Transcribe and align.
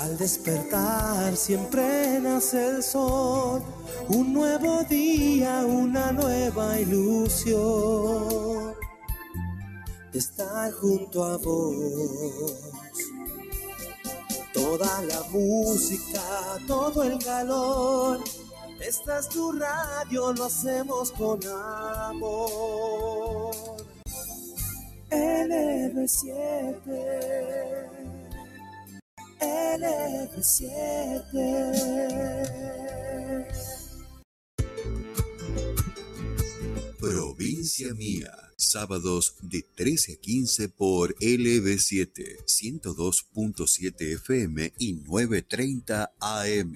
Al 0.00 0.16
despertar 0.16 1.36
siempre 1.36 2.18
nace 2.20 2.68
el 2.68 2.82
sol, 2.82 3.62
un 4.08 4.32
nuevo 4.32 4.82
día, 4.84 5.62
una 5.66 6.10
nueva 6.10 6.80
ilusión 6.80 8.74
de 10.10 10.18
estar 10.18 10.72
junto 10.72 11.22
a 11.22 11.36
vos. 11.36 12.54
Toda 14.54 15.02
la 15.02 15.20
música, 15.30 16.22
todo 16.66 17.02
el 17.02 17.22
calor, 17.22 18.20
esta 18.80 19.18
es 19.18 19.28
tu 19.28 19.52
radio, 19.52 20.32
lo 20.32 20.46
hacemos 20.46 21.12
con 21.12 21.38
amor. 21.46 23.50
LB7, 25.10 27.89
LB7. 29.40 31.30
Provincia 36.98 37.94
Mía. 37.94 38.32
Sábados 38.56 39.36
de 39.40 39.62
13 39.74 40.12
a 40.12 40.16
15 40.16 40.68
por 40.68 41.14
LB7, 41.16 42.44
102.7 42.44 44.14
FM 44.16 44.74
y 44.78 44.96
9.30 44.96 46.10
AM. 46.20 46.74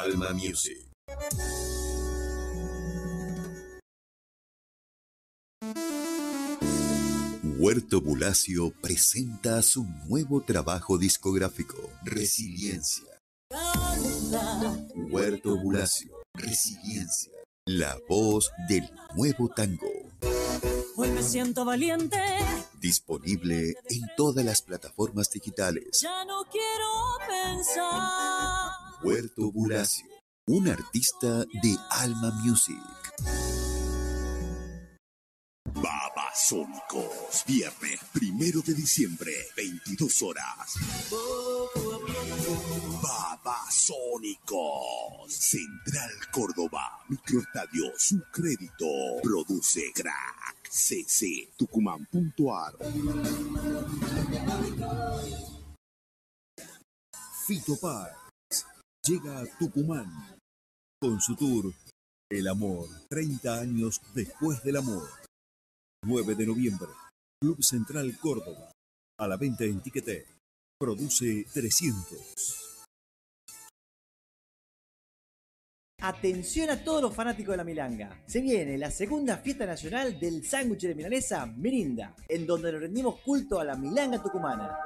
Alma 0.00 0.32
Music. 0.32 0.88
Huerto 7.58 8.00
Bulacio 8.00 8.70
presenta 8.80 9.60
su 9.62 9.84
nuevo 10.06 10.40
trabajo 10.42 10.96
discográfico, 10.96 11.76
Resiliencia. 12.04 13.04
Huerto 15.10 15.56
Bulacio, 15.58 16.12
Resiliencia, 16.34 17.32
la 17.66 17.98
voz 18.08 18.50
del 18.68 18.88
nuevo 19.16 19.48
tango. 19.48 19.88
Hoy 20.96 21.08
me 21.10 21.22
siento 21.22 21.64
valiente, 21.64 22.18
Disponible 22.80 23.74
en 23.90 24.02
todas 24.16 24.44
las 24.44 24.62
plataformas 24.62 25.28
digitales. 25.30 26.00
ya 26.00 26.24
no 26.26 26.44
quiero 26.44 27.18
pensar. 27.28 28.70
Huerto 29.02 29.50
Bulacio, 29.50 30.06
un 30.46 30.68
artista 30.68 31.38
de 31.60 31.76
Alma 31.90 32.30
Music. 32.44 32.78
Babasónicos, 36.38 37.42
viernes 37.48 37.98
primero 38.12 38.62
de 38.62 38.72
diciembre, 38.72 39.32
22 39.56 40.22
horas. 40.22 40.76
Babasónicos, 43.02 45.32
Central 45.32 46.12
Córdoba, 46.30 47.00
Microestadio 47.08 47.90
Su 47.96 48.22
Crédito, 48.30 48.86
produce 49.20 49.90
crack, 49.92 50.70
cc, 50.70 51.50
tucumán.ar. 51.56 52.74
Fito 57.48 57.76
Paz 57.80 58.12
llega 59.02 59.40
a 59.40 59.46
Tucumán 59.58 60.38
con 61.00 61.20
su 61.20 61.34
tour 61.34 61.74
El 62.30 62.46
Amor, 62.46 62.86
30 63.08 63.58
años 63.58 64.00
después 64.14 64.62
del 64.62 64.76
amor. 64.76 65.17
9 66.08 66.34
de 66.36 66.46
noviembre, 66.46 66.88
Club 67.38 67.62
Central 67.62 68.16
Córdoba. 68.18 68.72
A 69.20 69.28
la 69.28 69.36
venta 69.36 69.64
en 69.64 69.82
Tiquete. 69.82 70.24
Produce 70.80 71.44
300. 71.52 72.78
Atención 76.00 76.70
a 76.70 76.82
todos 76.82 77.02
los 77.02 77.14
fanáticos 77.14 77.52
de 77.52 77.56
la 77.58 77.64
milanga. 77.64 78.22
Se 78.26 78.40
viene 78.40 78.78
la 78.78 78.90
segunda 78.90 79.36
fiesta 79.36 79.66
nacional 79.66 80.18
del 80.18 80.46
sándwich 80.46 80.86
de 80.86 80.94
milanesa 80.94 81.44
Mirinda, 81.44 82.16
en 82.26 82.46
donde 82.46 82.72
le 82.72 82.78
rendimos 82.78 83.20
culto 83.20 83.60
a 83.60 83.64
la 83.64 83.76
milanga 83.76 84.22
tucumana. 84.22 84.78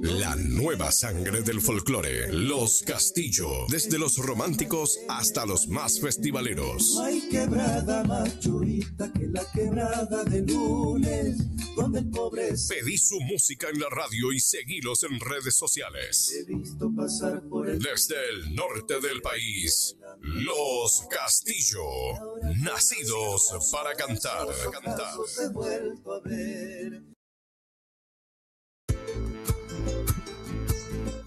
La 0.02 0.36
nueva 0.36 0.92
sangre 0.92 1.40
del 1.40 1.62
folclore, 1.62 2.30
los 2.30 2.82
Castillo, 2.82 3.64
desde 3.70 3.98
los 3.98 4.18
románticos 4.18 4.98
hasta 5.08 5.46
los 5.46 5.66
más 5.68 5.98
festivaleros. 5.98 6.92
No 6.94 7.04
hay 7.04 7.26
quebrada 7.30 8.04
más 8.04 8.38
churita 8.38 9.10
que 9.14 9.26
la 9.28 9.50
quebrada 9.50 10.24
de 10.24 10.42
lunes, 10.42 11.38
donde 11.74 12.00
el 12.00 12.10
pobre 12.10 12.54
se 12.58 12.74
Pedí 12.74 12.98
su 12.98 13.18
música 13.20 13.70
en 13.70 13.80
la 13.80 13.88
radio 13.88 14.30
y 14.30 14.40
seguilos 14.40 15.04
en 15.04 15.18
redes 15.18 15.56
sociales. 15.56 16.34
he 16.38 16.44
visto 16.44 16.92
pasar 16.94 17.42
por 17.48 17.66
el 17.66 17.78
Desde 17.78 18.14
el 18.28 18.54
norte 18.54 19.00
del 19.00 19.22
país, 19.22 19.96
los 20.20 21.06
Castillo, 21.08 21.80
nacidos 22.58 23.70
para 23.72 23.94
cantar. 23.94 24.48
cantar. 24.70 25.14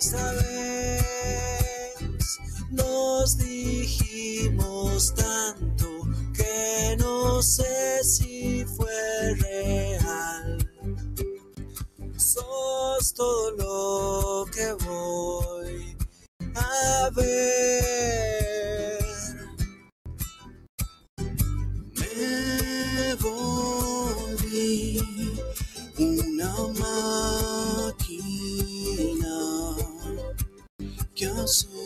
esta 0.00 0.32
vez 0.32 1.84
nos 2.70 3.36
dijimos 3.36 5.14
tanto 5.14 5.86
que 6.34 6.96
no 6.98 7.42
sé 7.42 8.02
si 8.02 8.64
fue 8.64 9.34
real 9.34 10.58
sos 12.16 13.12
todo 13.12 13.50
lo 13.52 14.46
que 14.50 14.72
voy 14.84 15.96
a 16.54 17.10
ver. 17.14 19.00
Me 21.96 23.14
volví 23.16 25.00
una 25.98 26.54
que 31.50 31.79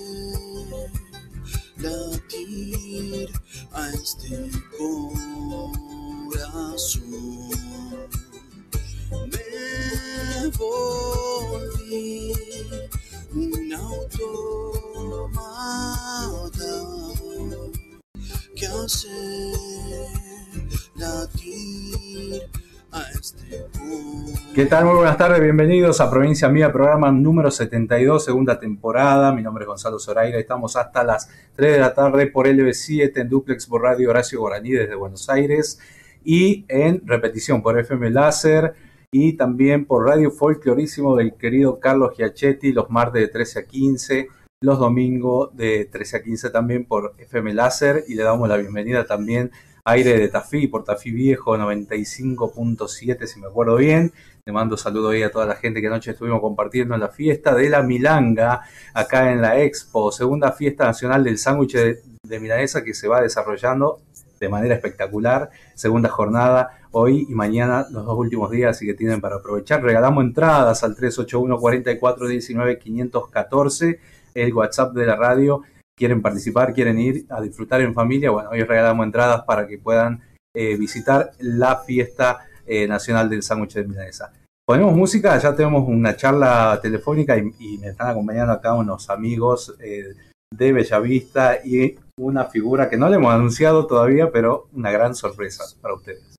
¿Qué 24.54 24.66
tal? 24.66 24.84
Muy 24.84 24.94
buenas 24.94 25.18
tardes, 25.18 25.40
bienvenidos 25.40 26.00
a 26.00 26.08
Provincia 26.08 26.48
Mía, 26.48 26.72
programa 26.72 27.10
número 27.10 27.50
72, 27.50 28.24
segunda 28.24 28.56
temporada. 28.56 29.32
Mi 29.32 29.42
nombre 29.42 29.64
es 29.64 29.66
Gonzalo 29.68 29.98
Zoraira, 29.98 30.38
estamos 30.38 30.76
hasta 30.76 31.02
las 31.02 31.28
3 31.56 31.72
de 31.72 31.78
la 31.80 31.92
tarde 31.92 32.28
por 32.28 32.46
LB7 32.46 33.20
en 33.20 33.28
Duplex 33.28 33.66
por 33.66 33.82
Radio 33.82 34.10
Horacio 34.10 34.38
Guaraní 34.38 34.70
desde 34.70 34.94
Buenos 34.94 35.28
Aires 35.28 35.80
y 36.24 36.64
en 36.68 37.04
repetición 37.04 37.62
por 37.62 37.76
FM 37.80 38.10
Láser 38.10 38.74
y 39.10 39.32
también 39.32 39.86
por 39.86 40.06
Radio 40.06 40.30
Folclorísimo 40.30 41.16
del 41.16 41.34
querido 41.34 41.80
Carlos 41.80 42.16
Giachetti 42.16 42.72
los 42.72 42.88
martes 42.90 43.22
de 43.22 43.28
13 43.28 43.58
a 43.58 43.64
15, 43.64 44.28
los 44.60 44.78
domingos 44.78 45.50
de 45.56 45.86
13 45.86 46.16
a 46.18 46.22
15 46.22 46.50
también 46.50 46.84
por 46.84 47.16
FM 47.18 47.54
Láser 47.54 48.04
y 48.06 48.14
le 48.14 48.22
damos 48.22 48.48
la 48.48 48.56
bienvenida 48.56 49.04
también 49.04 49.50
Aire 49.86 50.18
de 50.18 50.28
Tafí 50.28 50.66
por 50.66 50.82
Tafí 50.82 51.10
Viejo 51.10 51.58
95.7 51.58 53.26
si 53.26 53.38
me 53.38 53.48
acuerdo 53.48 53.76
bien. 53.76 54.12
Le 54.46 54.52
mando 54.52 54.76
saludo 54.76 55.08
ahí 55.08 55.22
a 55.22 55.30
toda 55.30 55.46
la 55.46 55.56
gente 55.56 55.80
que 55.80 55.86
anoche 55.86 56.10
estuvimos 56.10 56.42
compartiendo 56.42 56.92
en 56.92 57.00
la 57.00 57.08
fiesta 57.08 57.54
de 57.54 57.70
la 57.70 57.82
Milanga, 57.82 58.60
acá 58.92 59.32
en 59.32 59.40
la 59.40 59.58
Expo, 59.58 60.12
segunda 60.12 60.52
fiesta 60.52 60.84
nacional 60.84 61.24
del 61.24 61.38
sándwich 61.38 61.72
de, 61.72 62.02
de 62.22 62.40
milanesa 62.40 62.84
que 62.84 62.92
se 62.92 63.08
va 63.08 63.22
desarrollando 63.22 64.02
de 64.38 64.50
manera 64.50 64.74
espectacular. 64.74 65.48
Segunda 65.74 66.10
jornada, 66.10 66.78
hoy 66.90 67.26
y 67.26 67.34
mañana, 67.34 67.86
los 67.90 68.04
dos 68.04 68.18
últimos 68.18 68.50
días, 68.50 68.76
así 68.76 68.84
que 68.84 68.92
tienen 68.92 69.22
para 69.22 69.36
aprovechar. 69.36 69.82
Regalamos 69.82 70.22
entradas 70.22 70.84
al 70.84 70.94
381 70.94 71.58
44 71.58 72.28
19 72.28 72.78
514, 72.78 74.00
el 74.34 74.52
WhatsApp 74.52 74.92
de 74.92 75.06
la 75.06 75.16
radio. 75.16 75.62
Quieren 75.96 76.20
participar, 76.20 76.74
quieren 76.74 76.98
ir 76.98 77.24
a 77.30 77.40
disfrutar 77.40 77.80
en 77.80 77.94
familia. 77.94 78.30
Bueno, 78.30 78.50
hoy 78.50 78.62
regalamos 78.62 79.06
entradas 79.06 79.42
para 79.46 79.66
que 79.66 79.78
puedan 79.78 80.20
eh, 80.54 80.76
visitar 80.76 81.30
la 81.38 81.76
fiesta 81.78 82.40
eh, 82.66 82.86
nacional 82.86 83.28
del 83.28 83.42
sándwich 83.42 83.74
de 83.74 83.84
milanesa. 83.84 84.32
Ponemos 84.66 84.94
música, 84.94 85.38
ya 85.38 85.54
tenemos 85.54 85.86
una 85.86 86.16
charla 86.16 86.78
telefónica 86.80 87.36
y, 87.36 87.78
me 87.78 87.88
están 87.88 88.08
acompañando 88.08 88.52
acá 88.52 88.74
unos 88.74 89.10
amigos 89.10 89.74
eh, 89.78 90.14
de 90.50 90.72
Bellavista 90.72 91.58
y 91.62 91.96
una 92.18 92.44
figura 92.46 92.88
que 92.88 92.96
no 92.96 93.08
le 93.08 93.16
hemos 93.16 93.34
anunciado 93.34 93.86
todavía, 93.86 94.30
pero 94.30 94.68
una 94.72 94.90
gran 94.90 95.14
sorpresa 95.14 95.64
para 95.82 95.94
ustedes. 95.94 96.36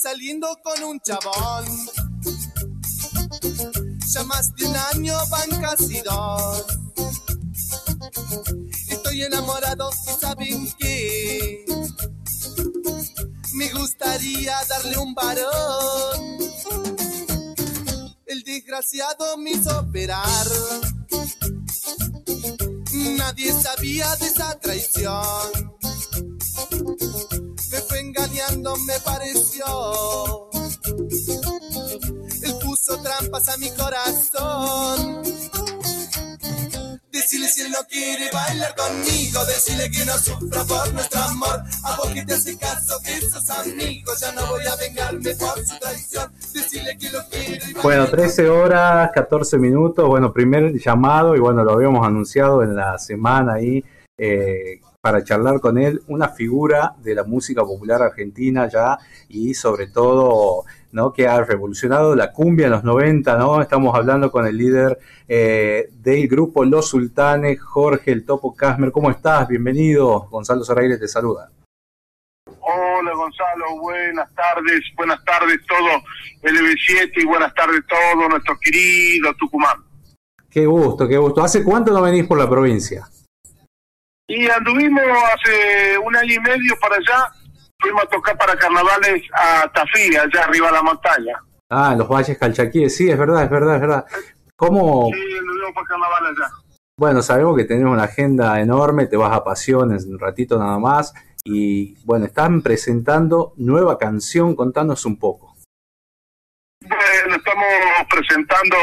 Saliendo 0.00 0.48
con 0.62 0.82
un 0.82 1.00
chabón. 1.00 1.64
Ya 4.08 4.24
más 4.24 4.54
de 4.56 4.66
un 4.66 4.76
año 4.76 5.14
van 5.30 5.60
casi 5.60 6.00
dos. 6.00 6.66
Estoy 8.88 9.22
enamorado 9.22 9.90
y 9.90 10.20
saben 10.20 10.72
qué. 10.78 11.64
Me 13.54 13.68
gustaría 13.72 14.56
darle 14.68 14.96
un 14.96 15.14
varón. 15.14 16.38
El 18.26 18.42
desgraciado 18.42 19.36
me 19.36 19.50
hizo 19.50 19.80
operar. 19.80 20.46
Nadie 22.92 23.52
sabía 23.52 24.16
de 24.16 24.26
esa 24.26 24.58
traición. 24.58 25.70
Engañando, 28.50 28.76
me 28.86 28.98
pareció. 29.00 30.48
Él 32.42 32.54
puso 32.62 33.00
trampas 33.02 33.48
a 33.48 33.56
mi 33.58 33.70
corazón. 33.70 35.22
Decirle 37.12 37.48
si 37.48 37.62
él 37.62 37.70
no 37.70 37.86
quiere 37.88 38.30
bailar 38.32 38.74
conmigo, 38.74 39.44
decirle 39.44 39.90
que 39.90 40.04
no 40.04 40.12
sufra 40.18 40.64
por 40.64 40.92
nuestro 40.94 41.20
amor. 41.20 41.62
A 41.84 41.96
vos 41.96 42.08
que 42.08 42.24
te 42.24 42.34
hace 42.34 42.56
caso, 42.56 42.98
que 43.04 43.20
sos 43.20 43.50
amigo, 43.50 44.12
ya 44.20 44.32
no 44.32 44.46
voy 44.46 44.66
a 44.66 44.76
vengarme 44.76 45.34
por 45.34 45.64
su 45.64 45.78
traición. 45.78 46.32
Decirle 46.52 46.96
que 46.98 47.10
lo 47.10 47.20
Bueno, 47.82 48.08
13 48.08 48.48
horas, 48.48 49.10
14 49.14 49.58
minutos. 49.58 50.08
Bueno, 50.08 50.32
primer 50.32 50.72
llamado 50.78 51.36
y 51.36 51.40
bueno, 51.40 51.62
lo 51.62 51.72
habíamos 51.72 52.06
anunciado 52.06 52.62
en 52.62 52.74
la 52.74 52.98
semana 52.98 53.54
ahí 53.54 53.84
eh, 54.16 54.80
para 55.00 55.24
charlar 55.24 55.60
con 55.60 55.78
él, 55.78 56.02
una 56.08 56.28
figura 56.28 56.94
de 56.98 57.14
la 57.14 57.24
música 57.24 57.62
popular 57.62 58.02
argentina 58.02 58.68
ya 58.68 58.98
y 59.28 59.54
sobre 59.54 59.86
todo, 59.86 60.64
¿no? 60.92 61.12
Que 61.12 61.26
ha 61.26 61.42
revolucionado 61.42 62.14
la 62.14 62.32
cumbia 62.32 62.66
en 62.66 62.72
los 62.72 62.84
90, 62.84 63.36
¿no? 63.38 63.62
Estamos 63.62 63.94
hablando 63.94 64.30
con 64.30 64.46
el 64.46 64.56
líder 64.56 64.98
eh, 65.26 65.88
del 65.92 66.28
grupo 66.28 66.64
Los 66.64 66.88
Sultanes, 66.88 67.60
Jorge 67.60 68.12
El 68.12 68.26
Topo 68.26 68.54
Casmer. 68.54 68.92
¿Cómo 68.92 69.10
estás? 69.10 69.48
Bienvenido. 69.48 70.28
Gonzalo 70.30 70.64
Zoraire 70.64 70.98
te 70.98 71.08
saluda. 71.08 71.50
Hola 72.60 73.14
Gonzalo, 73.14 73.80
buenas 73.80 74.32
tardes, 74.34 74.82
buenas 74.94 75.24
tardes 75.24 75.58
todo 75.66 76.02
LB7 76.42 77.10
y 77.16 77.24
buenas 77.24 77.54
tardes 77.54 77.80
todo 77.88 78.28
nuestro 78.28 78.58
querido 78.60 79.32
Tucumán. 79.38 79.78
Qué 80.50 80.66
gusto, 80.66 81.08
qué 81.08 81.16
gusto. 81.16 81.42
¿Hace 81.42 81.64
cuánto 81.64 81.92
no 81.92 82.02
venís 82.02 82.26
por 82.26 82.38
la 82.38 82.48
provincia? 82.48 83.08
Y 84.30 84.48
anduvimos 84.48 85.02
hace 85.34 85.98
un 85.98 86.14
año 86.14 86.34
y 86.34 86.38
medio 86.38 86.78
para 86.80 86.94
allá, 86.94 87.32
fuimos 87.80 88.04
a 88.04 88.06
tocar 88.06 88.38
para 88.38 88.54
carnavales 88.54 89.24
a 89.32 89.68
Tafí, 89.72 90.16
allá 90.16 90.44
arriba 90.44 90.68
de 90.68 90.72
la 90.72 90.82
montaña. 90.82 91.42
Ah, 91.68 91.90
en 91.92 91.98
los 91.98 92.08
valles 92.08 92.38
calchaquíes, 92.38 92.96
sí, 92.96 93.10
es 93.10 93.18
verdad, 93.18 93.42
es 93.42 93.50
verdad, 93.50 93.74
es 93.74 93.80
verdad. 93.80 94.06
¿Cómo? 94.54 95.10
Sí, 95.12 95.36
anduvimos 95.36 95.72
para 95.74 95.86
carnaval 95.88 96.26
allá. 96.26 96.48
Bueno, 96.96 97.22
sabemos 97.22 97.56
que 97.56 97.64
tenés 97.64 97.86
una 97.86 98.04
agenda 98.04 98.60
enorme, 98.60 99.06
te 99.06 99.16
vas 99.16 99.32
a 99.32 99.42
Pasiones 99.42 100.06
un 100.06 100.20
ratito 100.20 100.60
nada 100.60 100.78
más. 100.78 101.12
Y 101.42 101.96
bueno, 102.04 102.26
están 102.26 102.62
presentando 102.62 103.52
nueva 103.56 103.98
canción, 103.98 104.54
contanos 104.54 105.04
un 105.06 105.18
poco. 105.18 105.56
Bueno, 106.82 107.34
estamos 107.34 107.66
presentando 108.08 108.76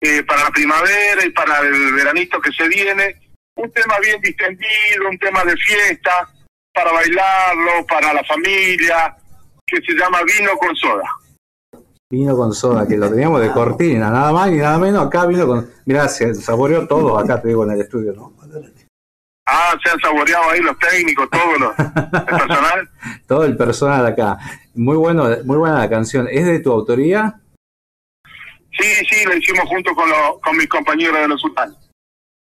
eh, 0.00 0.22
para 0.22 0.44
la 0.44 0.50
primavera 0.50 1.24
y 1.24 1.30
para 1.30 1.58
el 1.58 1.92
veranito 1.92 2.40
que 2.40 2.52
se 2.52 2.68
viene 2.68 3.29
un 3.62 3.70
tema 3.72 3.98
bien 4.00 4.20
distendido, 4.20 5.08
un 5.10 5.18
tema 5.18 5.44
de 5.44 5.56
fiesta, 5.56 6.28
para 6.72 6.92
bailarlo, 6.92 7.86
para 7.86 8.12
la 8.14 8.24
familia, 8.24 9.16
que 9.66 9.76
se 9.82 9.92
llama 9.92 10.20
Vino 10.22 10.56
con 10.56 10.74
Soda. 10.76 11.04
Vino 12.12 12.36
con 12.36 12.52
soda, 12.52 12.88
que 12.88 12.96
lo 12.96 13.08
teníamos 13.08 13.40
de 13.40 13.52
cortina, 13.52 14.10
nada 14.10 14.32
más 14.32 14.50
y 14.50 14.56
nada 14.56 14.78
menos. 14.78 15.06
Acá 15.06 15.26
vino 15.26 15.46
con. 15.46 15.70
Mirá, 15.86 16.08
se 16.08 16.34
saboreó 16.34 16.88
todo 16.88 17.16
acá, 17.16 17.40
te 17.40 17.48
digo, 17.48 17.64
en 17.64 17.70
el 17.70 17.82
estudio, 17.82 18.12
¿no? 18.12 18.32
Ah, 19.46 19.76
se 19.80 19.90
han 19.90 20.00
saboreado 20.00 20.50
ahí 20.50 20.60
los 20.60 20.76
técnicos, 20.78 21.28
todo 21.30 21.56
los, 21.56 21.78
el 21.78 21.86
personal. 22.24 22.90
Todo 23.28 23.44
el 23.44 23.56
personal 23.56 24.06
acá. 24.06 24.38
Muy 24.74 24.96
bueno, 24.96 25.24
muy 25.44 25.56
buena 25.56 25.78
la 25.78 25.88
canción. 25.88 26.26
¿Es 26.28 26.46
de 26.46 26.58
tu 26.58 26.72
autoría? 26.72 27.40
Sí, 28.72 28.88
sí, 29.08 29.24
lo 29.24 29.36
hicimos 29.36 29.68
junto 29.68 29.94
con, 29.94 30.08
los, 30.08 30.40
con 30.40 30.56
mis 30.56 30.68
compañeros 30.68 31.16
de 31.20 31.28
los 31.28 31.40
sultanes. 31.40 31.76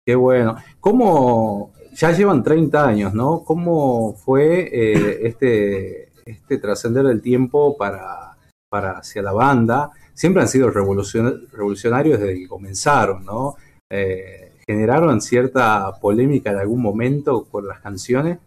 Qué 0.06 0.14
bueno. 0.14 0.56
¿Cómo, 0.80 1.72
ya 1.92 2.12
llevan 2.12 2.42
30 2.42 2.86
años, 2.86 3.14
¿no? 3.14 3.44
¿Cómo 3.44 4.14
fue 4.14 4.68
eh, 4.72 5.20
este, 5.26 6.08
este 6.24 6.58
trascender 6.58 7.04
del 7.04 7.20
tiempo 7.22 7.76
para, 7.76 8.36
para 8.70 8.98
hacia 8.98 9.22
la 9.22 9.32
banda? 9.32 9.90
Siempre 10.14 10.42
han 10.42 10.48
sido 10.48 10.70
revolucion- 10.72 11.48
revolucionarios 11.50 12.18
desde 12.20 12.34
que 12.40 12.48
comenzaron, 12.48 13.24
¿no? 13.24 13.56
Eh, 13.90 14.52
¿Generaron 14.66 15.20
cierta 15.20 15.98
polémica 16.00 16.50
en 16.50 16.58
algún 16.58 16.80
momento 16.80 17.44
con 17.50 17.66
las 17.66 17.80
canciones? 17.80 18.38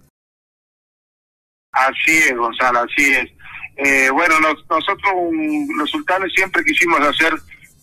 Así 1.71 2.11
es, 2.29 2.35
Gonzalo, 2.37 2.79
así 2.79 3.13
es. 3.13 3.31
Eh, 3.75 4.09
bueno, 4.11 4.39
nos- 4.39 4.65
nosotros, 4.69 5.11
um, 5.15 5.67
los 5.77 5.89
sultanes, 5.89 6.31
siempre 6.33 6.63
quisimos 6.63 6.99
hacer 7.01 7.33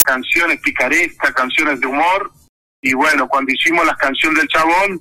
canciones 0.05 0.61
picarescas, 0.61 1.33
canciones 1.33 1.81
de 1.81 1.87
humor, 1.89 2.31
y 2.83 2.95
bueno, 2.95 3.29
cuando 3.29 3.53
hicimos 3.53 3.85
la 3.87 3.95
canción 3.97 4.35
del 4.35 4.49
chabón, 4.49 5.01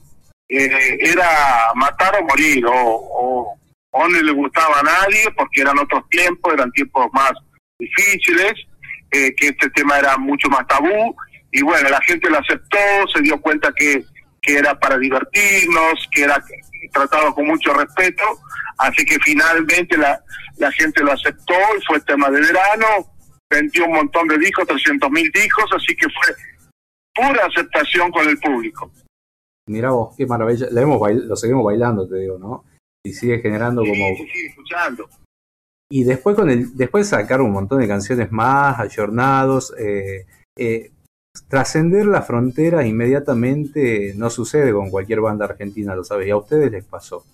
eh, 0.50 0.98
era 1.00 1.72
matar 1.76 2.18
o 2.20 2.26
morir, 2.26 2.66
o, 2.66 2.74
o, 2.74 3.60
o 3.92 4.08
no 4.08 4.22
le 4.22 4.32
gustaba 4.32 4.80
a 4.80 4.84
nadie, 4.84 5.26
porque 5.38 5.62
eran 5.62 5.80
otros 5.80 6.04
tiempos, 6.10 6.54
eran 6.54 6.72
tiempos 6.72 7.08
más 7.14 7.32
difíciles, 7.78 8.54
eh, 9.12 9.34
que 9.36 9.48
este 9.50 9.70
tema 9.70 9.98
era 9.98 10.18
mucho 10.18 10.50
más 10.50 10.68
tabú, 10.68 11.16
y 11.52 11.62
bueno, 11.62 11.90
la 11.90 12.02
gente 12.02 12.30
lo 12.30 12.40
aceptó, 12.40 12.78
se 13.14 13.22
dio 13.22 13.40
cuenta 13.40 13.72
que, 13.76 14.04
que 14.42 14.58
era 14.58 14.78
para 14.78 14.98
divertirnos, 14.98 16.08
que 16.12 16.24
era 16.24 16.44
tratado 16.92 17.34
con 17.34 17.48
mucho 17.48 17.74
respeto, 17.74 18.24
así 18.78 19.06
que 19.06 19.18
finalmente 19.24 19.98
la, 19.98 20.20
la 20.58 20.72
gente 20.74 21.04
lo 21.04 21.14
aceptó 21.14 21.56
y 21.78 21.86
fue 21.86 22.02
tema 22.02 22.30
de 22.30 22.42
verano, 22.42 22.88
vendió 23.50 23.86
un 23.86 23.94
montón 23.94 24.28
de 24.28 24.38
discos, 24.38 24.68
300 24.68 25.10
mil 25.10 25.30
discos, 25.32 25.70
así 25.76 25.96
que 25.96 26.08
fue 26.10 26.36
pura 27.20 27.46
aceptación 27.46 28.12
con 28.12 28.28
el 28.28 28.38
público. 28.40 28.92
Mirá 29.68 29.92
vos, 29.92 30.16
qué 30.16 30.26
maravilla. 30.26 30.68
La 30.72 30.82
hemos 30.82 31.00
bail- 31.00 31.28
lo 31.28 31.36
seguimos 31.36 31.64
bailando, 31.64 32.08
te 32.08 32.16
digo, 32.18 32.38
¿no? 32.40 32.66
Y 33.06 33.14
sigue 33.14 33.40
generando 33.40 33.82
como... 33.82 33.94
Sí, 34.16 34.46
escuchando. 34.48 35.10
Y 35.92 36.04
después 36.04 36.36
con 36.36 36.50
el, 36.50 36.76
después 36.76 37.08
sacar 37.08 37.42
un 37.42 37.52
montón 37.52 37.80
de 37.80 37.88
canciones 37.88 38.32
más, 38.32 38.80
ayornados, 38.80 39.74
eh, 39.78 40.28
eh, 40.58 40.92
trascender 41.48 42.06
la 42.06 42.22
frontera 42.22 42.86
inmediatamente 42.86 44.14
no 44.16 44.30
sucede 44.30 44.72
con 44.72 44.92
cualquier 44.92 45.22
banda 45.22 45.46
argentina, 45.46 45.96
lo 45.96 46.04
sabes, 46.04 46.28
y 46.28 46.32
a 46.32 46.38
ustedes 46.38 46.72
les 46.72 46.86
pasó. 46.86 47.26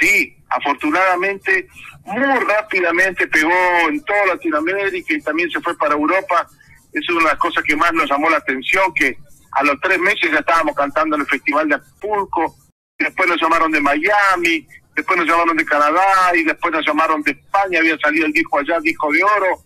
Sí, 0.00 0.36
afortunadamente, 0.48 1.68
muy 2.04 2.22
rápidamente 2.22 3.26
pegó 3.26 3.50
en 3.88 4.02
toda 4.04 4.26
Latinoamérica 4.26 5.14
y 5.14 5.20
también 5.20 5.50
se 5.50 5.60
fue 5.60 5.76
para 5.76 5.94
Europa. 5.94 6.48
Es 6.98 7.08
una 7.10 7.20
de 7.20 7.24
las 7.30 7.38
cosas 7.38 7.62
que 7.64 7.76
más 7.76 7.92
nos 7.92 8.10
llamó 8.10 8.28
la 8.30 8.38
atención, 8.38 8.92
que 8.94 9.16
a 9.52 9.62
los 9.62 9.80
tres 9.80 9.98
meses 9.98 10.30
ya 10.30 10.38
estábamos 10.38 10.74
cantando 10.74 11.16
en 11.16 11.22
el 11.22 11.28
Festival 11.28 11.68
de 11.68 11.76
Acapulco, 11.76 12.56
después 12.98 13.28
nos 13.28 13.40
llamaron 13.40 13.70
de 13.70 13.80
Miami, 13.80 14.66
después 14.94 15.18
nos 15.18 15.28
llamaron 15.28 15.56
de 15.56 15.64
Canadá 15.64 16.32
y 16.34 16.44
después 16.44 16.72
nos 16.72 16.86
llamaron 16.86 17.22
de 17.22 17.32
España, 17.32 17.78
había 17.78 17.96
salido 17.98 18.26
el 18.26 18.32
disco 18.32 18.58
allá, 18.58 18.80
disco 18.80 19.10
de 19.12 19.22
oro. 19.22 19.64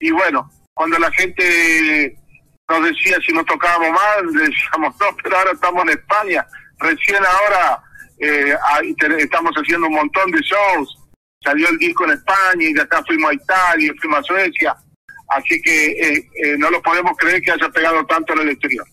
Y 0.00 0.10
bueno, 0.10 0.50
cuando 0.74 0.98
la 0.98 1.10
gente 1.12 2.18
nos 2.68 2.84
decía 2.84 3.16
si 3.24 3.32
no 3.32 3.44
tocábamos 3.44 4.00
le 4.32 4.42
decíamos, 4.48 4.94
no, 4.98 5.16
pero 5.22 5.36
ahora 5.36 5.52
estamos 5.52 5.82
en 5.84 5.90
España, 5.90 6.46
recién 6.78 7.22
ahora 7.24 7.82
eh, 8.18 8.56
estamos 9.18 9.52
haciendo 9.54 9.86
un 9.86 9.94
montón 9.94 10.30
de 10.30 10.40
shows, 10.40 10.98
salió 11.42 11.68
el 11.68 11.78
disco 11.78 12.04
en 12.04 12.12
España 12.12 12.66
y 12.68 12.72
de 12.72 12.82
acá 12.82 13.02
fuimos 13.06 13.30
a 13.30 13.34
Italia, 13.34 13.92
fuimos 14.00 14.20
a 14.20 14.22
Suecia, 14.22 14.76
así 15.36 15.60
que 15.60 15.86
eh, 15.86 16.30
eh, 16.34 16.56
no 16.58 16.70
lo 16.70 16.82
podemos 16.82 17.16
creer 17.16 17.40
que 17.42 17.52
haya 17.52 17.68
pegado 17.68 18.04
tanto 18.06 18.32
en 18.34 18.40
el 18.40 18.50
exterior. 18.50 18.86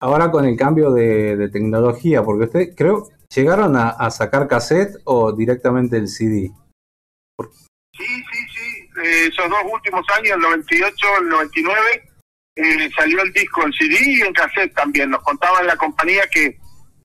Ahora 0.00 0.30
con 0.30 0.44
el 0.44 0.56
cambio 0.56 0.92
de, 0.92 1.36
de 1.36 1.48
tecnología, 1.48 2.22
porque 2.22 2.44
ustedes 2.44 2.74
creo, 2.76 3.08
¿llegaron 3.34 3.76
a, 3.76 3.90
a 3.90 4.10
sacar 4.10 4.46
cassette 4.46 4.96
o 5.04 5.32
directamente 5.32 5.96
el 5.96 6.08
CD? 6.08 6.52
Sí, 7.98 8.06
sí, 8.06 8.46
sí. 8.54 8.88
Eh, 9.02 9.26
esos 9.26 9.50
dos 9.50 9.58
últimos 9.72 10.04
años, 10.16 10.36
el 10.36 10.40
98, 10.40 11.06
el 11.20 11.28
99, 11.28 11.80
eh, 12.56 12.90
salió 12.96 13.22
el 13.22 13.32
disco 13.32 13.64
en 13.64 13.72
CD 13.72 13.98
y 14.00 14.20
en 14.22 14.32
cassette 14.32 14.74
también. 14.74 15.10
Nos 15.10 15.22
contaban 15.22 15.62
en 15.62 15.66
la 15.68 15.76
compañía 15.76 16.22
que, 16.30 16.58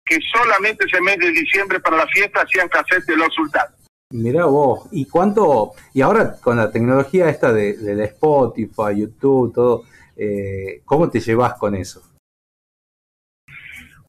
que 0.05 0.19
solamente 0.31 0.85
ese 0.85 1.01
mes 1.01 1.17
de 1.17 1.31
diciembre 1.31 1.79
para 1.79 1.97
la 1.97 2.07
fiesta 2.07 2.41
hacían 2.41 2.69
cassette 2.69 3.05
de 3.05 3.17
los 3.17 3.33
sultanes. 3.33 3.82
Mirá 4.13 4.46
vos, 4.46 4.88
¿y 4.91 5.08
cuánto? 5.08 5.72
Y 5.91 6.01
ahora 6.01 6.39
con 6.39 6.58
la 6.58 6.70
tecnología 6.70 7.29
esta 7.29 7.51
de, 7.51 7.74
del 7.74 8.00
Spotify, 8.01 8.96
YouTube, 8.96 9.51
todo, 9.51 9.86
eh, 10.15 10.84
¿cómo 10.86 11.10
te 11.10 11.20
llevas 11.20 11.55
con 11.55 11.74
eso? 11.74 12.03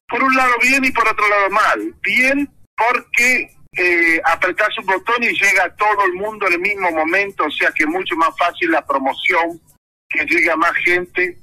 Por 0.07 0.21
un 0.21 0.35
lado 0.35 0.53
bien 0.61 0.85
y 0.85 0.91
por 0.91 1.07
otro 1.07 1.27
lado 1.27 1.49
mal. 1.49 1.95
Bien 2.03 2.47
porque 2.77 3.49
eh, 3.75 4.21
apretás 4.23 4.77
un 4.77 4.85
botón 4.85 5.23
y 5.23 5.29
llega 5.29 5.63
a 5.65 5.75
todo 5.75 6.05
el 6.05 6.13
mundo 6.13 6.45
en 6.45 6.53
el 6.53 6.59
mismo 6.59 6.91
momento, 6.91 7.45
o 7.45 7.51
sea 7.51 7.71
que 7.71 7.85
es 7.85 7.89
mucho 7.89 8.15
más 8.15 8.29
fácil 8.37 8.69
la 8.69 8.85
promoción, 8.85 9.59
que 10.07 10.23
llegue 10.23 10.51
a 10.51 10.55
más 10.55 10.75
gente 10.85 11.39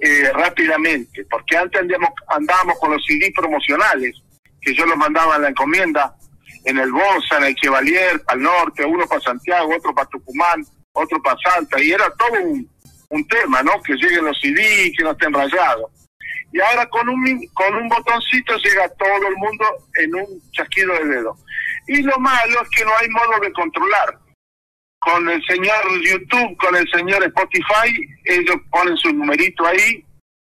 eh, 0.00 0.30
rápidamente. 0.34 1.24
Porque 1.30 1.56
antes 1.56 1.80
andábamos, 1.80 2.10
andábamos 2.28 2.78
con 2.78 2.92
los 2.92 3.02
CD 3.06 3.32
promocionales, 3.34 4.22
que 4.60 4.74
yo 4.74 4.84
los 4.84 4.98
mandaba 4.98 5.36
en 5.36 5.42
la 5.42 5.48
encomienda, 5.48 6.14
en 6.64 6.78
el 6.78 6.92
Bosa, 6.92 7.38
en 7.38 7.44
el 7.44 7.54
Chevalier, 7.56 8.22
para 8.24 8.36
el 8.36 8.42
norte, 8.42 8.84
uno 8.84 9.06
para 9.06 9.20
Santiago, 9.20 9.74
otro 9.76 9.94
para 9.94 10.08
Tucumán, 10.08 10.64
otro 10.92 11.20
para 11.22 11.38
Salta, 11.40 11.80
y 11.82 11.92
era 11.92 12.10
todo 12.10 12.40
un, 12.40 12.68
tema, 13.28 13.62
¿no? 13.62 13.72
Que 13.82 13.92
lleguen 13.94 14.24
los 14.24 14.40
CD, 14.40 14.90
que 14.96 15.04
no 15.04 15.10
estén 15.10 15.34
rayados. 15.34 15.90
Y 16.50 16.60
ahora 16.60 16.86
con 16.88 17.08
un, 17.08 17.46
con 17.52 17.74
un 17.74 17.88
botoncito 17.88 18.56
llega 18.56 18.88
todo 18.98 19.28
el 19.28 19.36
mundo 19.36 19.64
en 19.98 20.14
un 20.14 20.50
chasquido 20.52 20.94
de 20.94 21.04
dedo. 21.04 21.36
Y 21.88 22.02
lo 22.02 22.18
malo 22.18 22.62
es 22.62 22.68
que 22.70 22.84
no 22.84 22.90
hay 22.96 23.08
modo 23.10 23.38
de 23.40 23.52
controlar. 23.52 24.18
Con 24.98 25.28
el 25.28 25.42
señor 25.44 25.82
YouTube, 26.02 26.56
con 26.56 26.74
el 26.76 26.88
señor 26.90 27.22
Spotify, 27.24 28.08
ellos 28.24 28.56
ponen 28.70 28.96
su 28.96 29.12
numerito 29.12 29.66
ahí 29.66 30.04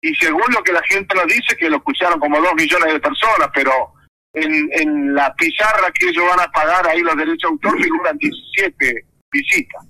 y 0.02 0.16
según 0.16 0.44
lo 0.54 0.64
que 0.64 0.72
la 0.72 0.82
gente 0.84 1.14
nos 1.16 1.28
dice, 1.28 1.58
que 1.58 1.70
lo 1.70 1.78
escucharon 1.78 2.20
como 2.20 2.42
dos 2.42 2.54
millones 2.56 2.94
de 2.94 3.00
personas, 3.00 3.50
pero 3.54 3.94
en, 4.34 4.70
en 4.74 5.14
la 5.14 5.34
pizarra 5.36 5.92
que 5.94 6.10
ellos 6.10 6.24
van 6.30 6.40
a 6.48 6.52
pagar 6.52 6.88
ahí 6.88 7.02
los 7.02 7.16
derechos 7.16 7.50
de 7.50 7.68
autor 7.68 7.82
figuran 7.82 8.18
17 8.18 9.06
visitas. 9.32 9.88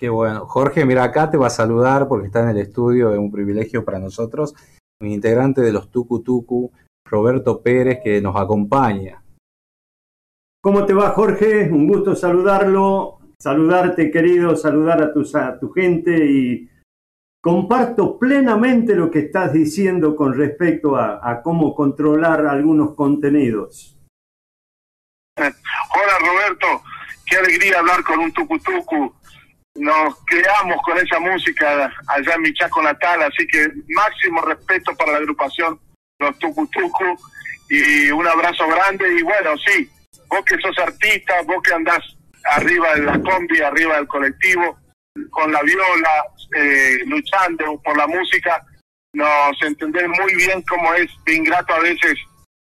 Qué 0.00 0.08
bueno. 0.08 0.46
Jorge, 0.46 0.86
mira, 0.86 1.04
acá 1.04 1.30
te 1.30 1.36
va 1.36 1.48
a 1.48 1.50
saludar 1.50 2.08
porque 2.08 2.28
está 2.28 2.42
en 2.42 2.48
el 2.50 2.58
estudio, 2.58 3.12
es 3.12 3.18
un 3.18 3.30
privilegio 3.30 3.84
para 3.84 3.98
nosotros. 3.98 4.54
Un 5.00 5.08
integrante 5.08 5.60
de 5.60 5.72
los 5.72 5.90
Tucu 5.90 6.22
Tucu, 6.22 6.72
Roberto 7.06 7.62
Pérez, 7.62 8.00
que 8.02 8.20
nos 8.20 8.34
acompaña. 8.36 9.22
¿Cómo 10.62 10.84
te 10.84 10.94
va, 10.94 11.10
Jorge? 11.10 11.70
Un 11.70 11.86
gusto 11.86 12.14
saludarlo, 12.14 13.18
saludarte, 13.38 14.10
querido, 14.10 14.56
saludar 14.56 15.02
a, 15.02 15.12
tus, 15.12 15.34
a 15.34 15.58
tu 15.58 15.70
gente 15.70 16.24
y 16.24 16.68
comparto 17.40 18.18
plenamente 18.18 18.94
lo 18.94 19.10
que 19.10 19.20
estás 19.20 19.52
diciendo 19.52 20.14
con 20.14 20.36
respecto 20.36 20.96
a, 20.96 21.40
cómo 21.42 21.74
controlar 21.74 22.46
algunos 22.46 22.94
contenidos. 22.94 23.96
Hola 25.36 26.18
Roberto, 26.20 26.82
qué 27.24 27.36
alegría 27.36 27.78
hablar 27.78 28.04
con 28.04 28.18
un 28.18 28.32
tucutucu. 28.32 29.14
Nos 29.76 30.16
creamos 30.26 30.76
con 30.84 30.98
esa 30.98 31.18
música 31.20 31.90
allá 32.08 32.34
en 32.34 32.42
mi 32.42 32.52
Chaco 32.52 32.82
natal, 32.82 33.22
así 33.22 33.46
que 33.46 33.68
máximo 33.88 34.42
respeto 34.42 34.94
para 34.96 35.12
la 35.12 35.18
agrupación 35.18 35.80
Los 36.18 36.38
Tucutucu 36.38 37.16
y 37.70 38.10
un 38.10 38.26
abrazo 38.26 38.66
grande 38.66 39.06
y 39.16 39.22
bueno, 39.22 39.52
sí, 39.64 39.88
vos 40.28 40.44
que 40.44 40.58
sos 40.58 40.76
artista, 40.78 41.40
vos 41.46 41.62
que 41.62 41.72
andás 41.72 42.00
arriba 42.56 42.94
de 42.96 43.02
la 43.02 43.20
combi, 43.22 43.60
arriba 43.60 43.96
del 43.96 44.08
colectivo, 44.08 44.76
con 45.30 45.52
la 45.52 45.62
viola, 45.62 46.24
eh, 46.56 46.98
luchando 47.06 47.80
por 47.82 47.96
la 47.96 48.06
música, 48.06 48.64
nos 49.14 49.60
entendés 49.62 50.08
muy 50.08 50.34
bien 50.36 50.62
cómo 50.68 50.94
es 50.94 51.10
de 51.26 51.34
ingrato 51.36 51.74
a 51.74 51.80
veces 51.80 52.14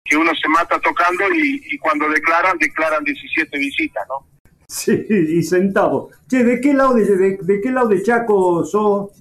que 0.05 0.17
uno 0.17 0.31
se 0.35 0.47
mata 0.49 0.79
tocando 0.81 1.33
y, 1.33 1.61
y 1.71 1.77
cuando 1.77 2.09
declaran, 2.09 2.57
declaran 2.57 3.03
17 3.03 3.57
visitas, 3.57 4.05
¿no? 4.09 4.27
Sí, 4.67 5.05
y 5.09 5.43
sentado. 5.43 6.09
Che, 6.27 6.43
¿de 6.43 6.59
qué 6.59 6.73
lado 6.73 6.95
de, 6.95 7.05
de- 7.17 7.37
de 7.41 7.61
qué 7.61 7.69
lado 7.71 7.87
de 7.89 8.01
Chaco 8.03 8.65
sos? 8.65 9.11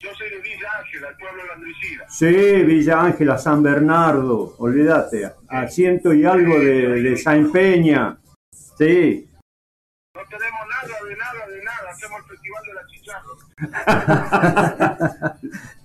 Yo 0.00 0.12
soy 0.14 0.30
de 0.30 0.40
Villa 0.40 0.68
Ángela, 0.78 1.08
el 1.10 1.16
pueblo 1.16 1.42
de 1.42 1.48
la 1.48 1.54
Andresina. 1.54 2.04
Sí, 2.08 2.62
Villa 2.64 3.00
Ángela, 3.02 3.38
San 3.38 3.62
Bernardo, 3.62 4.56
olvídate, 4.58 5.30
a 5.48 5.68
ciento 5.68 6.12
y 6.12 6.24
algo 6.24 6.58
de, 6.58 7.00
de 7.02 7.16
San 7.16 7.52
Peña. 7.52 8.18
Sí. 8.76 9.28
No 10.14 10.20
tenemos 10.28 10.60
nada 10.68 11.04
de 11.08 11.16
nada 11.16 11.46
de 11.46 11.62
nada, 11.64 11.90
hacemos 11.90 12.18
el 12.20 12.26
festival 12.30 12.64
de 12.66 12.74
la 12.74 12.86
chicharra. 12.88 13.22
Tot- 13.22 13.51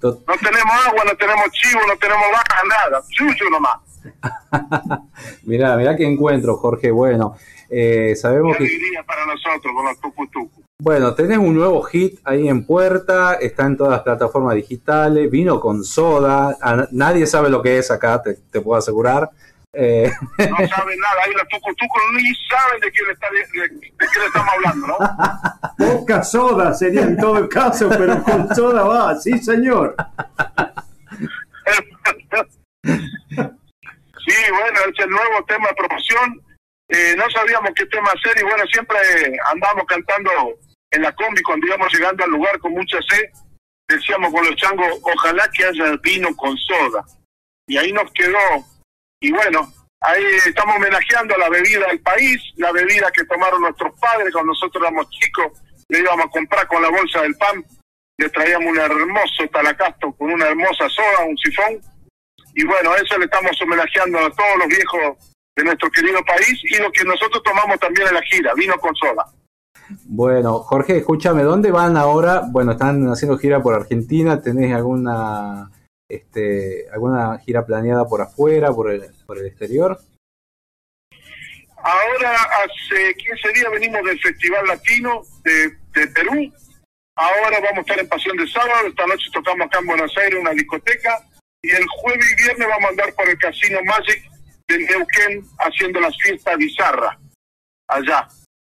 No 0.01 0.13
tenemos 0.43 0.75
agua, 0.87 1.03
no 1.05 1.15
tenemos 1.17 1.45
chivo, 1.51 1.81
no 1.87 1.97
tenemos 1.97 2.25
vaca, 2.31 2.55
nada, 2.69 3.03
suyo 3.09 3.49
nomás. 3.49 3.77
Mirá, 5.43 5.75
mirá 5.75 5.95
qué 5.95 6.05
encuentro, 6.05 6.55
Jorge. 6.57 6.91
Bueno, 6.91 7.35
eh, 7.69 8.15
sabemos 8.15 8.55
Qué 8.57 8.65
que 8.65 8.69
alegría 8.75 9.03
para 9.03 9.25
nosotros 9.25 9.73
con 9.75 9.85
los 9.85 9.99
tucutucu. 9.99 10.61
Bueno, 10.79 11.13
tenés 11.15 11.39
un 11.39 11.55
nuevo 11.55 11.81
hit 11.81 12.19
ahí 12.23 12.47
en 12.47 12.63
puerta, 12.65 13.33
está 13.33 13.65
en 13.65 13.75
todas 13.75 13.91
las 13.93 14.01
plataformas 14.01 14.55
digitales, 14.55 15.29
vino 15.31 15.59
con 15.59 15.83
soda, 15.83 16.55
a- 16.61 16.87
nadie 16.91 17.25
sabe 17.25 17.49
lo 17.49 17.61
que 17.63 17.79
es 17.79 17.89
acá, 17.89 18.21
te, 18.21 18.35
te 18.35 18.61
puedo 18.61 18.77
asegurar. 18.77 19.29
Eh, 19.79 20.11
No 20.39 20.67
saben 20.67 20.99
nada, 20.99 21.23
ahí 21.23 21.31
los 21.33 21.47
tucutucos 21.49 22.01
ni 22.13 22.33
saben 22.49 22.79
de 22.81 22.91
le, 23.05 23.11
está, 23.13 23.27
de, 23.29 23.39
de- 23.61 23.75
de 23.75 24.07
qué 24.11 24.19
le 24.19 24.25
estamos 24.25 24.53
hablando, 24.53 24.87
¿no? 24.87 24.97
Poca 25.77 26.23
soda 26.23 26.73
sería 26.73 27.01
en 27.03 27.15
todo 27.17 27.47
caso, 27.47 27.87
pero 27.89 28.23
con 28.23 28.53
soda 28.55 28.83
va, 28.83 29.15
sí 29.15 29.37
señor. 29.39 29.95
Sí, 34.29 34.33
bueno, 34.51 34.79
es 34.91 34.99
el 35.05 35.09
nuevo 35.09 35.45
tema 35.47 35.69
de 35.69 35.75
promoción. 35.75 36.41
Eh, 36.89 37.15
no 37.17 37.29
sabíamos 37.29 37.71
qué 37.75 37.85
tema 37.85 38.09
hacer 38.11 38.37
y 38.37 38.43
bueno, 38.43 38.63
siempre 38.71 38.97
andamos 39.53 39.85
cantando 39.87 40.31
en 40.91 41.01
la 41.01 41.13
combi 41.15 41.41
cuando 41.43 41.65
íbamos 41.67 41.93
llegando 41.93 42.23
al 42.25 42.31
lugar 42.31 42.59
con 42.59 42.73
mucha 42.73 42.97
sed. 43.09 43.23
Decíamos 43.87 44.33
con 44.33 44.45
los 44.45 44.55
changos, 44.57 44.99
ojalá 45.01 45.47
que 45.55 45.63
haya 45.65 45.95
vino 46.03 46.35
con 46.35 46.57
soda. 46.57 47.05
Y 47.67 47.77
ahí 47.77 47.91
nos 47.93 48.11
quedó. 48.11 48.37
Y 49.19 49.31
bueno, 49.31 49.71
ahí 50.01 50.23
estamos 50.45 50.75
homenajeando 50.75 51.35
a 51.35 51.39
la 51.39 51.49
bebida 51.49 51.87
del 51.87 51.99
país, 52.01 52.41
la 52.55 52.71
bebida 52.71 53.11
que 53.11 53.25
tomaron 53.25 53.61
nuestros 53.61 53.99
padres 53.99 54.31
cuando 54.31 54.51
nosotros 54.51 54.81
éramos 54.83 55.09
chicos. 55.09 55.51
Le 55.89 55.99
íbamos 55.99 56.25
a 56.25 56.29
comprar 56.29 56.67
con 56.67 56.81
la 56.81 56.89
bolsa 56.89 57.21
del 57.21 57.35
pan. 57.35 57.63
Le 58.17 58.29
traíamos 58.29 58.71
un 58.71 58.79
hermoso 58.79 59.47
talacasto 59.51 60.11
con 60.13 60.31
una 60.31 60.47
hermosa 60.47 60.89
soda, 60.89 61.25
un 61.27 61.37
sifón 61.37 61.79
y 62.59 62.65
bueno, 62.65 62.95
eso 62.95 63.15
le 63.19 63.25
estamos 63.25 63.51
homenajeando 63.61 64.17
a 64.17 64.31
todos 64.31 64.57
los 64.57 64.67
viejos 64.67 65.35
de 65.55 65.63
nuestro 65.63 65.91
querido 65.91 66.19
país 66.25 66.59
y 66.63 66.81
lo 66.81 66.91
que 66.91 67.03
nosotros 67.03 67.43
tomamos 67.43 67.79
también 67.79 68.07
en 68.07 68.15
la 68.15 68.21
gira, 68.23 68.51
vino 68.55 68.73
con 68.79 68.95
soda. 68.95 69.25
bueno, 70.05 70.59
Jorge, 70.63 70.97
escúchame, 70.97 71.43
¿dónde 71.43 71.69
van 71.69 71.95
ahora? 71.97 72.41
Bueno, 72.49 72.71
están 72.71 73.07
haciendo 73.09 73.37
gira 73.37 73.61
por 73.61 73.75
Argentina, 73.75 74.41
¿tenés 74.41 74.73
alguna, 74.73 75.69
este, 76.09 76.89
alguna 76.91 77.37
gira 77.39 77.65
planeada 77.65 78.07
por 78.07 78.21
afuera, 78.21 78.71
por 78.71 78.91
el, 78.91 79.03
por 79.25 79.37
el 79.37 79.47
exterior? 79.47 79.99
Ahora, 81.77 82.35
hace 82.63 83.13
15 83.15 83.53
días 83.53 83.71
venimos 83.71 84.03
del 84.03 84.19
Festival 84.19 84.67
Latino 84.67 85.21
de, 85.43 86.07
Perú. 86.07 86.53
Ahora 87.15 87.59
vamos 87.59 87.77
a 87.77 87.81
estar 87.81 87.99
en 87.99 88.09
Pasión 88.09 88.37
de 88.37 88.47
Sábado. 88.47 88.87
Esta 88.87 89.05
noche 89.07 89.29
tocamos 89.33 89.67
acá 89.67 89.79
en 89.79 89.87
Buenos 89.87 90.17
Aires, 90.17 90.39
una 90.39 90.51
discoteca. 90.51 91.19
Y 91.61 91.71
el 91.71 91.85
jueves 91.87 92.31
y 92.31 92.43
viernes 92.43 92.67
vamos 92.67 92.85
a 92.85 92.89
andar 92.89 93.13
por 93.13 93.27
el 93.29 93.37
Casino 93.37 93.79
Magic 93.83 94.23
de 94.67 94.77
Neuquén 94.79 95.43
haciendo 95.59 95.99
las 95.99 96.15
fiestas 96.21 96.57
bizarras 96.57 97.17
allá. 97.87 98.27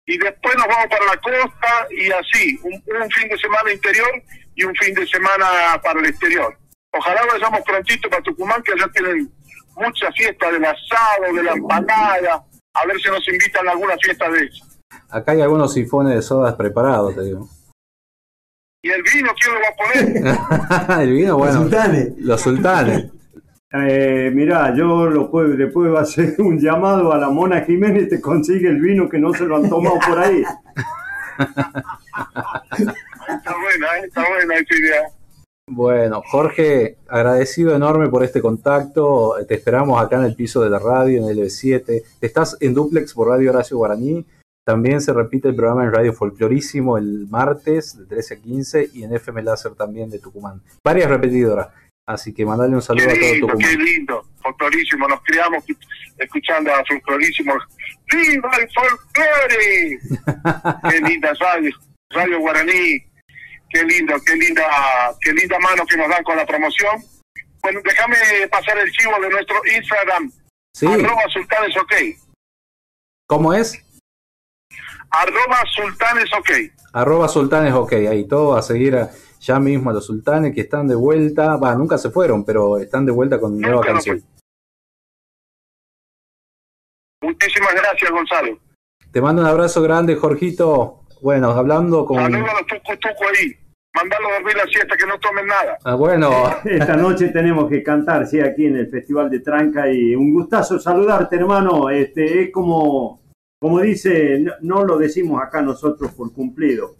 Y 0.07 0.18
después 0.18 0.55
nos 0.57 0.68
vamos 0.68 0.87
para 0.87 1.05
la 1.07 1.16
costa 1.16 1.88
y 1.90 2.11
así, 2.12 2.61
un 2.62 3.11
fin 3.11 3.29
de 3.29 3.38
semana 3.38 3.72
interior 3.72 4.22
y 4.55 4.64
un 4.64 4.75
fin 4.77 4.94
de 4.94 5.07
semana 5.07 5.81
para 5.83 5.99
el 5.99 6.07
exterior. 6.07 6.57
Ojalá 6.98 7.20
vayamos 7.32 7.61
prontito 7.62 8.09
para 8.09 8.22
Tucumán, 8.22 8.62
que 8.62 8.72
allá 8.72 8.90
tienen 8.92 9.30
muchas 9.76 10.14
fiestas 10.14 10.52
del 10.52 10.64
asado, 10.64 11.35
de 11.35 11.42
la 11.42 11.52
empanada. 11.52 12.44
A 12.74 12.87
ver 12.87 12.96
si 13.00 13.09
nos 13.09 13.26
invitan 13.28 13.68
a 13.68 13.72
alguna 13.72 13.96
fiesta 14.02 14.30
de 14.30 14.44
esas. 14.44 14.80
Acá 15.11 15.32
hay 15.32 15.40
algunos 15.40 15.72
sifones 15.72 16.14
de 16.14 16.22
sodas 16.22 16.54
preparados, 16.54 17.14
te 17.14 17.22
digo. 17.22 17.48
¿Y 18.82 18.90
el 18.90 19.02
vino 19.02 19.30
quién 19.40 19.54
lo 19.54 19.61
va 19.61 19.68
a 19.68 19.76
poner? 19.76 21.00
el 21.02 21.12
vino, 21.12 21.37
bueno, 21.38 21.62
Sultanes. 21.62 22.12
los 22.18 22.40
sultanes. 22.40 23.06
Eh, 23.72 24.30
mirá, 24.32 24.72
yo 24.74 25.06
lo 25.06 25.30
puedo, 25.30 25.48
le 25.48 25.66
puedo 25.66 25.98
hacer 25.98 26.37
un 26.38 26.59
llamado 26.59 27.12
a 27.12 27.18
la 27.18 27.28
Mona 27.28 27.62
Jiménez 27.62 28.04
y 28.04 28.09
te 28.09 28.20
consigue 28.20 28.68
el 28.68 28.80
vino 28.80 29.09
que 29.09 29.18
no 29.18 29.32
se 29.35 29.44
lo 29.44 29.56
han 29.56 29.68
tomado 29.68 29.98
por 30.06 30.18
ahí. 30.18 30.42
Está 33.28 33.54
buena, 33.59 33.98
¿eh? 33.98 34.04
está 34.06 34.24
buena 34.28 34.54
esa 34.54 34.74
idea. 34.74 35.02
Bueno, 35.68 36.22
Jorge, 36.24 36.96
agradecido 37.09 37.74
enorme 37.74 38.09
por 38.09 38.22
este 38.22 38.40
contacto. 38.40 39.35
Te 39.48 39.55
esperamos 39.55 40.00
acá 40.00 40.16
en 40.16 40.24
el 40.24 40.37
piso 40.37 40.62
de 40.62 40.70
la 40.70 40.79
radio, 40.79 41.18
en 41.18 41.29
el 41.29 41.38
L7. 41.38 42.02
Estás 42.20 42.57
en 42.61 42.72
Duplex 42.72 43.12
por 43.14 43.29
Radio 43.29 43.50
Horacio 43.50 43.76
Guaraní. 43.76 44.24
También 44.64 45.00
se 45.00 45.12
repite 45.12 45.48
el 45.48 45.57
programa 45.57 45.85
en 45.85 45.92
Radio 45.92 46.12
Folclorísimo 46.12 46.96
el 46.98 47.26
martes 47.29 47.98
de 47.98 48.07
13 48.07 48.35
a 48.35 48.37
15 48.38 48.90
y 48.94 49.02
en 49.02 49.14
FM 49.14 49.42
Láser 49.42 49.74
también 49.74 50.09
de 50.09 50.20
Tucumán. 50.20 50.62
Varias 50.85 51.11
repetidoras. 51.11 51.68
Así 52.07 52.33
que 52.33 52.46
mandale 52.46 52.76
un 52.76 52.83
saludo 52.83 53.07
Qué 53.07 53.11
a 53.11 53.14
todo 53.14 53.33
lindo, 53.33 53.46
qué 53.48 53.52
Tucumán. 53.64 53.85
lindo. 53.85 54.22
Folclorísimo, 54.40 55.09
nos 55.09 55.20
criamos 55.22 55.64
escuchando 56.16 56.72
a 56.72 56.85
Folclorísimo. 56.85 57.55
¡Viva 58.12 58.50
el 58.61 58.68
folclore! 58.70 59.98
qué 60.90 61.00
linda 61.00 61.33
radio, 61.40 61.72
Radio 62.11 62.38
Guaraní. 62.38 63.02
Qué 63.68 63.83
lindo, 63.85 64.14
qué 64.24 64.35
linda, 64.37 64.64
qué 65.20 65.33
linda 65.33 65.59
mano 65.59 65.85
que 65.87 65.96
nos 65.96 66.09
dan 66.09 66.22
con 66.24 66.37
la 66.37 66.46
promoción. 66.46 67.02
Bueno, 67.62 67.81
déjame 67.85 68.16
pasar 68.50 68.79
el 68.79 68.90
chivo 68.92 69.12
de 69.20 69.29
nuestro 69.29 69.57
Instagram. 69.76 70.31
Sí, 70.74 70.87
Arroba 70.87 71.22
Sultanes 71.33 71.76
OK. 71.76 71.92
¿cómo 73.26 73.52
es? 73.52 73.83
Arroba 75.11 75.62
Sultanes 75.74 76.31
OK. 76.38 76.50
Arroba 76.92 77.29
Sultanes 77.29 77.72
OK. 77.74 77.92
Ahí 77.94 78.26
todo 78.29 78.57
a 78.57 78.62
seguir 78.62 78.96
a- 78.96 79.11
ya 79.40 79.59
mismo 79.61 79.90
a 79.90 79.92
los 79.92 80.07
sultanes 80.07 80.55
que 80.55 80.62
están 80.62 80.87
de 80.88 80.94
vuelta. 80.94 81.57
Va, 81.57 81.74
nunca 81.74 81.98
se 81.98 82.11
fueron, 82.11 82.44
pero 82.44 82.79
están 82.79 83.05
de 83.07 83.12
vuelta 83.12 83.38
con 83.40 83.59
nueva 83.61 83.76
Nunca 83.76 83.92
canción. 83.92 84.22
Muchísimas 87.22 87.74
gracias, 87.74 88.11
Gonzalo. 88.11 88.59
Te 89.12 89.20
mando 89.20 89.42
un 89.42 89.48
abrazo 89.48 89.83
grande, 89.83 90.16
Jorgito. 90.16 91.05
Bueno, 91.20 91.50
hablando 91.50 92.05
con. 92.05 92.18
Saludos 92.18 92.48
a 92.50 92.52
los 92.55 92.66
tucu 92.66 92.96
tucu 93.00 93.24
ahí. 93.24 93.52
mandalo 93.94 94.29
a 94.29 94.33
dormir 94.35 94.57
la 94.57 94.66
siesta, 94.66 94.96
que 94.96 95.07
no 95.07 95.18
tomen 95.18 95.46
nada. 95.46 95.79
Ah, 95.85 95.94
bueno, 95.94 96.31
Esta 96.64 96.96
noche 96.96 97.29
tenemos 97.29 97.68
que 97.68 97.83
cantar, 97.83 98.26
sí, 98.26 98.40
aquí 98.40 98.66
en 98.66 98.76
el 98.76 98.88
Festival 98.88 99.31
de 99.31 99.40
Tranca 99.40 99.90
y 99.90 100.14
un 100.14 100.33
gustazo 100.33 100.79
saludarte, 100.79 101.37
hermano. 101.37 101.88
Este 101.90 102.42
es 102.42 102.52
como, 102.52 103.22
como 103.61 103.81
dice, 103.81 104.38
no, 104.40 104.52
no 104.61 104.85
lo 104.85 104.98
decimos 104.98 105.42
acá 105.42 105.62
nosotros 105.62 106.12
por 106.12 106.33
cumplido. 106.33 106.96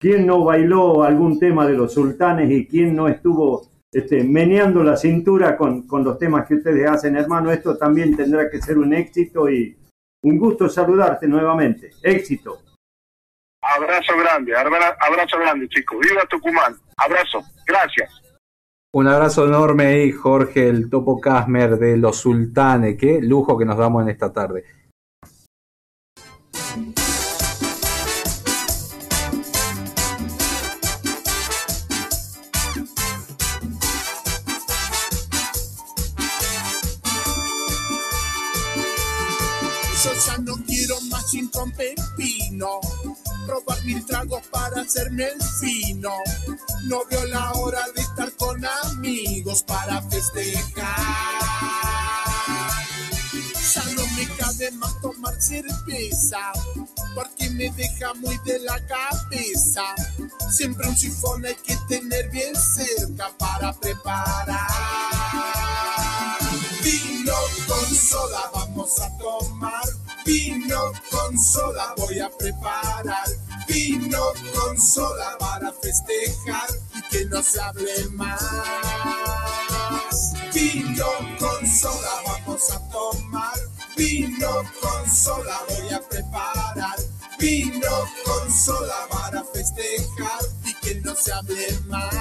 ¿Quién 0.00 0.26
no 0.26 0.44
bailó 0.44 1.02
algún 1.02 1.38
tema 1.38 1.66
de 1.66 1.74
los 1.74 1.92
sultanes 1.92 2.50
y 2.50 2.66
quién 2.66 2.96
no 2.96 3.06
estuvo 3.06 3.68
este, 3.92 4.24
meneando 4.24 4.82
la 4.82 4.96
cintura 4.96 5.56
con, 5.56 5.86
con 5.86 6.02
los 6.02 6.18
temas 6.18 6.46
que 6.46 6.54
ustedes 6.54 6.88
hacen, 6.88 7.16
hermano? 7.16 7.52
Esto 7.52 7.76
también 7.76 8.16
tendrá 8.16 8.48
que 8.50 8.62
ser 8.62 8.78
un 8.78 8.94
éxito 8.94 9.50
y 9.50 9.76
un 10.22 10.38
gusto 10.38 10.68
saludarte 10.68 11.28
nuevamente. 11.28 11.90
Éxito. 12.02 12.62
Abrazo 13.76 14.16
grande, 14.18 14.56
abra- 14.56 14.96
abrazo 15.00 15.38
grande, 15.38 15.68
chicos. 15.68 15.98
Viva 16.00 16.22
Tucumán. 16.28 16.74
Abrazo. 16.96 17.42
Gracias. 17.66 18.10
un 18.92 19.06
abrazo 19.06 19.46
enorme 19.46 19.86
ahí, 19.86 20.10
Jorge, 20.10 20.68
el 20.68 20.90
Topo 20.90 21.20
Casmer 21.20 21.78
de 21.78 21.96
los 21.96 22.16
Sultanes. 22.16 22.96
Qué 22.98 23.20
lujo 23.22 23.56
que 23.56 23.64
nos 23.64 23.78
damos 23.78 24.02
en 24.02 24.08
esta 24.08 24.32
tarde. 24.32 24.64
Yo 40.02 40.10
ya 40.14 40.38
no 40.38 40.54
quiero 40.66 40.94
más 41.10 41.30
gin 41.30 41.48
con 41.48 41.70
pepino. 41.72 42.80
Probar 43.50 43.84
mil 43.84 44.06
tragos 44.06 44.46
para 44.46 44.82
hacerme 44.82 45.24
el 45.24 45.42
fino. 45.58 46.12
No 46.84 47.00
veo 47.10 47.24
la 47.26 47.50
hora 47.54 47.84
de 47.96 48.00
estar 48.00 48.30
con 48.36 48.64
amigos 48.64 49.64
para 49.64 50.00
festejar. 50.02 50.62
Ya 53.74 53.84
no 53.96 54.06
me 54.14 54.28
cabe 54.36 54.70
más 54.70 55.00
tomar 55.00 55.34
cerveza. 55.42 56.52
Porque 57.16 57.50
me 57.50 57.70
deja 57.70 58.14
muy 58.14 58.38
de 58.44 58.60
la 58.60 58.78
cabeza. 58.86 59.82
Siempre 60.52 60.86
un 60.86 60.96
sifón 60.96 61.44
hay 61.44 61.56
que 61.56 61.76
tener 61.88 62.30
bien 62.30 62.54
cerca 62.54 63.36
para 63.36 63.72
preparar. 63.72 64.68
Vino 66.84 67.34
con 67.66 67.96
soda 67.96 68.48
vamos 68.54 69.00
a 69.00 69.18
tomar. 69.18 69.99
Vino 70.30 70.92
con 71.10 71.36
soda 71.36 71.92
voy 71.96 72.20
a 72.20 72.30
preparar. 72.30 73.26
Vino 73.66 74.32
con 74.54 74.80
soda 74.80 75.36
para 75.40 75.72
festejar 75.72 76.68
y 76.94 77.02
que 77.10 77.24
no 77.24 77.42
se 77.42 77.60
hable 77.60 78.08
más. 78.12 78.40
Vino 80.54 81.06
con 81.36 81.66
soda 81.66 82.22
vamos 82.24 82.70
a 82.70 82.78
tomar. 82.90 83.58
Vino 83.96 84.62
con 84.80 85.10
soda 85.10 85.58
voy 85.68 85.94
a 85.94 86.00
preparar. 86.00 86.96
Vino 87.40 87.90
con 88.24 88.52
soda 88.52 89.08
para 89.10 89.42
festejar 89.42 90.44
y 90.64 90.74
que 90.74 90.94
no 91.00 91.12
se 91.16 91.32
hable 91.32 91.76
más 91.88 92.14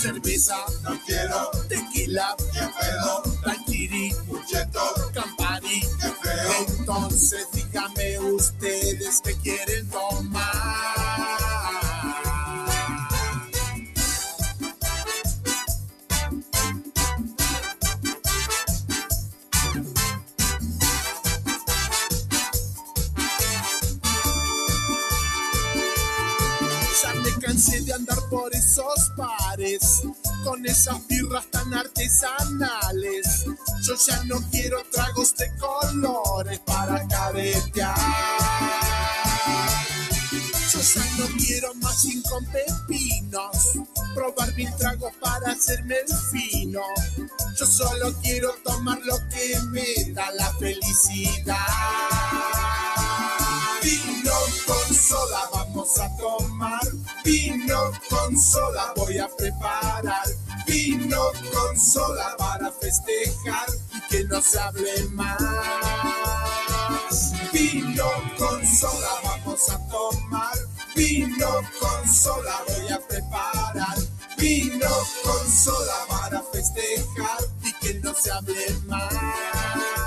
cerveza, 0.00 0.56
no 0.82 0.98
quiero 1.04 1.50
tequila, 1.68 2.34
que 2.52 2.60
pedo, 2.60 3.22
Entonces 6.68 7.46
dígame 7.52 8.18
ustedes 8.18 9.20
que 9.22 9.34
quieren 9.36 9.88
tomar. 9.88 10.50
Ya 27.02 27.14
me 27.14 27.30
cansé 27.40 27.80
de 27.80 27.94
andar 27.94 28.18
por 28.28 28.54
esos 28.54 29.10
bares 29.16 30.02
con 30.44 30.66
esas 30.66 31.06
birras 31.06 31.46
tan 31.50 31.72
artesanales. 31.74 33.44
Yo 33.82 33.94
ya 34.06 34.24
no 34.24 34.40
quiero 34.50 34.82
tragos 34.90 35.34
de 35.36 35.50
colores 35.56 36.58
para 36.60 37.06
caretear. 37.08 37.94
Yo 40.72 40.80
ya 40.80 41.04
no 41.18 41.26
quiero 41.36 41.74
más 41.74 42.02
gin 42.02 42.22
con 42.22 42.44
pepinos, 42.46 43.72
probar 44.14 44.54
mil 44.54 44.72
tragos 44.76 45.12
para 45.20 45.52
hacerme 45.52 45.96
el 45.96 46.16
fino. 46.30 46.80
Yo 47.58 47.66
solo 47.66 48.14
quiero 48.22 48.54
tomar 48.64 48.98
lo 49.04 49.16
que 49.28 49.58
me 49.70 50.12
da 50.12 50.30
la 50.32 50.52
felicidad. 50.54 51.56
Vino 53.82 54.32
con 54.66 54.94
soda 54.94 55.50
vamos 55.52 55.98
a 55.98 56.16
tomar. 56.16 56.99
Vino 57.24 57.92
con 58.08 58.38
soda 58.38 58.92
voy 58.96 59.18
a 59.18 59.28
preparar. 59.28 60.24
Vino 60.66 61.32
con 61.52 61.78
soda 61.78 62.36
para 62.38 62.70
festejar 62.72 63.68
y 63.94 64.00
que 64.08 64.24
no 64.24 64.40
se 64.40 64.58
hable 64.58 65.04
más. 65.10 65.38
Vino 67.52 68.10
con 68.38 68.66
soda 68.66 69.20
vamos 69.22 69.68
a 69.70 69.78
tomar. 69.88 70.56
Vino 70.94 71.48
con 71.78 72.08
soda 72.08 72.62
voy 72.68 72.92
a 72.92 73.00
preparar. 73.00 73.98
Vino 74.38 74.88
con 75.22 75.50
soda 75.50 76.06
para 76.08 76.42
festejar 76.52 77.40
y 77.62 77.72
que 77.74 77.94
no 78.00 78.14
se 78.14 78.30
hable 78.30 78.70
más 78.86 79.99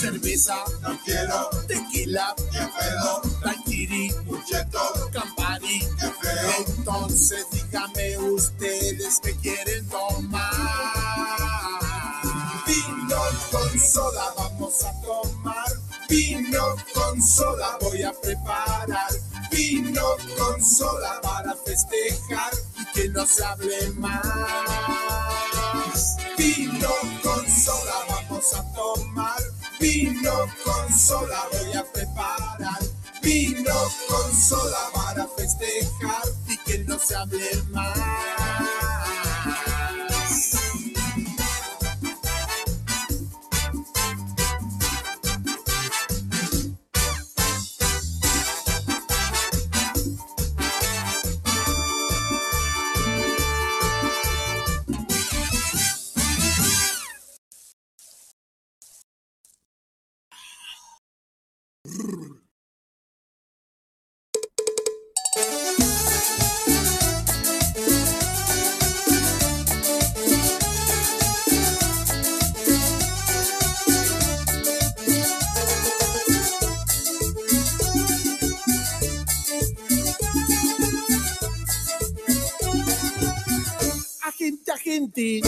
cerveza, 0.00 0.56
no 0.80 0.98
quiero 1.04 1.50
tequila, 1.68 2.34
que 2.50 2.58
pedo, 2.58 3.20
tranquili, 3.42 4.10
mucheto, 4.24 5.10
campari, 5.12 5.80
que 5.80 6.10
feo. 6.22 6.50
Entonces 6.68 7.46
dígame 7.52 8.16
ustedes 8.16 9.20
que 9.20 9.36
quieren 9.36 9.86
tomar. 9.88 10.50
Vino 12.66 13.20
con 13.50 13.78
soda 13.78 14.32
vamos 14.38 14.82
a 14.84 15.00
tomar. 15.02 15.68
Vino 16.08 16.76
con 16.94 17.22
soda 17.22 17.76
voy 17.82 18.02
a 18.02 18.12
preparar. 18.12 19.12
Vino 19.50 20.16
con 20.38 20.64
soda 20.64 21.20
para 21.20 21.54
festejar 21.56 22.54
y 22.80 22.86
que 22.94 23.08
no 23.10 23.26
se 23.26 23.44
hable 23.44 23.90
más. 23.98 24.16
Vino 26.38 26.88
con 27.22 27.46
soda 27.50 27.96
vamos 28.08 28.54
a 28.54 28.62
tomar. 28.72 29.39
Vino 29.80 30.32
con 30.62 30.94
soda 30.94 31.48
voy 31.52 31.72
a 31.72 31.84
preparar. 31.84 32.78
Vino 33.22 33.74
con 34.08 34.32
soda 34.34 34.90
para 34.94 35.26
festejar 35.28 36.22
y 36.46 36.56
que 36.58 36.78
no 36.80 36.98
se 36.98 37.16
hable 37.16 37.50
más. 37.70 37.98
Agente, 84.22 84.72
agente, 84.72 85.40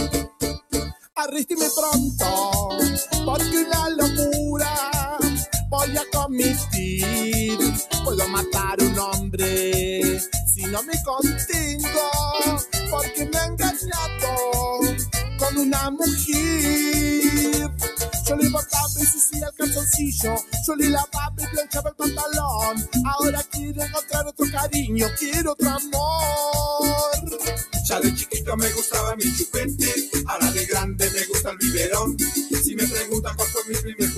arrésteme 1.15 1.67
pronto, 1.75 2.69
porque 3.25 3.65
una 3.65 3.89
locura 3.91 4.82
voy 5.87 5.97
a 5.97 6.05
cometer. 6.13 7.59
Puedo 8.05 8.29
matar 8.29 8.81
un 8.81 8.99
hombre 8.99 10.21
si 10.47 10.63
no 10.63 10.83
me 10.83 10.95
contengo, 11.03 12.11
porque 12.91 13.27
me 13.27 13.39
ha 13.39 13.47
engañado 13.47 14.81
con 15.39 15.59
una 15.59 15.91
mujer. 15.91 17.71
Yo 18.27 18.37
le 18.37 18.49
bordaba 18.49 18.89
y 19.01 19.05
sucia 19.05 19.49
el 19.49 19.55
calzoncillo. 19.57 20.35
Yo 20.67 20.77
le 20.77 20.91
lavaba 20.91 21.35
y 21.39 21.47
planchaba 21.47 21.91
el 21.91 21.97
pantalón. 21.97 22.89
Ahora 23.07 23.43
quiero 23.51 23.83
encontrar 23.83 24.27
otro 24.27 24.47
cariño, 24.51 25.07
quiero 25.19 25.53
otro 25.53 25.71
amor. 25.71 27.33
Ya 27.89 28.01
de 28.01 28.15
chiquito 28.15 28.57
me 28.57 28.71
gustaba 28.73 29.17
mi 29.17 29.25
chupete, 29.37 30.11
ahora 30.27 30.51
de 30.53 30.65
grande 30.67 31.11
me 31.11 31.27
gusta 31.27 31.51
el 31.51 31.59
biberón. 31.59 32.17
Si 32.63 32.77
me 32.77 32.87
preguntan 32.87 33.37
cuál 33.37 33.49
fue 33.49 33.65
mi 33.69 33.75
primer 33.75 34.12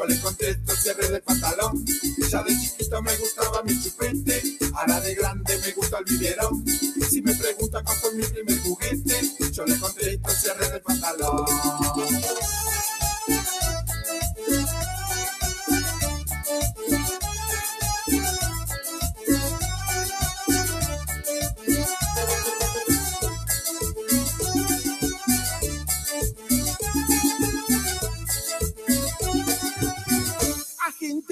yo 0.00 0.06
les 0.06 0.20
contesto 0.20 0.74
cierre 0.76 1.08
del 1.08 1.22
pantalón. 1.22 1.84
Ya 2.30 2.42
de 2.42 2.58
chiquito 2.58 3.02
me 3.02 3.16
gustaba 3.16 3.62
mi 3.64 3.82
chupete, 3.82 4.42
ahora 4.74 5.00
de 5.00 5.14
grande 5.14 5.58
me 5.58 5.72
gusta 5.72 5.98
el 5.98 6.04
biberón. 6.04 6.64
Si 7.08 7.20
me 7.22 7.34
preguntan 7.34 7.84
cuál 7.84 7.96
fue 7.98 8.14
mi 8.14 8.22
primer 8.24 8.58
juguete, 8.60 9.20
yo 9.52 9.64
les 9.64 9.78
contesto 9.78 10.30
cierre 10.30 10.70
del 10.70 10.80
pantalón. 10.80 11.44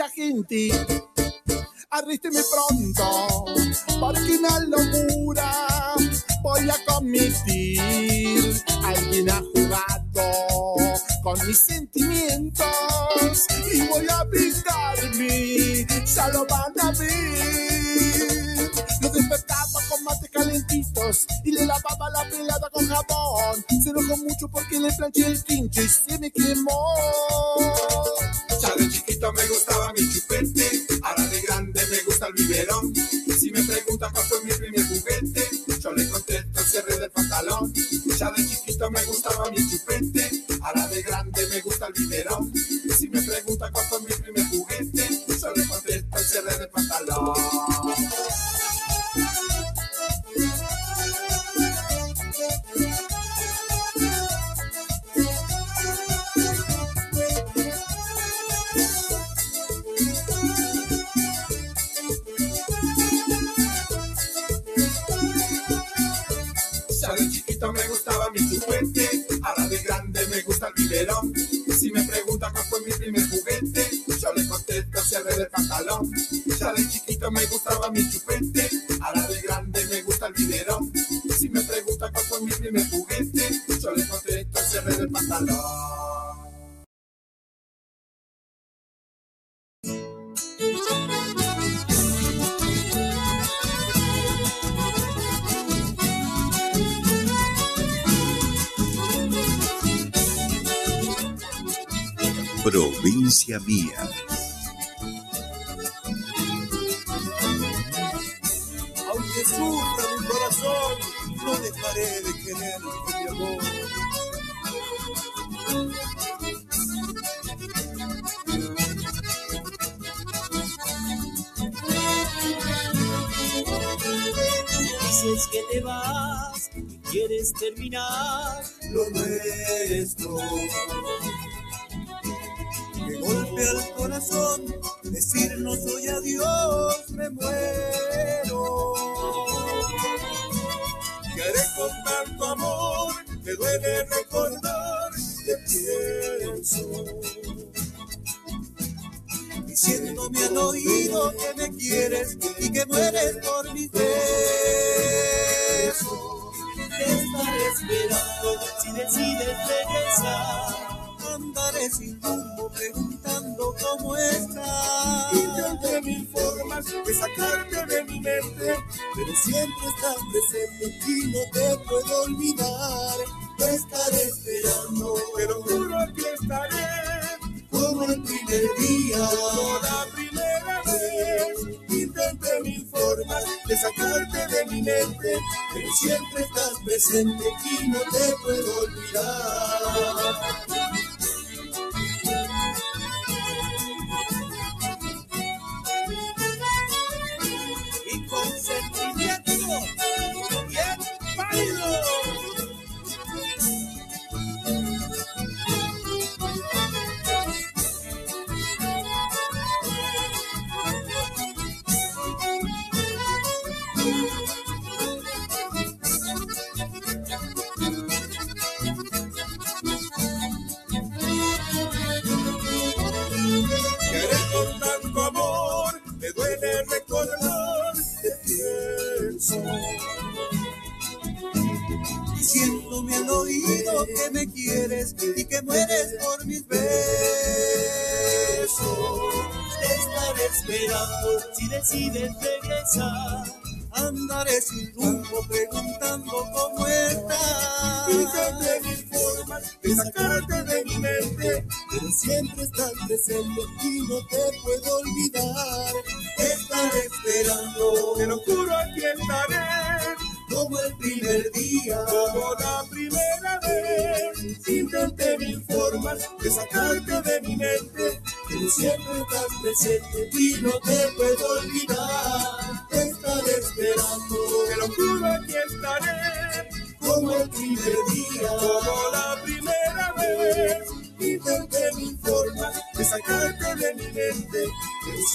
Agente, 0.08 0.70
arrísteme 1.90 2.40
pronto, 2.50 3.44
porque 4.00 4.38
una 4.38 4.60
locura 4.60 5.94
voy 6.42 6.70
a 6.70 6.76
cometer. 6.86 8.62
Alguien 8.84 9.28
ha 9.28 9.42
jugado 9.54 10.74
con 11.22 11.46
mis 11.46 11.58
sentimientos 11.58 12.66
y 13.70 13.86
voy 13.86 14.06
a 14.08 14.24
vengarme, 14.24 15.86
ya 16.06 16.28
lo 16.28 16.46
van 16.46 16.72
a 16.80 16.90
ver. 16.98 18.70
Lo 19.02 19.10
despertaba 19.10 19.80
con 19.90 20.04
mates 20.04 20.30
calentitos 20.30 21.26
y 21.44 21.52
le 21.52 21.66
lavaba 21.66 22.08
la 22.10 22.30
pelada 22.30 22.70
con 22.72 22.88
jabón. 22.88 23.64
Se 23.82 23.90
enojó 23.90 24.16
mucho 24.16 24.48
porque 24.48 24.80
le 24.80 24.90
planché 24.94 25.26
el 25.26 25.44
quincho 25.44 25.82
y 25.82 25.88
se 25.88 26.18
me 26.18 26.30
quemó. 26.30 26.94
Ya 28.68 28.74
de 28.74 28.90
chiquito 28.90 29.32
me 29.32 29.46
gustaba 29.46 29.94
mi 29.94 30.12
chupete, 30.12 30.86
ahora 31.00 31.26
de 31.28 31.40
grande 31.40 31.86
me 31.86 32.02
gusta 32.02 32.26
el 32.26 32.34
biberón. 32.34 32.94
Si 32.94 33.50
me 33.50 33.62
preguntan 33.62 34.12
cuál 34.12 34.26
fue 34.26 34.44
mi 34.44 34.52
primer 34.52 34.86
juguete, 34.86 35.48
yo 35.80 35.92
le 35.92 36.06
contesto 36.10 36.60
cierre 36.64 36.98
del 36.98 37.10
pantalón. 37.10 37.72
Ya 37.72 38.30
de 38.30 38.46
chiquito 38.46 38.90
me 38.90 39.02
gustaba 39.06 39.50
mi 39.50 39.70
chupete, 39.70 40.44
ahora 40.60 40.86
de 40.88 41.00
grande 41.00 41.46
me 41.46 41.62
gusta 41.62 41.86
el 41.86 41.94
biberón. 41.94 42.52
Si 42.94 43.08
me 43.08 43.22
preguntan 43.22 43.72
cuál 43.72 43.86
fue 43.86 44.00
mi 44.00 44.14
primer 44.22 44.46
juguete, 44.50 45.08
yo 45.40 45.52
le 45.54 45.66
contesto 45.66 46.18
cierre 46.18 46.58
del 46.58 46.68
pantalón. 46.68 47.34
Me 77.90 78.27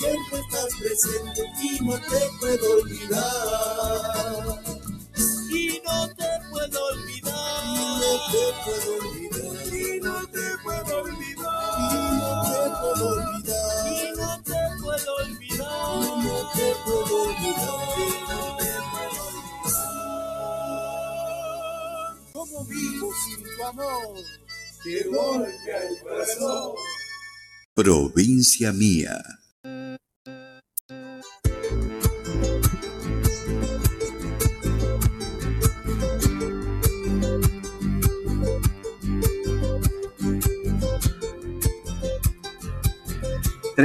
siempre 0.04 0.40
estás 0.40 0.68
presente 0.80 1.52
y 1.62 1.84
no 1.84 1.94
te 1.94 2.30
puedo 2.40 2.82
olvidar. 2.82 3.53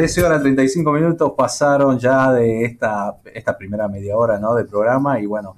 13 0.09 0.25
horas 0.25 0.40
35 0.40 0.90
minutos 0.90 1.33
pasaron 1.37 1.99
ya 1.99 2.33
de 2.33 2.64
esta, 2.64 3.21
esta 3.35 3.59
primera 3.59 3.88
media 3.88 4.16
hora 4.16 4.38
¿no? 4.38 4.55
de 4.55 4.64
programa 4.64 5.21
y 5.21 5.27
bueno, 5.27 5.55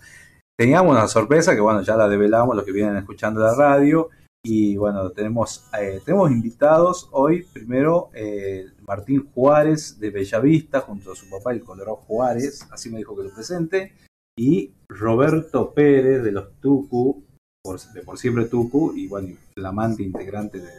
teníamos 0.59 0.91
una 0.91 1.07
sorpresa 1.07 1.55
que 1.55 1.61
bueno, 1.61 1.83
ya 1.83 1.97
la 1.97 2.09
develamos 2.09 2.57
los 2.57 2.65
que 2.65 2.73
vienen 2.73 2.97
escuchando 2.97 3.41
la 3.43 3.55
radio 3.55 4.09
y 4.45 4.77
bueno, 4.77 5.11
tenemos, 5.11 5.71
eh, 5.81 6.01
tenemos 6.05 6.33
invitados 6.33 7.09
hoy, 7.13 7.47
primero 7.53 8.11
eh, 8.13 8.65
Martín 8.89 9.31
Juárez 9.33 10.01
de 10.01 10.11
Bellavista 10.11 10.81
junto 10.81 11.13
a 11.13 11.15
su 11.15 11.31
papá 11.31 11.53
el 11.53 11.63
Colorado 11.63 11.99
Juárez, 11.99 12.67
así 12.73 12.91
me 12.91 12.99
dijo 12.99 13.17
que 13.17 13.23
lo 13.23 13.33
presente, 13.33 13.93
y 14.37 14.73
Roberto 14.89 15.73
Pérez 15.73 16.25
de 16.25 16.33
los 16.33 16.55
Tucu, 16.59 17.23
de 17.95 18.03
por 18.03 18.19
siempre 18.19 18.47
Tucu 18.47 18.95
y 18.97 19.07
bueno, 19.07 19.29
flamante 19.55 20.03
integrante 20.03 20.59
de, 20.59 20.73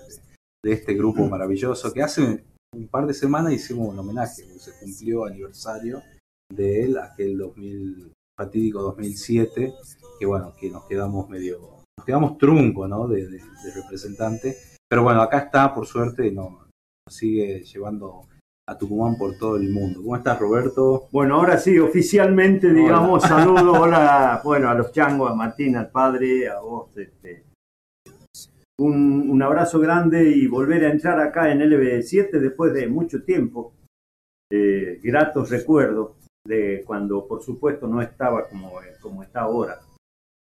de 0.61 0.73
este 0.73 0.93
grupo 0.93 1.25
maravilloso 1.29 1.93
que 1.93 2.01
hace 2.03 2.43
un 2.75 2.87
par 2.87 3.05
de 3.05 3.13
semanas 3.13 3.53
hicimos 3.53 3.89
un 3.89 3.99
homenaje, 3.99 4.43
porque 4.43 4.59
se 4.59 4.71
cumplió 4.79 5.25
aniversario 5.25 6.01
de 6.53 6.83
él, 6.83 6.97
aquel 6.97 7.37
2000, 7.37 8.13
fatídico 8.37 8.81
2007, 8.81 9.73
que 10.19 10.25
bueno, 10.25 10.53
que 10.59 10.69
nos 10.69 10.85
quedamos 10.85 11.27
medio, 11.29 11.59
nos 11.97 12.05
quedamos 12.05 12.37
trunco, 12.37 12.87
¿no? 12.87 13.07
De, 13.07 13.27
de- 13.27 13.37
de 13.39 13.71
representante, 13.75 14.55
pero 14.89 15.03
bueno, 15.03 15.21
acá 15.21 15.39
está, 15.39 15.73
por 15.73 15.85
suerte, 15.85 16.27
y 16.27 16.31
nos, 16.31 16.53
sigue 17.09 17.63
llevando 17.63 18.21
a 18.67 18.77
Tucumán 18.77 19.17
por 19.17 19.37
todo 19.37 19.57
el 19.57 19.69
mundo. 19.69 20.01
¿Cómo 20.01 20.15
estás, 20.15 20.39
Roberto? 20.39 21.07
Bueno, 21.11 21.35
ahora 21.35 21.57
sí, 21.57 21.77
oficialmente, 21.77 22.71
digamos, 22.73 23.23
saludo, 23.23 23.73
hola, 23.81 24.39
bueno, 24.45 24.69
a 24.69 24.73
los 24.75 24.91
changos, 24.93 25.29
a 25.29 25.35
Martín, 25.35 25.75
al 25.75 25.91
padre, 25.91 26.47
a 26.49 26.61
vos, 26.61 26.89
este, 26.95 27.43
un, 28.79 29.41
abrazo 29.41 29.79
grande 29.79 30.29
y 30.29 30.47
volver 30.47 30.85
a 30.85 30.91
entrar 30.91 31.19
acá 31.19 31.51
en 31.51 31.59
LB7 31.59 32.31
después 32.39 32.73
de 32.73 32.87
mucho 32.87 33.23
tiempo. 33.23 33.73
Eh, 34.51 34.99
gratos 35.01 35.49
recuerdos 35.49 36.15
de 36.45 36.83
cuando, 36.85 37.27
por 37.27 37.41
supuesto, 37.41 37.87
no 37.87 38.01
estaba 38.01 38.47
como, 38.47 38.73
como 39.01 39.23
está 39.23 39.41
ahora. 39.41 39.79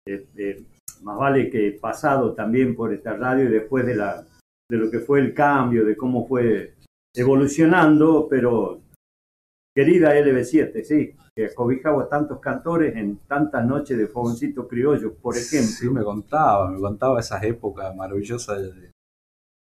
Eh, 0.07 0.27
eh, 0.37 0.65
más 1.03 1.19
vale 1.19 1.51
que 1.51 1.79
pasado 1.81 2.35
también 2.35 2.75
por 2.75 2.93
esta 2.93 3.17
radio 3.17 3.45
y 3.45 3.53
después 3.53 3.85
de 3.87 3.97
lo 4.77 4.91
que 4.91 5.01
fue 5.01 5.21
el 5.21 5.35
cambio, 5.35 5.85
de 5.85 5.97
cómo 5.97 6.27
fue 6.27 6.75
evolucionando, 7.15 8.27
pero 8.29 8.81
querida 9.77 10.15
LB7, 10.15 10.83
sí, 10.83 11.15
que 11.37 11.47
acobijaba 11.47 12.09
tantos 12.09 12.41
cantores 12.41 12.97
en 12.97 13.19
tantas 13.29 13.63
noches 13.67 13.99
de 13.99 14.07
fogoncito 14.07 14.67
criollo, 14.67 15.15
por 15.17 15.37
ejemplo. 15.37 15.69
Sí, 15.69 15.91
me 15.91 16.03
contaba, 16.03 16.71
me 16.71 16.81
contaba 16.81 17.21
esas 17.21 17.43
épocas 17.43 17.95
maravillosas 17.95 18.63
de, 18.63 18.91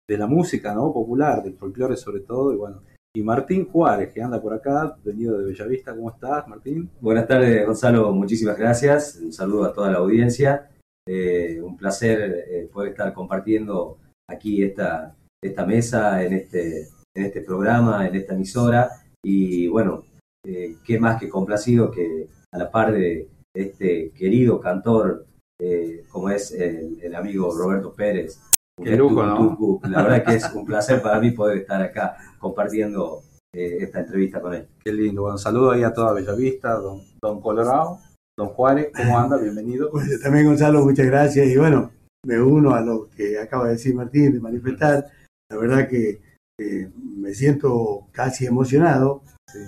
de 0.09 0.17
la 0.17 0.29
música, 0.29 0.73
¿no? 0.73 0.93
Popular, 0.93 1.43
del 1.43 1.55
folclore 1.55 1.97
sobre 1.97 2.21
todo, 2.21 2.53
y 2.53 2.57
bueno. 2.57 2.83
Y 3.17 3.23
Martín 3.23 3.67
Juárez, 3.67 4.13
que 4.13 4.23
anda 4.23 4.41
por 4.41 4.55
acá, 4.55 4.97
venido 5.03 5.39
de 5.39 5.47
Bellavista, 5.47 5.93
¿cómo 5.93 6.11
estás, 6.11 6.47
Martín? 6.47 6.89
Buenas 7.01 7.27
tardes, 7.27 7.67
Gonzalo. 7.67 8.13
Muchísimas 8.13 8.57
gracias. 8.57 9.17
Un 9.21 9.33
saludo 9.33 9.65
a 9.65 9.73
toda 9.73 9.91
la 9.91 9.99
audiencia. 9.99 10.71
Eh, 11.09 11.61
un 11.61 11.77
placer 11.77 12.45
eh, 12.49 12.69
poder 12.73 12.91
estar 12.91 13.13
compartiendo 13.13 13.99
aquí 14.29 14.63
esta, 14.63 15.17
esta 15.43 15.67
mesa, 15.67 16.23
en 16.23 16.35
este, 16.35 16.89
en 17.15 17.25
este 17.25 17.41
programa, 17.41 18.07
en 18.07 18.15
esta 18.15 18.35
emisora. 18.35 18.91
Y 19.29 19.67
bueno, 19.67 20.05
eh, 20.47 20.77
qué 20.85 21.01
más 21.01 21.19
que 21.19 21.29
complacido 21.29 21.91
que 21.91 22.29
a 22.53 22.59
la 22.59 22.71
par 22.71 22.93
de 22.93 23.29
este 23.53 24.13
querido 24.13 24.61
cantor 24.61 25.27
eh, 25.61 26.05
como 26.09 26.31
es 26.31 26.53
el, 26.53 27.01
el 27.03 27.13
amigo 27.13 27.53
Roberto 27.53 27.93
Pérez. 27.93 28.41
Qué 28.81 28.95
lujo, 28.95 29.25
¿no? 29.25 29.81
La 29.89 30.03
verdad 30.05 30.25
que 30.25 30.37
es 30.37 30.53
un 30.53 30.65
placer 30.65 31.03
para 31.03 31.19
mí 31.19 31.33
poder 31.33 31.59
estar 31.59 31.83
acá 31.83 32.17
compartiendo 32.39 33.23
eh, 33.53 33.79
esta 33.81 33.99
entrevista 33.99 34.41
con 34.41 34.55
él. 34.55 34.69
Qué 34.85 34.93
lindo. 34.93 35.23
Bueno, 35.23 35.39
saludo 35.39 35.73
ahí 35.73 35.83
a 35.83 35.93
toda 35.93 36.13
Bellavista, 36.13 36.75
don, 36.75 37.03
don 37.21 37.41
Colorado, 37.41 37.99
don 38.39 38.51
Juárez, 38.51 38.93
¿cómo 38.95 39.19
anda? 39.19 39.39
Bienvenido. 39.39 39.91
Bueno, 39.91 40.09
también 40.23 40.47
Gonzalo, 40.47 40.85
muchas 40.85 41.07
gracias 41.07 41.49
y 41.49 41.57
bueno, 41.57 41.91
me 42.25 42.41
uno 42.41 42.77
a 42.77 42.81
lo 42.81 43.09
que 43.11 43.41
acaba 43.41 43.65
de 43.65 43.73
decir 43.73 43.93
Martín, 43.93 44.35
de 44.35 44.41
manifestar. 44.41 45.05
La 45.51 45.57
verdad 45.57 45.89
que 45.89 46.21
eh, 46.59 46.91
me 46.97 47.35
siento 47.35 48.09
casi 48.13 48.47
emocionado, 48.47 49.23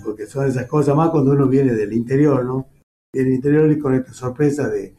porque 0.04 0.26
son 0.26 0.46
esas 0.46 0.66
cosas 0.66 0.96
más 0.96 1.10
cuando 1.10 1.32
uno 1.32 1.48
viene 1.48 1.72
del 1.74 1.92
interior, 1.92 2.44
¿no? 2.44 2.68
Viene 3.12 3.30
del 3.30 3.36
interior 3.36 3.70
y 3.70 3.78
con 3.78 3.94
esta 3.94 4.12
sorpresa 4.12 4.68
de, 4.68 4.94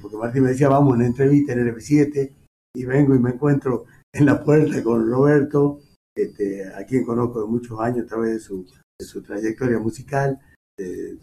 porque 0.00 0.16
Martín 0.16 0.44
me 0.44 0.50
decía, 0.50 0.68
vamos 0.68 0.92
a 0.92 0.96
una 0.96 1.06
entrevista 1.06 1.52
en 1.52 1.60
el 1.60 1.74
F7 1.74 2.32
y 2.74 2.84
vengo 2.84 3.14
y 3.14 3.18
me 3.18 3.30
encuentro 3.30 3.86
en 4.14 4.26
la 4.26 4.42
puerta 4.42 4.82
con 4.82 5.08
Roberto, 5.08 5.80
este, 6.16 6.66
a 6.68 6.84
quien 6.84 7.04
conozco 7.04 7.40
de 7.40 7.48
muchos 7.48 7.80
años 7.80 8.04
a 8.04 8.08
través 8.08 8.34
de 8.34 8.40
su, 8.40 8.66
su 9.00 9.22
trayectoria 9.22 9.78
musical, 9.78 10.38
eh, 10.78 11.18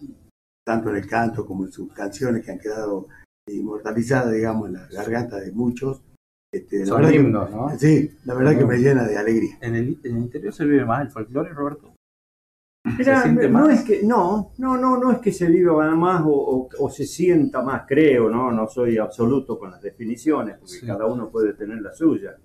tanto 0.66 0.90
en 0.90 0.98
el 0.98 1.08
canto 1.08 1.46
como 1.46 1.66
en 1.66 1.72
sus 1.72 1.92
canciones 1.94 2.44
que 2.44 2.52
han 2.52 2.60
quedado 2.60 3.08
inmortalizadas, 3.50 4.34
digamos, 4.34 4.68
en 4.68 4.74
la 4.74 4.88
garganta 4.88 5.40
de 5.40 5.52
muchos. 5.52 6.02
Este, 6.52 6.80
la 6.80 6.86
Son 6.86 7.06
que- 7.06 7.16
himnos, 7.16 7.52
¿no? 7.52 7.70
Sí, 7.78 8.10
la 8.26 8.34
verdad 8.34 8.58
que 8.58 8.66
me 8.66 8.78
llena 8.78 9.06
de 9.08 9.18
alegría. 9.18 9.58
¿En 9.62 9.76
el, 9.76 10.00
en 10.04 10.16
el 10.16 10.24
interior 10.24 10.54
se 10.54 10.66
vive 10.66 10.86
más 10.86 11.02
el 11.02 11.12
folclore, 11.12 11.50
Roberto? 11.54 11.94
No 12.86 13.50
más? 13.50 13.70
es 13.80 13.84
que 13.86 14.04
no, 14.04 14.52
no, 14.58 14.78
no, 14.78 14.98
no 14.98 15.12
es 15.12 15.20
que 15.20 15.32
se 15.32 15.48
viva 15.48 15.94
más 15.96 16.22
o, 16.26 16.30
o- 16.32 16.70
o 16.80 16.90
se 16.90 17.06
sienta 17.06 17.62
más, 17.62 17.84
creo, 17.88 18.30
no, 18.30 18.52
no 18.52 18.68
soy 18.68 18.98
absoluto 18.98 19.60
con 19.60 19.70
las 19.72 19.82
definiciones, 19.82 20.58
porque 20.58 20.74
Sí. 20.80 20.86
cada 20.88 21.06
uno 21.06 21.30
puede 21.30 21.54
tener 21.54 21.82
la 21.82 21.92
suya. 21.92 22.36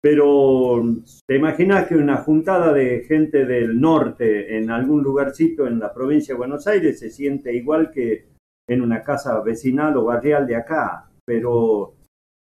Pero 0.00 0.82
te 1.26 1.36
imaginas 1.36 1.86
que 1.86 1.96
una 1.96 2.18
juntada 2.18 2.72
de 2.72 3.04
gente 3.08 3.44
del 3.46 3.80
norte 3.80 4.56
en 4.58 4.70
algún 4.70 5.02
lugarcito 5.02 5.66
en 5.66 5.78
la 5.78 5.92
provincia 5.94 6.34
de 6.34 6.38
Buenos 6.38 6.66
Aires 6.66 6.98
se 6.98 7.10
siente 7.10 7.54
igual 7.54 7.90
que 7.90 8.26
en 8.68 8.82
una 8.82 9.02
casa 9.02 9.40
vecinal 9.40 9.96
o 9.96 10.04
barrial 10.04 10.46
de 10.46 10.56
acá. 10.56 11.08
Pero, 11.24 11.94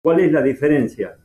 ¿cuál 0.08 0.22
es 0.22 0.32
la 0.32 0.42
diferencia? 0.42 1.18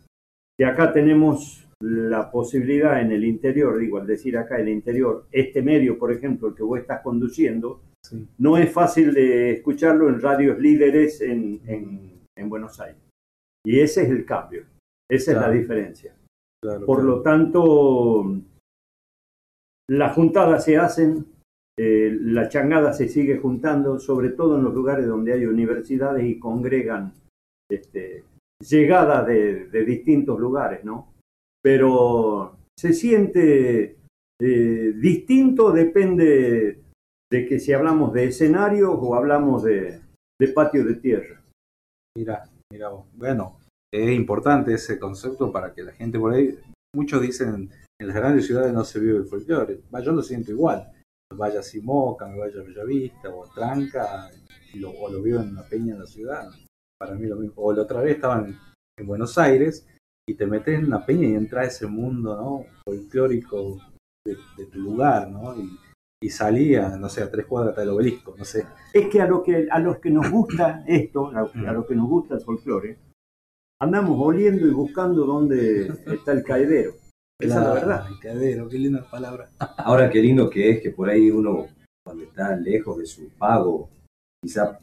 Que 0.58 0.64
acá 0.64 0.92
tenemos 0.92 1.68
la 1.80 2.32
posibilidad 2.32 3.00
en 3.00 3.12
el 3.12 3.24
interior, 3.24 3.78
digo, 3.78 3.98
al 3.98 4.08
decir 4.08 4.36
acá 4.36 4.58
el 4.58 4.68
interior, 4.68 5.26
este 5.30 5.62
medio, 5.62 5.96
por 5.96 6.10
ejemplo, 6.10 6.48
el 6.48 6.56
que 6.56 6.64
vos 6.64 6.80
estás 6.80 7.00
conduciendo, 7.00 7.80
Sí. 8.04 8.26
no 8.38 8.58
es 8.58 8.72
fácil 8.72 9.14
de 9.14 9.52
escucharlo 9.52 10.08
en 10.08 10.20
radios 10.20 10.58
líderes 10.58 11.20
en, 11.20 11.60
en- 11.68 12.22
en 12.36 12.48
Buenos 12.48 12.80
Aires. 12.80 13.00
Y 13.64 13.78
ese 13.78 14.02
es 14.02 14.10
el 14.10 14.24
cambio, 14.26 14.64
esa 15.08 15.30
es 15.30 15.38
Claro. 15.38 15.52
la 15.52 15.58
diferencia. 15.60 16.16
Claro, 16.60 16.84
Por 16.84 16.96
claro. 17.02 17.10
lo 17.18 17.22
tanto, 17.22 18.36
las 19.90 20.12
juntadas 20.16 20.64
se 20.64 20.76
hacen 20.76 21.24
eh, 21.78 22.10
la 22.20 22.48
changada 22.48 22.92
se 22.92 23.08
sigue 23.08 23.38
juntando, 23.38 24.00
sobre 24.00 24.30
todo 24.30 24.58
en 24.58 24.64
los 24.64 24.74
lugares 24.74 25.06
donde 25.06 25.34
hay 25.34 25.46
universidades 25.46 26.24
y 26.24 26.38
congregan 26.40 27.12
este, 27.70 28.24
llegadas 28.68 29.26
de, 29.26 29.66
de 29.66 29.84
distintos 29.84 30.38
lugares, 30.38 30.84
¿no? 30.84 31.12
Pero 31.62 32.56
se 32.78 32.92
siente 32.92 33.96
eh, 34.40 34.92
distinto, 34.96 35.72
depende 35.72 36.82
de 37.30 37.46
que 37.46 37.58
si 37.58 37.72
hablamos 37.72 38.12
de 38.12 38.24
escenarios 38.24 38.90
o 38.92 39.14
hablamos 39.14 39.62
de, 39.62 40.00
de 40.40 40.48
patio 40.48 40.84
de 40.84 40.94
tierra. 40.96 41.42
Mira, 42.16 42.44
mira. 42.70 42.90
Bueno, 43.14 43.58
es 43.92 44.10
importante 44.12 44.74
ese 44.74 44.98
concepto 44.98 45.52
para 45.52 45.72
que 45.72 45.82
la 45.82 45.92
gente 45.92 46.18
por 46.18 46.32
ahí, 46.32 46.58
muchos 46.94 47.22
dicen 47.22 47.70
en 48.00 48.06
las 48.06 48.16
grandes 48.16 48.46
ciudades 48.46 48.72
no 48.72 48.84
se 48.84 48.98
vive 48.98 49.18
el 49.18 49.26
folclore. 49.26 49.80
Yo 50.04 50.12
lo 50.12 50.22
siento 50.22 50.50
igual. 50.50 50.90
Vaya 51.34 51.60
a 51.60 51.62
Simoca, 51.62 52.26
me 52.26 52.38
vaya 52.38 52.60
a 52.60 52.64
Bellavista 52.64 53.30
o 53.30 53.44
a 53.44 53.54
Tranca, 53.54 54.28
o 54.98 55.10
lo 55.10 55.22
vivo 55.22 55.40
en 55.40 55.50
una 55.50 55.62
peña 55.62 55.94
en 55.94 56.00
la 56.00 56.06
ciudad. 56.06 56.50
Para 57.02 57.16
mí 57.16 57.26
lo 57.26 57.34
mismo. 57.34 57.54
O 57.56 57.72
la 57.72 57.82
otra 57.82 58.00
vez 58.00 58.14
estaba 58.14 58.38
en, 58.46 58.56
en 58.96 59.06
Buenos 59.08 59.36
Aires 59.36 59.88
y 60.28 60.34
te 60.34 60.46
metes 60.46 60.78
en 60.78 60.84
una 60.84 61.04
peña 61.04 61.26
y 61.26 61.34
entras 61.34 61.64
a 61.64 61.68
ese 61.68 61.86
mundo 61.88 62.36
¿no? 62.36 62.64
folclórico 62.84 63.80
de, 64.24 64.36
de 64.56 64.66
tu 64.66 64.78
lugar, 64.78 65.28
¿no? 65.28 65.52
Y, 65.58 65.68
y 66.22 66.30
salía, 66.30 66.96
no 66.96 67.08
sé, 67.08 67.24
a 67.24 67.28
tres 67.28 67.46
cuadras 67.46 67.74
del 67.74 67.88
obelisco, 67.88 68.36
no 68.38 68.44
sé. 68.44 68.66
Es 68.94 69.08
que 69.08 69.20
a, 69.20 69.26
lo 69.26 69.42
que 69.42 69.66
a 69.68 69.80
los 69.80 69.98
que 69.98 70.10
nos 70.10 70.30
gusta 70.30 70.84
esto, 70.86 71.32
a, 71.34 71.40
a 71.40 71.72
los 71.72 71.86
que 71.86 71.96
nos 71.96 72.08
gusta 72.08 72.36
el 72.36 72.42
folclore, 72.42 72.96
andamos 73.80 74.16
oliendo 74.20 74.64
y 74.68 74.70
buscando 74.70 75.26
dónde 75.26 75.88
está 76.06 76.30
el 76.30 76.44
caidero. 76.44 76.92
Esa 77.40 77.58
es 77.58 77.66
la 77.66 77.74
verdad. 77.74 78.06
El 78.08 78.20
cadero, 78.20 78.68
qué 78.68 78.78
linda 78.78 79.04
palabra. 79.10 79.50
Ahora 79.78 80.08
qué 80.08 80.22
lindo 80.22 80.48
que 80.48 80.70
es 80.70 80.80
que 80.80 80.92
por 80.92 81.10
ahí 81.10 81.32
uno, 81.32 81.66
cuando 82.06 82.22
está 82.22 82.54
lejos 82.54 82.96
de 82.98 83.06
su 83.06 83.28
pago, 83.30 83.90
quizá 84.40 84.78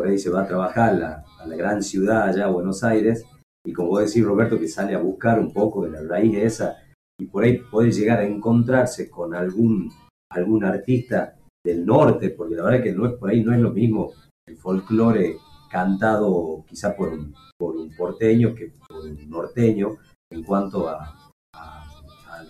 por 0.00 0.08
ahí 0.08 0.18
se 0.18 0.30
va 0.30 0.44
a 0.44 0.46
trabajar 0.48 0.88
a 0.88 0.94
la, 0.94 1.24
a 1.40 1.46
la 1.46 1.56
gran 1.56 1.82
ciudad 1.82 2.22
allá, 2.22 2.46
Buenos 2.46 2.82
Aires, 2.82 3.26
y 3.66 3.74
como 3.74 3.90
vos 3.90 4.06
decís, 4.06 4.24
Roberto, 4.24 4.58
que 4.58 4.66
sale 4.66 4.94
a 4.94 4.98
buscar 4.98 5.38
un 5.38 5.52
poco 5.52 5.84
de 5.84 5.90
la 5.90 6.00
raíz 6.00 6.38
esa, 6.38 6.78
y 7.20 7.26
por 7.26 7.44
ahí 7.44 7.58
puede 7.70 7.92
llegar 7.92 8.20
a 8.20 8.24
encontrarse 8.24 9.10
con 9.10 9.34
algún, 9.34 9.92
algún 10.32 10.64
artista 10.64 11.36
del 11.62 11.84
norte, 11.84 12.30
porque 12.30 12.54
la 12.54 12.62
verdad 12.62 12.78
es 12.80 12.84
que 12.84 12.98
no 12.98 13.04
es, 13.04 13.12
por 13.12 13.28
ahí 13.28 13.44
no 13.44 13.52
es 13.52 13.60
lo 13.60 13.72
mismo 13.72 14.14
el 14.48 14.56
folclore 14.56 15.36
cantado 15.70 16.64
quizá 16.66 16.96
por 16.96 17.10
un, 17.10 17.34
por 17.58 17.76
un 17.76 17.94
porteño 17.94 18.54
que 18.54 18.72
por 18.88 19.02
un 19.04 19.28
norteño 19.28 19.98
en 20.32 20.42
cuanto 20.42 20.88
a, 20.88 21.30
a, 21.54 21.84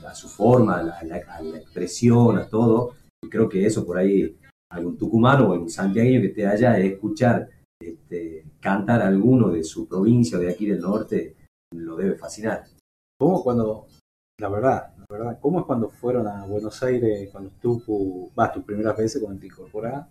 a 0.09 0.14
su 0.14 0.28
forma, 0.28 0.78
a 0.78 0.82
la- 0.84 0.98
a 1.01 1.42
la 1.42 1.59
expresión, 1.59 2.38
a 2.38 2.46
todo. 2.46 2.92
Y 3.24 3.28
creo 3.28 3.48
que 3.48 3.66
eso 3.66 3.84
por 3.84 3.98
ahí, 3.98 4.36
algún 4.71 4.97
tucumano 4.97 5.49
o 5.49 5.53
algún 5.53 5.71
santiagueño 5.71 6.21
que 6.21 6.29
esté 6.29 6.47
allá, 6.47 6.79
escuchar 6.79 7.49
este, 7.81 8.45
cantar 8.61 9.03
a 9.03 9.09
alguno 9.09 9.49
de 9.49 9.64
su 9.64 9.89
provincia 9.89 10.39
o 10.39 10.41
de 10.41 10.51
aquí 10.51 10.66
del 10.66 10.81
norte, 10.81 11.37
lo 11.75 11.97
debe 11.97 12.16
fascinar. 12.16 12.64
¿Cómo 13.18 13.43
cuando, 13.43 13.87
la 14.39 14.49
verdad, 14.49 14.95
la 14.97 15.07
verdad, 15.09 15.39
cómo 15.41 15.61
es 15.61 15.66
cuando 15.66 15.89
fueron 15.89 16.27
a 16.27 16.45
Buenos 16.47 16.83
Aires, 16.83 17.29
cuando 17.31 17.51
tú, 17.61 18.31
vas 18.35 18.53
tus 18.53 18.64
primeras 18.64 18.97
veces 18.97 19.21
cuando 19.23 19.41
te 19.41 19.47
incorporás, 19.47 20.07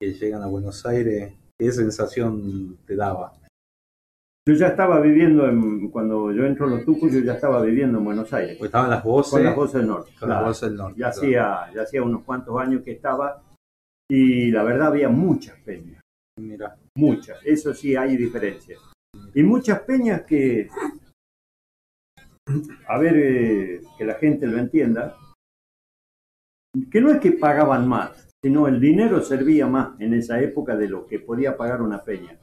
que 0.00 0.12
llegan 0.12 0.42
a 0.42 0.46
Buenos 0.46 0.84
Aires, 0.86 1.34
qué 1.58 1.72
sensación 1.72 2.78
te 2.86 2.96
daba? 2.96 3.32
Yo 4.46 4.54
ya 4.54 4.68
estaba 4.68 5.00
viviendo, 5.00 5.48
en, 5.48 5.88
cuando 5.90 6.30
yo 6.30 6.44
entro 6.44 6.66
a 6.66 6.70
los 6.70 6.84
Tucos, 6.84 7.10
yo 7.10 7.20
ya 7.20 7.34
estaba 7.34 7.62
viviendo 7.62 7.98
en 7.98 8.04
Buenos 8.04 8.30
Aires. 8.34 8.56
Pues 8.58 8.68
estaban 8.68 8.90
las 8.90 9.02
voces. 9.02 9.32
Con 9.32 9.44
las 9.44 9.56
voces 9.56 9.74
del 9.74 9.86
norte. 9.86 10.10
Con 10.18 10.28
claro. 10.28 10.34
las 10.34 10.50
voces 10.50 10.68
del 10.68 10.76
norte. 10.76 11.00
Ya, 11.00 11.10
claro. 11.10 11.18
hacía, 11.18 11.74
ya 11.74 11.82
hacía 11.82 12.02
unos 12.02 12.24
cuantos 12.24 12.60
años 12.60 12.82
que 12.82 12.92
estaba 12.92 13.42
y 14.10 14.50
la 14.50 14.62
verdad 14.62 14.88
había 14.88 15.08
muchas 15.08 15.58
peñas, 15.60 16.02
Mira, 16.40 16.76
muchas. 16.96 17.38
Eso 17.44 17.72
sí 17.72 17.94
hay 17.96 18.16
diferencias. 18.16 18.80
Y 19.34 19.42
muchas 19.42 19.80
peñas 19.80 20.22
que, 20.22 20.68
a 22.88 22.98
ver, 22.98 23.16
eh, 23.16 23.80
que 23.96 24.04
la 24.04 24.14
gente 24.14 24.46
lo 24.46 24.58
entienda, 24.58 25.16
que 26.90 27.00
no 27.00 27.10
es 27.10 27.20
que 27.20 27.32
pagaban 27.32 27.88
más, 27.88 28.28
sino 28.44 28.66
el 28.66 28.80
dinero 28.80 29.22
servía 29.22 29.66
más 29.66 29.98
en 30.00 30.14
esa 30.14 30.40
época 30.40 30.76
de 30.76 30.88
lo 30.88 31.06
que 31.06 31.20
podía 31.20 31.56
pagar 31.56 31.80
una 31.80 32.02
peña. 32.02 32.38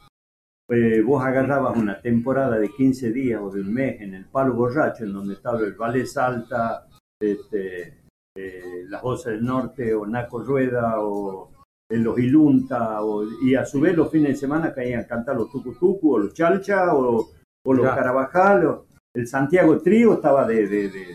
Eh, 0.70 1.02
vos 1.02 1.24
agarrabas 1.24 1.78
una 1.78 2.02
temporada 2.02 2.58
de 2.58 2.70
15 2.70 3.12
días 3.12 3.42
o 3.42 3.52
de 3.52 3.60
un 3.60 3.74
mes 3.74 4.00
en 4.00 4.14
el 4.14 4.26
Palo 4.26 4.54
Borracho, 4.54 5.04
en 5.04 5.12
donde 5.12 5.34
estaba 5.34 5.60
el 5.60 5.74
Ballet 5.74 6.06
Salta, 6.06 6.88
este, 7.22 8.01
eh, 8.38 8.86
las 8.88 9.02
Voces 9.02 9.34
del 9.34 9.44
Norte, 9.44 9.94
o 9.94 10.06
Naco 10.06 10.40
Rueda, 10.44 11.00
o 11.02 11.52
eh, 11.90 11.98
los 11.98 12.18
Ilunta, 12.18 13.04
o- 13.04 13.24
y 13.44 13.56
a 13.56 13.66
su 13.66 13.80
vez 13.82 13.96
los 13.96 14.10
fines 14.10 14.30
de 14.30 14.36
semana 14.38 14.74
caían 14.74 15.02
a 15.02 15.08
cantar 15.08 15.36
los 15.36 15.50
Tucu 15.52 15.74
Tucu, 15.74 16.16
o 16.16 16.20
los 16.20 16.34
Chalcha, 16.34 16.96
o, 16.96 17.30
o 17.66 17.74
los 17.74 17.86
Ya. 17.86 17.96
Carabajal, 17.96 18.66
o 18.66 18.86
el 19.14 19.28
Santiago 19.28 19.80
Trío 19.82 20.14
estaba 20.14 20.46
de, 20.48 20.68
de- 20.68 20.90
de, 20.90 21.06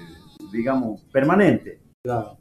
digamos, 0.52 1.02
permanente. 1.12 1.80
claro. 2.04 2.38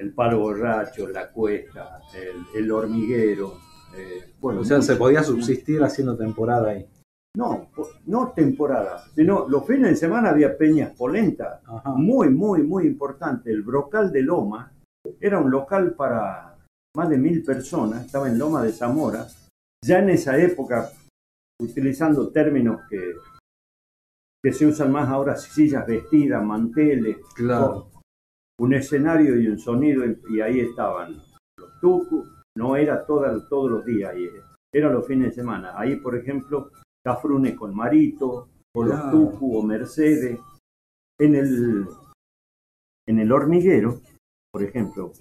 El 0.00 0.14
Palo 0.14 0.38
Borracho, 0.38 1.08
la 1.08 1.28
Cuesta, 1.32 1.98
el, 2.14 2.62
el 2.62 2.70
Hormiguero. 2.70 3.54
eh, 3.96 4.32
bueno, 4.40 4.60
O 4.60 4.64
sea, 4.64 4.80
se 4.80 4.94
podía 4.94 5.24
subsistir 5.24 5.82
haciendo 5.82 6.16
temporada 6.16 6.70
ahí. 6.70 6.86
No, 7.36 7.68
no 8.06 8.32
temporada, 8.32 9.04
sino 9.14 9.48
los 9.48 9.66
fines 9.66 9.90
de 9.90 9.96
semana 9.96 10.30
había 10.30 10.56
peñas 10.56 10.96
polentas, 10.96 11.60
Ajá. 11.66 11.90
muy, 11.90 12.30
muy, 12.30 12.62
muy 12.62 12.86
importante. 12.86 13.50
El 13.50 13.62
Brocal 13.62 14.10
de 14.10 14.22
Loma 14.22 14.72
era 15.20 15.38
un 15.38 15.50
local 15.50 15.92
para 15.94 16.56
más 16.96 17.08
de 17.08 17.18
mil 17.18 17.44
personas, 17.44 18.06
estaba 18.06 18.28
en 18.28 18.38
Loma 18.38 18.62
de 18.62 18.72
Zamora. 18.72 19.26
Ya 19.84 20.00
en 20.00 20.10
esa 20.10 20.36
época, 20.36 20.90
utilizando 21.62 22.30
términos 22.30 22.80
que, 22.90 23.14
que 24.42 24.52
se 24.52 24.66
usan 24.66 24.90
más 24.90 25.08
ahora, 25.08 25.36
sillas 25.36 25.86
vestidas, 25.86 26.42
manteles, 26.42 27.18
Claro. 27.36 27.88
un 28.60 28.74
escenario 28.74 29.38
y 29.40 29.46
un 29.46 29.58
sonido, 29.58 30.02
y 30.30 30.40
ahí 30.40 30.60
estaban 30.60 31.14
los 31.58 31.80
tucus, 31.80 32.28
no 32.56 32.74
era 32.74 33.06
toda- 33.06 33.46
todos 33.48 33.70
los 33.70 33.84
días, 33.84 34.12
era 34.74 34.90
los 34.90 35.06
fines 35.06 35.28
de 35.28 35.34
semana. 35.42 35.78
Ahí, 35.78 35.96
por 35.96 36.16
ejemplo, 36.16 36.70
Cafrune 37.12 37.56
con 37.56 37.74
Marito, 37.74 38.48
o 38.76 38.84
los 38.84 39.10
tucu, 39.10 39.56
o 39.56 39.62
Mercedes. 39.62 40.38
En 41.18 41.34
el, 41.34 41.86
en 43.08 43.18
el 43.18 43.32
hormiguero, 43.32 44.00
por 44.52 44.62
ejemplo, 44.62 45.12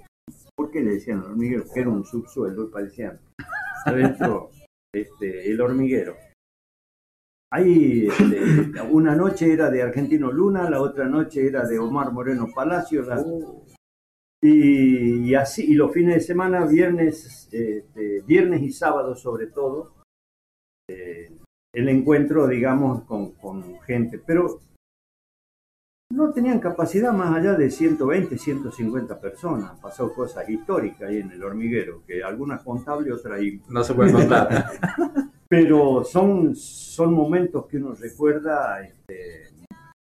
¿por 0.56 0.70
qué 0.70 0.82
le 0.82 0.96
decían 0.96 1.20
hormiguero? 1.24 1.64
Que 1.74 1.80
era 1.80 1.90
un 1.90 2.04
subsuelo, 2.06 2.66
y 2.66 2.72
parecían 2.72 3.20
adentro 3.86 4.52
este, 4.94 5.50
el 5.50 5.62
hormiguero. 5.62 6.16
Ahí 7.54 8.08
este, 8.08 8.82
una 8.92 9.16
noche 9.16 9.54
era 9.54 9.72
de 9.72 9.82
Argentino 9.82 10.30
Luna, 10.30 10.70
la 10.70 10.82
otra 10.82 11.06
noche 11.08 11.48
era 11.48 11.66
de 11.66 11.80
Omar 11.80 12.12
Moreno 12.12 12.48
Palacio, 12.54 13.04
la- 13.04 13.24
y, 14.44 15.30
y 15.30 15.36
así, 15.36 15.72
y 15.72 15.74
los 15.74 15.92
fines 15.94 16.16
de 16.16 16.20
semana, 16.20 16.66
viernes, 16.66 17.48
este, 17.52 18.22
viernes 18.22 18.62
y 18.62 18.72
sábados 18.72 19.22
sobre 19.22 19.48
todo, 19.48 19.94
eh, 20.90 21.17
el 21.78 21.90
encuentro, 21.90 22.48
digamos, 22.48 23.04
con, 23.04 23.34
con 23.34 23.80
gente, 23.82 24.18
pero 24.18 24.62
no 26.12 26.32
tenían 26.32 26.60
capacidad 26.60 27.14
más 27.14 27.36
allá 27.36 27.54
de 27.54 27.70
120, 27.70 28.36
150 28.36 29.22
personas. 29.22 29.80
Pasado 29.80 30.12
cosas 30.12 30.50
históricas 30.50 31.08
ahí 31.08 31.18
en 31.18 31.32
el 31.32 31.44
hormiguero, 31.44 32.04
que 32.08 32.24
algunas 32.24 32.64
contables, 32.64 33.14
otras 33.14 33.40
ahí 33.40 33.62
No 33.70 33.84
se 33.84 33.94
puede 33.94 34.12
contar. 34.12 34.72
pero 35.48 36.04
son, 36.04 36.56
son 36.56 37.14
momentos 37.14 37.68
que 37.68 37.78
uno 37.78 37.94
recuerda 37.94 38.82
este, 38.82 39.52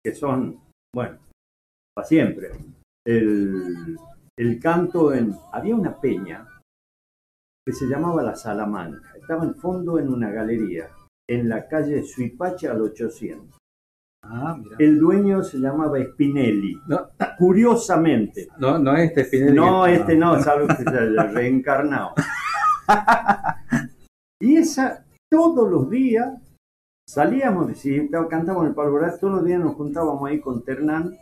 que 0.04 0.14
son, 0.14 0.60
bueno, 0.94 1.18
para 1.96 2.06
siempre. 2.06 2.52
El, 3.04 3.98
el 4.38 4.60
canto 4.60 5.12
en... 5.12 5.34
Había 5.52 5.74
una 5.74 6.00
peña 6.00 6.46
que 7.66 7.72
se 7.72 7.86
llamaba 7.86 8.22
La 8.22 8.36
Salamanca. 8.36 9.14
Estaba 9.16 9.42
en 9.42 9.56
fondo 9.56 9.98
en 9.98 10.12
una 10.12 10.30
galería, 10.30 10.88
en 11.28 11.48
la 11.48 11.66
calle 11.68 12.02
Suipacha 12.02 12.70
al 12.72 12.82
800. 12.82 13.58
Ah, 14.24 14.56
mira. 14.58 14.76
El 14.78 14.98
dueño 14.98 15.42
se 15.42 15.58
llamaba 15.58 16.02
Spinelli. 16.02 16.80
No, 16.88 17.10
Curiosamente. 17.38 18.48
no, 18.58 18.78
no 18.78 18.96
es 18.96 19.10
este 19.10 19.24
Spinelli. 19.24 19.54
No, 19.54 19.86
este 19.86 20.16
no, 20.16 20.40
salvo 20.42 20.66
que 20.68 20.82
se 20.82 20.88
haya 20.88 21.22
reencarnado. 21.24 22.14
Y 24.38 24.56
esa, 24.56 25.04
todos 25.32 25.70
los 25.70 25.88
días 25.88 26.34
salíamos, 27.08 27.76
si 27.78 28.08
cantábamos 28.10 28.64
en 28.64 28.68
el 28.68 28.74
Palo 28.74 28.90
Borracho, 28.90 29.18
todos 29.18 29.34
los 29.36 29.44
días 29.46 29.60
nos 29.60 29.76
juntábamos 29.76 30.28
ahí 30.28 30.40
con 30.40 30.62
Ternán, 30.62 31.16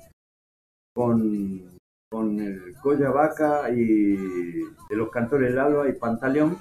con, 0.97 1.77
con 2.11 2.41
el 2.41 2.75
Colla 2.83 3.11
Vaca 3.11 3.71
y 3.71 4.17
de 4.17 4.97
los 4.97 5.11
cantores 5.11 5.51
del 5.51 5.61
Alba 5.61 5.89
y 5.89 5.93
Pantaleón, 5.93 6.59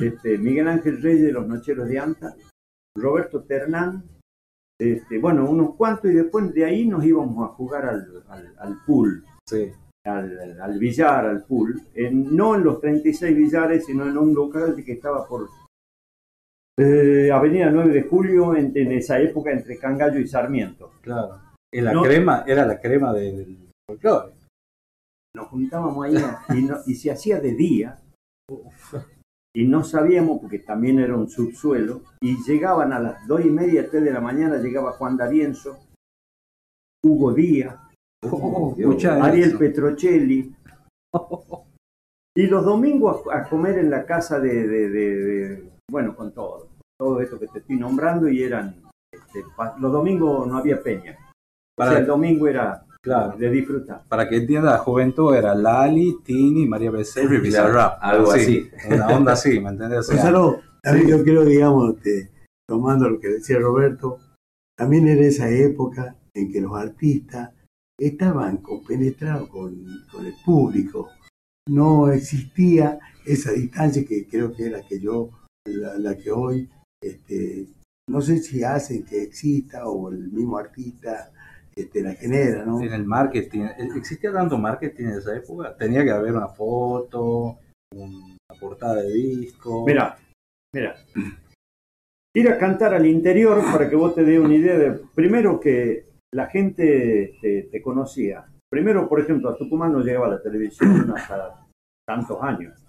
este, 0.00 0.38
Miguel 0.38 0.68
Ángel 0.68 1.02
Reyes 1.02 1.22
de 1.22 1.32
los 1.32 1.48
Nocheros 1.48 1.88
de 1.88 1.98
Anta, 1.98 2.36
Roberto 2.96 3.42
Ternán, 3.44 4.04
este, 4.80 5.18
bueno, 5.18 5.48
unos 5.48 5.74
cuantos, 5.76 6.10
y 6.10 6.14
después 6.14 6.52
de 6.52 6.64
ahí 6.64 6.86
nos 6.86 7.04
íbamos 7.04 7.44
a 7.48 7.54
jugar 7.54 7.86
al, 7.86 8.22
al, 8.28 8.54
al 8.58 8.76
pool. 8.86 9.24
Sí. 9.48 9.70
al, 10.06 10.60
al 10.60 10.78
billar, 10.78 11.26
al 11.26 11.44
pool, 11.44 11.80
en- 11.94 12.34
no 12.34 12.54
en 12.56 12.64
los 12.64 12.80
36 12.80 13.36
billares, 13.36 13.86
sino 13.86 14.04
en 14.08 14.16
un 14.18 14.34
local 14.34 14.82
que 14.84 14.92
estaba 14.92 15.26
por 15.26 15.48
eh, 16.78 17.30
Avenida 17.30 17.70
9 17.70 17.92
de 17.92 18.02
Julio, 18.02 18.54
en, 18.56 18.72
en 18.76 18.92
esa 18.92 19.20
época 19.20 19.52
entre 19.52 19.78
Cangallo 19.78 20.18
y 20.18 20.26
Sarmiento. 20.26 20.92
Claro. 21.02 21.38
La 21.72 21.92
No. 21.92 22.02
crema, 22.02 22.44
era 22.46 22.66
la 22.66 22.80
crema 22.80 23.12
del 23.12 23.68
folclore. 23.88 24.32
Nos 25.34 25.48
juntábamos 25.48 26.04
ahí 26.04 26.16
y, 26.58 26.62
no- 26.62 26.78
y 26.86 26.94
se 26.94 27.10
hacía 27.10 27.40
de 27.40 27.52
día 27.54 27.98
y 29.54 29.66
no 29.66 29.84
sabíamos 29.84 30.40
porque 30.40 30.60
también 30.60 30.98
era 30.98 31.16
un 31.16 31.28
subsuelo 31.28 32.02
y 32.22 32.36
llegaban 32.44 32.92
a 32.92 32.98
las 32.98 33.26
dos 33.26 33.44
y 33.44 33.50
media, 33.50 33.88
tres 33.90 34.02
de 34.04 34.12
la 34.12 34.20
mañana 34.20 34.56
llegaba 34.58 34.92
Juan 34.92 35.16
D'Arienzo, 35.16 35.78
Hugo 37.04 37.32
Díaz, 37.32 37.76
escucha 38.78 39.22
Ariel 39.22 39.50
eso. 39.50 39.58
Petrocelli 39.58 40.54
y 42.34 42.46
los 42.46 42.64
domingos 42.64 43.22
a, 43.30 43.46
comer 43.48 43.78
en 43.78 43.90
la 43.90 44.06
casa 44.06 44.40
de, 44.40 44.66
de- 44.66 44.88
de- 44.88 45.16
de- 45.16 45.70
bueno, 45.90 46.16
con 46.16 46.32
todo, 46.32 46.68
todo 46.98 47.20
esto 47.20 47.38
que 47.38 47.48
te 47.48 47.58
estoy 47.58 47.76
nombrando 47.76 48.28
y 48.28 48.42
eran, 48.42 48.74
este, 49.12 49.44
los 49.78 49.92
domingos 49.92 50.46
no 50.46 50.56
había 50.56 50.82
peña, 50.82 51.18
o 51.20 51.32
Para- 51.76 51.90
sea, 51.90 52.00
el 52.00 52.06
domingo 52.06 52.48
era 52.48 52.86
Claro. 53.02 53.36
de 53.36 53.50
disfrutar. 53.50 54.04
Para 54.08 54.28
que 54.28 54.36
entienda, 54.36 54.70
la 54.72 54.78
juventud 54.78 55.34
era 55.34 55.54
Lali, 55.54 56.18
Tini, 56.24 56.66
María 56.66 56.90
Becerra 56.92 57.34
y 57.34 57.40
Bizarrap. 57.40 57.98
algo 58.00 58.30
así. 58.30 58.70
Una 58.88 59.08
onda 59.08 59.32
así, 59.32 59.58
¿me 59.60 59.70
entendés? 59.70 59.98
O 60.00 60.02
sea, 60.04 60.14
Gonzalo, 60.16 60.60
también 60.82 61.08
yo 61.08 61.22
creo, 61.24 61.44
digamos, 61.44 61.98
te- 62.00 62.30
tomando 62.68 63.08
lo 63.10 63.18
que 63.18 63.28
decía 63.28 63.58
Roberto, 63.58 64.18
también 64.78 65.08
era 65.08 65.22
esa 65.22 65.50
época 65.50 66.16
en 66.34 66.52
que 66.52 66.60
los 66.60 66.74
artistas 66.76 67.50
estaban 68.00 68.58
compenetrados 68.58 69.48
con, 69.48 69.84
con 70.10 70.24
el 70.24 70.34
público. 70.44 71.08
No 71.68 72.08
existía 72.08 72.98
esa 73.26 73.50
distancia 73.52 74.04
que 74.04 74.26
creo 74.28 74.54
que 74.54 74.66
es 74.66 74.72
la 74.72 74.82
que 74.86 75.00
yo, 75.00 75.30
la, 75.66 75.98
la 75.98 76.16
que 76.16 76.30
hoy, 76.30 76.68
este, 77.02 77.66
no 78.08 78.20
sé 78.20 78.38
si 78.38 78.62
hacen 78.64 79.04
que 79.04 79.22
exista 79.22 79.86
o 79.88 80.08
el 80.10 80.30
mismo 80.30 80.56
artista 80.56 81.30
este, 81.74 82.02
la 82.02 82.14
genera, 82.14 82.64
¿no? 82.64 82.80
en 82.80 82.92
el 82.92 83.04
marketing, 83.04 83.66
¿existía 83.96 84.32
tanto 84.32 84.58
marketing 84.58 85.04
en 85.04 85.18
esa 85.18 85.36
época? 85.36 85.76
Tenía 85.76 86.04
que 86.04 86.10
haber 86.10 86.32
una 86.32 86.48
foto, 86.48 87.58
una 87.94 88.36
portada 88.60 89.02
de 89.02 89.12
disco. 89.12 89.84
Mira, 89.86 90.16
mira. 90.74 90.96
Ir 92.34 92.48
a 92.48 92.58
cantar 92.58 92.94
al 92.94 93.06
interior 93.06 93.62
para 93.70 93.88
que 93.90 93.96
vos 93.96 94.14
te 94.14 94.24
dé 94.24 94.38
una 94.40 94.54
idea 94.54 94.78
de, 94.78 95.00
primero 95.14 95.60
que 95.60 96.06
la 96.34 96.46
gente 96.46 97.34
te, 97.40 97.64
te 97.64 97.82
conocía. 97.82 98.46
Primero, 98.70 99.06
por 99.08 99.20
ejemplo, 99.20 99.50
a 99.50 99.56
Tucumán 99.56 99.92
no 99.92 100.00
llegaba 100.00 100.28
la 100.28 100.42
televisión 100.42 101.10
hasta 101.16 101.66
tantos 102.06 102.42
años. 102.42 102.86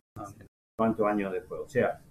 ¿Cuántos 0.77 1.05
años 1.05 1.31
después? 1.33 1.61
O 1.61 1.69
sea, 1.69 2.01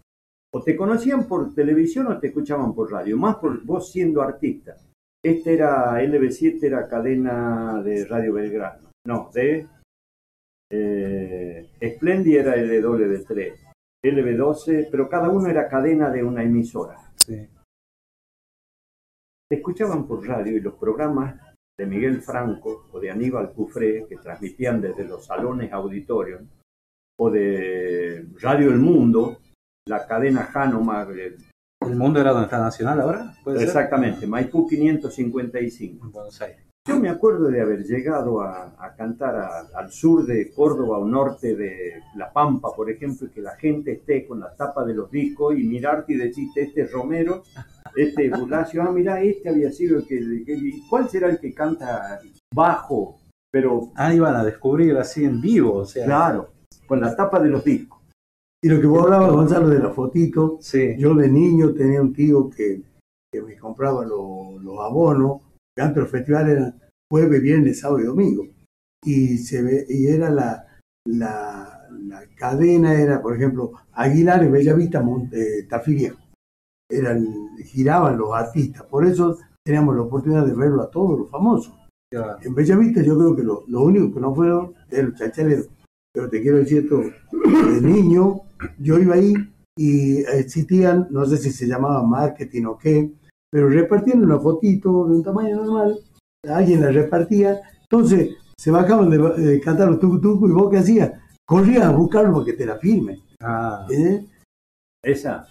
o 0.54 0.62
te 0.62 0.76
conocían 0.76 1.26
por 1.26 1.54
televisión 1.54 2.06
o 2.08 2.18
te 2.18 2.28
escuchaban 2.28 2.74
por 2.74 2.92
radio, 2.92 3.16
más 3.16 3.36
por 3.36 3.64
vos 3.64 3.90
siendo 3.90 4.20
artista. 4.20 4.76
Este 5.24 5.54
era, 5.54 6.02
LB7 6.02 6.64
era 6.64 6.88
cadena 6.88 7.80
de 7.82 8.04
Radio 8.06 8.34
Belgrano. 8.34 8.90
No, 9.06 9.30
de 9.32 9.68
eh, 10.70 11.70
Splendi 11.80 12.36
era 12.36 12.56
LW3. 12.56 13.72
LB12, 14.04 14.88
pero 14.90 15.08
cada 15.08 15.28
uno 15.30 15.48
era 15.48 15.68
cadena 15.68 16.10
de 16.10 16.24
una 16.24 16.42
emisora. 16.42 17.12
Sí. 17.14 17.48
Escuchaban 19.50 20.08
por 20.08 20.26
radio 20.26 20.56
y 20.56 20.60
los 20.60 20.74
programas 20.74 21.40
de 21.78 21.86
Miguel 21.86 22.20
Franco 22.20 22.88
o 22.90 22.98
de 22.98 23.10
Aníbal 23.10 23.52
Cufré, 23.52 24.06
que 24.08 24.16
transmitían 24.16 24.80
desde 24.80 25.04
los 25.04 25.26
salones 25.26 25.72
auditorios, 25.72 26.42
o 27.20 27.30
de 27.30 28.26
Radio 28.40 28.70
El 28.70 28.78
Mundo, 28.78 29.38
la 29.86 30.06
cadena 30.06 30.50
Hanomag, 30.52 31.10
eh, 31.18 31.36
¿El 31.88 31.96
mundo 31.96 32.20
era 32.20 32.30
donde 32.32 32.44
está 32.46 32.58
Nacional 32.58 33.00
ahora? 33.00 33.34
¿Puede 33.44 33.58
ser? 33.58 33.68
exactamente, 33.68 34.26
Maipú 34.26 34.66
555. 34.68 36.06
En 36.06 36.12
Buenos 36.12 36.40
Aires. 36.40 36.58
Yo 36.88 36.98
me 36.98 37.08
acuerdo 37.08 37.46
de 37.48 37.60
haber 37.60 37.84
llegado 37.84 38.40
a, 38.40 38.74
a 38.76 38.94
cantar 38.96 39.36
a- 39.36 39.66
al 39.78 39.92
sur 39.92 40.26
de 40.26 40.50
Córdoba 40.52 40.98
o 40.98 41.04
norte 41.06 41.54
de 41.54 42.00
La 42.16 42.32
Pampa, 42.32 42.70
por 42.74 42.90
ejemplo, 42.90 43.28
y 43.28 43.30
que 43.30 43.40
la 43.40 43.54
gente 43.54 43.92
esté 43.92 44.26
con 44.26 44.40
la 44.40 44.52
tapa 44.56 44.84
de 44.84 44.92
los 44.94 45.08
discos 45.08 45.56
y 45.56 45.62
mirarte 45.62 46.14
y 46.14 46.16
decirte, 46.16 46.62
este 46.62 46.82
es 46.82 46.92
Romero, 46.92 47.44
este 47.94 48.26
es 48.26 48.38
Bulacio, 48.38 48.82
ah, 48.82 48.90
mira, 48.90 49.20
este 49.22 49.48
había 49.48 49.70
sido 49.70 49.98
el 49.98 50.06
que, 50.08 50.18
el 50.18 50.42
que- 50.44 50.54
¿y 50.56 50.82
¿Cuál 50.90 51.08
será 51.08 51.28
el 51.30 51.38
que 51.38 51.54
canta 51.54 52.18
bajo? 52.52 53.18
Pero, 53.52 53.90
Ah, 53.94 54.12
iban 54.12 54.34
a 54.34 54.42
descubrir 54.44 54.96
así 54.96 55.24
en 55.24 55.40
vivo, 55.40 55.74
o 55.74 55.84
sea. 55.84 56.04
claro, 56.06 56.50
con 56.88 57.00
la 57.00 57.14
tapa 57.14 57.38
de 57.38 57.48
los 57.48 57.62
discos. 57.64 58.01
Y 58.64 58.68
lo 58.68 58.80
que 58.80 58.86
vos 58.86 59.02
hablabas, 59.04 59.32
Gonzalo, 59.32 59.68
de 59.68 59.78
la 59.80 59.90
fotito, 59.90 60.58
Sí. 60.60 60.94
yo 60.96 61.14
de 61.14 61.28
niño 61.28 61.74
tenía 61.74 62.00
un 62.00 62.12
tío 62.12 62.48
que, 62.48 62.82
que 63.32 63.42
me 63.42 63.56
compraba 63.58 64.04
lo- 64.04 64.58
los 64.60 64.78
abonos, 64.78 65.42
antes 65.76 66.02
los 66.02 66.10
festivales 66.10 66.56
eran 66.58 66.80
jueves, 67.10 67.42
viernes, 67.42 67.80
sábado 67.80 68.00
y 68.00 68.04
domingo. 68.04 68.44
Y, 69.04 69.38
se 69.38 69.62
ve, 69.62 69.84
y 69.88 70.06
era 70.06 70.30
la, 70.30 70.64
la, 71.08 71.88
la 71.90 72.22
cadena, 72.36 72.94
era, 72.94 73.20
por 73.20 73.34
ejemplo, 73.34 73.72
Aguilar 73.92 74.44
y 74.44 74.48
Bellavista, 74.48 75.00
Mon- 75.02 75.28
eh, 75.32 75.66
Tafí 75.68 75.94
Viejo. 75.94 76.18
Eran, 76.88 77.26
giraban 77.64 78.16
los 78.18 78.32
artistas, 78.32 78.84
por 78.84 79.04
eso 79.06 79.38
teníamos 79.64 79.96
la 79.96 80.02
oportunidad 80.02 80.46
de 80.46 80.54
verlo 80.54 80.82
a 80.82 80.90
todos 80.90 81.18
los 81.18 81.30
famosos. 81.30 81.74
Claro. 82.12 82.38
En 82.42 82.54
Bellavista 82.54 83.02
yo 83.02 83.16
creo 83.18 83.34
que 83.34 83.42
lo, 83.42 83.64
lo 83.66 83.82
único 83.82 84.12
que 84.14 84.20
no 84.20 84.34
fueron 84.34 84.74
es 84.90 85.02
los 85.04 85.14
chachaleros. 85.18 85.68
Pero 86.12 86.28
te 86.28 86.42
quiero 86.42 86.58
decir 86.58 86.84
esto, 86.84 87.00
de 87.00 87.80
niño 87.80 88.42
yo 88.78 88.98
iba 88.98 89.14
ahí 89.14 89.34
y 89.76 90.18
existían, 90.18 91.08
no 91.10 91.24
sé 91.26 91.38
si 91.38 91.50
se 91.50 91.66
llamaba 91.66 92.02
marketing 92.02 92.64
o 92.66 92.78
qué, 92.78 93.10
pero 93.50 93.68
repartían 93.68 94.22
una 94.22 94.38
fotito 94.38 95.06
de 95.06 95.16
un 95.16 95.22
tamaño 95.22 95.56
normal, 95.56 95.98
alguien 96.46 96.82
la 96.82 96.90
repartía, 96.90 97.60
entonces 97.82 98.36
se 98.58 98.70
bajaban 98.70 99.10
de, 99.10 99.18
de 99.18 99.60
cantar 99.60 99.88
los 99.88 100.00
tucu 100.00 100.48
y 100.48 100.52
vos 100.52 100.70
qué 100.70 100.78
hacías, 100.78 101.12
corrías 101.46 101.84
a 101.84 101.92
buscarlo 101.92 102.32
para 102.34 102.44
que 102.44 102.52
te 102.52 102.66
la 102.66 102.78
firme. 102.78 103.20
Ah, 103.40 103.86
¿eh? 103.90 104.24
Esa, 105.02 105.46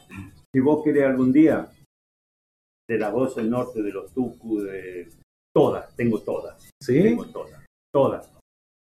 si 0.53 0.62
vos 0.62 0.84
querés 0.84 1.05
algún 1.05 1.32
día, 1.32 1.70
de 2.91 2.97
la 2.97 3.09
voz 3.09 3.36
del 3.36 3.49
norte, 3.49 3.82
de 3.82 3.91
los 3.91 4.14
Tucu, 4.14 4.59
de 4.59 5.07
todas, 5.55 5.95
tengo 5.95 6.22
todas. 6.22 6.70
¿Sí? 6.82 7.01
Tengo 7.01 7.26
todas, 7.28 7.66
todas. 7.93 8.30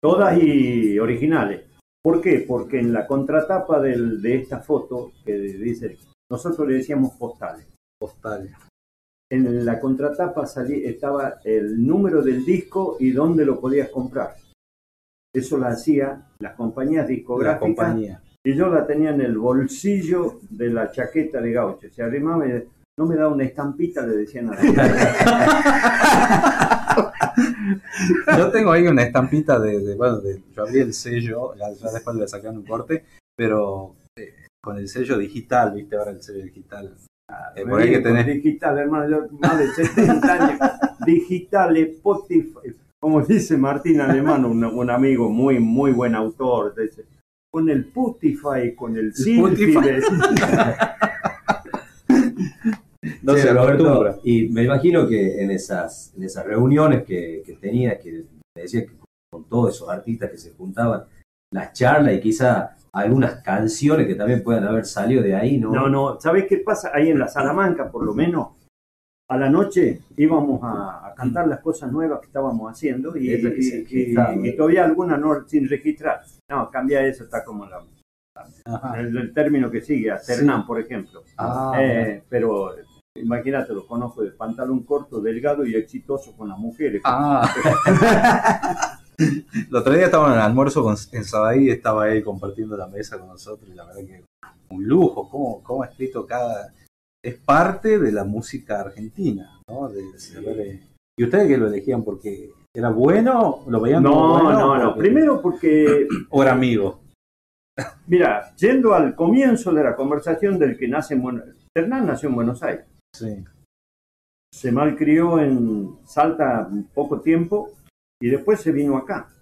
Todas 0.01 0.37
y 0.41 0.97
originales. 0.99 1.63
¿Por 2.03 2.21
qué? 2.21 2.45
Porque 2.47 2.79
en 2.79 2.93
la 2.93 3.05
contratapa 3.07 3.81
del- 3.81 4.21
de 4.21 4.35
esta 4.35 4.59
foto, 4.59 5.11
que 5.25 5.33
dice, 5.37 5.97
nosotros 6.31 6.67
le 6.67 6.75
decíamos 6.75 7.13
postales. 7.15 7.65
Postal. 7.99 8.49
En 9.29 9.65
la 9.65 9.79
contratapa 9.79 10.45
salí, 10.45 10.85
estaba 10.85 11.39
el 11.43 11.85
número 11.85 12.21
del 12.21 12.45
disco 12.45 12.95
y 12.99 13.11
dónde 13.11 13.43
lo 13.43 13.59
podías 13.59 13.89
comprar. 13.89 14.35
Eso 15.35 15.57
lo 15.57 15.67
hacía 15.67 16.27
las 16.39 16.53
compañías 16.55 17.03
La 17.03 17.09
discográficas 17.09 17.59
compañía. 17.59 18.21
y 18.45 18.55
yo 18.55 18.69
la 18.69 18.85
tenía 18.87 19.09
en 19.09 19.19
el 19.21 19.37
bolsillo 19.37 20.39
de 20.49 20.69
la 20.69 20.91
chaqueta 20.91 21.41
de 21.41 21.51
gaucho. 21.51 21.89
Se 21.89 22.01
arrimaba 22.03 22.47
y 22.47 22.63
no 22.97 23.05
me 23.05 23.15
da 23.15 23.27
una 23.27 23.43
estampita, 23.43 24.05
le 24.05 24.15
decían 24.15 24.49
a 24.49 24.55
la 24.55 24.61
Yo 28.38 28.51
tengo 28.51 28.72
ahí 28.72 28.88
una 28.88 29.03
estampita 29.03 29.59
de, 29.59 29.80
de- 29.80 29.95
bueno, 29.95 30.20
de, 30.20 30.41
yo 30.55 30.61
abrí 30.63 30.80
el 30.80 30.93
sello, 30.93 31.53
ya, 31.55 31.72
ya 31.72 31.91
después 31.91 32.15
le 32.15 32.28
sacaron 32.28 32.57
un 32.57 32.65
corte, 32.65 33.03
pero 33.36 33.95
eh, 34.18 34.34
con 34.63 34.78
el 34.78 34.88
sello 34.88 35.18
digital, 35.18 35.74
viste 35.74 35.95
ahora 35.95 36.11
el 36.11 36.22
sello 36.22 36.43
digital. 36.43 36.93
Eh, 37.55 37.65
por 37.65 37.82
ahí 37.82 37.89
que 37.89 37.99
tenés, 37.99 38.26
Digital, 38.26 38.78
hermano, 38.78 39.09
yo 39.09 39.28
más 39.39 39.57
de 39.59 39.68
70 39.68 40.34
años. 40.34 40.59
Digital, 41.05 41.76
Spotify. 41.78 42.74
Como 42.99 43.22
dice 43.22 43.57
Martín 43.57 43.99
Alemán, 44.01 44.45
un, 44.45 44.63
un 44.63 44.89
amigo 44.89 45.30
muy, 45.30 45.59
muy 45.59 45.91
buen 45.91 46.15
autor, 46.15 46.74
dice, 46.76 47.05
con 47.51 47.70
el 47.70 47.86
Putify, 47.86 48.74
con 48.76 48.95
el 48.97 49.13
Silfi. 49.13 49.74
No 53.24 53.34
Sí, 53.34 53.41
se 53.41 53.53
Roberto, 53.53 54.20
y 54.24 54.47
me 54.49 54.64
imagino 54.64 55.08
que 55.08 55.41
en 55.43 55.51
esas, 55.51 56.14
en 56.16 56.24
esas 56.24 56.45
reuniones 56.45 57.03
que, 57.03 57.43
que 57.45 57.53
tenía, 57.53 57.99
que 57.99 58.24
me 58.55 58.62
decía 58.64 58.86
que 58.86 58.91
con 59.32 59.43
todos 59.49 59.76
esos 59.76 59.89
artistas 59.89 60.32
que 60.32 60.38
se 60.38 60.53
juntaban, 60.53 61.03
las 61.53 61.74
charlas 61.74 62.14
y 62.16 62.20
quizá 62.20 62.76
algunas 62.93 63.41
canciones 63.43 64.08
que 64.08 64.16
también 64.16 64.41
puedan 64.43 64.64
haber 64.66 64.86
salido 64.86 65.22
de 65.22 65.36
ahí, 65.36 65.58
¿no? 65.58 65.72
No, 65.72 65.88
no, 65.89 66.20
¿sabes 66.20 66.45
qué 66.47 66.58
pasa? 66.58 66.91
Ahí 66.93 67.10
en 67.10 67.20
la 67.20 67.28
Salamanca, 67.28 67.91
por 67.91 68.03
lo 68.03 68.14
menos, 68.14 68.49
a 69.30 69.38
la 69.38 69.49
noche 69.49 69.99
íbamos 70.16 70.62
a, 70.64 71.08
a 71.08 71.14
cantar 71.14 71.47
las 71.47 71.60
cosas 71.60 71.91
nuevas 71.91 72.22
que 72.22 72.28
estábamos 72.28 72.72
haciendo 72.72 73.16
y, 73.18 73.34
Esas 73.34 73.51
que 73.53 73.62
se 73.62 73.76
y- 73.78 73.80
y- 73.80 73.84
registraban. 73.84 74.45
y 74.45 74.55
todavía 74.55 74.86
algunas 74.86 75.20
no 75.20 75.45
sin 75.47 75.68
registrar. 75.70 76.22
No, 76.49 76.70
cambia 76.72 77.05
eso, 77.05 77.26
está 77.26 77.43
como 77.43 77.66
la- 77.66 77.84
el 78.97 79.34
término 79.34 79.70
que 79.70 79.82
sigue, 79.82 80.12
a 80.12 80.20
Ternán, 80.22 80.66
por 80.66 80.80
ejemplo. 80.80 81.24
Ah, 81.38 81.74
Eh, 81.80 82.24
pero 82.30 82.76
imagínate, 83.22 83.74
lo 83.74 83.86
conozco 83.88 84.22
de 84.24 84.32
pantalón 84.32 84.84
corto, 84.84 85.20
delgado 85.22 85.65
y 85.65 85.76
exitoso 85.76 86.36
con 86.36 86.49
las 86.49 86.57
mujeres. 86.57 87.01
Ah, 87.05 87.47
El 89.18 89.76
otro 89.76 89.93
día 89.93 90.05
estábamos 90.05 90.34
en 90.34 90.38
el 90.38 90.45
almuerzo 90.45 90.84
con, 90.84 90.95
en 91.11 91.24
Sabadell 91.26 91.63
y 91.63 91.70
estaba 91.72 92.07
él 92.09 92.24
compartiendo 92.24 92.78
la 92.78 92.88
mesa 92.88 93.18
con 93.18 93.30
nosotros 93.30 93.68
y 93.72 93.74
la 93.74 93.84
verdad 93.86 94.01
que 94.05 94.24
un 94.70 94.84
lujo, 94.88 95.28
cómo, 95.30 95.63
cómo 95.63 95.82
ha 95.84 95.88
escrito 95.88 96.26
cada... 96.28 96.72
Es 97.26 97.36
parte 97.39 97.97
de 97.97 98.11
la 98.11 98.24
música 98.26 98.80
argentina, 98.80 99.59
¿no? 99.68 99.89
De- 99.89 100.03
de 100.03 100.39
ver, 100.41 100.59
eh, 100.59 100.88
¿Y 101.18 101.24
ustedes 101.24 101.47
que 101.47 101.57
lo 101.57 101.65
elegían 101.68 102.03
porque 102.03 102.51
era 102.76 102.89
bueno? 102.91 103.63
¿Lo 103.68 103.82
veían 103.82 104.03
como 104.03 104.38
No, 104.38 104.43
bueno? 104.43 104.59
no, 104.59 104.78
no. 104.78 104.86
Porque- 104.93 104.99
Primero 105.01 105.41
porque, 105.41 106.07
¿O 106.30 106.43
era 106.43 106.51
amigo? 106.53 107.01
mira, 108.05 108.55
yendo 108.55 108.93
al 108.93 109.15
comienzo 109.15 109.72
de 109.74 109.84
la 109.84 109.95
conversación 109.95 110.59
del 110.59 110.78
que 110.78 110.88
nace 110.88 111.15
en 111.15 111.22
Buenos 111.24 111.43
Hernán 111.76 112.05
nació 112.07 112.30
en 112.30 112.36
Buenos 112.36 112.61
Aires. 112.63 112.86
Sí. 113.18 113.43
Se 114.53 114.72
malcrió 114.72 115.39
en 115.39 115.99
Salta 116.05 116.70
poco 116.93 117.22
tiempo 117.22 117.72
y 118.22 118.30
después 118.30 118.61
se 118.61 118.72
vino 118.72 118.97
acá. 118.97 119.34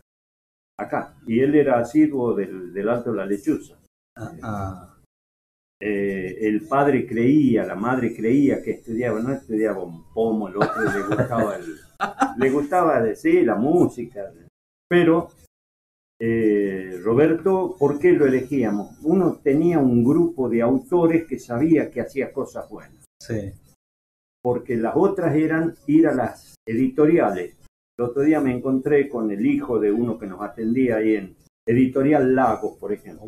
Acá. 0.78 1.16
Y 1.26 1.40
él 1.40 1.56
era 1.56 1.80
asiduo 1.80 2.34
del, 2.34 2.74
del 2.74 2.90
Alto 2.90 3.12
de 3.12 3.18
la 3.18 3.26
Lechuza. 3.26 3.76
Ah, 4.18 4.92
Eh, 5.82 6.38
el 6.48 6.68
padre 6.68 7.06
creía, 7.06 7.66
la 7.66 7.76
madre 7.76 8.16
creía 8.16 8.64
que 8.64 8.72
estudiaba, 8.72 9.20
no 9.20 9.34
estudiaba 9.34 9.84
un 9.84 10.06
pomo, 10.14 10.48
el 10.48 10.56
otro 10.56 10.84
le 10.84 11.04
gustaba, 11.04 11.58
el, 11.58 11.76
le 12.38 12.50
gustaba 12.50 13.02
decir 13.02 13.46
la 13.46 13.56
música, 13.56 14.32
pero 14.90 15.32
eh, 16.18 16.98
Roberto, 17.04 17.76
¿por 17.78 18.00
qué 18.00 18.14
lo 18.14 18.26
elegíamos? 18.26 18.98
Uno 19.04 19.42
tenía 19.44 19.80
un 19.80 20.02
grupo 20.06 20.48
de 20.48 20.62
autores 20.62 21.28
que 21.28 21.40
sabía 21.40 21.92
que 21.92 22.00
hacía 22.00 22.32
cosas 22.32 22.70
buenas, 22.70 23.04
sí. 23.22 23.52
Porque 24.46 24.76
las 24.78 24.94
otras 24.96 25.36
eran 25.36 25.74
ir 25.88 26.08
a 26.08 26.14
las 26.14 26.54
editoriales. 26.68 27.58
El 27.98 28.06
otro 28.06 28.22
día 28.22 28.40
me 28.40 28.56
encontré 28.56 29.10
con 29.10 29.32
el 29.32 29.44
hijo 29.44 29.80
de 29.80 29.92
uno 29.92 30.20
que 30.20 30.28
nos 30.28 30.40
atendía 30.40 30.98
ahí 30.98 31.16
en 31.16 31.36
Editorial 31.68 32.36
Lagos, 32.36 32.78
por 32.78 32.94
ejemplo. 32.94 33.26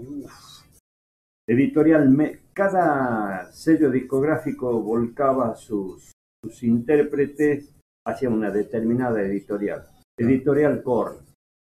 Editorial, 1.50 2.08
Me- 2.10 2.42
cada 2.54 3.52
sello 3.52 3.90
discográfico 3.90 4.80
volcaba 4.80 5.56
sus, 5.56 6.12
sus 6.44 6.62
intérpretes 6.62 7.74
hacia 8.06 8.30
una 8.30 8.52
determinada 8.52 9.20
editorial. 9.24 9.88
Editorial 10.20 10.84
Korn, 10.84 11.18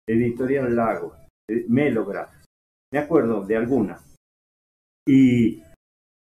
Editorial 0.09 0.75
Lago, 0.75 1.13
eh, 1.47 1.65
Melograph. 1.67 2.33
Me 2.91 2.97
acuerdo 2.97 3.45
de 3.45 3.57
alguna. 3.57 3.99
Y 5.07 5.61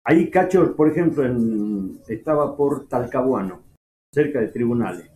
ahí 0.06 0.30
Cacho, 0.30 0.74
por 0.76 0.88
ejemplo, 0.90 1.24
en- 1.24 2.00
estaba 2.08 2.56
por 2.56 2.88
Talcahuano, 2.88 3.62
cerca 4.12 4.40
de 4.40 4.48
tribunales. 4.48 5.10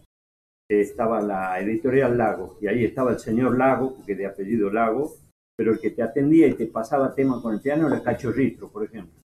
Estaba 0.69 1.21
la 1.21 1.61
editorial 1.61 2.19
Lago, 2.19 2.57
y 2.61 2.67
ahí 2.67 2.85
estaba 2.85 3.13
el 3.13 3.19
señor 3.21 3.57
Lago, 3.57 3.99
que 4.05 4.15
de 4.17 4.27
apellido 4.27 4.71
Lago, 4.71 5.15
pero 5.57 5.73
el 5.73 5.79
que 5.81 5.91
te 5.91 6.03
atendía 6.03 6.49
y 6.49 6.55
te 6.55 6.67
pasaba 6.67 7.15
tema 7.15 7.41
con 7.41 7.55
el 7.55 7.61
piano 7.61 7.87
era 7.87 8.03
Cacho 8.03 8.33
Ritro, 8.33 8.69
por 8.69 8.85
ejemplo. 8.85 9.21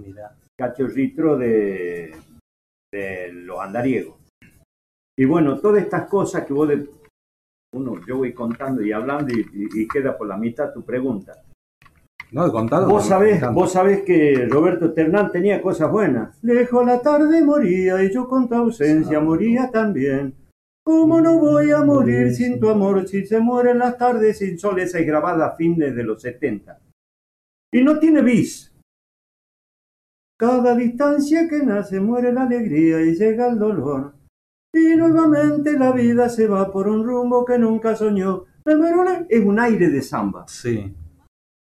Mira. 0.00 0.36
Cacho 0.58 0.86
Ritro 0.86 1.36
de, 1.36 2.14
de 2.92 3.32
los 3.32 3.58
andariegos. 3.58 4.16
Y 5.18 5.24
bueno, 5.24 5.58
todas 5.58 5.82
estas 5.82 6.08
cosas 6.08 6.46
que 6.46 6.52
vos 6.52 6.68
de, 6.68 6.88
uno, 7.74 8.00
yo 8.06 8.18
voy 8.18 8.32
contando 8.32 8.82
y 8.82 8.92
hablando 8.92 9.34
y, 9.34 9.40
y- 9.40 9.82
y 9.82 9.88
queda 9.88 10.16
por 10.16 10.28
la 10.28 10.36
mitad 10.36 10.72
tu 10.72 10.82
pregunta. 10.84 11.42
No, 12.32 12.50
contado. 12.50 12.88
Vos 12.88 13.06
sabés, 13.06 13.40
vos 13.52 13.72
sabés 13.72 14.02
que 14.02 14.46
Roberto 14.50 14.92
Ternán 14.92 15.30
tenía 15.30 15.62
cosas 15.62 15.90
buenas. 15.90 16.36
Lejos 16.42 16.84
la 16.84 17.00
tarde 17.00 17.42
moría 17.44 18.02
y 18.02 18.12
yo 18.12 18.28
con 18.28 18.48
tu 18.48 18.54
ausencia 18.54 19.20
moría 19.20 19.70
también. 19.70 20.34
¿Cómo 20.84 21.20
no 21.20 21.38
voy 21.38 21.70
a 21.70 21.82
morir 21.82 22.32
sin 22.32 22.60
tu 22.60 22.68
amor 22.68 23.08
si 23.08 23.26
se 23.26 23.40
mueren 23.40 23.78
las 23.78 23.96
tardes 23.98 24.38
sin 24.38 24.58
sol? 24.58 24.78
Esa 24.78 24.98
es 24.98 25.06
grabada 25.06 25.46
a 25.46 25.56
fines 25.56 25.94
de 25.94 26.04
los 26.04 26.22
70. 26.22 26.78
Y 27.72 27.82
no 27.82 27.98
tiene 27.98 28.22
bis. 28.22 28.72
Cada 30.38 30.76
distancia 30.76 31.48
que 31.48 31.62
nace 31.64 32.00
muere 32.00 32.32
la 32.32 32.42
alegría 32.42 33.00
y 33.00 33.14
llega 33.14 33.48
el 33.48 33.58
dolor. 33.58 34.14
Y 34.72 34.94
nuevamente 34.94 35.78
la 35.78 35.90
vida 35.92 36.28
se 36.28 36.46
va 36.46 36.70
por 36.70 36.86
un 36.88 37.04
rumbo 37.04 37.44
que 37.44 37.58
nunca 37.58 37.96
soñó. 37.96 38.44
Es 39.28 39.44
un 39.44 39.58
aire 39.58 39.88
de 39.88 40.02
samba. 40.02 40.44
Sí. 40.46 40.94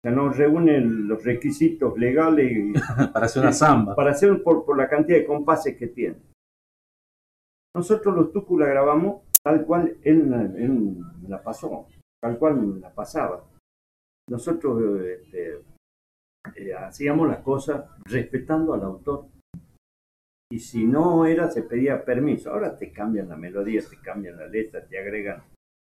Sea, 0.02 0.12
no 0.12 0.30
reúnen 0.30 1.08
los 1.08 1.24
requisitos 1.24 1.98
legales 1.98 2.74
Para 3.14 3.26
hacer 3.26 3.42
una 3.42 3.52
samba. 3.52 3.96
para 3.96 4.12
hacer 4.12 4.42
por, 4.42 4.66
por 4.66 4.78
la 4.78 4.88
cantidad 4.88 5.18
de 5.18 5.26
compases 5.26 5.76
que 5.78 5.88
tiene. 5.88 6.18
Nosotros 7.76 8.16
los 8.16 8.32
tucu 8.32 8.58
la 8.58 8.68
grabamos 8.68 9.24
tal 9.44 9.66
cual 9.66 9.98
él, 10.04 10.34
él 10.58 10.98
la 11.28 11.42
pasó, 11.42 11.88
tal 12.22 12.38
cual 12.38 12.82
la 12.82 12.94
pasaba. 12.94 13.44
Nosotros 14.30 15.02
este, 15.02 15.62
eh, 16.56 16.74
hacíamos 16.74 17.28
las 17.28 17.40
cosas 17.40 17.86
respetando 18.06 18.74
al 18.74 18.84
autor. 18.84 19.28
Y 20.52 20.60
si 20.60 20.86
no 20.86 21.26
era, 21.26 21.50
se 21.50 21.64
pedía 21.64 22.04
permiso. 22.04 22.52
Ahora 22.52 22.78
te 22.78 22.92
cambian 22.92 23.30
la 23.30 23.36
melodía, 23.36 23.82
te 23.88 24.00
cambian 24.02 24.38
la 24.38 24.48
letra, 24.48 24.86
te 24.86 25.00
agregan. 25.00 25.44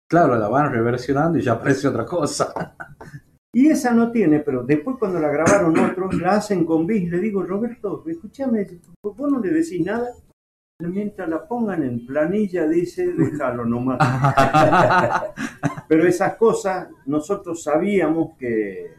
Claro, 0.10 0.36
la 0.36 0.48
van 0.48 0.72
reversionando 0.72 1.38
y 1.38 1.42
ya 1.42 1.54
aparece 1.54 1.88
otra 1.88 2.06
cosa. 2.06 2.76
Y 3.56 3.70
esa 3.70 3.94
no 3.94 4.12
tiene, 4.12 4.42
pero 4.42 4.64
después 4.64 4.98
cuando 5.00 5.18
la 5.18 5.30
grabaron 5.30 5.80
otros, 5.80 6.14
la 6.16 6.34
hacen 6.34 6.66
con 6.66 6.86
bis. 6.86 7.10
Le 7.10 7.20
digo, 7.20 7.42
Roberto, 7.42 8.04
escúchame, 8.06 8.68
vos 9.02 9.32
no 9.32 9.40
le 9.40 9.50
decís 9.50 9.80
nada. 9.80 10.14
Mientras 10.82 11.30
la 11.30 11.48
pongan 11.48 11.84
en 11.84 12.06
planilla, 12.06 12.68
dice, 12.68 13.14
déjalo 13.14 13.64
nomás. 13.64 13.98
pero 15.88 16.06
esas 16.06 16.36
cosas, 16.36 16.90
nosotros 17.06 17.64
sabíamos 17.64 18.36
que, 18.38 18.94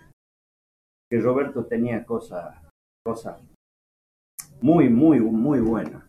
que 1.11 1.21
Roberto 1.21 1.67
tenía 1.67 2.03
cosas, 2.07 2.57
cosas 3.05 3.39
muy, 4.63 4.89
muy, 4.89 5.21
muy 5.21 5.61
buenas. 5.61 6.03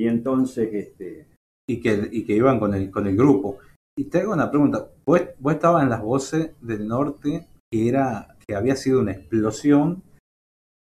Y 0.00 0.08
entonces, 0.08 0.72
este, 0.72 1.28
y 1.68 1.82
que, 1.82 2.08
y 2.10 2.24
que 2.24 2.32
iban 2.32 2.58
con 2.58 2.72
el, 2.72 2.90
con 2.90 3.06
el 3.06 3.14
grupo. 3.14 3.58
Y 3.94 4.04
te 4.04 4.22
hago 4.22 4.32
una 4.32 4.50
pregunta. 4.50 4.88
Vos, 5.04 5.20
vos 5.38 5.52
estabas 5.52 5.82
en 5.82 5.90
las 5.90 6.00
voces 6.00 6.52
del 6.62 6.88
norte, 6.88 7.46
que 7.74 7.88
era 7.88 8.36
que 8.46 8.54
había 8.54 8.76
sido 8.76 9.00
una 9.00 9.10
explosión 9.12 10.02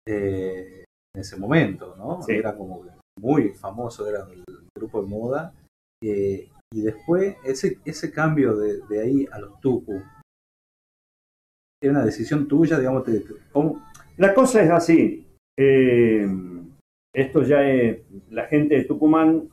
eh, 0.08 0.84
en 1.16 1.22
ese 1.22 1.38
momento, 1.38 1.96
¿no? 1.98 2.22
Sí. 2.22 2.34
Era 2.34 2.56
como 2.56 2.86
muy 3.20 3.50
famoso, 3.50 4.08
era 4.08 4.28
el 4.32 4.44
grupo 4.78 5.02
de 5.02 5.08
moda. 5.08 5.54
eh, 6.04 6.50
y 6.72 6.82
después, 6.82 7.36
ese, 7.46 7.80
ese 7.86 8.12
cambio 8.12 8.56
de, 8.58 8.80
de 8.90 9.02
ahí 9.02 9.28
a 9.32 9.40
los 9.40 9.60
Tucu, 9.60 10.02
era 11.82 11.94
una 11.94 12.06
decisión 12.06 12.48
tuya, 12.48 12.78
digamos, 12.80 13.04
te- 13.04 13.20
te- 13.22 13.34
¿cómo? 13.52 13.84
La 14.18 14.34
cosa 14.34 14.62
es 14.64 14.70
así. 14.72 15.28
eh, 15.60 16.28
esto 17.16 17.44
ya 17.44 17.62
es 17.70 18.02
la 18.30 18.46
gente 18.48 18.76
de 18.76 18.86
Tucumán, 18.86 19.50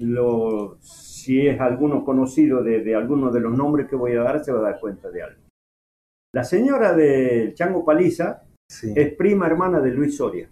lo, 0.00 0.76
si 0.80 1.46
es 1.46 1.60
alguno 1.60 2.04
conocido 2.04 2.62
de, 2.62 2.82
de 2.82 2.94
alguno 2.94 3.30
de 3.32 3.40
los 3.40 3.56
nombres 3.56 3.88
que 3.88 3.96
voy 3.96 4.12
a 4.12 4.22
dar, 4.22 4.44
se 4.44 4.52
va 4.52 4.60
a 4.60 4.70
dar 4.70 4.80
cuenta 4.80 5.10
de 5.10 5.22
algo. 5.22 5.43
La 6.34 6.44
señora 6.44 6.92
del 6.94 7.54
Chango 7.54 7.84
Paliza 7.84 8.42
Sí, 8.70 8.92
es 8.96 9.14
prima 9.14 9.46
hermana 9.46 9.78
de 9.80 9.90
Luis 9.92 10.16
Soria, 10.16 10.48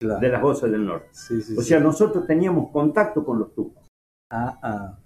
claro. 0.00 0.20
de 0.20 0.28
las 0.28 0.42
Voces 0.42 0.70
del 0.70 0.84
Norte. 0.86 1.08
Sí, 1.12 1.40
sí, 1.42 1.56
O 1.58 1.62
sea, 1.62 1.80
nosotros 1.80 2.26
teníamos 2.26 2.70
contacto 2.70 3.24
con 3.24 3.38
los 3.38 3.54
tucos. 3.54 3.82
Ah, 4.30 4.58
ah. 4.62 4.98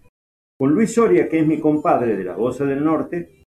Con 0.59 0.73
Luis 0.75 0.93
Soria, 0.93 1.29
que 1.29 1.41
es 1.41 1.47
mi 1.47 1.59
compadre 1.61 2.17
de 2.17 2.25
las 2.25 2.37
Voces 2.37 2.67
del 2.69 2.85
Norte, 2.85 3.45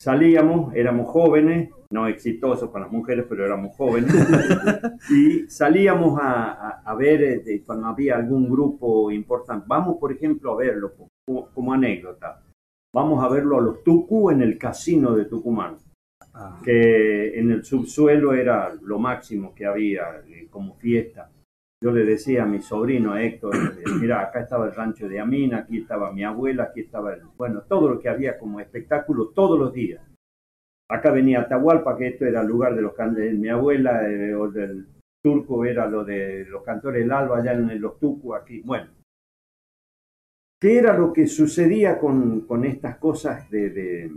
salíamos, 0.00 0.74
éramos 0.74 1.08
jóvenes, 1.08 1.70
no 1.92 2.06
exitosos 2.06 2.70
para 2.70 2.84
las 2.86 2.92
mujeres, 2.92 3.26
pero 3.28 3.44
éramos 3.44 3.76
jóvenes, 3.76 4.12
y 5.10 5.50
salíamos 5.50 6.18
a, 6.20 6.52
a- 6.52 6.82
a 6.84 6.94
ver 6.94 7.44
de- 7.44 7.62
cuando 7.64 7.88
había 7.88 8.16
algún 8.16 8.48
grupo 8.48 9.10
importante. 9.10 9.66
Vamos, 9.68 9.96
por 9.98 10.12
ejemplo, 10.12 10.52
a 10.52 10.56
verlo 10.56 10.92
como, 11.26 11.46
como 11.52 11.72
anécdota. 11.74 12.42
Vamos 12.94 13.22
a 13.24 13.28
verlo 13.28 13.58
a 13.58 13.62
los 13.62 13.82
Tucu 13.84 14.30
en 14.30 14.40
el 14.42 14.56
casino 14.56 15.14
de 15.14 15.26
Tucumán, 15.26 15.76
que 16.64 17.38
en 17.38 17.50
el 17.50 17.64
subsuelo 17.64 18.32
era 18.34 18.72
lo 18.82 18.98
máximo 18.98 19.54
que 19.54 19.66
había 19.66 20.20
eh, 20.28 20.46
como 20.50 20.74
fiesta. 20.76 21.30
Yo 21.82 21.90
le 21.92 22.04
decía 22.04 22.42
a 22.42 22.46
mi 22.46 22.60
sobrino 22.60 23.16
Héctor, 23.16 23.54
mira, 24.00 24.20
acá 24.20 24.40
estaba 24.40 24.66
el 24.66 24.74
rancho 24.74 25.08
de 25.08 25.18
Amina, 25.18 25.58
aquí 25.58 25.78
estaba 25.78 26.12
mi 26.12 26.22
abuela, 26.24 26.64
aquí 26.64 26.80
estaba 26.80 27.14
el, 27.14 27.22
bueno, 27.36 27.62
todo 27.62 27.88
lo 27.88 27.98
que 27.98 28.08
había 28.10 28.38
como 28.38 28.60
espectáculo 28.60 29.28
todos 29.28 29.58
los 29.58 29.72
días. 29.72 30.02
Acá 30.90 31.10
venía 31.10 31.40
Atahualpa, 31.40 31.96
que 31.96 32.08
esto 32.08 32.26
era 32.26 32.42
el 32.42 32.48
lugar 32.48 32.74
de 32.74 32.82
los 32.82 32.94
can- 32.94 33.14
de 33.14 33.32
mi 33.32 33.48
abuela, 33.48 34.10
eh, 34.10 34.34
o 34.34 34.50
del 34.50 34.86
turco 35.24 35.64
era 35.64 35.86
lo 35.86 36.04
de 36.04 36.44
los 36.46 36.62
cantores 36.62 37.02
del 37.02 37.12
alba, 37.12 37.38
allá 37.38 37.52
en 37.52 37.80
los 37.80 37.98
tucu, 37.98 38.34
aquí, 38.34 38.60
bueno. 38.60 38.88
¿Qué 40.60 40.76
era 40.76 40.96
lo 40.98 41.12
que 41.12 41.26
sucedía 41.26 41.98
con, 41.98 42.42
con 42.42 42.64
estas 42.66 42.96
cosas 42.98 43.48
de, 43.50 43.70
de- 43.70 44.12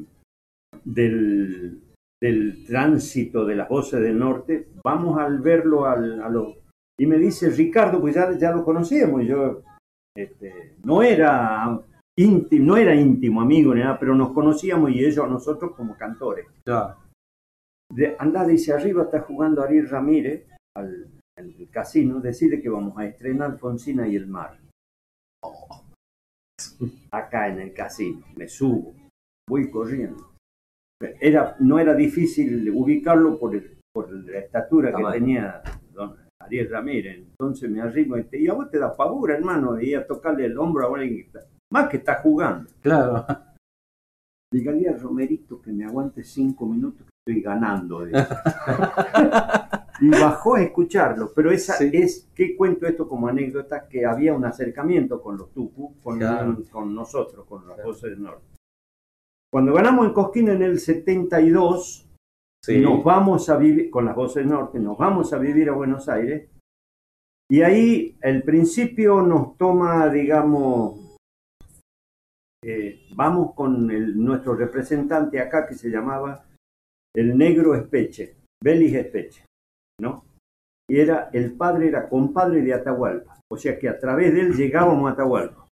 del, 0.84 1.80
del 2.24 2.64
tránsito 2.66 3.44
de 3.44 3.58
las 3.58 3.68
voces 3.68 4.00
del 4.00 4.18
norte? 4.18 4.70
Vamos 4.82 5.20
al 5.20 5.40
verlo 5.40 5.86
al, 5.86 6.22
a 6.24 6.30
lo, 6.30 6.56
y 6.98 7.06
me 7.06 7.18
dice 7.18 7.50
Ricardo, 7.50 8.00
pues 8.00 8.16
ya, 8.16 8.32
ya 8.38 8.52
lo 8.52 8.64
conocíamos, 8.64 9.26
yo 9.26 9.62
este, 10.16 10.78
no 10.86 11.04
era 11.04 11.78
íntimo, 12.18 12.66
no 12.66 12.78
era 12.78 12.96
íntimo 12.96 13.42
amigo 13.42 13.76
ni 13.76 13.82
nada, 13.82 14.00
pero 14.00 14.16
nos 14.16 14.32
conocíamos 14.32 14.92
y 14.92 15.04
ellos 15.04 15.26
a 15.26 15.28
nosotros 15.28 15.76
como 15.76 15.98
cantores. 15.98 16.46
Ya. 16.66 16.96
De, 17.92 18.16
andá, 18.18 18.46
dice, 18.46 18.72
arriba 18.72 19.04
está 19.04 19.20
jugando 19.20 19.62
Ariel 19.62 19.90
Ramírez 19.90 20.48
al, 20.78 21.10
al 21.38 21.70
casino, 21.72 22.22
decirle 22.22 22.62
que 22.62 22.70
vamos 22.70 22.98
a 22.98 23.06
estrenar 23.06 23.60
Fonsina 23.60 24.08
y 24.08 24.16
el 24.16 24.28
mar. 24.28 24.58
Acá 27.12 27.50
en 27.50 27.60
el 27.60 27.74
casino, 27.74 28.24
me 28.38 28.48
subo, 28.48 28.96
voy 29.46 29.70
corriendo. 29.70 30.33
Era, 31.20 31.56
no 31.60 31.80
era 31.80 31.94
difícil 31.94 32.70
ubicarlo 32.74 33.38
por, 33.40 33.56
el- 33.56 33.78
por 33.94 34.12
la 34.12 34.40
estatura 34.40 34.94
que 34.94 35.04
tenía 35.12 35.62
don 35.94 36.16
Ariel 36.40 36.70
Ramírez. 36.70 37.18
Entonces 37.20 37.70
me 37.70 37.82
arrimo 37.82 38.18
y, 38.18 38.24
te, 38.24 38.40
y 38.40 38.48
a 38.48 38.54
vos 38.54 38.70
te 38.70 38.80
da 38.80 38.96
pavor, 38.96 39.32
hermano, 39.32 39.74
de 39.74 39.86
ir 39.86 39.98
a 39.98 40.06
tocarle 40.08 40.46
el 40.46 40.58
hombro 40.58 40.86
a 40.94 40.98
alguien 41.00 41.16
que 41.16 41.22
está- 41.22 41.48
más 41.72 41.90
que 41.90 41.98
está 41.98 42.16
jugando. 42.16 42.70
Claro. 42.82 43.26
Dígale 44.52 44.88
a 44.90 44.94
Romerito 44.98 45.60
que 45.62 45.72
me 45.72 45.84
aguante 45.86 46.24
cinco 46.24 46.66
minutos 46.68 47.08
que 47.08 47.32
estoy 47.34 47.42
ganando. 47.42 48.06
y 50.02 50.10
bajó 50.10 50.56
a 50.56 50.62
escucharlo, 50.62 51.32
pero 51.36 51.50
esa 51.52 51.74
Sí. 51.74 51.90
es, 51.94 52.30
¿qué 52.36 52.56
cuento 52.56 52.86
esto 52.86 53.08
como 53.08 53.28
anécdota? 53.28 53.88
Que 53.88 54.06
había 54.06 54.34
un 54.34 54.46
acercamiento 54.46 55.22
con 55.22 55.38
los 55.38 55.52
Tucu, 55.54 55.96
con, 56.02 56.20
Claro. 56.20 56.58
con 56.72 56.94
nosotros, 56.94 57.46
con 57.48 57.66
los 57.66 57.74
Claro. 57.76 57.90
voces 57.90 58.12
del 58.12 58.22
norte. 58.22 58.46
Cuando 59.54 59.72
ganamos 59.72 60.08
en 60.08 60.14
Cosquín 60.14 60.48
en 60.50 60.64
el 60.64 60.80
72, 60.80 62.10
Sí. 62.66 62.80
nos 62.82 63.04
vamos 63.04 63.48
a 63.50 63.58
vivir, 63.58 63.92
con 63.92 64.04
las 64.06 64.16
voces 64.16 64.48
norte, 64.48 64.80
nos 64.80 64.98
vamos 64.98 65.32
a 65.32 65.38
vivir 65.38 65.70
a 65.70 65.74
Buenos 65.74 66.10
Aires. 66.10 66.50
Y 67.52 67.62
ahí 67.62 68.18
el 68.24 68.42
principio 68.42 69.22
nos 69.22 69.56
toma, 69.56 70.10
digamos, 70.10 71.16
eh, 72.66 73.02
vamos 73.16 73.54
con 73.54 73.92
el- 73.92 74.18
nuestro 74.18 74.56
representante 74.56 75.40
acá 75.40 75.68
que 75.68 75.76
se 75.76 75.90
llamaba 75.92 76.46
el 77.16 77.38
negro 77.38 77.76
Espeche, 77.76 78.38
Belis 78.64 78.96
Espeche, 78.96 79.46
¿no? 80.02 80.26
Y 80.90 81.00
era, 81.00 81.30
el 81.32 81.54
padre 81.56 81.90
era 81.90 82.10
compadre 82.10 82.64
de 82.64 82.74
Atahualpa, 82.74 83.40
o 83.52 83.58
sea 83.58 83.78
que 83.78 83.88
a 83.88 84.00
través 84.00 84.34
de 84.34 84.40
él 84.42 84.54
llegábamos 84.56 85.08
a 85.12 85.14
Atahualpa. 85.14 85.68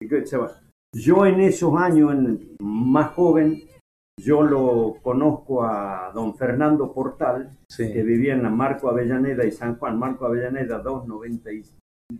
Que 0.00 0.24
se 0.24 0.38
va. 0.38 0.63
Yo 0.94 1.26
en 1.26 1.40
esos 1.40 1.74
años, 1.76 2.12
en- 2.12 2.56
más 2.60 3.12
joven, 3.12 3.62
yo 4.18 4.42
lo 4.42 4.96
conozco 5.02 5.64
a 5.64 6.12
don 6.14 6.34
Fernando 6.36 6.92
Portal, 6.92 7.50
Sí. 7.68 7.92
que 7.92 8.02
vivía 8.02 8.34
en 8.34 8.42
la 8.42 8.50
Marco 8.50 8.88
Avellaneda 8.88 9.44
y 9.44 9.50
San 9.50 9.76
Juan, 9.76 9.98
Marco 9.98 10.26
Avellaneda 10.26 10.78
290 10.78 11.52
y- 11.52 11.62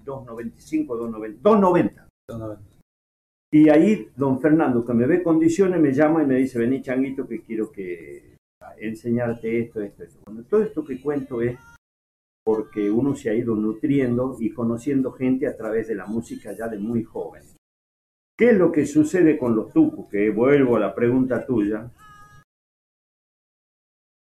295, 0.04 0.96
290, 0.96 1.40
290. 1.42 2.06
Y 3.52 3.68
ahí 3.68 4.08
don 4.16 4.40
Fernando, 4.40 4.84
que 4.84 4.92
me 4.94 5.06
ve 5.06 5.22
condiciones, 5.22 5.80
me 5.80 5.92
llama 5.92 6.22
y 6.22 6.26
me 6.26 6.36
dice, 6.36 6.58
vení 6.58 6.82
changuito 6.82 7.28
que 7.28 7.42
quiero 7.42 7.70
que 7.70 8.34
enseñarte 8.78 9.60
esto, 9.60 9.80
esto, 9.80 10.02
esto. 10.02 10.18
Bueno, 10.26 10.42
todo 10.48 10.62
esto 10.62 10.84
que 10.84 11.00
cuento 11.00 11.40
es 11.40 11.56
porque 12.44 12.90
uno 12.90 13.14
se 13.14 13.30
ha 13.30 13.34
ido 13.34 13.54
nutriendo 13.54 14.36
y 14.40 14.50
conociendo 14.50 15.12
gente 15.12 15.46
a 15.46 15.56
través 15.56 15.86
de 15.86 15.94
la 15.94 16.06
música 16.06 16.52
ya 16.52 16.66
de 16.66 16.78
muy 16.78 17.04
joven. 17.04 17.42
¿Qué 18.36 18.50
es 18.50 18.58
lo 18.58 18.72
que 18.72 18.84
sucede 18.84 19.38
con 19.38 19.54
los 19.54 19.72
tucos? 19.72 20.08
Que 20.08 20.30
vuelvo 20.30 20.76
a 20.76 20.80
la 20.80 20.94
pregunta 20.94 21.46
tuya. 21.46 21.88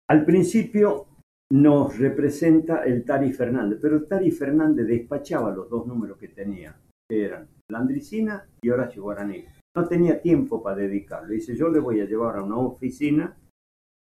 Al 0.09 0.25
principio 0.25 1.07
nos 1.53 1.97
representa 1.97 2.83
el 2.83 3.05
Tari 3.05 3.31
Fernández, 3.31 3.79
pero 3.81 3.95
el 3.95 4.07
Tari 4.07 4.31
Fernández 4.31 4.85
despachaba 4.85 5.51
los 5.51 5.69
dos 5.69 5.87
números 5.87 6.17
que 6.17 6.27
tenía, 6.27 6.75
que 7.09 7.25
eran 7.25 7.47
Landricina 7.69 8.45
y 8.61 8.69
Horacio 8.69 9.03
Guaraní. 9.03 9.45
No 9.75 9.87
tenía 9.87 10.21
tiempo 10.21 10.61
para 10.61 10.75
dedicarlo. 10.77 11.29
Dice, 11.29 11.55
yo 11.55 11.69
le 11.69 11.79
voy 11.79 12.01
a 12.01 12.05
llevar 12.05 12.37
a 12.37 12.43
una 12.43 12.57
oficina 12.57 13.37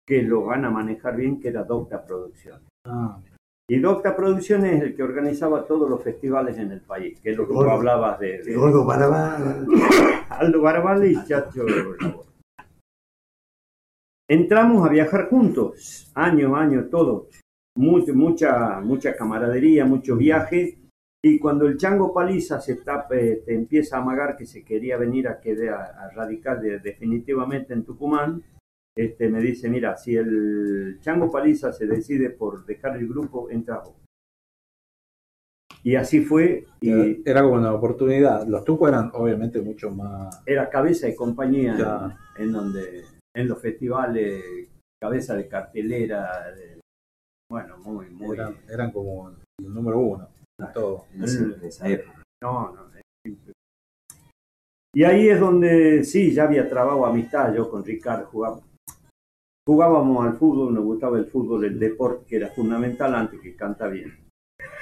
que 0.07 0.21
lo 0.21 0.45
van 0.45 0.63
a 0.63 0.71
manejar 0.71 1.17
bien, 1.17 1.41
que 1.41 1.49
era 1.49 1.63
Docta 1.63 2.05
Producciones. 2.05 2.67
Ah, 2.87 3.21
Y 3.71 3.79
Docta 3.79 4.15
Producciones 4.15 4.77
es 4.77 4.81
el 4.81 4.95
que 4.95 5.03
organizaba 5.03 5.65
todos 5.67 5.87
los 5.89 6.03
festivales 6.03 6.57
en 6.57 6.71
el 6.71 6.81
país, 6.81 7.19
que 7.21 7.31
es 7.31 7.37
lo 7.37 7.47
que 7.47 7.53
Gordo. 7.53 7.71
hablabas 7.71 8.19
de, 8.19 8.41
de- 8.41 8.51
El 8.53 8.57
gordo 8.59 8.83
Barabá. 8.83 9.37
Aldo 10.29 10.61
Barabal 10.61 11.05
y 11.05 11.23
Chacho 11.25 11.63
Labor. 11.63 11.97
Entramos 14.27 14.85
a 14.87 14.89
viajar 14.91 15.29
juntos, 15.29 16.11
año 16.15 16.55
a 16.55 16.61
año, 16.61 16.85
todo. 16.85 17.27
Mucho- 17.77 18.13
mucha, 18.15 18.79
mucha 18.81 19.15
camaradería, 19.15 19.85
mucho 19.85 20.15
viaje. 20.17 20.77
Y 21.23 21.37
cuando 21.37 21.67
el 21.67 21.77
Chango 21.77 22.13
Paliza 22.13 22.59
se 22.61 22.73
eh, 23.11 23.43
te 23.45 23.53
empieza 23.53 23.97
a 23.97 24.01
amagar 24.01 24.35
que 24.37 24.45
se 24.45 24.63
quería 24.63 24.97
venir 24.97 25.27
a, 25.27 25.39
quedar, 25.39 25.73
a, 25.73 26.05
a 26.05 26.09
radicar 26.11 26.59
de- 26.61 26.79
definitivamente 26.79 27.73
en 27.73 27.83
Tucumán, 27.83 28.41
este, 28.99 29.29
me 29.29 29.39
dice, 29.41 29.69
mira, 29.69 29.95
si 29.95 30.15
el 30.15 30.99
Chango 31.01 31.31
Paliza 31.31 31.71
se 31.71 31.87
decide 31.87 32.31
por 32.31 32.65
dejar 32.65 32.97
el 32.97 33.07
grupo, 33.07 33.49
entra 33.49 33.79
vos. 33.79 33.95
Y 35.83 35.95
así 35.95 36.19
fue, 36.21 36.65
y 36.81 37.21
Era 37.29 37.41
como 37.41 37.55
una 37.55 37.73
oportunidad. 37.73 38.45
Los 38.45 38.65
tucos 38.65 38.89
eran 38.89 39.11
obviamente 39.13 39.61
mucho 39.61 39.89
más. 39.91 40.41
era 40.45 40.69
cabeza 40.69 41.07
de 41.07 41.15
compañía 41.15 41.77
Ya. 41.77 42.17
en 42.37 42.51
donde 42.51 43.05
en 43.33 43.47
los 43.47 43.61
festivales 43.61 44.43
cabeza 45.01 45.35
de 45.35 45.47
cartelera 45.47 46.51
de- 46.53 46.81
bueno 47.49 47.77
muy 47.77 48.09
muy 48.09 48.35
Eran, 48.35 48.57
eran 48.67 48.91
como 48.91 49.29
el 49.29 49.73
número 49.73 49.99
uno. 49.99 50.27
en 50.59 50.73
todo. 50.73 51.05
En 51.13 51.23
esa 51.63 51.87
época. 51.87 52.21
no 52.43 52.73
no 52.75 52.89
y 54.93 55.03
ahí 55.03 55.29
es 55.29 55.39
donde 55.39 56.03
sí 56.03 56.33
ya 56.33 56.43
había 56.45 56.67
trabado 56.67 57.05
amistad 57.05 57.53
yo 57.55 57.69
con 57.69 57.85
Ricardo 57.85 58.25
jugaba 58.25 58.59
jugábamos 59.69 60.25
al 60.25 60.33
fútbol 60.37 60.73
nos 60.73 60.83
gustaba 60.83 61.19
el 61.19 61.25
fútbol 61.25 61.65
el 61.65 61.79
deporte 61.79 62.25
que 62.27 62.35
era 62.37 62.47
fundamental 62.49 63.13
antes 63.13 63.39
que 63.39 63.55
canta 63.55 63.87
bien 63.87 64.17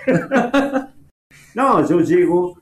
no 1.55 1.88
yo 1.88 1.99
llego 1.99 2.57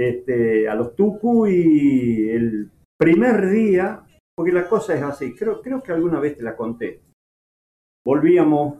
este, 0.00 0.66
a 0.66 0.74
los 0.74 0.96
Tucu 0.96 1.46
y 1.46 2.30
el 2.30 2.70
primer 2.98 3.50
día, 3.50 4.02
porque 4.34 4.52
la 4.52 4.66
cosa 4.66 4.94
es 4.94 5.02
así, 5.02 5.34
creo, 5.34 5.60
creo 5.60 5.82
que 5.82 5.92
alguna 5.92 6.20
vez 6.20 6.36
te 6.36 6.42
la 6.42 6.56
conté. 6.56 7.02
Volvíamos 8.04 8.78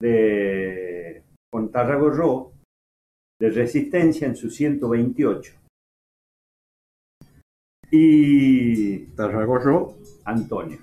de 0.00 1.22
con 1.50 1.70
Tarragorro 1.70 2.52
de 3.40 3.50
Resistencia 3.50 4.26
en 4.26 4.36
su 4.36 4.50
128. 4.50 5.54
Y 7.90 9.06
Tarragorro, 9.14 9.94
Antonio, 10.24 10.78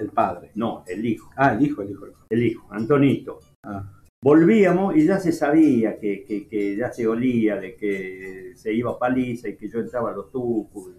el 0.00 0.10
padre. 0.10 0.50
no, 0.54 0.84
el 0.86 1.04
hijo, 1.04 1.30
Ah, 1.36 1.54
el 1.54 1.62
hijo, 1.62 1.82
el 1.82 1.90
hijo. 1.90 2.04
el 2.06 2.10
hijo. 2.12 2.26
el 2.30 2.42
hijo, 2.44 2.66
Antonito. 2.70 3.40
Ah, 3.64 3.84
Volvíamos 4.22 4.96
y 4.96 5.06
ya 5.06 5.18
se 5.18 5.32
sabía 5.32 5.98
que, 5.98 6.24
que- 6.24 6.46
que 6.46 6.76
ya 6.76 6.92
se 6.92 7.06
olía 7.06 7.56
de 7.56 7.74
que 7.74 8.52
se 8.54 8.70
iba 8.72 8.90
a 8.90 8.98
paliza 8.98 9.48
y 9.48 9.56
que 9.56 9.66
yo 9.68 9.78
entraba 9.80 10.10
a 10.10 10.14
los 10.14 10.30
tucos. 10.30 10.92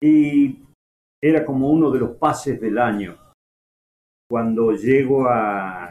Y 0.00 0.62
era 1.20 1.44
como 1.44 1.68
uno 1.68 1.90
de 1.90 1.98
los 1.98 2.16
pases 2.16 2.60
del 2.60 2.78
año. 2.78 3.16
Cuando 4.30 4.72
llego 4.72 5.26
a... 5.28 5.90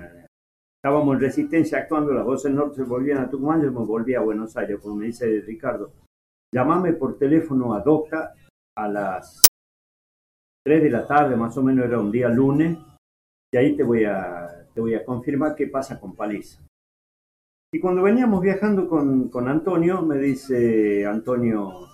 Estábamos 0.82 1.16
en 1.16 1.20
Resistencia 1.22 1.80
actuando, 1.80 2.14
las 2.14 2.24
voces 2.24 2.52
norte 2.54 2.78
se 2.78 2.84
volvían 2.84 3.18
a 3.18 3.30
Tucumán, 3.30 3.62
yo 3.62 3.70
me 3.72 3.86
volví 3.86 4.14
a 4.14 4.22
Buenos 4.22 4.56
Aires, 4.56 4.80
como 4.80 4.96
me 4.96 5.08
dice 5.08 5.42
Ricardo. 5.42 5.92
Llamame 6.56 6.94
por 6.94 7.18
teléfono 7.18 7.74
a 7.74 7.82
Docta 7.82 8.34
a 8.78 8.88
las 8.88 9.42
3 10.68 10.84
de 10.84 10.90
la 10.90 11.08
tarde, 11.08 11.38
más 11.38 11.58
o 11.58 11.64
menos 11.64 11.86
era 11.86 11.98
un 11.98 12.12
día 12.12 12.28
lunes, 12.28 12.78
y 13.54 13.58
ahí 13.58 13.78
te 13.78 13.84
voy 13.84 14.04
a, 14.04 14.68
te 14.74 14.82
voy 14.82 14.96
a 14.96 15.06
confirmar 15.06 15.56
qué 15.56 15.68
pasa 15.68 15.98
con 15.98 16.14
Paliza. 16.14 16.60
Y 17.74 17.80
cuando 17.80 18.02
veníamos 18.02 18.42
viajando 18.42 18.86
con, 18.86 19.30
con 19.30 19.48
Antonio, 19.48 20.02
me 20.02 20.18
dice 20.18 21.06
Antonio, 21.06 21.88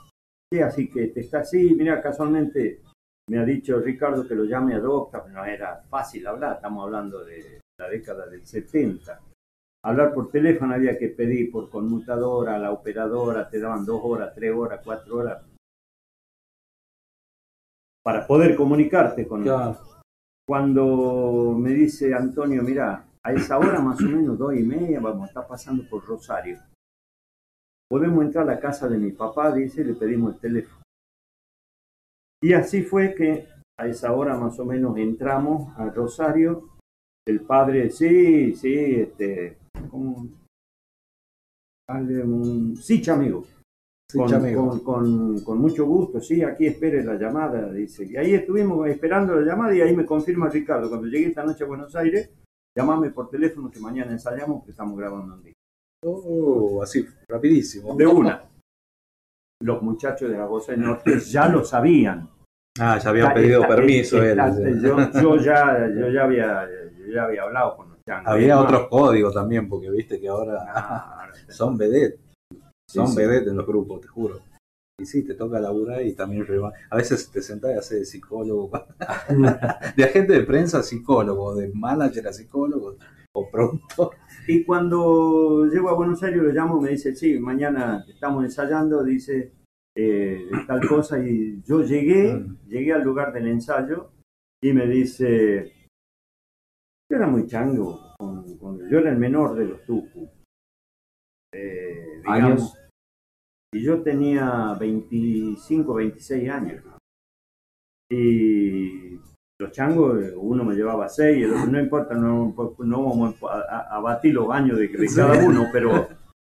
sí, 0.51 0.59
así 0.59 0.89
que 0.89 1.09
te 1.09 1.19
está 1.19 1.41
así, 1.41 1.75
mira, 1.75 2.01
casualmente 2.01 2.81
me 3.29 3.37
ha 3.37 3.45
dicho 3.45 3.79
Ricardo 3.79 4.27
que 4.27 4.33
lo 4.33 4.45
llame 4.45 4.73
a 4.73 4.79
Docta, 4.79 5.23
no 5.31 5.45
era 5.45 5.83
fácil 5.87 6.25
hablar, 6.25 6.55
estamos 6.55 6.83
hablando 6.83 7.23
de 7.23 7.61
la 7.79 7.87
década 7.89 8.25
del 8.25 8.43
70. 8.43 9.19
Hablar 9.85 10.15
por 10.15 10.31
teléfono 10.31 10.73
había 10.73 10.97
que 10.97 11.09
pedir 11.09 11.51
por 11.51 11.69
conmutadora 11.69 12.57
la 12.57 12.71
operadora, 12.71 13.47
te 13.47 13.59
daban 13.59 13.85
dos 13.85 14.01
horas, 14.03 14.33
tres 14.33 14.51
horas, 14.51 14.81
cuatro 14.83 15.17
horas 15.17 15.43
para 18.03 18.27
poder 18.27 18.55
comunicarte 18.55 19.27
con 19.27 19.43
claro. 19.43 19.79
cuando 20.45 21.55
me 21.57 21.71
dice 21.71 22.13
Antonio, 22.13 22.61
mira, 22.61 23.05
a 23.23 23.31
esa 23.31 23.57
hora 23.57 23.79
más 23.79 24.01
o 24.01 24.05
menos 24.05 24.37
dos 24.37 24.53
y 24.55 24.63
media 24.63 24.99
vamos 24.99 25.23
a 25.23 25.27
estar 25.27 25.47
pasando 25.47 25.87
por 25.89 26.05
Rosario. 26.05 26.59
Podemos 27.89 28.23
entrar 28.23 28.43
a 28.43 28.55
la 28.55 28.59
casa 28.59 28.87
de 28.89 28.97
mi 28.97 29.11
papá, 29.11 29.53
dice, 29.53 29.83
le 29.83 29.93
pedimos 29.93 30.33
el 30.33 30.39
teléfono. 30.39 30.83
Y 32.41 32.53
así 32.53 32.83
fue 32.83 33.15
que 33.15 33.47
a 33.79 33.87
esa 33.87 34.11
hora 34.11 34.37
más 34.37 34.59
o 34.59 34.65
menos 34.65 34.97
entramos 34.97 35.77
a 35.77 35.89
Rosario. 35.89 36.69
El 37.25 37.41
padre, 37.41 37.89
sí, 37.89 38.53
sí, 38.55 38.95
este. 38.95 39.57
Dale 41.87 42.23
un, 42.23 42.75
sí, 42.75 43.01
amigo. 43.09 43.45
Con, 44.13 44.29
con- 44.55 44.79
con- 44.83 45.39
con 45.43 45.57
mucho 45.59 45.85
gusto, 45.85 46.19
sí, 46.21 46.43
aquí 46.43 46.67
espere 46.67 47.03
la 47.03 47.15
llamada, 47.15 47.71
dice. 47.71 48.05
Y 48.05 48.15
ahí 48.15 48.33
estuvimos 48.35 48.87
esperando 48.87 49.35
la 49.35 49.45
llamada 49.45 49.75
y 49.75 49.81
ahí 49.81 49.95
me 49.95 50.05
confirma 50.05 50.49
Ricardo, 50.49 50.89
cuando 50.89 51.07
llegué 51.07 51.27
esta 51.27 51.43
noche 51.43 51.63
a 51.63 51.67
Buenos 51.67 51.95
Aires, 51.95 52.29
llamame 52.77 53.09
por 53.11 53.29
teléfono 53.29 53.69
que 53.71 53.79
mañana 53.79 54.11
ensayamos 54.11 54.57
porque 54.59 54.71
estamos 54.71 54.97
grabando 54.97 55.35
un 55.35 55.43
día. 55.43 55.53
Oh, 56.05 56.81
así, 56.83 57.05
rapidísimo. 57.29 57.95
De 57.95 58.05
una. 58.05 58.43
Los 59.61 59.81
muchachos 59.81 60.29
de 60.29 60.37
la 60.37 60.45
Voz 60.45 60.67
del 60.67 60.81
Norte 60.81 61.19
ya 61.25 61.47
lo 61.49 61.63
sabían. 61.63 62.29
Ah, 62.79 62.97
ya 62.97 63.09
había 63.09 63.23
Está- 63.23 63.33
pedido 63.35 63.67
permiso 63.67 64.21
él. 64.21 64.37
yo, 64.81 64.97
yo 65.21 65.35
ya, 65.37 65.87
yo, 65.95 66.09
ya 66.09 66.23
había, 66.23 66.67
yo 66.97 67.13
ya 67.13 67.23
había 67.23 67.43
hablado 67.43 67.77
con 67.77 67.89
los 67.89 67.99
changos. 68.07 68.27
Había 68.33 68.59
otros 68.59 68.87
códigos 68.89 69.33
también, 69.33 69.69
porque 69.69 69.89
viste 69.91 70.19
que 70.19 70.27
ahora 70.27 71.31
son 71.49 71.77
vedette. 71.77 72.19
Son 72.93 73.07
Sí, 73.07 73.13
sí. 73.13 73.19
vedette 73.19 73.47
en 73.49 73.57
los 73.57 73.65
grupos, 73.65 74.01
te 74.01 74.07
juro. 74.07 74.39
Y 75.01 75.05
sí, 75.05 75.23
te 75.25 75.33
toca 75.33 75.59
laburar 75.59 76.03
y 76.05 76.13
también 76.13 76.45
A 76.91 76.95
veces 76.97 77.31
te 77.31 77.41
sentás 77.41 77.71
y 77.73 77.77
haces 77.79 77.99
de 78.01 78.05
psicólogo. 78.05 78.69
de 79.97 80.03
agente 80.03 80.33
de 80.33 80.43
prensa 80.43 80.79
a 80.79 80.83
psicólogo, 80.83 81.55
de 81.55 81.71
manager 81.73 82.27
a 82.27 82.33
psicólogo, 82.33 82.97
o 83.35 83.49
pronto. 83.49 84.11
Y 84.47 84.63
cuando 84.63 85.65
llego 85.65 85.89
a 85.89 85.95
Buenos 85.95 86.21
Aires 86.21 86.43
lo 86.43 86.51
llamo, 86.51 86.79
me 86.79 86.91
dice, 86.91 87.15
sí, 87.15 87.39
mañana 87.39 88.05
estamos 88.07 88.43
ensayando, 88.43 89.03
dice 89.03 89.51
eh, 89.95 90.47
tal 90.67 90.87
cosa, 90.87 91.19
y 91.19 91.61
yo 91.63 91.81
llegué, 91.81 92.33
Mm. 92.35 92.57
llegué 92.67 92.93
al 92.93 93.03
lugar 93.03 93.31
del 93.33 93.47
ensayo 93.47 94.11
y 94.61 94.73
me 94.73 94.87
dice, 94.87 95.71
yo 97.11 97.17
era 97.17 97.27
muy 97.27 97.45
chango, 97.47 98.13
con- 98.19 98.57
con- 98.57 98.89
yo 98.89 98.99
era 98.99 99.09
el 99.11 99.17
menor 99.17 99.55
de 99.55 99.65
los 99.65 99.83
tucu. 99.85 100.29
Eh, 101.53 102.21
digamos, 102.23 102.43
¿Años? 102.43 102.77
Y 103.73 103.81
yo 103.83 104.01
tenía 104.01 104.75
25, 104.79 105.93
26 105.95 106.49
años. 106.49 106.83
Y 108.11 109.19
los 109.59 109.71
changos, 109.71 110.19
uno 110.35 110.63
me 110.63 110.75
llevaba 110.75 111.09
6, 111.09 111.47
no 111.69 111.79
importa, 111.79 112.15
no, 112.15 112.53
no 112.79 113.03
vamos 113.03 113.35
a, 113.43 113.95
a- 113.97 113.99
batir 113.99 114.33
los 114.33 114.49
años 114.51 114.77
de, 114.77 114.87
de 114.89 115.07
cada 115.15 115.45
uno, 115.45 115.67
pero 115.71 116.07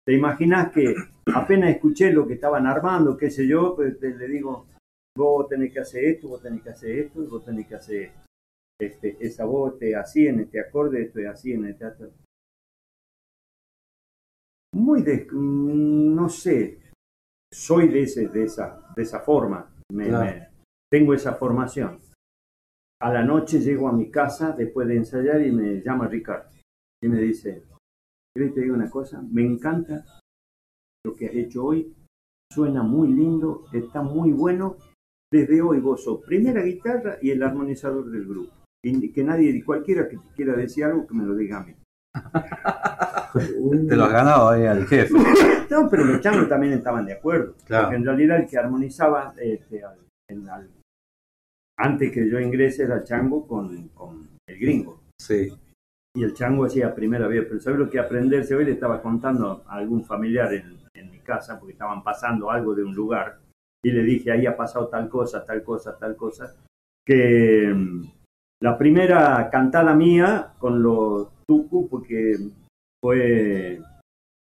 te 0.06 0.14
imaginas 0.14 0.72
que 0.72 0.96
apenas 1.34 1.70
escuché 1.72 2.12
lo 2.12 2.26
que 2.28 2.34
estaban 2.36 2.66
armando, 2.66 3.18
qué 3.18 3.30
sé 3.30 3.48
yo, 3.48 3.76
pues 3.76 4.00
te- 4.00 4.16
le 4.16 4.28
digo, 4.28 4.66
vos 5.16 5.48
tenés 5.50 5.72
que 5.74 5.80
hacer 5.82 6.06
esto, 6.06 6.30
vos 6.30 6.42
tenés 6.42 6.64
que 6.64 6.70
hacer 6.70 6.92
esto, 7.00 7.24
y 7.24 7.28
vos 7.28 7.44
tenés 7.46 7.68
que 7.68 7.76
hacer 7.76 8.02
esto. 8.04 8.22
Este, 8.80 9.18
esa 9.20 9.46
voz 9.46 9.76
es 9.82 9.96
así 9.96 10.26
en 10.26 10.40
este 10.40 10.60
acorde, 10.60 11.04
esto 11.04 11.20
es 11.20 11.28
así 11.28 11.52
en 11.54 11.66
este 11.66 11.86
otro. 11.86 12.10
Muy 14.74 15.04
de, 15.04 15.28
mm, 15.32 16.16
no 16.16 16.30
sé, 16.30 16.80
soy 17.54 17.88
de, 17.90 18.04
ese, 18.04 18.28
de, 18.28 18.44
esa, 18.44 18.82
de 18.96 19.04
esa 19.04 19.20
forma, 19.20 19.74
me- 19.92 20.08
Claro. 20.08 20.26
me- 20.26 20.48
tengo 20.92 21.14
esa 21.14 21.36
formación. 21.36 22.00
A 23.02 23.12
la 23.12 23.24
noche 23.24 23.60
llego 23.60 23.88
a 23.88 23.94
mi 23.94 24.12
casa 24.12 24.52
después 24.52 24.88
de 24.88 24.98
ensayar 24.98 25.42
y 25.42 25.52
me 25.52 25.82
llama 25.82 26.08
Ricardo 26.08 26.50
y 27.04 27.08
me 27.08 27.20
dice, 27.20 27.64
¿querés 28.36 28.54
que 28.54 28.62
te 28.62 28.72
una 28.72 28.90
cosa? 28.90 29.22
Me 29.22 29.44
encanta 29.46 30.06
lo 31.06 31.16
que 31.16 31.28
has 31.28 31.34
hecho 31.36 31.64
hoy, 31.66 31.96
suena 32.52 32.84
muy 32.84 33.08
lindo, 33.14 33.66
está 33.74 34.02
muy 34.04 34.32
bueno. 34.32 34.78
Desde 35.34 35.62
hoy 35.62 35.80
vos 35.80 36.04
sos 36.04 36.22
primera 36.26 36.62
guitarra 36.62 37.18
y 37.22 37.32
el 37.32 37.42
armonizador 37.42 38.12
del 38.12 38.28
grupo. 38.28 38.54
Y 38.84 39.12
que 39.14 39.24
nadie, 39.24 39.64
cualquiera 39.64 40.08
que 40.10 40.18
quiera 40.36 40.54
decir 40.56 40.84
algo, 40.84 41.08
que 41.08 41.14
me 41.16 41.24
lo 41.26 41.34
diga 41.36 41.60
a 41.62 41.64
mí. 41.64 41.74
Te 43.88 43.96
lo 43.96 44.06
has 44.06 44.12
ganado 44.12 44.50
ahí 44.50 44.66
al 44.66 44.86
jefe. 44.86 45.14
No, 45.70 45.88
pero 45.90 46.04
los 46.04 46.20
changos 46.22 46.50
también 46.50 46.74
estaban 46.74 47.06
de 47.06 47.14
acuerdo. 47.14 47.56
Claro. 47.66 47.86
Porque 47.86 47.96
en 47.98 48.06
realidad 48.06 48.38
el 48.42 48.48
que 48.48 48.58
armonizaba 48.58 49.34
este, 49.38 49.84
al- 49.84 50.00
en 50.30 50.50
al- 50.50 50.70
antes 51.80 52.12
que 52.12 52.30
yo 52.30 52.40
ingrese 52.40 52.84
era 52.84 53.04
chango 53.04 53.48
con, 53.48 53.88
con 53.90 54.28
el 54.48 54.60
gringo. 54.60 55.02
Sí. 55.20 55.50
Y 56.16 56.24
el 56.24 56.34
chango 56.34 56.66
hacía 56.66 56.94
primera 56.94 57.28
vez. 57.28 57.46
Pero 57.48 57.60
¿sabes 57.62 57.80
lo 57.80 57.90
que 57.90 58.00
aprenderse 58.00 58.54
hoy? 58.56 58.66
Le 58.66 58.72
estaba 58.74 59.02
contando 59.02 59.64
a 59.68 59.76
algún 59.76 60.04
familiar 60.04 60.54
en, 60.54 60.78
en 60.94 61.10
mi 61.10 61.20
casa 61.20 61.58
porque 61.58 61.72
estaban 61.74 62.04
pasando 62.04 62.52
algo 62.52 62.76
de 62.76 62.84
un 62.84 62.94
lugar. 62.94 63.40
Y 63.84 63.92
le 63.92 64.04
dije, 64.04 64.32
ahí 64.32 64.46
ha 64.46 64.56
pasado 64.58 64.90
tal 64.90 65.08
cosa, 65.10 65.46
tal 65.46 65.64
cosa, 65.64 65.98
tal 65.98 66.16
cosa. 66.18 66.54
Que 67.08 67.72
mm, 67.74 68.12
la 68.62 68.78
primera 68.78 69.50
cantada 69.50 69.96
mía 69.96 70.52
con 70.60 70.84
los 70.84 71.30
tucu, 71.52 71.88
porque 71.90 72.38
fue 73.04 73.82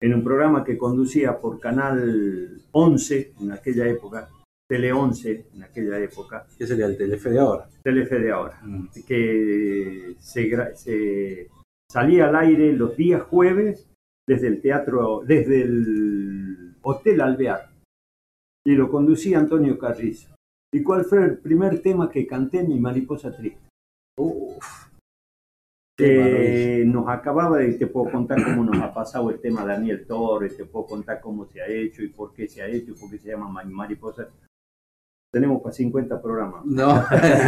en 0.02 0.14
un 0.14 0.24
programa 0.24 0.64
que 0.64 0.78
conducía 0.78 1.40
por 1.40 1.60
Canal 1.60 2.62
11 2.72 3.34
en 3.42 3.52
aquella 3.52 3.88
época, 3.88 4.28
Tele 4.70 4.92
11 4.92 5.46
en 5.56 5.64
aquella 5.64 5.98
época, 6.00 6.46
¿Qué 6.58 6.68
sería 6.68 6.86
el 6.88 6.98
Telefe 6.98 7.30
de 7.30 7.40
ahora? 7.40 7.70
Telefe 7.84 8.20
de 8.20 8.32
ahora, 8.32 8.60
Mm. 8.64 8.88
que 9.08 10.16
se, 10.20 10.76
se 10.76 11.48
salía 11.92 12.28
al 12.28 12.36
aire 12.36 12.74
los 12.74 12.96
días 12.98 13.22
jueves 13.24 13.88
desde 14.28 14.48
el 14.48 14.62
teatro, 14.62 15.22
desde 15.26 15.62
el 15.62 16.76
Hotel 16.82 17.22
Alvear, 17.22 17.70
y 18.66 18.76
lo 18.76 18.90
conducía 18.90 19.40
Antonio 19.40 19.78
Carrizo. 19.80 20.36
¿Y 20.74 20.84
cuál 20.84 21.04
fue 21.06 21.24
el 21.24 21.38
primer 21.40 21.82
tema 21.82 22.12
que 22.12 22.28
canté? 22.28 22.62
Mi 22.64 22.80
mariposa 22.80 23.36
triste. 23.36 23.60
Eh, 26.02 26.84
nos 26.86 27.08
acababa 27.10 27.58
de, 27.58 27.74
te 27.74 27.88
puedo 27.88 28.12
contar 28.12 28.44
cómo 28.44 28.64
nos 28.64 28.82
ha 28.82 28.94
pasado 28.94 29.30
el 29.30 29.40
tema 29.40 29.66
Daniel 29.66 30.06
Torres, 30.08 30.56
te 30.58 30.66
puedo 30.66 30.86
contar 30.86 31.20
cómo 31.22 31.46
se 31.46 31.62
ha 31.62 31.68
hecho 31.68 32.02
y 32.04 32.08
por 32.10 32.34
qué 32.34 32.48
se 32.48 32.62
ha 32.62 32.68
hecho 32.68 32.92
y 32.92 32.96
por 32.96 33.10
qué 33.10 33.18
se 33.18 33.30
llama 33.30 33.50
Ma- 33.50 33.64
Mariposa. 33.64 34.28
Tenemos 35.32 35.62
para 35.62 35.74
50 35.74 36.22
programas. 36.22 36.66
No, 36.66 37.04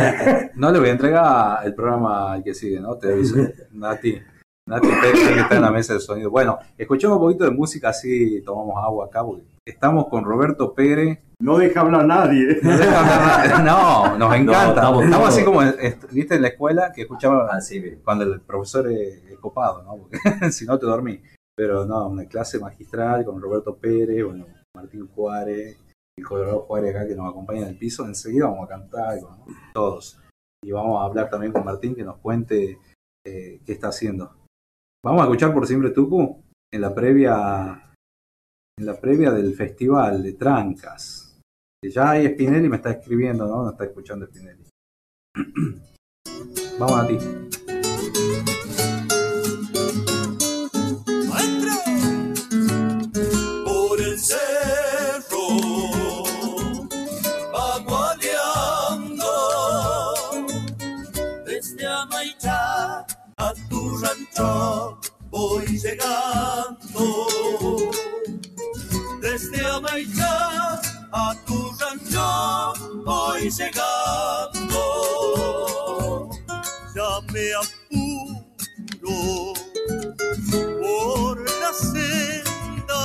no 0.55 0.71
le 0.71 0.79
voy 0.79 0.89
a 0.89 0.91
entregar 0.91 1.65
el 1.65 1.73
programa 1.73 2.33
al 2.33 2.43
que 2.43 2.53
sigue, 2.53 2.79
¿no? 2.79 2.95
Te 2.97 3.11
aviso. 3.11 3.37
Nati. 3.71 4.17
Nati 4.67 4.87
que 4.87 5.39
está 5.39 5.55
en 5.55 5.61
la 5.63 5.71
mesa 5.71 5.95
de 5.95 5.99
sonido. 5.99 6.29
Bueno, 6.29 6.59
escuchamos 6.77 7.17
un 7.17 7.23
poquito 7.23 7.45
de 7.45 7.51
música 7.51 7.89
así 7.89 8.41
tomamos 8.43 8.75
agua 8.83 9.07
acá. 9.07 9.23
porque 9.23 9.43
estamos 9.67 10.07
con 10.09 10.23
Roberto 10.23 10.73
Pérez. 10.73 11.19
No 11.41 11.57
deja 11.57 11.81
hablar 11.81 12.05
nadie. 12.05 12.59
No, 12.61 12.77
deja 12.77 12.99
hablar 12.99 13.49
nadie. 13.49 13.63
No, 13.71 14.17
nos 14.17 14.35
encanta. 14.35 14.69
estamos- 14.69 15.03
estamos, 15.03 15.29
así 15.29 15.43
como, 15.43 15.61
est- 15.63 16.11
viste, 16.11 16.35
en 16.35 16.41
la 16.43 16.47
escuela 16.49 16.91
que 16.93 17.01
escuchaba 17.03 17.47
Así, 17.51 17.79
bien. 17.79 18.01
cuando 18.03 18.23
el 18.25 18.41
profesor 18.41 18.91
es, 18.91 19.23
es 19.29 19.39
copado, 19.39 19.81
¿no? 19.83 19.97
Porque 19.97 20.17
si 20.51 20.65
no 20.65 20.77
te 20.77 20.85
dormí. 20.85 21.21
Pero 21.55 21.85
no, 21.85 22.07
una 22.07 22.25
clase 22.25 22.59
magistral 22.59 23.25
con 23.25 23.41
Roberto 23.41 23.75
Pérez, 23.77 24.23
bueno, 24.25 24.45
Martín 24.75 25.07
Juárez, 25.07 25.77
el 26.17 26.25
Colorado 26.25 26.61
Juárez 26.61 26.95
acá 26.95 27.07
que 27.07 27.15
nos 27.15 27.29
acompaña 27.29 27.61
en 27.63 27.67
el 27.69 27.77
piso. 27.77 28.05
Enseguida 28.05 28.45
vamos 28.45 28.65
a 28.65 28.69
cantar 28.69 29.19
con 29.19 29.37
todos. 29.73 30.19
Y 30.63 30.71
vamos 30.71 31.01
a 31.01 31.05
hablar 31.05 31.29
también 31.29 31.51
con 31.51 31.65
Martín 31.65 31.95
que 31.95 32.03
nos 32.03 32.17
cuente 32.17 32.77
eh, 33.25 33.59
qué 33.65 33.71
está 33.73 33.87
haciendo. 33.89 34.31
Vamos 35.03 35.21
a 35.21 35.23
escuchar 35.25 35.53
por 35.53 35.65
siempre 35.67 35.89
Tucu 35.89 36.43
en 36.71 36.81
la 36.81 36.93
previa 36.93 37.90
en 38.81 38.87
la 38.87 38.99
previa 38.99 39.31
del 39.31 39.53
festival 39.53 40.23
de 40.23 40.33
Trancas. 40.33 41.39
Ya 41.87 42.09
hay 42.11 42.27
Spinelli 42.33 42.67
me 42.67 42.77
está 42.77 42.89
escribiendo, 42.91 43.45
¿no? 43.45 43.63
Nos 43.63 43.73
está 43.73 43.85
escuchando 43.85 44.25
Spinelli. 44.25 44.65
Vamos 46.79 46.99
a 46.99 47.07
ti. 47.07 47.17
a 63.37 63.53
tu 63.69 63.97
rancho 63.97 64.99
voy 65.29 65.65
llegando 65.65 67.50
desde 69.41 69.65
Amaichá 69.65 70.81
a 71.11 71.35
tu 71.45 71.71
rancho 71.79 72.73
voy 73.03 73.49
llegando 73.49 74.81
ya 76.95 77.21
me 77.31 77.53
apuro 77.55 79.17
por 80.81 81.39
la 81.59 81.73
senda 81.73 83.03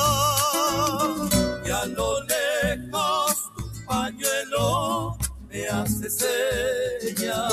y 1.64 1.70
a 1.70 1.86
lo 1.86 2.22
lejos 2.24 3.36
tu 3.56 3.64
pañuelo 3.86 5.16
me 5.48 5.68
hace 5.68 6.10
señas 6.10 7.52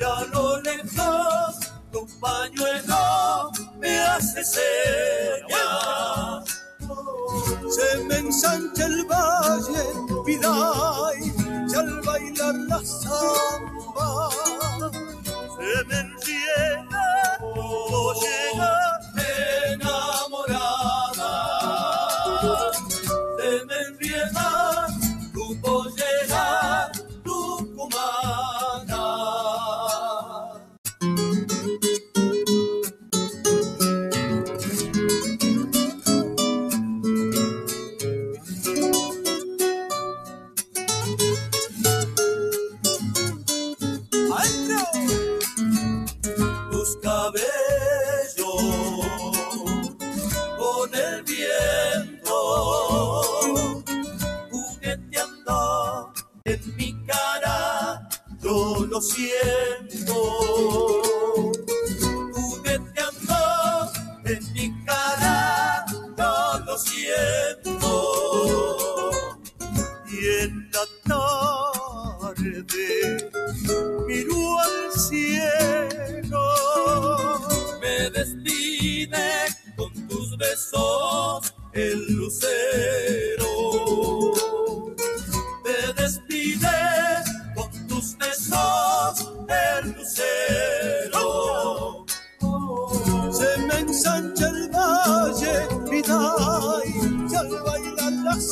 y 0.00 0.02
a 0.02 0.24
lo 0.32 0.60
lejos 0.62 1.56
tu 1.92 2.06
pañuelo 2.20 3.50
me 3.80 3.98
hace 4.00 4.44
señas 4.44 5.35
se 7.68 8.04
me 8.04 8.18
ensancha 8.18 8.86
el 8.86 9.04
valle 9.04 9.84
Piday 10.24 11.32
al 11.76 12.00
bailar 12.02 12.54
la 12.68 12.80
samba 12.84 14.30
se 15.56 15.84
me 15.84 15.98
enrieda 16.00 17.38
pollera 17.40 18.95
enamorada 18.95 18.95
siento. 59.00 60.14
Jugueteando 62.32 63.90
en 64.24 64.52
mi 64.52 64.84
cara, 64.84 65.84
lo 66.66 66.78
siento. 66.78 67.80
Y 70.08 70.16
en 70.42 70.70
la 70.72 70.84
tarde 72.24 72.86
miro 74.06 74.58
al 74.60 74.92
cielo. 74.98 76.44
Me 77.80 78.10
despide 78.10 79.26
con 79.76 79.92
tus 80.08 80.36
besos 80.38 81.54
el 81.72 81.98
lucero. 82.14 83.35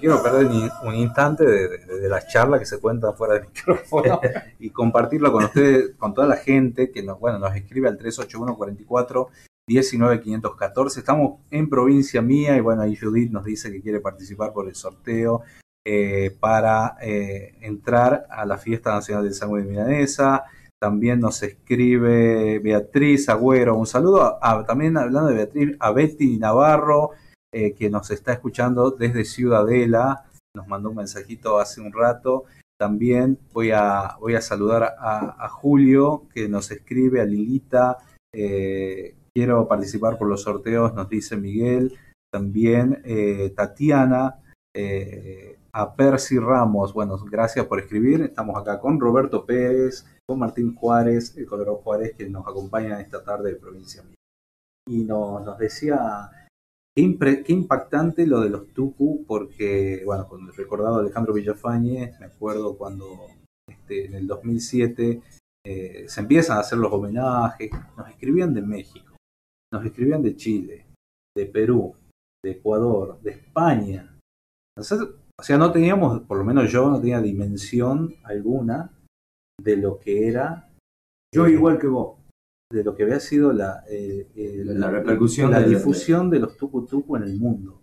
quiero 0.00 0.22
perder 0.22 0.48
ni 0.50 0.68
un 0.84 0.94
instante 0.94 1.44
de, 1.44 2.08
la 2.08 2.26
charla 2.26 2.58
que 2.58 2.64
se 2.66 2.80
cuenta 2.80 3.12
fuera 3.12 3.34
del 3.34 3.44
micrófono 3.54 4.20
y 4.58 4.70
compartirlo 4.70 5.30
con 5.30 5.44
ustedes, 5.44 5.94
con 5.96 6.14
toda 6.14 6.26
la 6.26 6.36
gente 6.36 6.90
que 6.90 7.02
nos, 7.02 7.20
bueno, 7.20 7.38
nos 7.38 7.54
escribe 7.54 7.88
al 7.88 7.98
381 7.98 8.56
44 8.56 9.28
19 9.68 10.20
514. 10.20 11.00
Estamos 11.00 11.40
en 11.50 11.68
provincia 11.68 12.20
mía 12.22 12.56
y 12.56 12.60
bueno, 12.60 12.82
ahí 12.82 12.96
Judith 12.96 13.30
nos 13.30 13.44
dice 13.44 13.70
que 13.70 13.80
quiere 13.82 14.00
participar 14.00 14.52
por 14.52 14.66
el 14.66 14.74
sorteo 14.74 15.42
eh, 15.86 16.36
para 16.40 16.96
eh, 17.00 17.54
entrar 17.60 18.26
a 18.30 18.44
la 18.44 18.58
fiesta 18.58 18.92
nacional 18.92 19.24
del 19.24 19.34
sándwich 19.34 19.64
de 19.64 19.70
milanesa. 19.70 20.44
También 20.80 21.20
nos 21.20 21.42
escribe 21.42 22.58
Beatriz 22.58 23.28
Agüero. 23.28 23.76
Un 23.76 23.86
saludo 23.86 24.38
a- 24.42 24.64
también 24.66 24.96
hablando 24.96 25.28
de 25.28 25.34
Beatriz, 25.36 25.76
a 25.78 25.92
Betty 25.92 26.38
Navarro, 26.38 27.10
eh, 27.52 27.74
que 27.74 27.90
nos 27.90 28.12
está 28.12 28.32
escuchando 28.32 28.92
desde 28.92 29.24
Ciudadela. 29.24 30.24
Nos 30.54 30.68
mandó 30.68 30.90
un 30.90 30.96
mensajito 30.96 31.58
hace 31.58 31.80
un 31.80 31.92
rato. 31.92 32.44
También 32.78 33.38
voy 33.52 33.72
a, 33.72 34.16
voy 34.20 34.36
a 34.36 34.40
saludar 34.40 34.94
a, 34.98 35.48
Julio, 35.48 36.28
que 36.32 36.48
nos 36.48 36.70
escribe, 36.70 37.20
a 37.20 37.24
Lilita. 37.24 37.98
eh, 38.32 39.16
quiero 39.34 39.66
participar 39.66 40.16
por 40.16 40.28
los 40.28 40.42
sorteos, 40.42 40.94
nos 40.94 41.08
dice 41.08 41.36
Miguel. 41.36 41.98
También 42.32 43.02
eh, 43.04 43.52
Tatiana, 43.56 44.36
a 45.72 45.94
Percy 45.96 46.38
Ramos. 46.38 46.94
Bueno, 46.94 47.18
gracias 47.28 47.66
por 47.66 47.80
escribir. 47.80 48.22
Estamos 48.22 48.56
acá 48.56 48.78
con 48.78 49.00
Roberto 49.00 49.44
Pérez, 49.44 50.06
con 50.24 50.38
Martín 50.38 50.76
Juárez, 50.76 51.36
el 51.36 51.46
Colorado 51.46 51.78
Juárez, 51.78 52.14
que 52.16 52.28
nos 52.30 52.46
acompaña 52.46 53.00
esta 53.00 53.24
tarde 53.24 53.50
de 53.50 53.56
Provincia 53.56 54.02
Mía. 54.04 54.14
Y 54.88 55.04
nos 55.04 55.58
decía 55.58 56.30
Qué, 57.44 57.52
impactante 57.52 58.26
lo 58.26 58.40
de 58.40 58.50
los 58.50 58.68
Tucu, 58.68 59.24
porque, 59.26 60.02
bueno, 60.04 60.26
con 60.28 60.46
el 60.46 60.54
recordado 60.54 60.98
Alejandro 60.98 61.34
Villafañe, 61.34 62.12
me 62.20 62.26
acuerdo 62.26 62.76
cuando 62.76 63.06
este, 63.66 64.06
en 64.06 64.14
el 64.14 64.26
2007 64.26 65.22
eh, 65.66 66.04
se 66.08 66.20
empiezan 66.20 66.58
a 66.58 66.60
hacer 66.60 66.78
los 66.78 66.92
homenajes, 66.92 67.70
nos 67.96 68.08
escribían 68.08 68.52
de 68.52 68.62
México, 68.62 69.16
nos 69.72 69.84
escribían 69.84 70.22
de 70.22 70.36
Chile, 70.36 70.86
de 71.36 71.46
Perú, 71.46 71.94
de 72.44 72.52
Ecuador, 72.52 73.20
de 73.22 73.30
España. 73.32 74.16
Entonces, 74.76 75.08
o 75.38 75.42
sea, 75.42 75.56
no 75.56 75.72
teníamos, 75.72 76.20
por 76.22 76.38
lo 76.38 76.44
menos 76.44 76.70
yo 76.70 76.90
no 76.90 77.00
tenía 77.00 77.20
dimensión 77.20 78.14
alguna 78.24 78.90
de 79.58 79.76
lo 79.76 79.98
que 79.98 80.28
era. 80.28 80.68
Yo 81.34 81.48
igual 81.48 81.78
que 81.78 81.86
vos. 81.86 82.19
De 82.72 82.84
lo 82.84 82.94
que 82.94 83.02
había 83.02 83.18
sido 83.18 83.52
la, 83.52 83.82
eh, 83.90 84.28
eh, 84.36 84.62
La 84.64 84.90
repercusión 84.90 85.50
la 85.50 85.60
de- 85.60 85.70
difusión 85.70 86.30
de 86.30 86.38
los 86.38 86.56
tucu 86.56 86.86
tucu 86.86 87.16
en 87.16 87.24
el 87.24 87.36
mundo. 87.36 87.80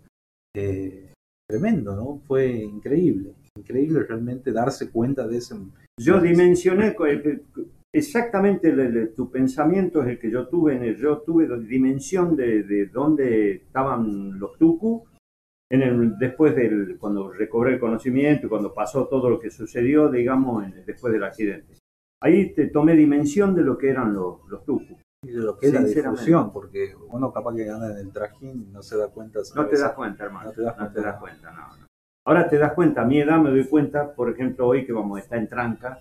Eh, 0.55 1.11
tremendo, 1.49 1.95
¿no? 1.95 2.21
Fue 2.25 2.47
increíble. 2.47 3.33
Increíble 3.57 4.03
realmente 4.03 4.51
darse 4.51 4.89
cuenta 4.89 5.27
de 5.27 5.37
ese. 5.37 5.55
Yo 5.99 6.21
dimensioné 6.21 6.95
eh, 7.05 7.41
exactamente 7.93 8.69
el- 8.69 8.79
el- 8.79 9.13
tu 9.13 9.29
pensamiento 9.29 10.01
es 10.03 10.07
el 10.09 10.19
que 10.19 10.31
yo 10.31 10.47
tuve 10.47 10.75
en 10.75 10.83
el, 10.83 10.95
yo 10.95 11.17
tuve 11.19 11.47
dimensión 11.67 12.35
de, 12.37 12.63
de 12.63 12.85
dónde 12.85 13.55
estaban 13.55 14.39
los 14.39 14.57
tucu 14.57 15.03
en 15.69 15.81
el, 15.81 16.17
después 16.17 16.55
del 16.55 16.97
cuando 16.97 17.29
recobré 17.31 17.73
el 17.73 17.79
conocimiento 17.79 18.45
y 18.45 18.49
cuando 18.49 18.73
pasó 18.73 19.07
todo 19.07 19.29
lo 19.29 19.37
que 19.39 19.49
sucedió 19.49 20.09
digamos 20.09 20.63
en- 20.65 20.85
después 20.85 21.11
del 21.11 21.23
accidente 21.23 21.73
ahí 22.21 22.53
te 22.53 22.67
tomé 22.67 22.93
dimensión 22.95 23.53
de 23.55 23.61
lo 23.61 23.77
que 23.77 23.89
eran 23.89 24.13
los, 24.13 24.39
los 24.49 24.61
Y 25.23 25.31
de 25.31 25.39
lo 25.41 25.57
que 25.57 25.67
es 25.67 25.73
la 25.73 25.81
difusión, 25.81 26.51
porque 26.51 26.93
uno 27.09 27.31
capaz 27.33 27.55
que 27.55 27.69
anda 27.69 27.91
en 27.91 27.97
el 27.97 28.11
trajín 28.11 28.63
y 28.63 28.71
no 28.71 28.81
se 28.81 28.97
da 28.97 29.07
cuenta. 29.09 29.39
no 29.55 29.65
te 29.67 29.77
das 29.79 29.93
cuenta 29.93 30.23
hermano 30.25 30.49
No 30.49 30.55
te 30.55 30.61
das 30.61 30.77
no 30.77 30.87
te 30.87 30.93
cuenta. 30.93 31.09
das 31.11 31.19
cuenta 31.19 31.51
no, 31.51 31.77
no. 31.77 31.87
ahora 32.25 32.47
te 32.49 32.57
das 32.57 32.73
cuenta 32.73 33.01
a 33.01 33.05
mi 33.05 33.19
edad 33.19 33.39
me 33.39 33.49
doy 33.49 33.65
cuenta 33.65 34.13
por 34.13 34.29
ejemplo 34.29 34.67
hoy 34.67 34.85
que 34.85 34.93
vamos 34.93 35.17
a 35.17 35.21
estar 35.21 35.37
en 35.39 35.47
tranca 35.47 35.99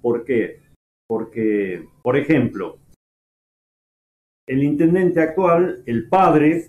¿Por 0.00 0.24
qué? 0.24 0.62
Porque, 1.06 1.86
por 2.02 2.16
ejemplo, 2.16 2.78
el 4.48 4.62
intendente 4.62 5.20
actual, 5.20 5.82
el 5.86 6.08
padre, 6.08 6.68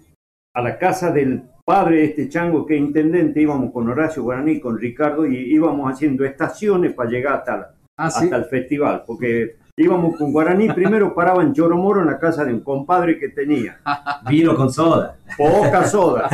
a 0.54 0.62
la 0.62 0.78
casa 0.78 1.12
del 1.12 1.44
padre 1.66 1.98
de 1.98 2.04
este 2.06 2.28
chango 2.28 2.66
que 2.66 2.76
es 2.76 2.82
intendente, 2.82 3.42
íbamos 3.42 3.72
con 3.72 3.88
Horacio 3.88 4.24
Guaraní, 4.24 4.60
con 4.60 4.78
Ricardo, 4.78 5.26
y 5.26 5.38
íbamos 5.38 5.90
haciendo 5.90 6.26
estaciones 6.26 6.94
para 6.94 7.10
llegar 7.10 7.36
hasta, 7.38 7.58
la- 7.58 7.76
Ah, 8.06 8.12
¿sí? 8.12 8.26
hasta 8.26 8.36
el 8.38 8.46
festival. 8.46 9.04
Porque 9.06 9.56
íbamos 9.78 10.16
con 10.18 10.32
Guaraní, 10.32 10.70
primero 10.74 11.14
paraba 11.14 11.42
en 11.44 11.54
Choromoro, 11.54 12.02
en 12.02 12.08
la 12.08 12.20
casa 12.20 12.44
de 12.46 12.54
un 12.54 12.62
compadre 12.62 13.18
que 13.20 13.30
tenía. 13.30 13.80
Vino 14.30 14.56
con 14.56 14.72
soda. 14.72 15.18
Poca 15.38 15.84
soda. 15.88 16.28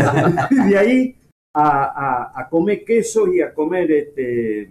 Y 0.51 0.69
de 0.69 0.77
ahí 0.77 1.15
a, 1.55 1.67
a- 1.85 2.41
a 2.41 2.49
comer 2.49 2.83
queso 2.85 3.27
y 3.33 3.41
a 3.41 3.53
comer 3.53 3.91
este, 3.91 4.69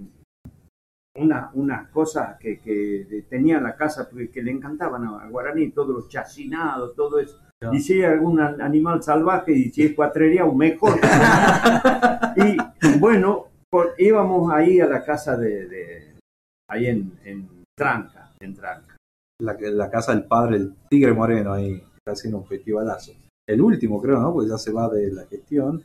una- 1.17 1.51
unas 1.55 1.89
cosas 1.89 2.37
que, 2.39 2.59
que 2.61 3.25
tenía 3.29 3.57
en 3.59 3.65
la 3.65 3.75
casa 3.77 4.09
que, 4.33 4.43
le 4.43 4.51
encantaban 4.51 5.05
a 5.05 5.29
Guaraní, 5.29 5.71
todos 5.71 5.89
los 5.95 6.09
chacinados, 6.09 6.95
todo 6.95 7.19
eso. 7.19 7.39
Y 7.73 7.81
si 7.81 7.95
hay 7.95 8.13
algún 8.13 8.39
an- 8.39 8.61
animal 8.61 9.03
salvaje 9.03 9.51
y 9.53 9.71
si 9.71 9.85
es 9.87 9.95
cuatrería, 9.95 10.45
mejor. 10.45 10.99
y 12.37 12.99
bueno, 12.99 13.47
por- 13.71 13.95
íbamos 13.99 14.53
ahí 14.53 14.79
a 14.81 14.87
la 14.87 15.03
casa 15.05 15.37
de, 15.37 15.67
de- 15.67 16.16
ahí 16.71 16.87
en, 16.87 17.13
en 17.25 17.49
Tranca, 17.77 18.33
en 18.41 18.55
Tranca. 18.55 18.97
La, 19.41 19.57
la 19.61 19.91
casa 19.91 20.13
del 20.15 20.25
padre, 20.25 20.57
el 20.57 20.75
Tigre 20.89 21.13
Moreno, 21.13 21.53
ahí 21.53 21.75
está 21.75 22.13
haciendo 22.13 22.39
un 22.39 22.47
festivalazo. 22.47 23.13
El 23.49 23.61
último, 23.61 24.01
creo, 24.01 24.19
¿no? 24.21 24.33
Porque 24.33 24.49
ya 24.51 24.59
se 24.59 24.73
va 24.73 24.89
de 24.89 25.13
la 25.13 25.27
gestión. 25.27 25.83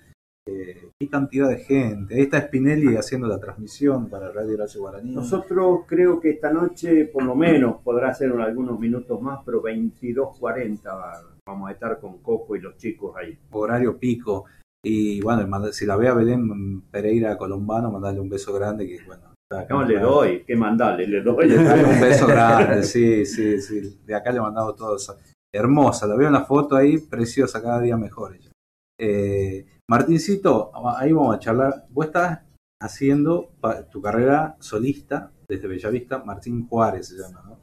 Eh, 0.47 0.89
qué 0.99 1.07
cantidad 1.07 1.47
de 1.49 1.57
gente. 1.59 2.15
Ahí 2.15 2.21
está 2.21 2.41
Spinelli 2.41 2.95
haciendo 2.95 3.27
la 3.27 3.39
transmisión 3.39 4.09
para 4.09 4.31
Radio 4.31 4.55
Horacio 4.55 4.81
Guaraní. 4.81 5.13
Nosotros 5.13 5.81
creo 5.85 6.19
que 6.19 6.31
esta 6.31 6.51
noche, 6.51 7.05
por 7.05 7.23
lo 7.23 7.35
menos, 7.35 7.81
podrá 7.83 8.11
ser 8.13 8.31
algunos 8.31 8.79
minutos 8.79 9.21
más, 9.21 9.41
pero 9.45 9.61
22.40 9.61 10.83
va- 10.85 11.21
vamos 11.45 11.69
a 11.69 11.73
estar 11.73 11.99
con 11.99 12.19
Coco 12.19 12.55
y 12.55 12.61
los 12.61 12.75
chicos 12.77 13.15
ahí. 13.17 13.37
horario 13.51 13.97
pico. 13.99 14.45
Y 14.83 15.21
bueno, 15.21 15.71
si 15.71 15.85
la 15.85 15.95
ve 15.95 16.07
a 16.07 16.15
Belén 16.15 16.81
Pereira 16.89 17.37
Colombano, 17.37 17.91
mandarle 17.91 18.19
un 18.21 18.29
beso 18.29 18.51
grande 18.53 18.87
que 18.87 19.03
bueno. 19.05 19.30
Acá 19.59 19.83
le 19.83 19.99
doy, 19.99 20.43
que 20.43 20.55
mandarle, 20.55 21.07
le 21.07 21.21
doy. 21.21 21.51
Un 21.53 22.01
beso 22.01 22.27
grande, 22.27 22.83
sí, 22.83 23.25
sí, 23.25 23.61
sí. 23.61 23.99
De 24.05 24.15
acá 24.15 24.31
le 24.31 24.41
mandamos 24.41 24.75
todos. 24.75 25.15
Hermosa, 25.53 26.07
la 26.07 26.15
veo 26.15 26.27
en 26.27 26.33
la 26.33 26.45
foto 26.45 26.75
ahí, 26.75 26.97
preciosa, 26.97 27.61
cada 27.61 27.81
día 27.81 27.97
mejor 27.97 28.35
ella. 28.35 28.51
Eh, 28.99 29.65
Martincito, 29.89 30.71
ahí 30.97 31.11
vamos 31.11 31.35
a 31.35 31.39
charlar. 31.39 31.85
Vos 31.89 32.05
estás 32.05 32.39
haciendo 32.81 33.51
tu 33.91 34.01
carrera 34.01 34.55
solista 34.59 35.31
desde 35.47 35.67
Bellavista, 35.67 36.23
Martín 36.23 36.67
Juárez 36.67 37.09
se 37.09 37.17
llama, 37.17 37.43
¿no? 37.45 37.59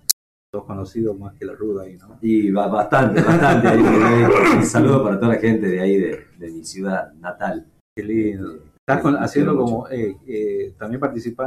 Sos 0.53 0.65
conocido 0.65 1.15
más 1.15 1.35
que 1.35 1.45
la 1.45 1.55
ruda 1.55 1.85
ahí, 1.85 1.97
¿no? 1.97 2.19
Y 2.21 2.51
bastante, 2.51 3.21
bastante. 3.23 3.69
ahí, 3.69 3.83
ahí. 3.83 4.25
Un 4.57 4.65
saludo 4.65 5.05
para 5.05 5.19
toda 5.19 5.35
la 5.35 5.41
gente 5.41 5.67
de 5.69 5.81
ahí, 5.81 5.97
de, 5.97 6.27
de 6.39 6.51
mi 6.51 6.65
ciudad 6.65 7.13
natal. 7.15 7.67
Qué 7.97 8.03
lindo. 8.03 8.59
Estás 8.89 9.03
con- 9.03 9.13
Los 9.13 9.23
haciendo 9.23 9.55
como, 9.55 9.87
eh, 9.91 10.17
eh, 10.27 10.73
también 10.79 10.99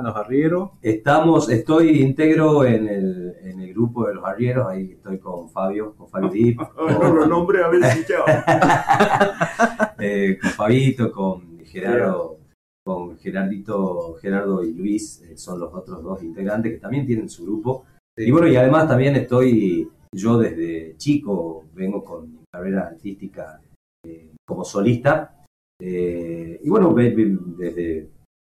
los 0.03 0.15
arrieros. 0.15 0.69
Estamos, 0.79 1.49
estoy 1.49 2.01
íntegro 2.01 2.63
en 2.65 2.87
el, 2.87 3.35
en 3.41 3.59
el 3.61 3.73
grupo 3.73 4.05
de 4.05 4.13
los 4.13 4.23
arrieros, 4.23 4.67
ahí 4.67 4.91
estoy 4.91 5.17
con 5.17 5.49
Fabio, 5.49 5.95
con 5.95 6.07
Fabio 6.07 6.29
Dip, 6.29 6.61
No 6.77 7.11
lo 7.11 7.25
nombre 7.25 7.63
a 7.63 7.69
ya. 8.07 9.95
eh, 9.99 10.37
con 10.39 10.51
Fabito, 10.51 11.11
con 11.11 11.59
Gerardo, 11.65 12.37
con 12.85 13.17
Gerardito, 13.17 14.13
Gerardo 14.21 14.63
y 14.63 14.73
Luis, 14.75 15.23
eh, 15.23 15.35
son 15.35 15.59
los 15.61 15.73
otros 15.73 16.03
dos 16.03 16.21
integrantes 16.21 16.73
que 16.73 16.77
también 16.79 17.07
tienen 17.07 17.27
su 17.27 17.43
grupo. 17.43 17.85
Y 18.15 18.29
bueno, 18.29 18.45
y 18.49 18.55
además 18.55 18.87
también 18.87 19.15
estoy, 19.15 19.89
yo 20.13 20.37
desde 20.37 20.95
chico 20.97 21.63
vengo 21.73 22.03
con 22.03 22.33
mi 22.33 22.43
carrera 22.53 22.81
artística 22.85 23.59
eh, 24.05 24.29
como 24.45 24.63
solista. 24.63 25.37
Eh, 25.83 26.59
y 26.63 26.69
bueno, 26.69 26.93
desde, 26.93 28.07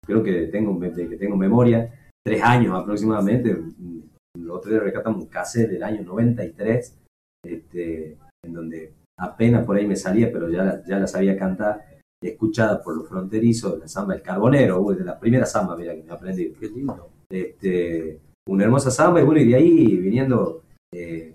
creo 0.06 0.22
que 0.22 0.48
tengo, 0.48 0.80
desde 0.80 1.10
que 1.10 1.18
tengo 1.18 1.36
memoria, 1.36 1.92
tres 2.24 2.44
años 2.44 2.76
aproximadamente, 2.76 3.54
mm, 3.54 4.02
los 4.38 4.58
otro 4.58 4.72
día 4.72 4.80
rescatamos 4.82 5.24
un 5.24 5.30
cassette 5.30 5.72
del 5.72 5.84
año 5.84 6.04
93, 6.04 7.00
este, 7.44 8.18
en 8.44 8.54
donde 8.54 8.94
apenas 9.20 9.66
por 9.66 9.76
ahí 9.76 9.88
me 9.88 9.96
salía, 9.96 10.32
pero 10.32 10.50
ya 10.50 10.64
la, 10.64 10.84
ya 10.86 11.00
la 11.00 11.08
sabía 11.08 11.38
cantar, 11.38 11.84
escuchada 12.22 12.82
por 12.82 12.96
los 12.96 13.10
fronterizos, 13.10 13.80
la 13.80 13.88
samba 13.88 14.16
El 14.16 14.22
Carbonero, 14.22 14.82
uy, 14.82 14.96
de 14.96 15.04
la 15.04 15.20
primera 15.20 15.48
samba, 15.48 15.76
mira 15.76 15.96
que 15.96 16.04
me 16.04 16.12
aprendí. 16.12 16.54
Qué 16.54 16.70
lindo. 16.70 17.10
Este, 17.32 18.20
una 18.48 18.66
hermosa 18.66 18.92
samba, 18.92 19.22
y 19.22 19.24
bueno, 19.24 19.42
y 19.42 19.48
de 19.48 19.56
ahí 19.56 19.98
viniendo, 19.98 20.64
eh, 20.94 21.34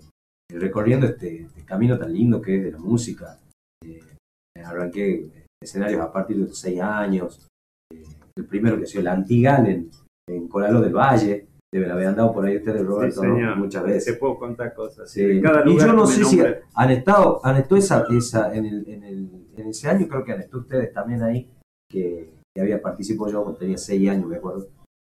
recorriendo 0.49 1.05
este, 1.05 1.43
este 1.43 1.65
camino 1.65 1.97
tan 1.97 2.13
lindo 2.13 2.41
que 2.41 2.57
es 2.57 2.63
de 2.63 2.71
la 2.71 2.79
música. 2.79 3.37
Eh, 3.83 3.99
arranqué 4.63 5.40
escenarios 5.61 6.01
a 6.01 6.11
partir 6.11 6.37
de 6.37 6.47
los 6.47 6.57
seis 6.57 6.79
años, 6.81 7.47
eh, 7.93 8.03
el 8.35 8.45
primero 8.45 8.79
que 8.79 8.85
sido 8.85 9.01
el 9.01 9.07
Antigal 9.07 9.67
en, 9.67 9.89
en 10.29 10.47
Coralo 10.47 10.81
del 10.81 10.93
Valle, 10.93 11.47
deben 11.73 11.91
haber 11.91 12.07
andado 12.07 12.33
por 12.33 12.45
ahí 12.45 12.57
ustedes, 12.57 12.85
Roberto, 12.85 13.21
Sí, 13.21 13.27
¿no? 13.27 13.35
señor. 13.35 13.57
muchas 13.57 13.83
veces. 13.83 14.13
Te 14.13 14.19
puedo 14.19 14.37
contar 14.37 14.73
cosas. 14.73 15.09
Sí. 15.09 15.21
Y 15.23 15.41
yo 15.41 15.93
no 15.93 16.05
sé 16.05 16.23
si 16.25 16.41
han 16.75 16.91
estado, 16.91 17.39
han 17.45 17.57
estado 17.57 17.77
esa, 17.77 18.05
esa, 18.09 18.53
en, 18.53 18.65
el, 18.65 18.89
en, 18.89 19.03
el, 19.03 19.29
en 19.55 19.67
ese 19.67 19.87
año, 19.89 20.07
creo 20.07 20.23
que 20.23 20.33
han 20.33 20.41
estado 20.41 20.61
ustedes 20.63 20.91
también 20.91 21.21
ahí, 21.23 21.49
que, 21.89 22.29
que 22.53 22.61
había 22.61 22.81
participado 22.81 23.31
yo 23.31 23.43
cuando 23.43 23.59
tenía 23.59 23.77
seis 23.77 24.09
años, 24.09 24.27
me 24.27 24.37
acuerdo. 24.37 24.67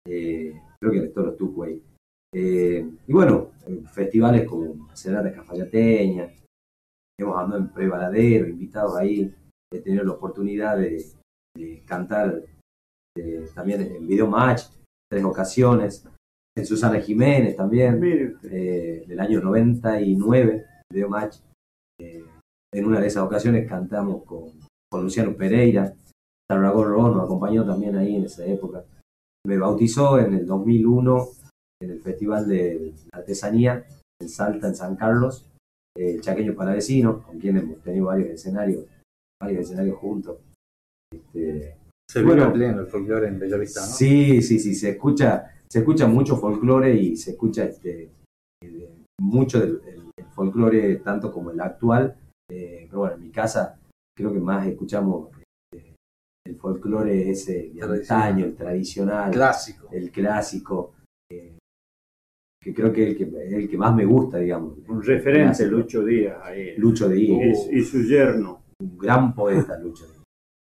Eh, 0.08 0.54
creo 0.80 0.92
que 0.92 1.00
han 1.00 1.06
estado 1.06 1.28
los 1.28 1.38
Tucu 1.38 1.64
ahí. 1.64 1.82
Eh, 2.36 2.88
y 3.08 3.14
bueno, 3.14 3.52
en 3.66 3.86
festivales 3.88 4.48
como 4.48 4.88
la 4.88 4.96
Serenata 4.96 5.32
Cafayateña, 5.34 6.30
hemos 7.20 7.38
andado 7.38 7.62
en 7.62 7.70
Prevaladero, 7.74 8.48
invitados 8.48 8.96
ahí, 8.98 9.34
he 9.74 9.82
tenido 9.82 10.04
la 10.04 10.14
oportunidad 10.14 10.78
de, 10.78 11.04
de 11.56 11.84
cantar 11.86 12.44
eh, 13.18 13.48
también 13.54 13.82
en 13.82 14.08
Video 14.08 14.28
Match, 14.28 14.64
tres 15.10 15.24
ocasiones, 15.24 16.08
en 16.56 16.66
Susana 16.66 17.00
Jiménez 17.00 17.56
también, 17.56 18.00
eh, 18.44 19.04
del 19.08 19.20
año 19.20 19.42
99, 19.42 20.66
Video 20.92 21.10
Match. 21.10 21.38
Eh, 22.00 22.24
en 22.74 22.86
una 22.86 23.00
de 23.00 23.08
esas 23.08 23.24
ocasiones 23.24 23.68
cantamos 23.68 24.24
con, 24.24 24.52
con 24.90 25.04
Luciano 25.04 25.36
Pereira, 25.36 25.94
Tarragón 26.50 26.90
Ron 26.90 27.18
nos 27.18 27.26
acompañó 27.26 27.66
también 27.66 27.96
ahí 27.96 28.16
en 28.16 28.26
esa 28.26 28.46
época. 28.46 28.84
Me 29.46 29.58
bautizó 29.58 30.20
en 30.20 30.34
el 30.34 30.46
2001 30.46 31.28
en 31.82 31.92
el 31.92 32.02
Festival 32.02 32.48
de 32.48 32.94
Artesanía 33.12 33.86
en 34.22 34.30
Salta, 34.30 34.68
en 34.68 34.76
San 34.76 34.96
Carlos, 34.96 35.46
eh, 35.98 36.16
el 36.16 36.22
Chaqueño 36.22 36.56
Palavecino, 36.56 37.24
con 37.24 37.40
quien 37.40 37.58
hemos 37.58 37.82
tenido 37.82 38.06
varios 38.06 38.30
escenarios, 38.30 38.86
varios 39.44 39.66
escenarios 39.66 39.98
juntos. 39.98 40.38
Este, 41.14 41.76
Se 42.10 42.22
Bueno. 42.22 42.52
pleno 42.54 42.82
el 42.82 42.88
folclore 42.88 43.28
en 43.28 43.40
Bellavista, 43.40 43.82
¿no? 43.82 43.88
Sí, 43.88 44.42
sí, 44.42 44.60
sí, 44.60 44.76
se 44.76 44.90
escucha, 44.92 45.52
se 45.68 45.80
escucha 45.80 46.06
mucho 46.08 46.36
folclore 46.38 46.94
y 46.96 47.16
se 47.16 47.32
escucha 47.32 47.66
este, 47.66 48.10
eh, 48.62 48.90
mucho 49.20 49.60
del 49.60 49.82
el- 49.88 50.12
el 50.18 50.26
folclore 50.26 50.98
tanto 50.98 51.32
como 51.32 51.52
el 51.52 51.60
actual. 51.62 52.16
eh, 52.52 52.86
pero 52.88 53.00
bueno, 53.00 53.16
en 53.16 53.22
mi 53.24 53.32
casa 53.32 53.80
creo 54.16 54.32
que 54.34 54.40
más 54.40 54.68
escuchamos 54.68 55.30
este, 55.72 55.96
el 56.46 56.56
folclore 56.58 57.30
ese 57.32 57.72
de 57.74 57.82
antaño, 57.82 58.46
el 58.46 58.56
tradicional, 58.56 59.32
Clásico. 59.32 59.88
el 59.92 60.12
clásico, 60.12 60.94
eh, 61.32 61.58
que 62.62 62.74
creo 62.74 62.92
que 62.94 63.04
es 63.04 63.10
el 63.10 63.18
que, 63.18 63.24
es 63.48 63.54
el 63.54 63.70
que 63.70 63.78
más 63.78 63.96
me 63.96 64.06
gusta, 64.06 64.38
digamos. 64.38 64.78
Un 64.88 65.02
referente. 65.02 65.66
Lucho 65.66 66.04
Díaz. 66.04 66.38
Ahí. 66.44 66.76
Lucho 66.78 67.08
Díaz, 67.10 67.68
Y, 67.72 67.80
y 67.80 67.84
su 67.84 68.04
yerno. 68.04 68.62
Un 68.84 68.98
gran 68.98 69.34
poeta, 69.34 69.78
Lucho 69.80 70.06
Díaz. 70.06 70.24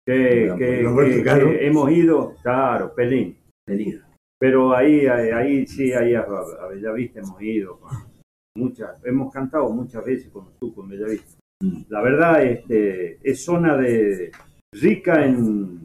Que, 0.07 0.53
que- 0.57 0.87
que- 0.95 1.23
que 1.23 1.67
hemos 1.67 1.91
ido, 1.91 2.35
claro, 2.41 2.93
Pelín. 2.93 3.37
Feliz. 3.67 3.99
Pero 4.39 4.75
ahí, 4.75 5.07
ahí, 5.07 5.29
ahí 5.31 5.67
sí, 5.67 5.91
ahí 5.93 6.13
a, 6.13 6.21
a 6.21 6.67
Bellavista 6.67 7.19
hemos 7.19 7.41
ido. 7.41 7.79
Muchas, 8.57 9.03
hemos 9.05 9.33
cantado 9.33 9.69
muchas 9.69 10.05
veces 10.05 10.29
con 10.31 10.53
Tucos 10.59 10.83
en 10.85 10.89
Bellavista. 10.91 11.37
Mm. 11.63 11.81
La 11.89 12.01
verdad, 12.01 12.43
este, 12.43 13.17
es 13.23 13.43
zona 13.43 13.75
de 13.77 14.31
rica 14.73 15.25
en, 15.25 15.79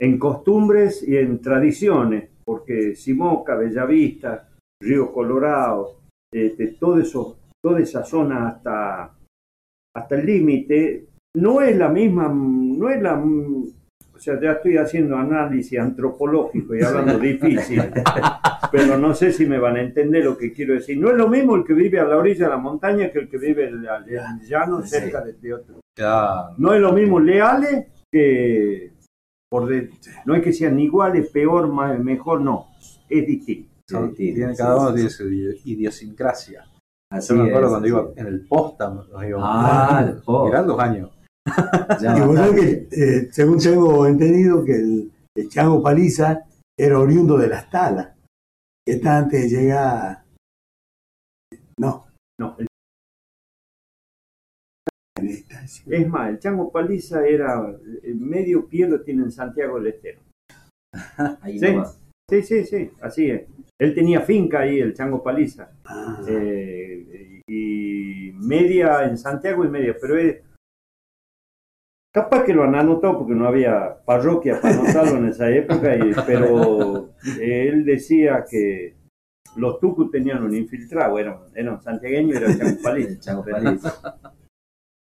en 0.00 0.18
costumbres 0.18 1.02
y 1.06 1.16
en 1.16 1.40
tradiciones, 1.40 2.28
porque 2.44 2.94
Simoca, 2.94 3.54
Bellavista, 3.56 4.50
Río 4.82 5.12
Colorado, 5.12 6.00
este, 6.32 6.68
todo 6.78 6.98
eso, 7.00 7.38
toda 7.64 7.80
esa 7.80 8.04
zona 8.04 8.48
hasta, 8.48 9.16
hasta 9.98 10.16
el 10.16 10.26
límite, 10.26 11.06
no 11.36 11.60
es 11.60 11.76
la 11.76 11.88
misma, 11.88 12.28
no 12.28 12.88
es 12.90 13.00
la, 13.02 13.14
o 13.18 14.18
sea, 14.18 14.40
ya 14.40 14.52
estoy 14.52 14.76
haciendo 14.76 15.16
análisis 15.16 15.78
antropológico 15.78 16.74
y 16.74 16.82
hablando 16.82 17.18
difícil, 17.18 17.82
pero 18.72 18.98
no 18.98 19.14
sé 19.14 19.32
si 19.32 19.46
me 19.46 19.58
van 19.58 19.76
a 19.76 19.82
entender 19.82 20.24
lo 20.24 20.36
que 20.36 20.52
quiero 20.52 20.74
decir. 20.74 20.98
No 20.98 21.10
es 21.10 21.16
lo 21.16 21.28
mismo 21.28 21.54
el 21.56 21.64
que 21.64 21.74
vive 21.74 22.00
a 22.00 22.04
la 22.04 22.16
orilla 22.16 22.44
de 22.46 22.50
la 22.50 22.56
montaña 22.58 23.10
que 23.12 23.20
el 23.20 23.28
que 23.28 23.38
vive 23.38 23.68
en 23.68 23.84
el 23.84 24.48
llano 24.48 24.82
Sí. 24.82 24.88
cerca 24.88 25.20
de, 25.22 25.34
de 25.34 25.54
otro. 25.54 25.76
Claro. 25.96 26.54
No 26.58 26.72
es 26.74 26.80
lo 26.80 26.92
mismo 26.92 27.20
leales 27.20 27.86
que 28.12 28.92
por 29.50 29.66
de- 29.68 29.90
no 30.26 30.34
es 30.34 30.42
que 30.42 30.52
sean 30.52 30.78
iguales, 30.80 31.30
peor, 31.30 31.72
más, 31.72 31.98
mejor, 32.00 32.40
no, 32.40 32.66
es 33.08 33.26
distinto. 33.26 33.68
Sí, 33.88 33.96
tiene- 34.34 34.54
sí, 34.54 34.58
cada 34.62 34.74
sí, 34.74 34.80
uno 34.80 34.88
sí. 34.90 34.94
tiene 34.96 35.10
su 35.10 35.24
idi- 35.30 35.60
idiosincrasia. 35.64 36.64
Así 37.10 37.28
Yo 37.34 37.42
me 37.42 37.48
acuerdo 37.48 37.66
es, 37.68 37.70
cuando 37.72 37.88
iba 37.88 38.08
en 38.16 38.26
el 38.26 38.46
posta, 38.46 38.90
nos 38.90 39.08
íbamos. 39.24 39.48
Ah, 39.50 40.04
el 40.06 40.22
posta. 40.22 40.48
Eran 40.56 40.66
dos 40.66 40.80
años. 40.80 41.10
Ya 42.02 42.16
Y 42.16 42.20
vos 42.20 42.36
sabés 42.36 42.52
bastante. 42.52 42.88
que, 42.90 43.02
eh, 43.18 43.28
según 43.32 43.58
tengo 43.58 44.06
entendido, 44.06 44.64
que 44.64 44.74
el, 44.76 45.12
el 45.36 45.48
Chango 45.48 45.82
Paliza 45.82 46.44
era 46.78 46.98
oriundo 46.98 47.38
de 47.38 47.48
las 47.48 47.70
talas, 47.70 48.14
que 48.86 48.94
está 48.94 49.18
antes 49.18 49.42
de 49.42 49.48
llegar. 49.58 50.22
No, 51.80 52.06
No, 52.38 52.56
el- 52.58 52.66
es 55.20 56.08
más, 56.08 56.28
el 56.30 56.38
chango 56.38 56.70
paliza 56.70 57.26
era 57.26 57.60
el 58.04 58.16
medio 58.16 58.68
pie 58.68 58.86
lo 58.88 59.02
tiene 59.02 59.24
en 59.24 59.32
Santiago 59.32 59.78
del 59.80 59.94
Estero. 59.94 60.20
Ahí 61.40 61.58
Sí. 61.58 61.76
Sí, 62.30 62.42
sí, 62.42 62.64
sí, 62.64 62.90
así 63.00 63.30
es. 63.30 63.48
Él 63.78 63.94
tenía 63.94 64.20
finca 64.22 64.60
ahí, 64.60 64.80
el 64.80 64.94
chango 64.94 65.22
paliza. 65.22 65.70
Ah, 65.84 66.18
Eh, 66.26 67.40
y 67.46 68.32
media 68.34 69.04
en 69.04 69.16
Santiago 69.16 69.64
y 69.64 69.68
media, 69.68 69.94
pero 70.00 70.18
es 70.18 70.36
capaz 72.12 72.44
que 72.44 72.52
lo 72.54 72.64
han 72.64 72.74
anotado 72.74 73.18
porque 73.18 73.34
no 73.34 73.46
había 73.46 73.96
parroquia 74.04 74.60
para 74.60 74.74
anotarlo 74.74 75.16
en 75.18 75.28
esa 75.28 75.48
época, 75.50 75.96
y- 75.96 76.10
pero 76.26 77.10
él 77.40 77.84
decía 77.84 78.44
que 78.50 78.94
los 79.56 79.78
tucus 79.80 80.10
tenían 80.10 80.42
un 80.42 80.54
infiltrado, 80.54 81.18
eran, 81.18 81.38
eran 81.54 81.80
santiagueños 81.80 82.40
y 82.40 82.58
chango 82.58 82.88
El 82.96 83.20
Chango 83.20 83.44
Paliza. 83.44 83.94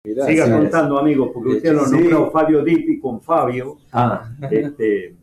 Mirá, 0.04 0.26
Siga 0.26 0.46
sí, 0.46 0.50
contando, 0.52 0.98
amigos, 0.98 1.30
porque 1.32 1.50
usted 1.50 1.72
lo 1.74 1.84
Sí. 1.84 1.92
nombró 1.96 2.30
Fabio 2.32 2.64
Dipi 2.64 2.98
con 2.98 3.20
Fabio. 3.22 3.76
Ah, 3.92 4.28
Este, 4.50 5.14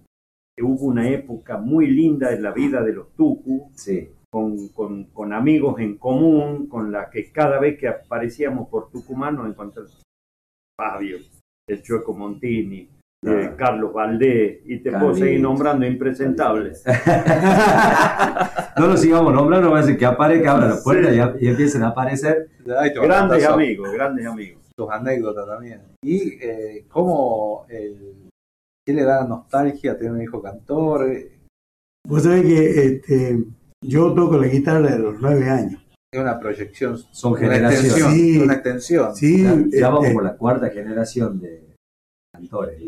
hubo 0.61 0.86
una 0.88 1.10
época 1.10 1.57
muy 1.57 1.88
linda 1.88 2.31
en 2.34 2.44
la 2.44 2.52
vida 2.52 2.81
de 2.84 2.94
los 2.94 3.14
tucus, 3.15 3.64
sí. 3.76 4.10
con, 4.31 4.69
con- 4.69 5.06
con 5.06 5.34
amigos 5.34 5.80
en 5.80 5.98
común, 5.98 6.68
con 6.68 6.91
la 6.91 7.10
que 7.10 7.31
cada 7.31 7.60
vez 7.60 7.77
que 7.80 7.88
aparecíamos 7.88 8.68
por 8.69 8.90
Tucumán 8.91 9.36
nos 9.36 9.48
encontramos 9.49 10.02
Fabio, 10.80 11.18
el 11.68 11.81
Chueco 11.81 12.14
Montini, 12.14 12.90
eh. 13.26 13.52
Carlos 13.57 13.91
Valdés, 13.91 14.61
y 14.65 14.77
te 14.80 14.91
puedo 14.91 15.14
seguir 15.14 15.41
nombrando 15.41 15.86
impresentables. 15.86 16.84
no 18.77 18.88
lo 18.88 18.95
sigamos 18.98 19.34
nombrando, 19.34 19.72
va 19.72 19.80
a 19.80 19.81
decir 19.81 19.98
que 19.98 20.06
aparezca, 20.06 20.52
abra 20.53 20.69
la 20.69 20.81
puerta 20.81 21.11
y, 21.14 21.45
y 21.45 21.49
empiecen 21.49 21.84
a 21.84 21.90
aparecer. 21.90 22.48
Grandes 22.65 23.45
amigos, 23.45 23.91
grandes 23.91 24.26
amigos. 24.26 24.64
Tus 24.76 24.90
anécdotas 24.90 25.45
también. 25.45 25.81
Y 26.02 26.38
eh, 26.41 26.86
cómo 26.88 27.65
el, 27.68 28.28
¿qué 28.90 28.95
le 28.95 29.03
da 29.03 29.24
nostalgia 29.24 29.95
tener 29.95 30.14
un 30.14 30.22
hijo 30.24 30.41
cantor? 30.41 31.11
Eh, 31.11 31.32
Vos 32.07 32.24
sabés 32.24 32.41
que 32.41 32.86
este, 32.86 33.44
yo 33.86 34.16
toco 34.16 34.36
la 34.38 34.48
guitarra 34.48 34.90
de 34.90 34.98
los 34.98 35.22
nueve 35.22 35.48
años. 35.48 35.80
Es 36.11 36.20
una 36.20 36.40
proyección, 36.40 36.98
Son 37.11 37.34
una 37.34 37.41
generaciones. 37.41 37.86
extensión. 37.86 38.11
Sí. 38.14 38.38
Una 38.40 38.53
extensión. 38.56 39.16
Sí, 39.16 39.44
Ya, 39.44 39.80
ya 39.80 39.90
vamos 39.90 40.06
este, 40.06 40.14
por 40.16 40.24
la 40.24 40.36
cuarta 40.36 40.70
generación 40.72 41.40
de 41.40 41.76
cantores. 42.34 42.82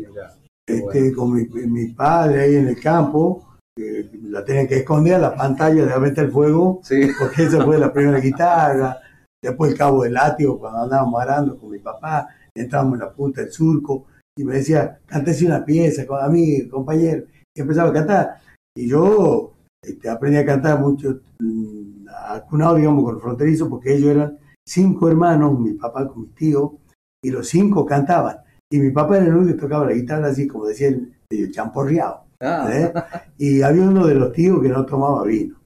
este, 0.68 1.12
con 1.14 1.34
mi, 1.34 1.44
mi 1.46 1.86
padre 1.92 2.40
ahí 2.40 2.56
en 2.56 2.66
el 2.66 2.80
campo, 2.80 3.54
que 3.76 4.10
la 4.24 4.44
tenían 4.44 4.66
que 4.66 4.78
esconder 4.78 5.14
a 5.14 5.18
la 5.18 5.36
pantalla 5.36 5.86
de 5.86 5.92
Aventa 5.92 6.22
el 6.22 6.32
Fuego, 6.32 6.80
porque 7.20 7.44
esa 7.44 7.64
fue 7.64 7.78
la 7.78 7.92
primera 7.92 8.18
guitarra, 8.18 8.98
después 9.40 9.70
el 9.70 9.78
cabo 9.78 10.02
del 10.02 10.14
látigo 10.14 10.58
cuando 10.58 10.80
andábamos 10.82 11.22
arando 11.22 11.56
con 11.56 11.70
mi 11.70 11.78
papá, 11.78 12.26
entramos 12.56 12.94
en 12.94 13.00
la 13.06 13.12
punta 13.12 13.40
del 13.42 13.52
surco 13.52 14.06
y 14.36 14.44
me 14.44 14.54
decía, 14.54 15.00
cántese 15.06 15.46
una 15.46 15.64
pieza 15.64 16.06
con 16.06 16.22
a 16.22 16.28
mí, 16.28 16.68
compañero, 16.68 17.24
y 17.54 17.60
empezaba 17.60 17.90
a 17.90 17.92
cantar. 17.92 18.36
Y 18.74 18.88
yo 18.88 19.52
este, 19.82 20.08
aprendí 20.08 20.38
a 20.38 20.46
cantar 20.46 20.80
mucho, 20.80 21.20
mm, 21.38 22.06
acunado, 22.30 22.76
digamos, 22.76 23.04
con 23.04 23.16
el 23.16 23.20
fronterizo, 23.20 23.68
porque 23.68 23.94
ellos 23.94 24.10
eran 24.10 24.38
cinco 24.66 25.08
hermanos, 25.08 25.58
mi 25.58 25.74
papá 25.74 26.08
con 26.08 26.22
mi 26.22 26.28
tío, 26.28 26.78
y 27.22 27.30
los 27.30 27.48
cinco 27.48 27.84
cantaban. 27.84 28.38
Y 28.70 28.78
mi 28.78 28.90
papá 28.90 29.18
era 29.18 29.26
el 29.26 29.36
único 29.36 29.54
que 29.54 29.62
tocaba 29.62 29.86
la 29.86 29.92
guitarra 29.92 30.28
así, 30.28 30.46
como 30.46 30.66
decía 30.66 30.88
el, 30.88 31.12
el 31.30 31.52
champorreado. 31.52 32.24
Ah. 32.40 32.68
¿eh? 32.72 32.92
Y 33.38 33.62
había 33.62 33.82
uno 33.82 34.06
de 34.06 34.14
los 34.14 34.32
tíos 34.32 34.60
que 34.62 34.68
no 34.68 34.84
tomaba 34.86 35.24
vino. 35.24 35.56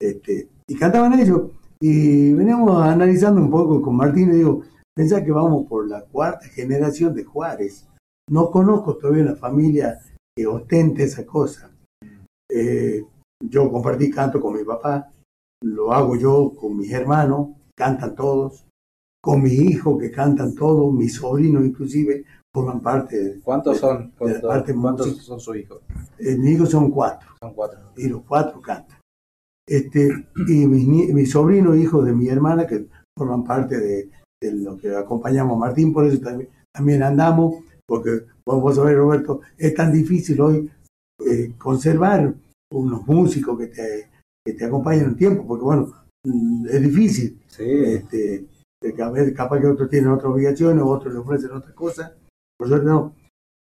Este, 0.00 0.48
y 0.68 0.74
cantaban 0.76 1.18
ellos. 1.18 1.50
Y 1.80 2.32
veníamos 2.34 2.80
analizando 2.82 3.40
un 3.40 3.50
poco 3.50 3.80
con 3.82 3.96
Martín 3.96 4.30
y 4.32 4.36
digo, 4.36 4.62
pensá 4.94 5.24
que 5.24 5.32
vamos 5.32 5.66
por 5.66 5.88
la 5.88 6.02
cuarta 6.02 6.46
generación 6.46 7.14
de 7.14 7.24
Juárez. 7.24 7.88
No 8.30 8.50
conozco 8.50 8.96
todavía 8.96 9.24
una 9.24 9.36
familia 9.36 10.00
que 10.36 10.46
ostente 10.46 11.04
esa 11.04 11.26
cosa. 11.26 11.70
Eh, 12.50 13.04
yo 13.44 13.70
compartí 13.70 14.10
canto 14.10 14.40
con 14.40 14.54
mi 14.56 14.64
papá, 14.64 15.10
lo 15.64 15.92
hago 15.92 16.16
yo 16.16 16.52
con 16.54 16.76
mis 16.76 16.92
hermanos, 16.92 17.48
cantan 17.76 18.14
todos, 18.14 18.64
con 19.22 19.42
mi 19.42 19.50
hijo 19.50 19.98
que 19.98 20.10
cantan 20.10 20.54
todos, 20.54 20.92
mis 20.92 21.14
sobrinos 21.14 21.64
inclusive 21.64 22.24
forman 22.54 22.80
parte 22.80 23.18
de, 23.18 23.40
¿Cuántos 23.40 23.74
de- 23.74 23.80
son? 23.80 23.98
de 23.98 24.04
la 24.04 24.16
¿Cuántos, 24.18 24.42
parte 24.42 24.74
cuántos 24.74 25.06
música. 25.08 25.22
son 25.24 25.40
sus 25.40 25.56
hijos? 25.56 25.80
Eh, 26.18 26.36
mis 26.36 26.54
hijos 26.56 26.70
son 26.70 26.90
cuatro 26.90 27.28
Son 27.40 27.54
cuatro. 27.54 27.78
y 27.96 28.08
los 28.08 28.22
cuatro 28.22 28.60
cantan. 28.60 28.98
Este, 29.66 30.10
y 30.48 30.66
mis, 30.66 30.86
mis 31.14 31.30
sobrinos, 31.30 31.76
hijos 31.78 32.04
de 32.04 32.12
mi 32.12 32.28
hermana, 32.28 32.66
que 32.66 32.86
forman 33.16 33.44
parte 33.44 33.78
de, 33.78 34.10
de 34.42 34.52
lo 34.52 34.76
que 34.76 34.94
acompañamos 34.94 35.56
a 35.56 35.60
Martín, 35.60 35.92
por 35.92 36.06
eso 36.06 36.20
también, 36.20 36.50
también 36.74 37.02
andamos, 37.02 37.56
porque 37.86 38.24
como 38.44 38.60
vos 38.60 38.76
sabés, 38.76 38.96
Roberto, 38.96 39.40
es 39.56 39.74
tan 39.74 39.92
difícil 39.92 40.40
hoy 40.40 40.70
eh, 41.26 41.52
conservar 41.58 42.34
unos 42.72 43.06
músicos 43.06 43.58
que 43.58 43.66
te, 43.66 44.10
que 44.44 44.54
te 44.54 44.64
acompañen 44.64 45.08
un 45.08 45.16
tiempo, 45.16 45.46
porque 45.46 45.64
bueno, 45.64 45.92
mm, 46.24 46.66
es 46.66 46.82
difícil. 46.82 47.40
Este, 47.58 48.46
a 49.00 49.10
veces 49.10 49.34
capaz 49.34 49.60
que 49.60 49.66
otros 49.66 49.88
tienen 49.88 50.10
otras 50.10 50.32
obligaciones, 50.32 50.82
otros 50.84 51.12
le 51.12 51.20
ofrecen 51.20 51.52
otras 51.52 51.74
cosas, 51.74 52.12
por 52.58 52.68
suerte 52.68 52.86
no. 52.86 53.14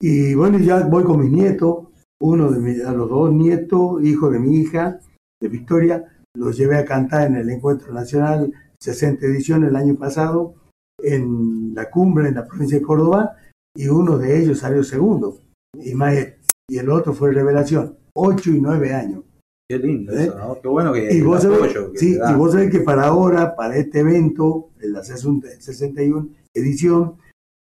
Y 0.01 0.35
bueno, 0.35 0.59
ya 0.59 0.85
voy 0.86 1.05
con 1.05 1.20
mis 1.20 1.32
nietos, 1.32 1.89
uno 2.20 2.51
de 2.51 2.61
mis, 2.61 2.85
a 2.85 2.93
los 2.93 3.09
dos 3.09 3.32
nietos, 3.32 4.03
hijo 4.05 4.31
de 4.31 4.39
mi 4.39 4.59
hija, 4.59 5.01
de 5.40 5.49
Victoria, 5.49 6.05
los 6.36 6.57
llevé 6.57 6.77
a 6.77 6.85
cantar 6.85 7.27
en 7.27 7.36
el 7.36 7.51
Encuentro 7.51 7.93
Nacional 7.93 8.53
60 8.81 9.27
ediciones 9.27 9.70
el 9.70 9.77
año 9.77 9.97
pasado, 9.97 10.55
en 11.03 11.74
la 11.74 11.90
cumbre 11.90 12.28
en 12.28 12.36
la 12.36 12.47
provincia 12.47 12.78
de 12.78 12.85
Córdoba, 12.85 13.36
y 13.77 13.89
uno 13.89 14.19
de 14.19 14.43
ellos 14.43 14.59
salió 14.59 14.82
segundo, 14.82 15.39
Ismael, 15.77 16.36
y 16.69 16.78
el 16.78 16.90
otro 16.90 17.12
fue 17.12 17.32
Revelación, 17.32 17.97
8 18.15 18.51
y 18.51 18.61
9 18.61 18.95
años. 18.95 19.24
Qué 19.70 19.78
lindo 19.78 20.12
¿Eh? 20.12 20.24
eso, 20.24 20.39
¿no? 20.39 20.61
Qué 20.61 20.69
bueno 20.69 20.93
que 20.93 21.15
Y 21.15 21.20
vos, 21.20 21.43
sabés, 21.43 21.73
que 21.73 21.99
sí, 21.99 22.16
y 22.16 22.35
vos 22.35 22.53
sabés 22.53 22.70
que 22.70 22.81
para 22.81 23.05
ahora, 23.05 23.55
para 23.55 23.77
este 23.77 24.01
evento, 24.01 24.70
en 24.81 24.95
la 24.95 25.05
61 25.05 26.28
edición, 26.55 27.16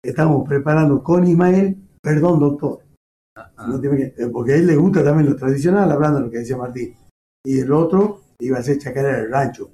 estamos 0.04 0.48
preparando 0.48 1.02
con 1.02 1.26
Ismael, 1.26 1.76
perdón 2.00 2.38
doctor, 2.38 2.82
No 3.66 3.80
te 3.80 3.88
imaginas, 3.88 4.12
eh, 4.16 4.28
porque 4.32 4.52
a 4.52 4.56
él 4.56 4.66
le 4.66 4.76
gusta 4.76 5.02
también 5.02 5.28
lo 5.28 5.36
tradicional, 5.36 5.90
hablando 5.90 6.18
de 6.20 6.24
lo 6.26 6.30
que 6.30 6.38
decía 6.38 6.56
Martín, 6.56 6.96
y 7.44 7.58
el 7.58 7.72
otro 7.72 8.22
iba 8.40 8.58
a 8.58 8.62
ser 8.62 8.78
chacarera 8.78 9.18
del 9.18 9.32
rancho. 9.32 9.70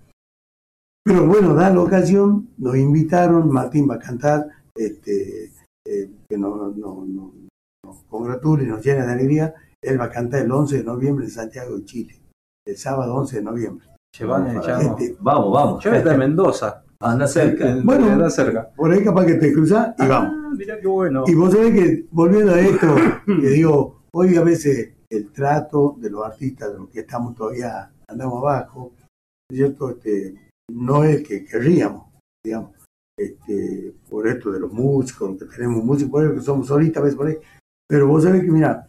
Pero 1.05 1.27
bueno, 1.27 1.55
da 1.55 1.69
la 1.69 1.83
ocasión, 1.83 2.49
nos 2.57 2.77
invitaron, 2.77 3.51
Martín 3.51 3.89
va 3.89 3.97
a 3.97 3.99
cantar, 3.99 4.49
este, 4.75 5.51
eh, 5.87 6.11
que 6.29 6.39
nos, 6.39 6.77
nos, 6.77 7.07
nos- 7.09 7.33
nos 7.85 8.03
congratula 8.09 8.63
y 8.63 8.67
nos 8.67 8.85
llena 8.85 9.05
de 9.07 9.13
alegría, 9.13 9.55
él 9.83 10.01
va 10.01 10.05
a 10.07 10.11
cantar 10.11 10.41
el 10.43 10.51
11 10.51 10.79
de 10.79 10.85
noviembre 10.85 11.27
en 11.27 11.31
Santiago 11.31 11.77
de 11.77 11.85
Chile, 11.85 12.21
el 12.67 12.77
sábado 12.77 13.15
11 13.17 13.37
de 13.37 13.43
noviembre. 13.43 13.87
Llevan. 14.19 14.47
Este, 14.57 15.17
Vamos, 15.21 15.53
vamos. 15.53 15.85
Yo 15.85 15.93
está 15.93 16.13
en 16.15 16.19
Mendoza. 16.21 16.83
Anda 17.01 17.27
cerca. 17.27 17.77
Bueno, 17.85 18.07
anda 18.11 18.31
cerca. 18.31 18.71
por 18.75 18.91
ahí 18.91 19.05
capaz 19.05 19.27
que 19.27 19.35
te 19.35 19.53
cruzás 19.53 19.95
y 19.99 20.07
vamos. 20.07 20.33
Ah, 20.35 20.55
mirá 20.57 20.81
qué 20.81 20.87
bueno. 20.87 21.25
Y 21.27 21.35
vos 21.35 21.53
sabés 21.53 21.73
que, 21.75 22.07
volviendo 22.11 22.53
a 22.55 22.61
esto, 22.61 22.87
que 23.27 23.49
digo, 23.49 24.05
hoy 24.15 24.37
a 24.37 24.43
veces 24.43 24.95
el 25.11 25.31
trato 25.33 25.97
de 25.99 26.09
los 26.11 26.25
artistas, 26.25 26.73
de 26.73 26.79
los 26.79 26.89
que 26.89 27.01
estamos 27.01 27.35
todavía, 27.35 27.91
andamos 28.09 28.39
abajo, 28.39 28.93
¿cierto? 29.53 29.91
Este, 29.91 30.35
no 30.73 31.05
es 31.05 31.23
que 31.27 31.45
querríamos, 31.45 32.07
digamos, 32.43 32.71
este, 33.19 33.95
por 34.09 34.27
esto 34.27 34.51
de 34.51 34.61
los 34.61 34.73
músicos, 34.73 35.39
que 35.39 35.45
tenemos 35.47 35.85
músicos, 35.85 36.33
que 36.35 36.41
somos 36.41 36.67
solistas 36.67 37.01
a 37.01 37.05
veces 37.05 37.17
por 37.17 37.27
ahí. 37.29 37.37
Pero 37.89 38.09
vos 38.09 38.23
sabés 38.25 38.43
que, 38.43 38.51
mira, 38.51 38.87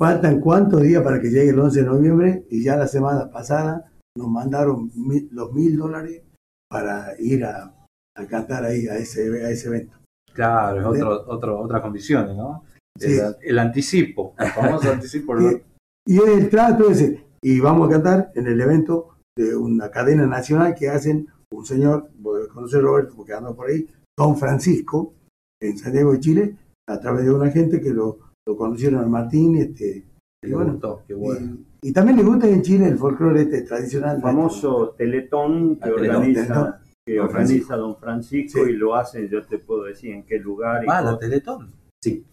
faltan 0.00 0.40
cuántos 0.40 0.82
días 0.82 1.02
para 1.02 1.20
que 1.20 1.30
llegue 1.30 1.50
el 1.50 1.58
11 1.58 1.80
de 1.80 1.86
noviembre 1.86 2.46
y 2.50 2.62
ya 2.62 2.76
la 2.76 2.86
semana 2.86 3.30
pasada 3.30 3.90
nos 4.16 4.28
mandaron 4.28 4.90
mil- 4.94 5.28
los 5.32 5.52
mil 5.52 5.76
dólares 5.76 6.22
para 6.70 7.14
ir 7.20 7.44
a, 7.44 7.74
a 8.16 8.26
cantar 8.26 8.64
ahí 8.64 8.86
a 8.88 8.96
ese, 8.96 9.44
a 9.44 9.50
ese 9.50 9.68
evento. 9.68 9.96
Claro, 10.32 10.80
es 10.94 11.02
otro, 11.02 11.24
otro, 11.28 11.60
otras 11.60 11.80
condiciones, 11.82 12.36
¿no? 12.36 12.64
Sí. 12.98 13.12
El, 13.18 13.36
el 13.42 13.58
anticipo, 13.58 14.34
el 14.38 14.48
famoso 14.48 14.90
anticipo. 14.92 15.34
¿no? 15.34 15.50
Y, 15.50 15.62
y 16.06 16.18
el 16.18 16.48
trato 16.50 16.90
ese. 16.90 17.24
Y 17.42 17.60
vamos 17.60 17.88
a 17.88 17.92
cantar 17.92 18.32
en 18.34 18.46
el 18.48 18.60
evento 18.60 19.16
de 19.36 19.54
una 19.56 19.90
cadena 19.90 20.26
nacional 20.26 20.74
que 20.74 20.88
hacen 20.88 21.28
un 21.58 21.64
señor, 21.66 22.10
vos 22.18 22.48
conocés 22.48 22.80
Roberto 22.82 23.14
porque 23.16 23.32
anda 23.32 23.52
por 23.54 23.68
ahí, 23.68 23.86
Don 24.16 24.36
Francisco, 24.36 25.14
en 25.60 25.76
Santiago 25.78 26.12
de 26.12 26.20
Chile, 26.20 26.56
a 26.88 26.98
través 27.00 27.24
de 27.24 27.32
una 27.32 27.50
gente 27.50 27.80
que 27.80 27.90
lo, 27.90 28.18
lo 28.46 28.56
conocieron 28.56 29.02
a 29.04 29.06
Martín. 29.06 29.56
Este, 29.56 30.04
y, 30.44 30.52
bueno, 30.52 30.72
gustó, 30.72 31.02
qué 31.06 31.14
bueno. 31.14 31.58
y 31.82 31.92
también 31.92 32.16
le 32.18 32.22
gusta 32.24 32.48
en 32.48 32.62
Chile 32.62 32.86
el 32.86 32.96
folclore 32.98 33.42
este 33.42 33.62
tradicional. 33.62 34.20
famoso 34.20 34.94
Teletón 34.96 35.76
que 35.76 35.84
Ah, 35.88 35.94
Teletón, 35.96 36.16
organiza, 36.16 36.40
Teletón. 36.46 36.74
que 37.06 37.14
Don 37.16 37.26
organiza 37.26 37.36
Francisco. 37.66 37.76
Don 37.76 37.96
Francisco 37.96 38.64
Sí. 38.64 38.70
y 38.70 38.72
lo 38.74 38.94
hace, 38.94 39.28
yo 39.28 39.44
te 39.46 39.58
puedo 39.58 39.84
decir 39.84 40.12
en 40.14 40.24
qué 40.24 40.38
lugar. 40.38 40.84
Y 40.84 40.86
Ah, 40.88 41.02
la. 41.02 41.18
Teletón. 41.18 41.72
Sí. 42.02 42.24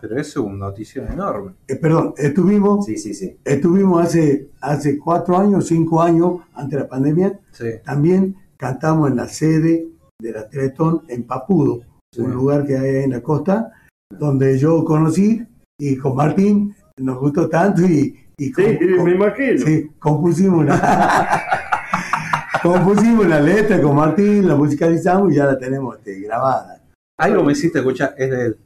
Pero 0.00 0.16
eso 0.18 0.40
es 0.40 0.46
una 0.46 0.56
noticia 0.68 1.06
enorme. 1.12 1.52
Eh, 1.68 1.76
perdón, 1.76 2.14
estuvimos, 2.16 2.86
Sí, 2.86 2.96
sí, 2.96 3.12
sí. 3.12 3.36
estuvimos 3.44 4.02
hace, 4.02 4.48
hace 4.62 4.98
cuatro 4.98 5.36
años, 5.36 5.66
cinco 5.66 6.00
años, 6.00 6.40
antes 6.54 6.78
de 6.78 6.82
la 6.84 6.88
pandemia, 6.88 7.40
Sí. 7.52 7.66
También 7.84 8.36
cantamos 8.56 9.10
en 9.10 9.16
la 9.16 9.28
sede 9.28 9.86
de 10.20 10.32
la 10.32 10.48
Teletón 10.48 11.02
en 11.08 11.24
Papudo, 11.24 11.80
un 12.18 12.32
lugar 12.32 12.66
que 12.66 12.76
hay 12.76 13.04
en 13.04 13.10
la 13.10 13.20
costa, 13.20 13.72
donde 14.10 14.58
yo 14.58 14.84
conocí 14.84 15.42
y 15.78 15.96
con 15.96 16.16
Martín 16.16 16.74
nos 16.98 17.18
gustó 17.18 17.48
tanto 17.48 17.82
y, 17.82 18.16
y 18.38 18.46
Sí, 18.46 18.52
com- 18.52 19.04
me 19.04 19.12
imagino. 19.12 19.58
sí, 19.66 19.90
compusimos 19.98 20.60
una, 20.60 20.80
compusimos 22.62 23.26
la 23.26 23.40
letra 23.40 23.80
con 23.80 23.96
Martín, 23.96 24.48
la 24.48 24.54
musicalizamos 24.56 25.32
y 25.32 25.36
ya 25.36 25.44
la 25.46 25.58
tenemos 25.58 25.96
este, 25.98 26.20
grabada. 26.20 26.80
Algo 27.18 27.44
me 27.44 27.52
hiciste 27.52 27.78
escuchar, 27.78 28.14
es 28.16 28.30
de 28.30 28.46
él. 28.46 28.58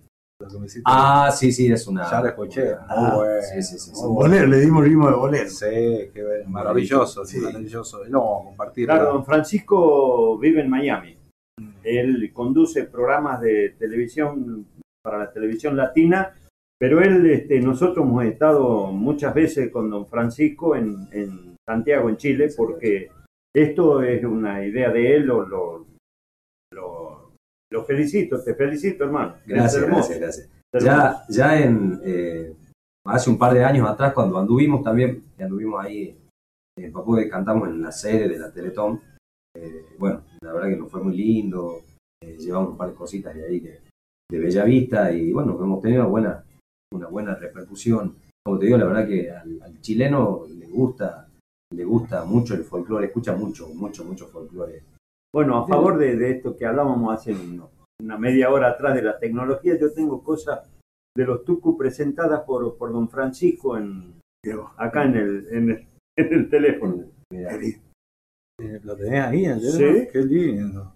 Ah, 0.85 1.31
sí, 1.33 1.53
sí, 1.53 1.71
es 1.71 1.87
una. 1.87 2.11
Ya 2.11 2.21
la 2.23 2.29
escuché. 2.31 2.65
Muy 2.65 2.75
Ah, 2.89 3.13
bueno. 3.17 3.43
sí, 3.43 3.63
sí, 3.63 3.79
sí, 3.79 3.91
sí. 3.95 4.03
Bolero, 4.07 4.47
le 4.47 4.61
dimos 4.61 4.85
ritmo 4.85 5.09
de 5.11 5.17
bolero. 5.17 5.51
Sí, 5.51 5.67
qué 6.15 6.25
bueno, 6.25 6.49
maravilloso, 6.51 7.25
Sí. 7.25 7.39
maravilloso. 7.41 8.07
Y 8.07 8.11
lo 8.11 8.21
vamos 8.21 8.41
a 8.43 8.45
compartir. 8.47 8.87
Claro, 8.87 9.13
don 9.13 9.25
Francisco 9.25 10.39
vive 10.39 10.63
en 10.63 10.71
Miami. 10.71 11.17
Él 11.85 12.31
conduce 12.33 12.85
programas 12.85 13.41
de 13.41 13.71
televisión 13.79 14.67
para 15.03 15.19
la 15.19 15.31
televisión 15.33 15.77
latina, 15.77 16.35
pero 16.79 17.01
él, 17.03 17.27
este, 17.31 17.61
nosotros 17.61 18.07
hemos 18.07 18.25
estado 18.25 18.87
muchas 18.93 19.35
veces 19.35 19.71
con 19.71 19.91
don 19.91 20.07
Francisco 20.07 20.75
en, 20.75 21.07
en 21.13 21.57
Santiago, 21.69 22.09
en 22.09 22.17
Chile, 22.17 22.49
porque 22.57 23.11
esto 23.55 24.03
es 24.03 24.25
una 24.25 24.65
idea 24.65 24.91
de 24.91 25.17
él, 25.17 25.27
lo, 25.27 25.47
lo- 25.47 25.87
lo 27.71 27.85
felicito, 27.85 28.43
te 28.43 28.55
felicito, 28.55 29.05
hermano. 29.05 29.37
Gracias, 29.47 29.87
gracias, 29.87 30.19
gracias. 30.19 30.49
Ya, 30.81 31.25
ya 31.29 31.61
en 31.61 32.01
eh, 32.05 32.55
hace 33.07 33.31
un 33.31 33.39
par 33.39 33.55
de 33.55 33.65
años 33.65 33.89
atrás, 33.89 34.13
cuando 34.13 34.39
anduvimos 34.39 34.83
también, 34.83 35.25
que 35.37 35.45
anduvimos 35.45 35.85
ahí 35.85 36.17
en 36.79 36.93
Papú, 36.93 37.17
que 37.17 37.29
cantamos 37.29 37.69
en 37.69 37.83
la 37.83 37.93
sede 37.93 38.29
de 38.29 38.39
la 38.39 38.53
Teletón, 38.53 39.01
eh, 39.57 39.87
bueno, 39.99 40.23
la 40.43 40.53
verdad 40.53 40.69
que 40.69 40.77
nos 40.77 40.91
fue 40.91 41.03
muy 41.03 41.17
lindo, 41.17 41.83
eh, 42.23 42.37
llevamos 42.39 42.71
un 42.71 42.77
par 42.77 42.91
de 42.91 42.95
cositas 42.95 43.35
de 43.35 43.47
ahí 43.47 43.61
de, 43.61 43.81
de 44.31 44.39
Bella 44.39 44.65
Vista 44.65 45.13
y 45.13 45.33
bueno, 45.33 45.59
hemos 45.61 45.81
tenido 45.81 46.03
una 46.03 46.11
buena, 46.11 46.45
una 46.93 47.09
buena 47.09 47.35
repercusión. 47.35 48.17
Como 48.45 48.59
te 48.59 48.67
digo, 48.67 48.79
la 48.79 48.87
verdad 48.87 49.09
que 49.09 49.31
al, 49.31 49.61
al 49.63 49.81
chileno 49.81 50.47
le 50.49 50.67
gusta, 50.67 51.29
le 51.75 51.85
gusta 51.85 52.25
mucho 52.25 52.55
el 52.55 52.65
folclore, 52.65 53.07
escucha 53.07 53.35
mucho, 53.35 53.69
mucho, 53.69 54.05
mucho 54.05 54.27
folclore. 54.29 54.83
Bueno, 55.33 55.59
a 55.59 55.67
favor 55.67 55.99
de, 55.99 56.17
de 56.17 56.31
esto 56.33 56.57
que 56.57 56.67
hablábamos 56.67 57.15
hace 57.15 57.33
un- 57.33 57.65
una 58.03 58.19
media 58.19 58.51
hora 58.51 58.71
atrás 58.71 58.95
de 58.95 59.03
la 59.03 59.19
tecnología, 59.19 59.79
yo 59.79 59.93
tengo 59.93 60.23
cosas 60.25 60.69
de 61.17 61.25
los 61.25 61.45
Tucu 61.45 61.77
presentadas 61.77 62.43
por, 62.43 62.77
por 62.77 62.93
don 62.93 63.09
Francisco 63.09 63.77
en, 63.77 64.15
acá 64.77 65.05
en 65.05 65.17
el, 65.17 65.47
en 65.51 65.71
el, 65.71 65.87
en 66.17 66.33
el 66.33 66.49
teléfono. 66.51 67.05
Eh, 67.33 68.81
¿Lo 68.83 68.97
tenés 68.97 69.21
ahí 69.25 69.45
el 69.45 69.61
Sí. 69.61 70.09
Qué 70.13 70.19
lindo. 70.23 70.95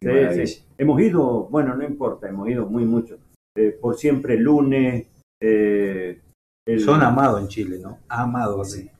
Sí, 0.00 0.46
sí. 0.46 0.64
Hemos 0.78 1.00
ido, 1.00 1.44
bueno, 1.48 1.74
no 1.74 1.84
importa, 1.84 2.28
hemos 2.28 2.48
ido 2.48 2.66
muy 2.66 2.84
mucho. 2.84 3.18
Eh, 3.56 3.76
por 3.80 3.96
siempre 3.96 4.36
lunes. 4.38 5.06
eh, 5.42 6.20
el- 6.66 6.80
Son 6.80 7.00
amados 7.02 7.40
en 7.42 7.48
Chile, 7.48 7.78
¿no? 7.80 7.98
Amados 8.08 8.68
así. 8.72 8.90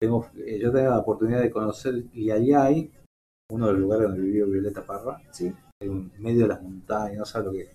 Tengo, 0.00 0.26
eh, 0.36 0.58
yo 0.60 0.72
tengo 0.72 0.90
la 0.90 0.98
oportunidad 0.98 1.40
de 1.42 1.50
conocer 1.50 2.04
Iayay, 2.12 2.90
uno 3.50 3.66
de 3.66 3.72
los 3.72 3.80
lugares 3.80 4.08
donde 4.08 4.20
vivió 4.22 4.46
Violeta 4.46 4.84
Parra, 4.84 5.20
Sí. 5.30 5.52
en 5.82 6.10
medio 6.18 6.42
de 6.42 6.48
las 6.48 6.62
montañas, 6.62 7.18
no 7.18 7.24
sabes 7.24 7.46
lo 7.46 7.52
que 7.52 7.70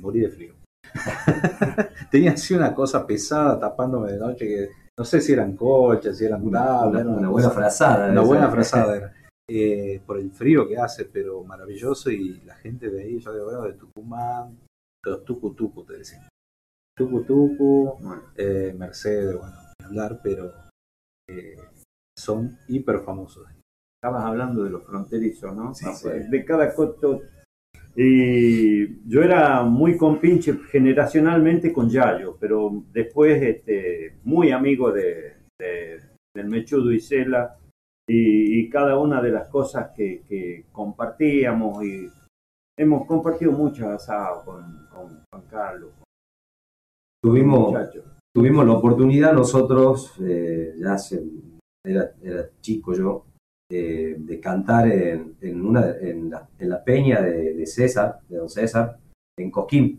morí 0.00 0.20
de 0.20 0.28
frío. 0.30 0.54
Tenía 2.10 2.32
así 2.32 2.54
una 2.54 2.74
cosa 2.74 3.06
pesada 3.06 3.58
tapándome 3.58 4.12
de 4.12 4.18
noche 4.18 4.46
que 4.46 4.68
no 4.98 5.04
sé 5.04 5.20
si 5.20 5.32
eran 5.32 5.56
colchas, 5.56 6.18
si 6.18 6.24
eran 6.24 6.50
tablas. 6.50 7.04
una 7.06 7.28
buena 7.28 7.48
cosa- 7.48 7.50
frazada, 7.50 8.10
Una 8.10 8.20
buena 8.22 8.50
frazada 8.50 8.96
era. 8.96 9.12
Eh, 9.50 10.00
por 10.06 10.18
el 10.18 10.30
frío 10.30 10.66
que 10.66 10.78
hace, 10.78 11.04
pero 11.04 11.42
maravilloso. 11.44 12.10
Y 12.10 12.40
la 12.42 12.54
gente 12.54 12.88
de 12.88 13.02
ahí, 13.02 13.18
yo 13.18 13.32
digo, 13.34 13.44
bueno, 13.46 13.62
de 13.64 13.72
Tucumán, 13.74 14.56
los 15.04 15.24
Tucu 15.24 15.52
Tucu 15.52 15.84
te 15.84 15.98
decían. 15.98 16.26
Tucu 16.96 17.22
Tucu, 17.24 17.98
eh, 18.36 18.72
Mercedes, 18.78 19.36
bueno, 19.36 19.54
hablar, 19.84 20.20
pero 20.22 20.52
eh, 21.28 21.56
son 22.18 22.56
hiper 22.68 23.00
famosos. 23.00 23.46
Estabas 24.04 24.24
hablando 24.24 24.64
de 24.64 24.70
los 24.70 24.82
fronterizos, 24.82 25.54
¿no? 25.54 25.72
Sí, 25.74 25.84
Ah, 25.88 25.92
sí. 25.94 26.08
pues, 26.08 26.28
De 26.28 26.44
cada 26.44 26.74
coto. 26.74 27.20
Y 27.94 29.08
yo 29.08 29.22
era 29.22 29.62
muy 29.62 29.96
compinche 29.96 30.54
generacionalmente 30.72 31.72
con 31.72 31.88
Yayo, 31.88 32.36
pero 32.40 32.82
después 32.92 33.40
este, 33.40 34.18
muy 34.24 34.50
amigo 34.50 34.90
de, 34.90 35.36
de- 35.56 36.00
del 36.34 36.48
Mechudo 36.48 36.90
y 36.90 36.98
Cela 36.98 37.56
y, 38.08 38.58
y 38.62 38.68
cada 38.70 38.98
una 38.98 39.22
de 39.22 39.30
las 39.30 39.46
cosas 39.48 39.92
que, 39.94 40.22
que 40.28 40.64
compartíamos 40.72 41.84
y 41.84 42.08
hemos 42.76 43.06
compartido 43.06 43.52
muchos 43.52 43.86
asados 43.86 44.42
con, 44.42 44.88
con 44.90 45.22
Juan 45.30 45.46
Carlos. 45.48 45.92
Tuvimos, 47.22 47.70
Muchacho. 47.70 48.02
tuvimos 48.34 48.66
la 48.66 48.72
oportunidad 48.72 49.32
nosotros, 49.32 50.12
eh, 50.20 50.74
ya 50.76 50.94
hace, 50.94 51.22
era, 51.86 52.10
era 52.20 52.48
chico 52.60 52.94
yo, 52.94 53.26
eh, 53.74 54.16
de 54.18 54.38
cantar 54.40 54.86
en, 54.88 55.34
en, 55.40 55.64
una, 55.64 55.96
en, 56.00 56.30
la, 56.30 56.48
en 56.58 56.68
la 56.68 56.84
peña 56.84 57.22
de, 57.22 57.54
de 57.54 57.66
César, 57.66 58.18
de 58.28 58.36
don 58.36 58.48
César, 58.50 58.98
en 59.38 59.50
Cosquín. 59.50 59.98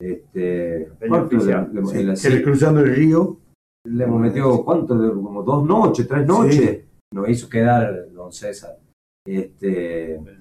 Este, 0.00 0.88
Peña 0.98 1.08
¿cuánto 1.08 1.36
oficial, 1.36 1.70
le- 1.72 2.16
sí, 2.16 2.28
le- 2.30 2.42
cruzando 2.42 2.80
el 2.80 2.94
río. 2.94 3.38
Le 3.86 4.04
hemos 4.04 4.20
metido, 4.20 4.64
¿cuánto? 4.64 4.98
De- 4.98 5.10
Como 5.12 5.42
dos 5.42 5.64
noches, 5.66 6.06
tres 6.06 6.26
noches. 6.26 6.84
Nos 7.14 7.28
hizo 7.28 7.48
quedar 7.48 8.10
don 8.12 8.30
César. 8.32 8.78
Este, 9.26 10.14
El 10.14 10.38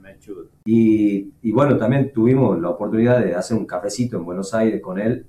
y, 0.65 1.34
y 1.41 1.52
bueno, 1.52 1.77
también 1.77 2.11
tuvimos 2.14 2.60
la 2.61 2.69
oportunidad 2.69 3.23
de 3.23 3.35
hacer 3.35 3.57
un 3.57 3.65
cafecito 3.65 4.18
en 4.18 4.26
Buenos 4.26 4.53
Aires 4.53 4.81
con 4.81 4.99
él. 4.99 5.26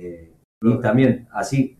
eh, 0.00 0.32
y 0.62 0.80
también, 0.80 1.28
así 1.32 1.76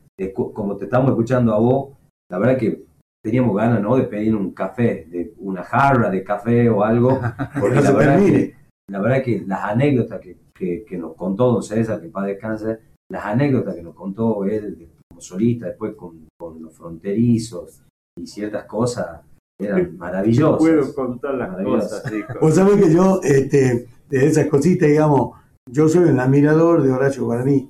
como 0.55 0.77
te 0.77 0.85
estamos 0.85 1.11
escuchando 1.11 1.53
a 1.55 1.59
vos, 1.59 1.97
la 2.31 2.39
verdad 2.39 2.59
que 2.59 2.85
teníamos 3.25 3.57
ganas 3.57 3.81
¿no? 3.83 3.97
de 3.97 4.05
pedir 4.05 4.35
un 4.35 4.53
café, 4.53 5.07
de 5.11 5.35
una 5.39 5.63
jarra 5.65 6.11
de 6.11 6.23
café 6.25 6.69
o 6.69 6.83
algo. 6.85 7.21
Porque 7.61 7.77
no 7.77 7.83
la 7.83 7.93
verdad, 7.93 8.19
que, 8.19 8.55
la 8.91 9.01
verdad 9.01 9.23
que 9.23 9.45
las 9.47 9.65
anécdotas 9.65 10.21
que, 10.21 10.37
que, 10.55 10.85
que 10.85 10.97
nos 10.99 11.15
contó 11.15 11.53
don 11.53 11.63
César, 11.63 12.01
que 12.01 12.09
paz 12.09 12.27
descanse, 12.27 12.79
las 13.11 13.25
anécdotas 13.25 13.75
que 13.75 13.83
nos 13.83 13.95
contó 13.95 14.45
él 14.45 14.79
de- 14.79 14.89
como 15.11 15.21
solista, 15.21 15.67
después 15.67 15.95
con, 15.95 16.27
con 16.39 16.63
los 16.63 16.77
fronterizos 16.77 17.83
y 18.19 18.27
ciertas 18.27 18.65
cosas, 18.67 19.21
eran 19.61 19.97
maravillosas. 19.97 20.59
Puedo 20.59 20.95
contar 20.95 21.35
las 21.35 21.51
Maravillosas. 21.51 22.03
cosas, 22.03 22.13
chicos. 22.13 22.37
Vos 22.41 22.55
sabés 22.55 22.77
que 22.85 22.93
yo, 22.95 23.21
este, 23.25 23.89
de 24.09 24.27
esas 24.27 24.47
cositas, 24.47 24.89
digamos, 24.89 25.37
yo 25.71 25.89
soy 25.89 26.09
un 26.11 26.21
admirador 26.21 26.83
de 26.83 26.93
Horacio 26.93 27.25
Guaraní 27.25 27.69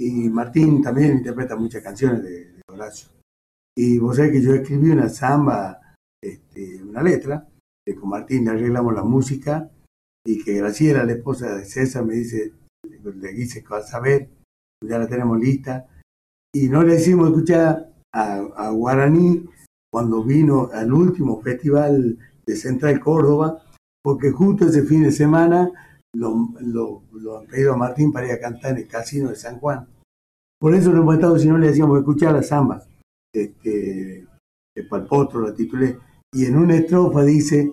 y 0.00 0.28
Martín 0.30 0.80
también 0.82 1.12
interpreta 1.18 1.56
muchas 1.56 1.82
canciones 1.82 2.22
de, 2.22 2.30
de 2.52 2.62
Horacio. 2.72 3.08
Y 3.80 3.96
vos 4.00 4.16
sabés 4.16 4.32
que 4.32 4.42
yo 4.42 4.54
escribí 4.54 4.90
una 4.90 5.08
samba, 5.08 5.94
este, 6.20 6.82
una 6.82 7.00
letra, 7.00 7.46
que 7.86 7.94
con 7.94 8.08
Martín 8.08 8.44
le 8.44 8.50
arreglamos 8.50 8.92
la 8.92 9.04
música 9.04 9.70
y 10.26 10.42
que 10.42 10.54
Graciela, 10.54 11.04
la 11.04 11.12
esposa 11.12 11.54
de 11.54 11.64
César, 11.64 12.04
me 12.04 12.14
dice, 12.14 12.54
le 12.82 13.32
dice 13.32 13.62
que 13.62 13.68
vas 13.68 13.94
a 13.94 14.00
ver, 14.00 14.30
ya 14.84 14.98
la 14.98 15.06
tenemos 15.06 15.38
lista. 15.38 15.86
Y 16.52 16.68
no 16.68 16.82
le 16.82 16.96
hicimos 16.96 17.28
escuchar 17.28 17.92
a, 18.12 18.38
a 18.56 18.70
Guaraní 18.70 19.48
cuando 19.92 20.24
vino 20.24 20.70
al 20.72 20.92
último 20.92 21.40
festival 21.40 22.18
de 22.44 22.56
Central 22.56 22.98
Córdoba, 22.98 23.62
porque 24.02 24.32
justo 24.32 24.66
ese 24.66 24.82
fin 24.82 25.04
de 25.04 25.12
semana 25.12 25.70
lo, 26.16 26.52
lo, 26.62 27.38
han 27.38 27.46
pedido 27.46 27.74
a 27.74 27.76
Martín 27.76 28.10
para 28.10 28.26
ir 28.26 28.32
a 28.32 28.40
cantar 28.40 28.72
en 28.72 28.78
el 28.78 28.88
casino 28.88 29.28
de 29.28 29.36
San 29.36 29.60
Juan. 29.60 29.86
Por 30.58 30.74
eso 30.74 30.90
lo 30.90 31.02
hemos 31.02 31.14
estado, 31.14 31.38
si 31.38 31.46
no 31.46 31.58
le 31.58 31.68
hacíamos 31.68 31.96
escuchar 31.96 32.32
la 32.32 32.42
samba, 32.42 32.87
este, 33.34 34.26
de 34.76 34.84
Palpotro, 34.88 35.40
la 35.40 35.54
titulé, 35.54 35.98
y 36.34 36.46
en 36.46 36.56
una 36.56 36.76
estrofa 36.76 37.22
dice, 37.24 37.70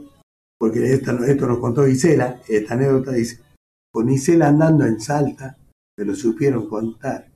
porque 0.60 0.94
esta, 0.94 1.14
esto 1.27 1.48
nos 1.48 1.60
contó 1.60 1.88
Isela, 1.88 2.41
esta 2.48 2.73
anécdota 2.76 3.11
dice, 3.11 3.41
con 3.94 4.10
Isela 4.10 4.48
andando 4.49 4.86
en 4.86 4.99
Salta, 4.99 5.57
me 5.98 6.06
lo 6.06 6.15
supieron 6.15 6.68
contar, 6.68 7.30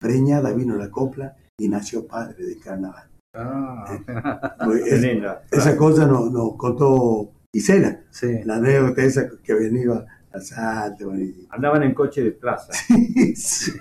preñada 0.00 0.52
vino 0.52 0.76
la 0.76 0.90
copla 0.90 1.36
y 1.58 1.68
nació 1.68 2.06
padre 2.06 2.44
de 2.44 2.58
carnaval. 2.58 3.08
Pues 4.64 4.86
es- 4.86 5.02
linda. 5.02 5.44
esa 5.52 5.76
cosa 5.76 6.06
nos, 6.06 6.32
nos 6.32 6.56
contó 6.56 7.32
Isela, 7.54 8.02
Sí. 8.10 8.42
la 8.44 8.56
anécdota 8.56 9.02
esa 9.04 9.28
que 9.42 9.54
venía 9.54 10.04
a 10.32 10.40
Salta. 10.40 11.04
y- 11.16 11.46
Andaban 11.50 11.82
en 11.84 11.94
coche 11.94 12.22
de 12.24 12.32
plaza. 12.32 12.72
sí. 13.34 13.72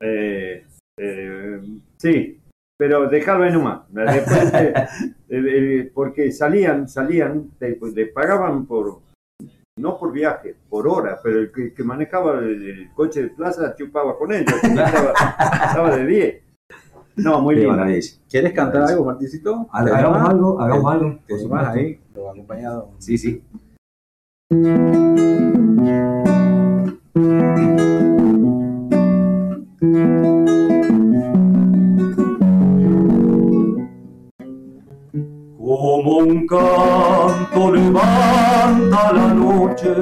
Eh, 0.00 0.64
eh, 0.96 1.60
sí, 1.96 2.37
pero 2.78 3.08
dejarlo 3.08 3.44
ahí 3.44 3.52
nomás. 3.52 3.80
Después, 3.90 4.54
eh, 4.54 4.72
eh, 5.28 5.42
eh, 5.44 5.90
porque 5.92 6.32
salían, 6.32 6.88
salían, 6.88 7.50
le, 7.58 7.74
pues, 7.74 7.92
le 7.92 8.06
pagaban 8.06 8.64
por, 8.66 9.00
no 9.76 9.98
por 9.98 10.12
viaje, 10.12 10.54
por 10.70 10.86
hora, 10.86 11.18
pero 11.22 11.40
el 11.40 11.52
que, 11.52 11.74
que 11.74 11.82
manejaba 11.82 12.38
el, 12.38 12.62
el 12.62 12.94
coche 12.94 13.22
de 13.24 13.28
plaza 13.30 13.74
chupaba 13.76 14.16
con 14.16 14.32
ellos. 14.32 14.54
Estaba, 14.62 15.12
estaba 15.66 15.96
de 15.96 16.06
10. 16.06 16.42
No, 17.16 17.40
muy 17.40 17.66
maravilla. 17.66 18.12
¿Quieres 18.30 18.52
cantar 18.52 18.82
algo, 18.82 19.04
Martincito? 19.04 19.66
¿Te 19.72 19.90
Hagamos 19.90 20.30
algo, 20.30 20.60
hagamos 20.60 20.92
algo. 20.92 21.18
¿Te 21.26 21.36
supuesto. 21.36 21.70
ahí? 21.70 22.00
Lo 22.14 22.30
acompañado. 22.30 22.90
Sí, 22.98 23.18
sí. 23.18 23.42
Como 35.80 36.16
un 36.16 36.44
canto 36.44 37.70
levanta 37.70 39.12
la 39.12 39.32
noche, 39.32 39.94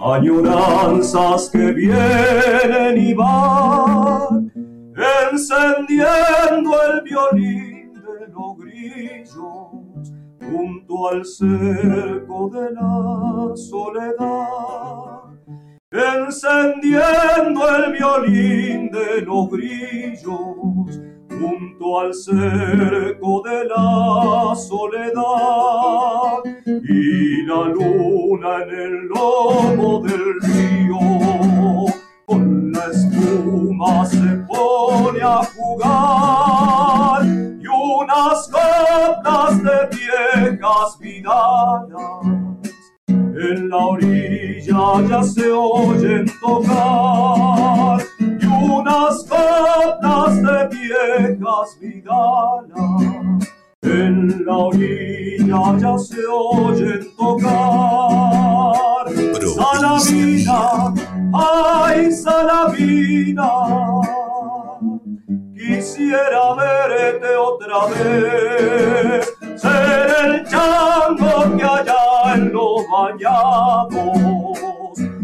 añoranzas 0.00 1.48
que 1.50 1.70
vienen 1.70 2.96
y 2.98 3.14
van, 3.14 4.52
encendiendo 5.30 6.70
el 6.88 7.02
violín 7.04 7.92
de 7.92 8.26
los 8.32 8.58
grillos 8.58 10.10
junto 10.50 11.08
al 11.10 11.24
cerco 11.24 12.50
de 12.50 12.72
la 12.72 13.52
soledad. 13.54 15.28
Encendiendo 15.92 17.68
el 17.76 17.92
violín 17.92 18.90
de 18.90 19.22
los 19.22 19.48
grillos 19.48 21.08
junto 21.38 22.00
al 22.00 22.14
cerco 22.14 23.42
de 23.42 23.64
la 23.64 24.54
soledad 24.56 26.42
y 26.66 27.42
la 27.46 27.64
luna 27.68 28.62
en 28.62 28.70
el 28.70 29.06
lomo 29.08 30.00
del 30.00 30.40
río. 30.42 30.98
Con 32.26 32.72
la 32.72 32.86
espuma 32.86 34.04
se 34.06 34.44
pone 34.46 35.20
a 35.22 35.42
jugar 35.56 37.24
y 37.24 37.66
unas 37.66 38.50
coplas 38.50 39.62
de 39.62 39.96
viejas 39.96 40.98
vidalas 41.00 42.48
en 43.40 43.68
la 43.68 43.76
orilla 43.76 45.08
ya 45.08 45.22
se 45.22 45.50
oyen 45.52 46.26
tocar 46.40 47.37
viejas 51.48 51.78
vidalas 51.80 53.48
en 53.82 54.44
la 54.44 54.56
orilla 54.56 55.78
ya 55.78 55.98
se 55.98 56.26
oyen 56.26 57.08
tocar. 57.16 59.06
Salamina, 59.56 60.94
Ay, 61.32 62.12
Salavina, 62.12 63.50
quisiera 65.54 66.54
verte 66.54 67.36
otra 67.36 67.86
vez, 67.86 69.34
ser 69.56 70.06
el 70.24 70.46
chango 70.46 71.56
que 71.56 71.64
allá 71.64 72.34
en 72.34 72.52
los 72.52 72.84
bañados 72.90 74.58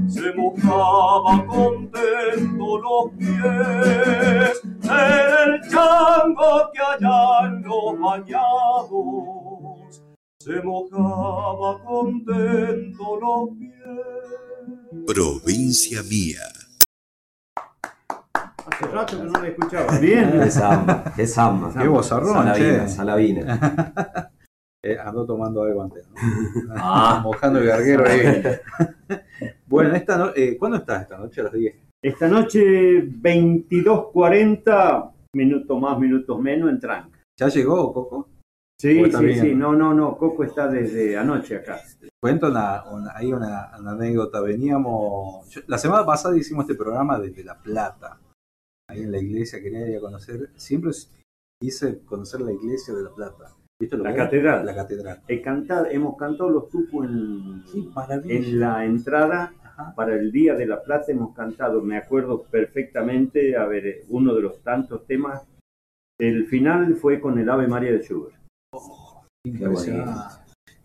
se 0.08 0.32
mojaba 0.34 1.44
contento 1.46 2.78
los 2.78 3.10
pies, 3.18 4.62
ser 4.84 5.48
el 5.48 5.60
chango 5.70 6.70
que 6.72 6.80
allá 6.80 7.46
en 7.46 7.62
los 7.62 7.98
bañados 8.00 10.02
se 10.40 10.60
mojaba 10.62 11.82
contento 11.84 13.20
los 13.20 13.50
pies. 13.58 13.72
Provincia 15.06 16.02
mía. 16.02 16.40
Hace 18.66 18.86
rato 18.86 19.18
que 19.18 19.24
no 19.24 19.40
la 19.40 19.48
escuchaba. 19.48 19.98
Bien. 20.00 20.32
Qué 20.32 20.50
samba, 20.50 21.04
qué 21.14 21.26
samba. 21.26 21.72
Qué 21.80 21.86
vozarrón, 21.88 22.34
Salavina, 22.34 22.84
che. 22.84 22.88
Salavina. 22.88 24.30
Eh, 24.86 24.98
ando 25.02 25.24
tomando 25.24 25.62
algo 25.62 25.82
antes. 25.82 26.06
¿no? 26.08 26.74
Ah. 26.76 27.18
Mojando 27.24 27.58
el 27.58 27.64
garguero 27.68 28.04
ahí. 28.06 28.44
bueno, 29.64 29.94
esta 29.96 30.18
no- 30.18 30.32
eh, 30.36 30.58
¿cuándo 30.58 30.76
estás 30.76 31.00
esta 31.04 31.16
noche? 31.16 31.40
A 31.40 31.44
las 31.44 31.54
10. 31.54 31.74
Esta 32.04 32.28
noche 32.28 33.02
22.40, 33.02 35.10
minutos 35.34 35.80
más, 35.80 35.98
minutos 35.98 36.38
menos 36.38 36.68
en 36.70 36.78
tranca. 36.78 37.18
¿Ya 37.38 37.48
llegó, 37.48 37.92
Coco? 37.94 38.28
Sí, 38.78 39.00
¿O 39.02 39.06
está 39.06 39.20
sí, 39.20 39.24
bien? 39.24 39.40
sí. 39.40 39.54
No, 39.54 39.72
no, 39.74 39.94
no. 39.94 40.18
Coco 40.18 40.44
está 40.44 40.68
desde 40.68 41.16
anoche 41.16 41.56
acá. 41.56 41.80
Cuento 42.20 42.48
una, 42.48 42.84
una- 42.92 43.12
hay 43.16 43.32
una, 43.32 43.70
una 43.78 43.92
anécdota. 43.92 44.42
Veníamos. 44.42 45.48
yo- 45.48 45.62
la 45.66 45.78
semana 45.78 46.04
pasada 46.04 46.36
hicimos 46.36 46.64
este 46.68 46.74
programa 46.74 47.18
desde 47.18 47.42
La 47.42 47.58
Plata. 47.58 48.20
Ahí 48.90 49.00
en 49.02 49.10
la 49.12 49.18
iglesia 49.18 49.62
quería 49.62 49.88
ir 49.88 49.96
a 49.96 50.00
conocer. 50.00 50.50
Siempre 50.56 50.90
quise 51.60 52.00
conocer 52.04 52.42
la 52.42 52.52
iglesia 52.52 52.92
de 52.94 53.02
La 53.04 53.14
Plata. 53.14 53.56
¿Viste 53.80 53.96
lo 53.96 54.04
La 54.04 54.10
que 54.12 54.18
es? 54.18 54.24
catedral. 54.24 54.66
La 54.66 54.74
catedral. 54.74 55.22
He 55.26 55.40
cantado, 55.40 55.86
hemos 55.86 56.18
cantado 56.18 56.50
los 56.50 56.68
tupos 56.68 57.06
en 57.06 57.62
la 58.60 58.84
entrada 58.84 59.54
para 59.96 60.14
el 60.14 60.30
Día 60.32 60.54
de 60.54 60.66
la 60.66 60.82
Plata. 60.82 61.12
Hemos 61.12 61.34
cantado, 61.34 61.80
me 61.82 61.96
acuerdo 61.96 62.42
perfectamente, 62.44 63.56
a 63.56 63.66
ver, 63.66 64.02
uno 64.08 64.34
de 64.34 64.42
los 64.42 64.62
tantos 64.62 65.06
temas. 65.06 65.46
El 66.18 66.46
final 66.46 66.94
fue 66.96 67.20
con 67.20 67.38
el 67.38 67.48
Ave 67.50 67.66
María 67.68 67.92
de 67.92 68.00
Schubert. 68.02 68.36
Impresionante. 69.46 70.34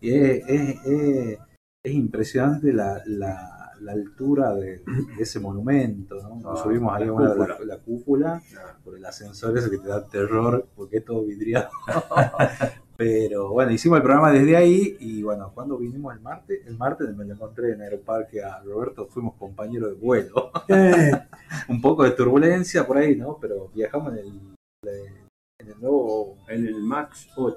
Y 0.00 0.14
es, 0.14 0.48
es- 0.48 0.86
es- 0.86 1.38
es 1.84 1.92
impresionante 1.94 2.72
la, 2.72 3.00
la- 3.06 3.56
la 3.80 3.92
altura 3.92 4.54
de, 4.54 4.80
de 4.80 5.22
ese 5.22 5.40
monumento. 5.40 6.16
¿no? 6.22 6.36
Nos 6.36 6.60
Ah, 6.60 6.62
subimos 6.64 6.92
ahí 6.94 7.08
a 7.08 7.12
una- 7.12 7.30
cúpula. 7.30 7.56
la, 7.58 7.64
la 7.64 7.78
cúpula 7.78 8.42
por 8.84 8.96
el 8.96 9.04
ascensor 9.06 9.56
ese 9.56 9.70
que 9.70 9.78
te 9.78 9.88
da 9.88 10.06
terror 10.06 10.68
porque 10.76 10.98
es 10.98 11.04
todo 11.04 11.24
vidriado. 11.24 11.70
Pero 13.00 13.48
bueno, 13.48 13.72
hicimos 13.72 13.96
el 13.96 14.02
programa 14.02 14.30
desde 14.30 14.54
ahí 14.58 14.94
y 15.00 15.22
bueno, 15.22 15.50
cuando 15.54 15.78
vinimos 15.78 16.14
el 16.14 16.20
martes, 16.20 16.60
el 16.66 16.76
martes 16.76 17.08
me 17.16 17.24
lo 17.24 17.32
encontré 17.32 17.72
en 17.72 17.80
Aeroparque 17.80 18.42
a 18.42 18.60
Roberto, 18.60 19.06
fuimos 19.06 19.36
compañeros 19.36 19.92
de 19.92 19.94
vuelo. 19.94 20.52
Eh, 20.68 21.10
Un 21.68 21.80
poco 21.80 22.04
de 22.04 22.10
turbulencia 22.10 22.86
por 22.86 22.98
ahí, 22.98 23.16
¿no? 23.16 23.38
Pero 23.40 23.68
viajamos 23.68 24.12
en 24.12 24.18
el, 24.18 24.56
en 24.84 25.68
el 25.68 25.80
nuevo... 25.80 26.36
En 26.46 26.66
el 26.66 26.82
Max 26.82 27.30
8. 27.36 27.56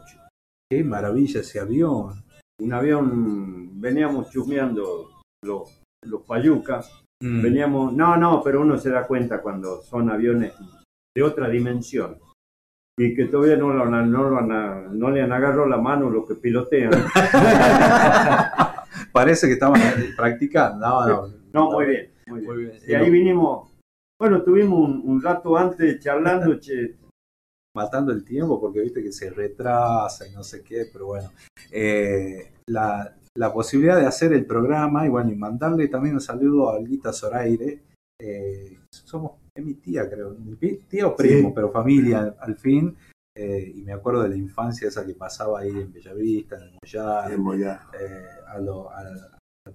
Qué 0.71 0.81
maravilla 0.81 1.41
ese 1.41 1.59
avión. 1.59 2.23
Un 2.61 2.71
avión, 2.71 3.81
veníamos 3.81 4.29
chusmeando 4.29 5.09
los, 5.43 5.81
los 6.05 6.21
payucas. 6.21 7.03
Mm. 7.21 7.41
Veníamos, 7.41 7.93
no, 7.93 8.15
no, 8.15 8.41
pero 8.41 8.61
uno 8.61 8.77
se 8.77 8.91
da 8.91 9.05
cuenta 9.05 9.41
cuando 9.41 9.81
son 9.81 10.09
aviones 10.09 10.53
de 11.13 11.21
otra 11.21 11.49
dimensión 11.49 12.17
y 12.97 13.15
que 13.15 13.25
todavía 13.25 13.57
no, 13.57 13.73
lo 13.73 13.85
no, 13.85 14.29
lo 14.29 14.37
han- 14.37 14.97
no 14.99 15.09
le 15.09 15.21
han 15.21 15.31
agarrado 15.31 15.65
la 15.67 15.77
mano 15.77 16.09
los 16.09 16.27
que 16.27 16.35
pilotean. 16.35 16.91
Parece 19.11 19.47
que 19.47 19.53
estaban 19.53 19.81
practicando. 20.15 20.87
No, 20.87 21.07
no. 21.07 21.27
No, 21.53 21.71
muy 21.71 21.85
bien, 21.85 22.09
muy 22.27 22.57
bien. 22.57 22.71
Y 22.87 22.93
ahí 22.95 23.09
vinimos, 23.11 23.71
bueno, 24.19 24.41
tuvimos 24.41 24.79
un, 24.79 25.01
un 25.05 25.21
rato 25.21 25.55
antes 25.57 25.99
charlando, 25.99 26.55
che, 26.59 26.95
matando 27.75 28.11
el 28.11 28.23
tiempo 28.23 28.59
porque 28.59 28.81
viste 28.81 29.03
que 29.03 29.11
se 29.11 29.29
retrasa 29.29 30.27
y 30.27 30.31
no 30.31 30.43
sé 30.43 30.63
qué, 30.63 30.85
pero 30.91 31.07
bueno. 31.07 31.29
Eh, 31.71 32.53
la, 32.67 33.15
la 33.35 33.53
posibilidad 33.53 33.99
de 33.99 34.07
hacer 34.07 34.33
el 34.33 34.45
programa 34.45 35.05
y 35.05 35.09
bueno, 35.09 35.31
y 35.31 35.35
mandarle 35.35 35.87
también 35.89 36.15
un 36.15 36.21
saludo 36.21 36.69
a 36.69 36.77
Olguita 36.77 37.13
Zoraire. 37.13 37.79
eh, 38.21 38.77
somos, 38.91 39.33
es 39.55 39.63
mi 39.65 39.75
tía, 39.75 40.09
creo, 40.09 40.31
mi 40.31 40.55
tía 40.55 41.07
o 41.07 41.15
primo, 41.15 41.49
Sí. 41.49 41.53
pero 41.55 41.71
familia 41.71 42.35
al, 42.39 42.55
fin. 42.57 42.95
eh, 43.35 43.71
y 43.75 43.81
me 43.81 43.93
acuerdo 43.93 44.23
de 44.23 44.29
la 44.29 44.35
infancia 44.37 44.87
esa 44.87 45.05
que 45.05 45.15
pasaba 45.15 45.59
ahí 45.61 45.69
en 45.69 45.91
Bellavista, 45.91 46.55
en 46.57 46.63
el 46.63 47.39
Mollar, 47.39 47.79
en 47.93 48.01
eh, 48.01 48.25
a, 48.47 48.57
lo- 48.59 48.89
a 48.91 49.03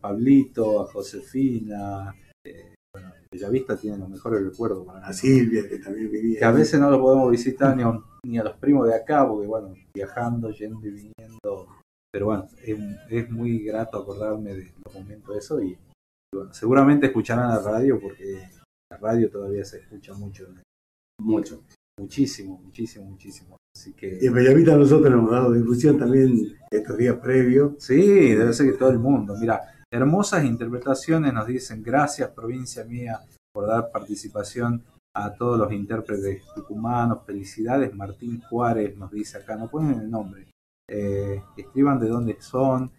Pablito, 0.00 0.80
a 0.82 0.86
Josefina. 0.86 2.14
eh, 2.46 2.74
bueno, 2.94 3.12
Bellavista 3.32 3.76
tiene 3.76 3.98
los 3.98 4.08
mejores 4.08 4.42
recuerdos 4.44 4.86
para 4.86 5.06
A. 5.06 5.12
Silvia, 5.12 5.68
que 5.68 5.78
también 5.78 6.10
vivía. 6.10 6.38
Que 6.38 6.44
a 6.44 6.52
veces 6.52 6.78
no 6.80 6.90
lo 6.90 7.00
podemos 7.00 7.30
visitar 7.30 7.76
ni 7.76 7.82
a, 7.82 7.98
ni 8.24 8.38
a 8.38 8.44
los 8.44 8.56
primos 8.56 8.86
de 8.88 8.94
acá, 8.94 9.26
porque 9.28 9.46
bueno, 9.46 9.74
viajando, 9.94 10.50
yendo 10.50 10.80
y 10.86 10.90
viniendo. 10.90 11.66
Pero 12.12 12.26
bueno, 12.26 12.46
es, 12.64 12.78
es 13.10 13.30
muy 13.30 13.58
grato 13.64 13.98
acordarme 13.98 14.54
de 14.54 14.72
los 14.84 14.94
momentos 14.94 15.34
de 15.34 15.38
eso 15.38 15.60
y, 15.62 15.72
y 15.72 16.36
bueno, 16.36 16.52
seguramente 16.54 17.06
escucharán 17.06 17.48
la 17.50 17.60
radio 17.60 18.00
porque 18.00 18.48
la 18.90 18.98
radio 18.98 19.30
todavía 19.30 19.64
se 19.64 19.78
escucha 19.78 20.14
mucho. 20.14 20.46
Mucho. 21.20 21.64
Muchísimo, 21.98 22.60
muchísimo, 22.62 23.06
muchísimo. 23.06 23.56
Así 23.76 23.92
que... 23.92 24.18
Y 24.20 24.26
en 24.26 24.32
Bellavista 24.32 24.76
nosotros 24.76 25.10
nos 25.10 25.20
hemos 25.20 25.30
dado 25.32 25.52
difusión 25.52 25.98
también 25.98 26.56
estos 26.70 26.96
días 26.96 27.16
previos. 27.16 27.72
Sí, 27.78 28.34
debe 28.34 28.52
ser 28.52 28.70
que 28.70 28.78
todo 28.78 28.90
el 28.90 28.98
mundo. 28.98 29.34
Mira, 29.38 29.60
hermosas 29.92 30.44
interpretaciones 30.44 31.32
nos 31.32 31.46
dicen 31.46 31.82
gracias 31.82 32.30
provincia 32.30 32.84
mía 32.84 33.20
por 33.52 33.66
dar 33.66 33.90
participación 33.90 34.84
a 35.14 35.34
todos 35.34 35.58
los 35.58 35.72
intérpretes 35.72 36.44
tucumanos. 36.54 37.24
Felicidades, 37.26 37.94
Martín 37.94 38.40
Juárez 38.42 38.96
nos 38.96 39.10
dice 39.10 39.38
acá, 39.38 39.56
no 39.56 39.68
ponen 39.68 40.00
el 40.00 40.10
nombre. 40.10 40.46
Eh, 40.88 41.42
escriban 41.56 41.98
de 41.98 42.08
dónde 42.08 42.36
son. 42.40 42.90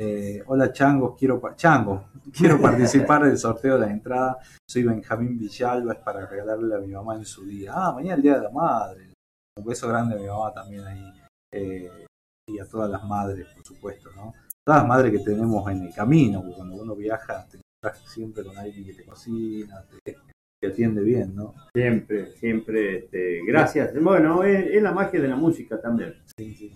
Eh, 0.00 0.44
hola 0.46 0.72
changos, 0.72 1.16
quiero 1.18 1.42
changos, 1.56 2.02
quiero 2.32 2.60
participar 2.62 3.24
del 3.24 3.36
sorteo 3.36 3.74
de 3.74 3.86
la 3.86 3.92
entrada. 3.92 4.38
Soy 4.68 4.84
Benjamín 4.84 5.36
Villalba, 5.36 5.94
es 5.94 5.98
para 5.98 6.24
regalarle 6.24 6.76
a 6.76 6.78
mi 6.78 6.92
mamá 6.92 7.16
en 7.16 7.24
su 7.24 7.44
día. 7.44 7.72
Ah, 7.74 7.92
mañana 7.92 8.14
el 8.14 8.22
día 8.22 8.36
de 8.36 8.42
la 8.42 8.50
madre. 8.50 9.08
Un 9.58 9.64
beso 9.64 9.88
grande 9.88 10.14
a 10.14 10.18
mi 10.18 10.26
mamá 10.28 10.52
también 10.54 10.84
ahí. 10.84 11.12
Eh, 11.52 12.06
y 12.48 12.60
a 12.60 12.64
todas 12.64 12.88
las 12.88 13.02
madres, 13.02 13.48
por 13.52 13.64
supuesto, 13.64 14.10
¿no? 14.14 14.32
Todas 14.64 14.82
las 14.82 14.88
madres 14.88 15.10
que 15.10 15.18
tenemos 15.18 15.68
en 15.68 15.82
el 15.82 15.92
camino, 15.92 16.42
porque 16.42 16.54
cuando 16.54 16.76
uno 16.76 16.94
viaja 16.94 17.44
te 17.50 17.58
encuentras 17.58 18.12
siempre 18.12 18.44
con 18.44 18.56
alguien 18.56 18.84
que 18.84 18.94
te 18.94 19.04
cocina, 19.04 19.84
te, 20.04 20.16
te 20.60 20.68
atiende 20.68 21.02
bien, 21.02 21.34
¿no? 21.34 21.54
siempre, 21.74 22.36
siempre, 22.36 22.98
este, 22.98 23.40
gracias. 23.44 24.00
Bueno, 24.00 24.44
es, 24.44 24.66
es 24.66 24.82
la 24.82 24.92
magia 24.92 25.20
de 25.20 25.28
la 25.28 25.36
música 25.36 25.80
también, 25.80 26.14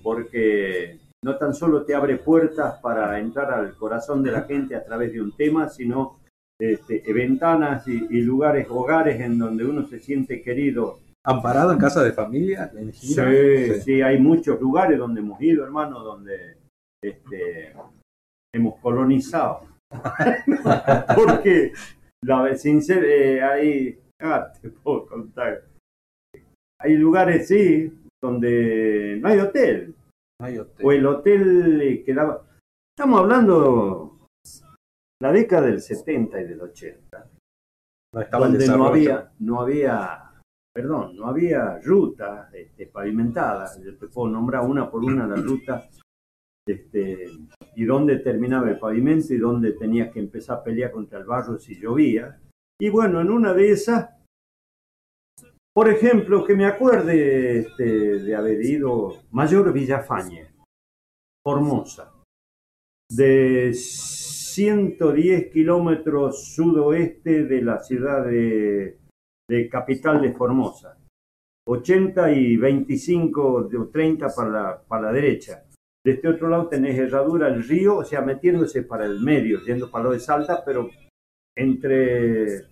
porque 0.02 0.98
no 1.24 1.36
tan 1.36 1.54
solo 1.54 1.84
te 1.84 1.94
abre 1.94 2.16
puertas 2.16 2.80
para 2.80 3.18
entrar 3.18 3.52
al 3.52 3.74
corazón 3.76 4.22
de 4.22 4.32
la 4.32 4.42
gente 4.42 4.74
a 4.74 4.84
través 4.84 5.12
de 5.12 5.20
un 5.22 5.32
tema, 5.36 5.68
sino 5.68 6.18
este, 6.60 7.02
ventanas 7.12 7.86
y, 7.86 8.06
y 8.10 8.22
lugares, 8.22 8.66
hogares 8.68 9.20
en 9.20 9.38
donde 9.38 9.64
uno 9.64 9.86
se 9.86 10.00
siente 10.00 10.42
querido. 10.42 10.98
¿Amparado 11.24 11.72
en 11.72 11.78
casa 11.78 12.02
de 12.02 12.12
familia? 12.12 12.70
En 12.76 12.92
Sí, 12.92 13.80
sí, 13.84 14.02
hay 14.02 14.18
muchos 14.18 14.60
lugares 14.60 14.98
donde 14.98 15.20
hemos 15.20 15.40
ido, 15.40 15.64
hermano, 15.64 16.00
donde 16.00 16.56
este, 17.02 17.72
hemos 18.52 18.78
colonizado. 18.80 19.66
Porque, 21.14 21.72
la 22.24 22.42
vez 22.42 22.64
sincer- 22.64 23.04
eh, 23.04 23.42
hay, 23.42 23.98
ah, 24.20 24.52
te 24.60 24.70
puedo 24.70 25.06
contar. 25.06 25.62
Hay 26.80 26.94
lugares, 26.94 27.46
sí, 27.46 27.92
donde 28.20 29.18
no 29.20 29.28
hay 29.28 29.38
hotel. 29.38 29.94
No 30.42 30.48
hay 30.48 30.58
hotel. 30.58 30.86
O 30.86 30.90
el 30.90 31.06
hotel 31.06 31.80
eh, 31.82 32.02
quedaba. 32.02 32.44
Estamos 32.96 33.20
hablando 33.20 34.28
la 35.22 35.30
década 35.30 35.68
del 35.68 35.80
70 35.80 36.40
y 36.40 36.44
del 36.48 36.60
80 36.60 37.30
No 38.12 38.20
estaba 38.20 38.48
donde 38.48 38.66
no 38.66 38.86
había, 38.86 39.32
no 39.38 39.60
había, 39.60 40.32
perdón, 40.74 41.14
no 41.14 41.28
había 41.28 41.78
rutas 41.78 42.52
este, 42.54 42.88
pavimentadas. 42.88 43.80
Yo 43.84 43.96
te 43.96 44.08
puedo 44.08 44.28
nombrar 44.30 44.62
una 44.62 44.90
por 44.90 45.04
una 45.04 45.28
la 45.28 45.36
ruta 45.36 45.88
este, 46.66 47.28
y 47.76 47.84
dónde 47.84 48.18
terminaba 48.18 48.68
el 48.68 48.80
pavimento 48.80 49.32
y 49.32 49.38
dónde 49.38 49.74
tenías 49.74 50.12
que 50.12 50.18
empezar 50.18 50.58
a 50.58 50.64
pelear 50.64 50.90
contra 50.90 51.20
el 51.20 51.24
barro 51.24 51.56
si 51.56 51.78
llovía. 51.78 52.40
Y 52.80 52.88
bueno, 52.88 53.20
en 53.20 53.30
una 53.30 53.54
de 53.54 53.70
esas, 53.70 54.10
por 55.74 55.88
ejemplo, 55.88 56.44
que 56.44 56.54
me 56.54 56.66
acuerde 56.66 57.60
este, 57.60 57.84
de 58.18 58.34
haber 58.34 58.64
ido 58.64 59.22
Mayor 59.30 59.72
Villafañe, 59.72 60.50
Formosa, 61.42 62.12
de 63.10 63.72
110 63.74 65.50
kilómetros 65.50 66.54
sudoeste 66.54 67.44
de 67.44 67.62
la 67.62 67.78
ciudad 67.78 68.24
de, 68.24 68.98
de 69.48 69.68
capital 69.68 70.20
de 70.20 70.32
Formosa. 70.32 70.98
80 71.64 72.32
y 72.32 72.56
25 72.56 73.52
o 73.52 73.88
30 73.88 74.28
para 74.34 74.48
la, 74.50 74.82
para 74.82 75.02
la 75.04 75.12
derecha. 75.12 75.64
De 76.04 76.12
este 76.12 76.28
otro 76.28 76.48
lado 76.48 76.68
tenés 76.68 76.98
Herradura, 76.98 77.48
el 77.48 77.62
río, 77.62 77.98
o 77.98 78.04
sea, 78.04 78.20
metiéndose 78.22 78.82
para 78.82 79.06
el 79.06 79.20
medio, 79.20 79.60
yendo 79.60 79.90
para 79.90 80.04
lo 80.04 80.10
de 80.10 80.18
Salta, 80.18 80.64
pero 80.64 80.90
entre, 81.56 82.64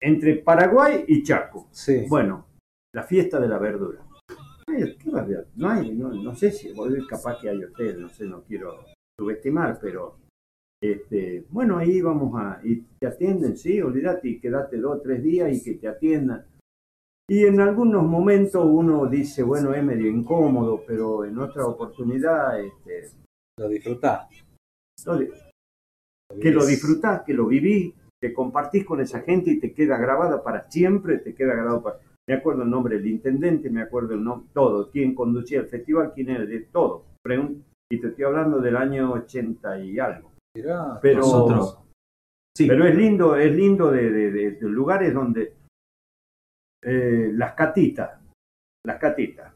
entre 0.00 0.36
Paraguay 0.36 1.04
y 1.08 1.22
Chaco. 1.22 1.68
Sí. 1.70 2.06
Bueno, 2.08 2.46
la 2.94 3.02
fiesta 3.02 3.40
de 3.40 3.48
la 3.48 3.58
verdura. 3.58 4.04
Ay, 4.66 4.96
¿qué 4.96 5.10
va 5.10 5.20
a 5.20 5.22
haber? 5.22 5.48
No, 5.56 5.70
hay, 5.70 5.94
no, 5.94 6.08
no 6.10 6.34
sé 6.34 6.50
si 6.50 6.72
capaz 7.08 7.40
que 7.40 7.48
hay 7.48 7.64
hotel, 7.64 8.00
no 8.00 8.08
sé, 8.08 8.26
no 8.26 8.42
quiero 8.42 8.84
subestimar, 9.18 9.78
pero 9.80 10.18
este, 10.80 11.44
bueno, 11.50 11.76
ahí 11.78 12.00
vamos 12.00 12.32
a, 12.40 12.60
y 12.62 12.82
te 13.00 13.06
atienden, 13.06 13.56
sí, 13.56 13.80
olvídate, 13.80 14.28
y 14.28 14.40
quédate 14.40 14.78
dos 14.78 14.98
o 14.98 15.00
tres 15.00 15.22
días 15.22 15.52
y 15.52 15.62
que 15.62 15.74
te 15.74 15.88
atiendan. 15.88 16.46
Y 17.30 17.44
en 17.44 17.60
algunos 17.60 18.04
momentos 18.04 18.64
uno 18.64 19.06
dice, 19.06 19.42
bueno, 19.42 19.74
es 19.74 19.84
medio 19.84 20.08
incómodo, 20.08 20.82
pero 20.86 21.24
en 21.24 21.38
otra 21.38 21.66
oportunidad, 21.66 22.58
este, 22.60 23.10
Lo 23.58 23.68
disfrutás. 23.68 24.28
lo 25.04 25.18
que 26.40 26.50
lo 26.50 26.64
disfrutás, 26.64 27.22
que 27.22 27.34
lo 27.34 27.46
vivís, 27.46 27.94
que 28.20 28.32
compartís 28.34 28.84
con 28.84 29.00
esa 29.00 29.20
gente 29.20 29.50
y 29.50 29.60
te 29.60 29.72
queda 29.72 29.96
grabada 29.96 30.42
para 30.42 30.68
siempre, 30.70 31.18
te 31.18 31.34
queda 31.34 31.54
grabado 31.54 31.82
para... 31.82 31.98
Me 32.28 32.34
acuerdo 32.34 32.62
el 32.62 32.70
nombre 32.70 32.96
del 32.98 33.06
intendente, 33.06 33.70
me 33.70 33.80
acuerdo 33.80 34.14
el 34.14 34.22
nombre, 34.22 34.48
todo, 34.52 34.90
quién 34.90 35.14
conducía 35.14 35.60
el 35.60 35.66
festival, 35.68 36.12
quién 36.14 36.28
era, 36.30 36.44
de 36.44 36.60
todo. 36.60 37.04
Pregun- 37.24 37.62
y 37.90 37.98
te 38.00 38.08
estoy 38.08 38.24
hablando 38.24 38.60
del 38.60 38.76
año 38.76 39.12
80 39.12 39.78
y 39.80 39.98
algo. 39.98 40.32
Mirá, 40.56 40.98
Pero, 41.00 41.20
nosotros- 41.20 41.78
Sí. 42.56 42.66
pero 42.66 42.84
es 42.86 42.94
lindo, 42.96 43.36
es 43.36 43.54
lindo 43.54 43.90
de, 43.90 44.10
de- 44.10 44.30
de- 44.32 44.50
de 44.52 44.68
lugares 44.68 45.14
donde 45.14 45.54
eh, 46.84 47.30
las 47.32 47.54
catitas, 47.54 48.20
las 48.86 48.98
catitas. 48.98 49.52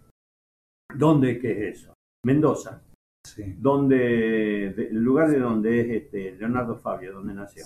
¿Dónde 0.97 1.39
qué 1.39 1.69
es 1.69 1.79
eso? 1.79 1.95
Mendoza, 2.25 2.83
Sí. 3.27 3.55
donde 3.59 4.73
de- 4.77 4.89
el 4.89 5.03
lugar 5.03 5.31
de 5.31 5.39
donde 5.41 5.81
es 5.81 6.03
este 6.05 6.33
Leonardo 6.33 6.77
Fabio, 6.77 7.13
donde 7.13 7.35
nació. 7.35 7.65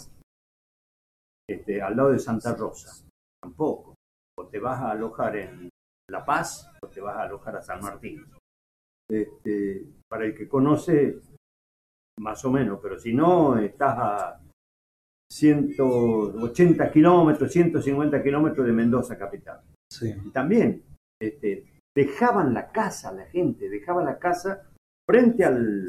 Este, 1.49 1.81
al 1.81 1.97
lado 1.97 2.13
de 2.13 2.19
Santa 2.19 2.55
Rosa. 2.55 3.07
Tampoco. 3.43 3.95
O 4.39 4.47
te 4.47 4.59
vas 4.59 4.81
a 4.81 4.91
alojar 4.91 5.37
en 5.37 5.69
La 6.11 6.25
Paz 6.25 6.71
o 6.83 6.89
te 6.89 7.01
vas 7.01 7.17
a 7.17 7.23
alojar 7.23 7.57
a 7.57 7.63
San 7.63 7.81
Martín. 7.81 8.25
Este, 9.09 9.87
para 10.09 10.25
el 10.25 10.35
que 10.35 10.49
conoce, 10.49 11.21
más 12.19 12.45
o 12.45 12.51
menos, 12.51 12.81
pero 12.83 12.99
si 12.99 13.15
no, 13.15 13.57
estás 13.59 13.97
a 13.99 14.41
180 15.31 16.91
kilómetros, 16.91 17.53
150 17.53 18.23
kilómetros 18.23 18.67
de 18.67 18.73
Mendoza 18.73 19.17
capital. 19.17 19.61
Sí. 19.91 20.13
Y 20.25 20.31
también 20.31 20.83
este, 21.21 21.81
dejaban 21.97 22.53
la 22.53 22.73
casa, 22.73 23.13
la 23.13 23.27
gente 23.27 23.69
dejaba 23.69 24.03
la 24.03 24.19
casa 24.19 24.69
frente 25.09 25.45
al, 25.45 25.87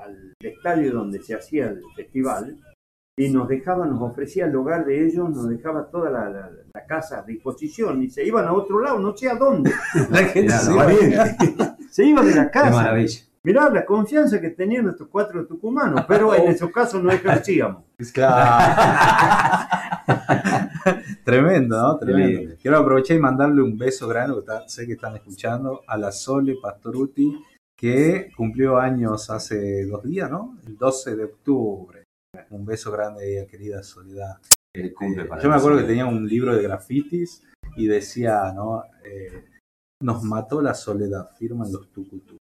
al 0.00 0.34
estadio 0.42 0.92
donde 0.92 1.22
se 1.22 1.34
hacía 1.34 1.68
el 1.68 1.82
festival 1.94 2.58
y 3.18 3.28
nos 3.30 3.46
dejaba, 3.48 3.86
nos 3.86 4.00
ofrecía 4.02 4.46
el 4.46 4.56
hogar 4.56 4.86
de 4.86 5.06
ellos, 5.06 5.28
nos 5.30 5.48
dejaba 5.48 5.86
toda 5.90 6.10
la, 6.10 6.28
la- 6.30 6.50
la 6.74 6.86
casa 6.86 7.18
a 7.18 7.22
disposición 7.22 8.02
y 8.02 8.08
se 8.10 8.24
iban 8.26 8.46
a 8.46 8.52
otro 8.54 8.80
lado, 8.80 8.98
no 8.98 9.14
sé 9.16 9.28
a 9.28 9.34
dónde. 9.34 9.70
La 10.10 10.18
gente 10.24 10.42
Mirá, 10.42 10.58
se 10.60 10.72
iba- 10.72 10.84
valiente. 10.84 11.36
Se 11.90 12.04
iban 12.04 12.26
de 12.26 12.34
la 12.34 12.44
Qué 12.46 12.50
casa. 12.50 12.70
maravilla. 12.70 13.20
Mirá 13.44 13.68
la 13.70 13.84
confianza 13.84 14.40
que 14.40 14.50
tenían 14.50 14.84
nuestros 14.84 15.08
cuatro 15.10 15.44
tucumanos, 15.46 16.04
pero 16.08 16.34
en 16.36 16.48
esos 16.48 16.70
casos 16.70 17.02
no 17.02 17.10
ejercíamos. 17.10 17.82
Claro. 18.14 19.68
Tremendo, 21.24 21.76
¿no? 21.80 21.98
Tremendo. 21.98 22.54
Quiero 22.60 22.78
aprovechar 22.78 23.16
y 23.16 23.20
mandarle 23.20 23.62
un 23.62 23.76
beso 23.76 24.08
grande, 24.08 24.34
porque 24.34 24.52
sé 24.68 24.86
que 24.86 24.92
están 24.94 25.14
escuchando, 25.16 25.82
a 25.86 25.96
la 25.98 26.12
Sole 26.12 26.56
Pastoruti, 26.62 27.38
que 27.76 28.30
cumplió 28.36 28.78
años 28.78 29.28
hace 29.30 29.84
dos 29.86 30.02
días, 30.04 30.30
¿no? 30.30 30.56
El 30.66 30.76
12 30.76 31.16
de 31.16 31.24
octubre. 31.24 32.01
Un 32.52 32.64
beso 32.66 32.92
grande 32.92 33.22
a 33.22 33.26
ella, 33.26 33.46
querida 33.46 33.82
Soledad. 33.82 34.36
Cumple 34.94 35.24
para 35.24 35.42
Yo 35.42 35.48
me 35.48 35.56
acuerdo 35.56 35.78
que 35.78 35.84
tenía 35.84 36.06
un 36.06 36.26
libro 36.26 36.54
de 36.54 36.62
grafitis 36.62 37.42
y 37.76 37.86
decía, 37.86 38.52
¿no? 38.54 38.84
Eh, 39.04 39.44
nos 40.02 40.22
mató 40.22 40.60
la 40.60 40.74
soledad, 40.74 41.30
firman 41.38 41.72
los 41.72 41.90
tucutú. 41.90 42.36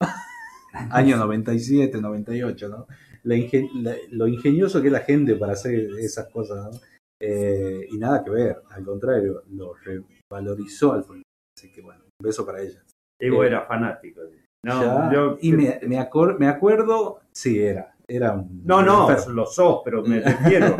Año 0.90 1.16
97, 1.16 2.00
98, 2.00 2.68
¿no? 2.68 2.86
La 3.24 3.34
ingen- 3.36 3.70
la- 3.82 3.96
lo 4.10 4.26
ingenioso 4.28 4.80
que 4.80 4.88
es 4.88 4.92
la 4.92 5.00
gente 5.00 5.34
para 5.36 5.52
hacer 5.54 5.88
esas 5.98 6.28
cosas, 6.28 6.64
¿no? 6.72 6.80
Eh, 7.20 7.86
y 7.90 7.96
nada 7.98 8.22
que 8.22 8.30
ver, 8.30 8.62
al 8.70 8.84
contrario, 8.84 9.42
lo 9.50 9.74
revalorizó 9.74 10.92
al 10.92 11.00
folclore. 11.04 11.22
Así 11.56 11.72
que 11.72 11.80
bueno, 11.80 12.02
un 12.20 12.24
beso 12.24 12.44
para 12.44 12.60
ella. 12.60 12.82
Evo 13.20 13.42
Eh, 13.44 13.46
era 13.46 13.64
fanático. 13.66 14.20
No, 14.64 14.80
Ya, 14.82 15.12
yo- 15.12 15.38
y 15.40 15.52
me, 15.52 15.80
me, 15.86 15.98
acor- 15.98 16.38
me 16.38 16.48
acuerdo, 16.48 17.20
sí, 17.32 17.60
era, 17.60 17.93
era 18.08 18.32
un... 18.32 18.62
No, 18.64 18.82
no, 18.82 19.08
lo 19.28 19.46
sos, 19.46 19.82
pero 19.84 20.02
me 20.02 20.20
refiero. 20.20 20.76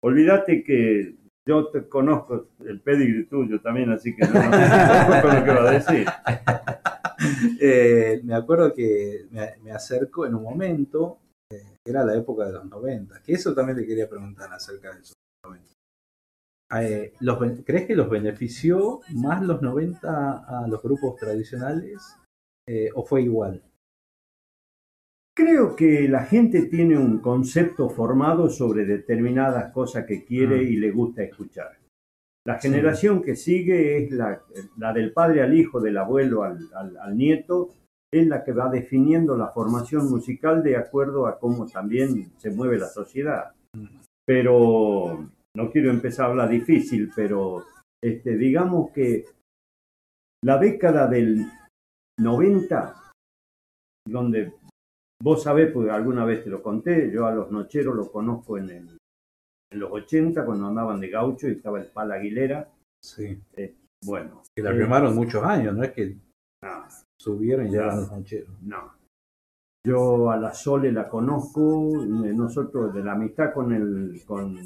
Olvídate 0.00 0.62
que 0.62 1.16
yo 1.46 1.68
te 1.68 1.88
conozco 1.88 2.48
el 2.66 2.80
pedigrí 2.80 3.26
tuyo 3.26 3.60
también, 3.60 3.90
así 3.90 4.14
que 4.14 4.26
no, 4.26 4.34
no, 4.34 4.50
no 4.50 5.22
con 5.22 5.34
lo 5.34 5.44
que 5.44 5.50
va 5.50 5.68
a 5.68 5.72
decir. 5.72 6.06
Eh, 7.58 8.20
me 8.24 8.34
acuerdo 8.34 8.74
que 8.74 9.26
me, 9.30 9.56
me 9.62 9.72
acerco 9.72 10.26
en 10.26 10.34
un 10.34 10.42
momento, 10.42 11.18
eh, 11.50 11.76
era 11.84 12.04
la 12.04 12.14
época 12.14 12.44
de 12.44 12.52
los 12.52 12.66
90, 12.66 13.22
que 13.22 13.32
eso 13.32 13.54
también 13.54 13.78
te 13.78 13.86
quería 13.86 14.08
preguntar 14.08 14.52
acerca 14.52 14.92
de 14.92 15.00
esos 15.00 15.14
90. 15.42 15.72
Eh, 16.80 17.14
los 17.20 17.38
¿Crees 17.64 17.86
que 17.86 17.94
los 17.94 18.10
benefició 18.10 19.00
más 19.14 19.42
los 19.42 19.62
90 19.62 20.62
a 20.64 20.66
los 20.66 20.82
grupos 20.82 21.16
tradicionales 21.16 22.16
eh, 22.68 22.90
o 22.94 23.04
fue 23.04 23.22
igual? 23.22 23.62
Creo 25.36 25.76
que 25.76 26.08
la 26.08 26.24
gente 26.24 26.62
tiene 26.62 26.96
un 26.96 27.18
concepto 27.18 27.90
formado 27.90 28.48
sobre 28.48 28.86
determinadas 28.86 29.70
cosas 29.72 30.06
que 30.06 30.24
quiere 30.24 30.60
Ah. 30.60 30.62
y 30.62 30.76
le 30.76 30.90
gusta 30.90 31.22
escuchar. 31.22 31.76
La 32.46 32.58
Sí. 32.58 32.68
generación 32.68 33.22
que 33.22 33.36
sigue 33.36 33.98
es 33.98 34.12
la, 34.12 34.40
la 34.78 34.92
del 34.92 35.12
padre 35.12 35.42
al 35.42 35.52
hijo, 35.54 35.80
del 35.80 35.98
abuelo 35.98 36.42
al, 36.42 36.58
al- 36.74 36.96
al 36.96 37.16
nieto, 37.16 37.70
es 38.10 38.26
la 38.26 38.44
que 38.44 38.52
va 38.52 38.70
definiendo 38.70 39.36
la 39.36 39.48
formación 39.48 40.08
musical 40.08 40.62
de 40.62 40.76
acuerdo 40.76 41.26
a 41.26 41.38
cómo 41.38 41.66
también 41.66 42.30
se 42.38 42.50
mueve 42.50 42.78
la 42.78 42.86
sociedad. 42.86 43.52
Pero 44.24 45.28
no 45.54 45.70
quiero 45.70 45.90
empezar 45.90 46.26
a 46.26 46.28
hablar 46.30 46.48
difícil, 46.48 47.10
pero 47.14 47.64
este, 48.02 48.36
digamos 48.38 48.90
que 48.92 49.24
la 50.44 50.56
década 50.58 51.08
del 51.08 51.44
90, 52.18 52.94
donde 54.08 54.52
vos 55.22 55.42
sabés, 55.42 55.72
porque 55.72 55.90
alguna 55.90 56.24
vez 56.24 56.44
te 56.44 56.50
lo 56.50 56.62
conté, 56.62 57.10
yo 57.10 57.26
a 57.26 57.34
los 57.34 57.50
nocheros 57.50 57.94
los 57.94 58.10
conozco 58.10 58.58
en, 58.58 58.70
el- 58.70 58.98
en 59.72 59.78
los 59.80 59.90
80, 59.90 60.44
cuando 60.44 60.66
andaban 60.66 61.00
de 61.00 61.08
gaucho 61.10 61.48
y 61.48 61.52
estaba 61.52 61.80
el 61.80 61.86
Pal 61.86 62.12
Aguilera. 62.12 62.68
Sí. 63.04 63.38
Bueno. 64.04 64.42
Que 64.54 64.62
la 64.62 64.70
eh, 64.72 64.76
firmaron 64.76 65.14
muchos 65.14 65.42
años, 65.42 65.74
no 65.74 65.82
es 65.82 65.92
que 65.92 66.16
no, 66.62 66.84
subieron 67.20 67.66
y 67.66 67.72
ya 67.72 67.82
eran 67.82 67.96
los 68.00 68.12
nocheros. 68.12 68.50
no. 68.62 68.94
Yo 69.86 70.30
a 70.32 70.36
la 70.36 70.52
Sole 70.52 70.90
la 70.90 71.08
conozco, 71.08 72.02
eh, 72.02 72.32
nosotros 72.34 72.92
de 72.92 73.04
la 73.04 73.12
amistad 73.12 73.52
con 73.54 73.72
el 73.72 74.20
con, 74.26 74.56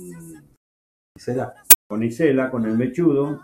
Será. 1.19 1.55
con 1.87 2.03
Isela, 2.03 2.51
con 2.51 2.65
el 2.65 2.79
mechudo, 2.79 3.43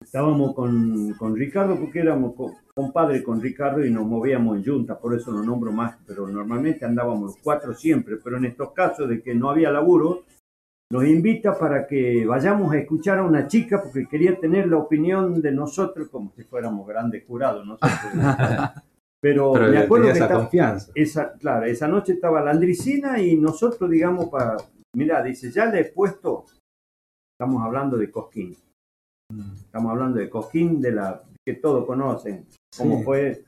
estábamos 0.00 0.54
con, 0.54 1.12
con 1.14 1.34
Ricardo 1.34 1.76
porque 1.80 1.98
éramos 2.00 2.34
co- 2.36 2.54
compadre 2.76 3.22
con 3.22 3.40
Ricardo 3.40 3.84
y 3.84 3.90
nos 3.90 4.04
movíamos 4.06 4.56
en 4.58 4.64
juntas, 4.64 4.98
por 4.98 5.14
eso 5.14 5.30
lo 5.32 5.42
nombro 5.42 5.72
más, 5.72 5.96
pero 6.06 6.28
normalmente 6.28 6.84
andábamos 6.84 7.22
los 7.22 7.36
cuatro 7.42 7.72
siempre, 7.74 8.16
pero 8.22 8.36
en 8.36 8.44
estos 8.44 8.72
casos 8.72 9.08
de 9.08 9.22
que 9.22 9.34
no 9.34 9.48
había 9.48 9.70
laburo, 9.70 10.24
nos 10.92 11.04
invita 11.06 11.58
para 11.58 11.86
que 11.86 12.24
vayamos 12.26 12.72
a 12.72 12.78
escuchar 12.78 13.18
a 13.18 13.24
una 13.24 13.48
chica 13.48 13.82
porque 13.82 14.06
quería 14.06 14.38
tener 14.38 14.68
la 14.68 14.76
opinión 14.76 15.40
de 15.40 15.52
nosotros 15.52 16.08
como 16.10 16.32
si 16.36 16.44
fuéramos 16.44 16.86
grandes 16.86 17.24
jurados 17.26 17.66
nosotros. 17.66 17.90
Pero, 19.22 19.54
Pero 19.54 19.68
me 19.72 19.78
acuerdo 19.78 20.06
que 20.06 20.12
esa 20.12 20.24
estaba- 20.24 20.40
confianza. 20.42 20.92
esa, 20.94 21.32
claro, 21.32 21.64
esa 21.66 21.88
noche 21.88 22.12
estaba 22.12 22.42
la 22.42 22.50
Andricina 22.50 23.18
y 23.18 23.36
nosotros, 23.36 23.90
digamos, 23.90 24.26
para. 24.28 24.58
Mira, 24.94 25.22
dice, 25.22 25.50
ya 25.50 25.64
le 25.66 25.80
he 25.80 25.84
puesto. 25.86 26.44
Estamos 27.32 27.62
hablando 27.64 27.96
de 27.96 28.10
Cosquín. 28.10 28.54
Estamos 29.64 29.90
hablando 29.90 30.18
de 30.18 30.28
Cosquín, 30.30 30.80
de 30.80 30.92
la 30.92 31.22
que 31.44 31.54
todos 31.54 31.86
conocen, 31.86 32.46
cómo 32.76 32.98
Sí. 32.98 33.04
fue. 33.04 33.44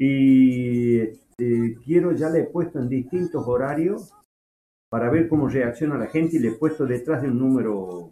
Y 0.00 0.98
este, 1.00 1.78
quiero, 1.84 2.12
ya 2.12 2.30
le 2.30 2.40
he 2.40 2.44
puesto 2.44 2.78
en 2.78 2.88
distintos 2.88 3.46
horarios 3.46 4.12
para 4.90 5.10
ver 5.10 5.28
cómo 5.28 5.48
reacciona 5.48 5.96
la 5.98 6.06
gente 6.06 6.36
y 6.36 6.40
le 6.40 6.48
he 6.48 6.52
puesto 6.58 6.86
detrás 6.86 7.22
de 7.22 7.28
un 7.28 7.38
número 7.38 8.10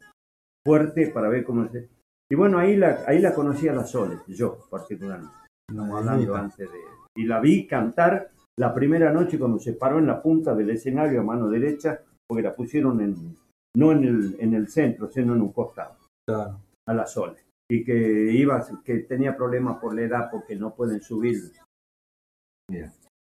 fuerte 0.66 1.08
para 1.08 1.28
ver 1.28 1.44
cómo 1.44 1.68
se. 1.68 1.88
Y 2.30 2.34
bueno, 2.34 2.58
ahí 2.58 2.76
la, 2.76 3.04
ahí 3.06 3.18
la 3.20 3.34
conocí 3.34 3.68
a 3.68 3.74
la 3.74 3.84
Sole, 3.84 4.18
yo 4.28 4.58
particularmente. 4.70 5.34
Estamos 5.68 5.98
hablando 6.00 6.34
antes 6.36 6.70
de. 6.70 6.78
Y 7.16 7.24
la 7.26 7.40
vi 7.40 7.66
cantar 7.66 8.30
La 8.58 8.74
primera 8.74 9.10
noche 9.12 9.38
cuando 9.38 9.58
se 9.58 9.72
paró 9.72 9.98
en 9.98 10.06
la 10.06 10.20
punta 10.22 10.54
del 10.54 10.70
escenario 10.70 11.20
a 11.20 11.24
mano 11.24 11.48
derecha, 11.48 12.00
porque 12.28 12.42
la 12.42 12.54
pusieron 12.54 13.00
en, 13.00 13.34
no 13.76 13.92
en 13.92 14.04
el, 14.04 14.36
en 14.38 14.52
el 14.54 14.68
centro, 14.68 15.10
sino 15.10 15.34
en 15.34 15.40
un 15.40 15.52
costado, 15.52 15.96
Claro. 16.28 16.58
a 16.86 16.94
la 16.94 17.06
sola. 17.06 17.34
Y 17.72 17.84
que 17.84 18.30
iba, 18.32 18.62
que 18.84 18.98
tenía 18.98 19.34
problemas 19.34 19.78
por 19.78 19.94
la 19.94 20.02
edad 20.02 20.28
porque 20.30 20.54
no 20.54 20.74
pueden 20.74 21.00
subir. 21.00 21.52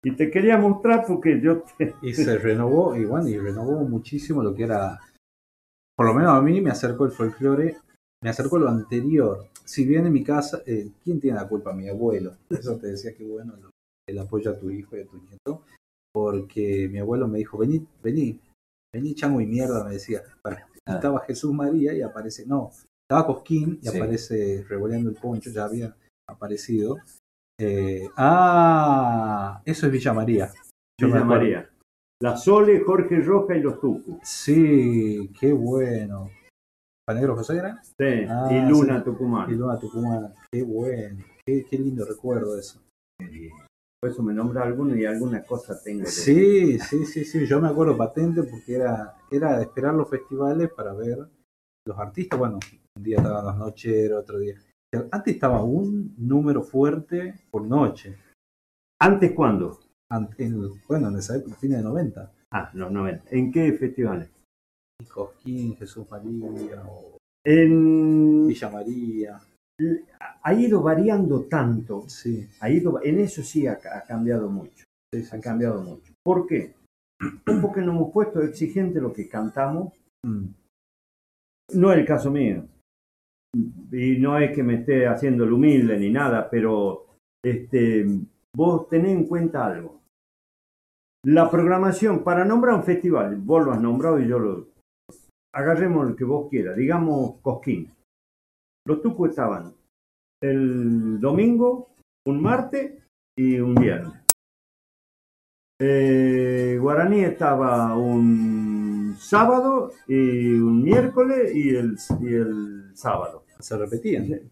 Y 0.03 0.17
te 0.17 0.33
quería 0.33 0.59
mostrar 0.59 1.05
porque 1.07 1.41
yo 1.41 1.63
te... 1.63 1.95
Y 2.03 2.13
se 2.13 2.39
renovó, 2.39 2.97
y 2.97 3.05
bueno, 3.05 3.29
y 3.29 3.39
renovó 3.39 3.85
muchísimo 3.85 4.43
lo 4.43 4.53
que 4.53 4.65
era, 4.65 4.99
por 5.97 6.07
lo 6.07 6.15
menos 6.15 6.33
a 6.33 6.43
mí 6.43 6.61
me 6.61 6.71
acercó 6.71 7.05
el 7.05 7.13
folclore, 7.13 7.77
me 8.21 8.31
acercó 8.31 8.59
lo 8.59 8.69
anterior. 8.69 9.47
Si 9.65 9.87
bien 9.87 10.07
en 10.07 10.13
mi 10.13 10.25
casa, 10.25 10.61
eh, 10.67 10.91
¿quién 11.05 11.21
tiene 11.21 11.39
la 11.39 11.47
culpa? 11.47 11.73
Mi 11.73 11.89
abuelo. 11.89 12.35
Eso 12.51 12.77
te 12.79 12.89
decía 12.89 13.15
que 13.15 13.25
bueno, 13.25 13.55
el 14.09 14.19
apoyo 14.19 14.51
a 14.51 14.59
tu 14.59 14.71
hijo 14.71 14.97
y 14.97 15.03
a 15.03 15.07
tu 15.07 15.19
nieto, 15.19 15.63
porque 16.13 16.89
mi 16.91 16.99
abuelo 16.99 17.29
me 17.29 17.39
dijo, 17.39 17.59
vení, 17.59 17.87
vení, 18.03 18.41
vení 18.93 19.15
chango 19.15 19.41
y 19.41 19.47
mierda, 19.47 19.85
me 19.85 19.93
decía. 19.93 20.23
Ah. 20.43 20.67
Estaba 20.97 21.21
Jesús 21.21 21.55
María 21.55 21.95
y 21.95 22.03
aparece, 22.03 22.45
no, 22.45 22.73
estaba 23.13 23.27
Cosquín 23.27 23.79
y 23.83 23.87
Sí. 23.89 23.97
aparece 23.99 24.65
revoleando 24.69 25.11
el 25.11 25.17
poncho, 25.17 25.51
ya 25.51 25.65
había 25.65 25.95
aparecido. 26.29 26.97
Eh, 27.61 28.09
ah, 28.17 29.61
eso 29.67 29.87
es 29.87 29.93
Villa 29.93 30.13
María. 30.15 30.51
Yo 30.99 31.09
Villa. 31.09 31.25
María. 31.25 31.71
La 32.23 32.37
Sole, 32.37 32.81
Jorge 32.81 33.21
Roja 33.21 33.57
y 33.57 33.61
los 33.61 33.81
Tucus. 33.81 34.17
Sí, 34.23 35.31
qué 35.39 35.53
bueno. 35.53 36.31
¿Panegro 37.07 37.37
José 37.37 37.59
era? 37.59 37.83
Sí, 37.83 38.25
Ah, 38.29 38.49
y 38.51 38.71
Luna 38.71 38.99
sí. 39.01 39.05
Tucumán. 39.05 39.51
Y 39.51 39.55
Luna 39.57 39.79
Tucumán. 39.79 40.33
Qué 40.51 40.63
bueno. 40.63 41.23
Qué, 41.45 41.67
qué 41.69 41.79
lindo 41.79 42.05
recuerdo 42.07 42.59
eso. 42.59 42.81
Por 44.01 44.11
eso 44.11 44.23
me 44.23 44.33
nombra 44.33 44.63
alguno 44.63 44.97
y 44.97 45.05
alguna 45.05 45.43
cosa 45.45 45.79
tengo. 45.83 46.07
Sí, 46.07 46.79
sí, 46.79 47.05
sí, 47.05 47.25
sí. 47.25 47.47
Yo 47.47 47.61
me 47.61 47.69
acuerdo 47.69 47.97
patente 47.97 48.43
porque 48.45 48.77
era, 48.77 49.17
era 49.31 49.61
esperar 49.61 49.95
los 49.95 50.09
festivales 50.09 50.71
para 50.73 50.93
ver 50.95 51.19
los 51.87 51.99
artistas. 51.99 52.39
Bueno, 52.39 52.59
un 52.97 53.03
día 53.03 53.17
estaban 53.19 53.45
los 53.45 53.57
nocheros, 53.57 54.23
otro 54.23 54.39
día. 54.39 54.55
Antes 55.11 55.35
estaba 55.35 55.63
un 55.63 56.15
número 56.19 56.63
fuerte 56.63 57.35
por 57.51 57.65
noche. 57.67 58.17
¿Antes 59.01 59.33
cuándo? 59.33 59.81
En- 60.37 60.69
bueno, 60.87 61.09
en 61.09 61.17
esa 61.17 61.37
época, 61.37 61.55
fines 61.57 61.79
de 61.79 61.85
90. 61.85 62.33
Ah, 62.51 62.71
los 62.75 62.93
90. 62.93 63.25
¿En 63.31 63.51
qué 63.51 63.73
festivales? 63.73 64.29
Cosquín, 65.13 65.75
Jesús 65.77 66.07
María, 66.11 66.85
o 66.87 67.17
En... 67.45 68.47
Villa 68.47 68.71
María. 68.71 69.41
Ha 70.43 70.55
ido 70.55 70.83
variando 70.83 71.45
tanto. 71.47 72.05
Sí. 72.09 72.47
Ha 72.61 72.69
ido... 72.71 73.03
En 73.03 73.19
eso 73.19 73.43
sí 73.43 73.67
ha, 73.67 73.73
ha 73.73 74.03
cambiado 74.05 74.49
mucho. 74.51 74.85
Sí, 75.15 75.23
sí, 75.23 75.35
Ha 75.37 75.41
cambiado 75.41 75.81
mucho. 75.83 76.13
¿Por 76.23 76.47
qué? 76.47 76.75
Porque 77.63 77.81
nos 77.81 77.97
hemos 77.97 78.13
puesto 78.13 78.43
exigente 78.43 79.01
lo 79.01 79.13
que 79.13 79.29
cantamos. 79.29 79.95
Mm. 80.25 80.49
No 81.75 81.91
es 81.93 81.99
el 81.99 82.07
caso 82.07 82.31
mío. 82.31 82.67
Y 83.55 84.19
no 84.19 84.39
es 84.39 84.55
que 84.55 84.63
me 84.63 84.77
esté 84.77 85.07
haciendo 85.07 85.45
el 85.45 85.53
humilde 85.53 85.99
ni 85.99 86.11
nada, 86.11 86.49
pero 86.51 87.07
este, 87.45 88.07
vos 88.57 88.89
tenés 88.89 89.13
en 89.13 89.27
cuenta 89.27 89.67
algo. 89.67 90.01
La 91.25 91.51
programación 91.51 92.25
para 92.25 92.45
nombrar 92.45 92.75
un 92.75 92.85
festival, 92.85 93.37
vos 93.37 93.65
lo 93.65 93.73
has 93.73 93.81
nombrado 93.81 94.19
y 94.19 94.27
yo 94.27 94.39
lo. 94.39 94.69
Agarremos 95.55 96.09
el 96.09 96.17
que 96.17 96.25
vos 96.25 96.49
quieras, 96.49 96.77
digamos 96.77 97.41
Cosquín. 97.43 97.93
Los 98.87 99.03
tucos 99.03 99.31
estaban 99.31 99.75
el 100.43 101.21
domingo, 101.21 101.91
un 102.27 102.43
martes 102.43 102.99
y 103.39 103.61
un 103.61 103.75
viernes. 103.75 104.15
Eh, 105.81 106.79
Guaraní 106.81 107.21
estaba 107.21 107.97
un 107.97 109.17
sábado 109.19 109.93
y 110.07 110.55
un 110.55 110.83
miércoles 110.83 111.55
y 111.55 111.77
el, 111.77 111.97
y 112.21 112.35
el 112.35 112.91
sábado. 112.95 113.42
Se 113.63 113.77
repetían. 113.79 114.51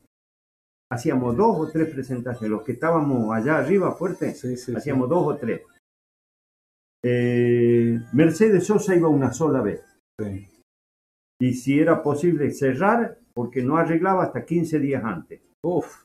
Hacíamos 0.93 1.37
dos 1.37 1.57
o 1.59 1.71
tres 1.71 1.89
presentaciones. 1.91 2.51
Los 2.51 2.63
que 2.63 2.73
estábamos 2.73 3.33
allá 3.35 3.59
arriba 3.59 3.93
fuerte, 3.93 4.35
Sí, 4.35 4.57
sí, 4.57 4.75
hacíamos 4.75 5.09
dos 5.09 5.35
o 5.35 5.37
tres. 5.37 5.63
Eh, 7.03 7.99
Mercedes 8.13 8.67
Sosa 8.67 8.95
iba 8.95 9.09
una 9.09 9.33
sola 9.33 9.63
vez. 9.63 9.83
Y 11.41 11.55
si 11.55 11.79
era 11.81 12.03
posible 12.03 12.51
cerrar, 12.51 13.19
porque 13.33 13.63
no 13.63 13.77
arreglaba 13.77 14.25
hasta 14.25 14.45
15 14.45 14.79
días 14.79 15.03
antes. 15.05 15.41
Uf, 15.63 16.05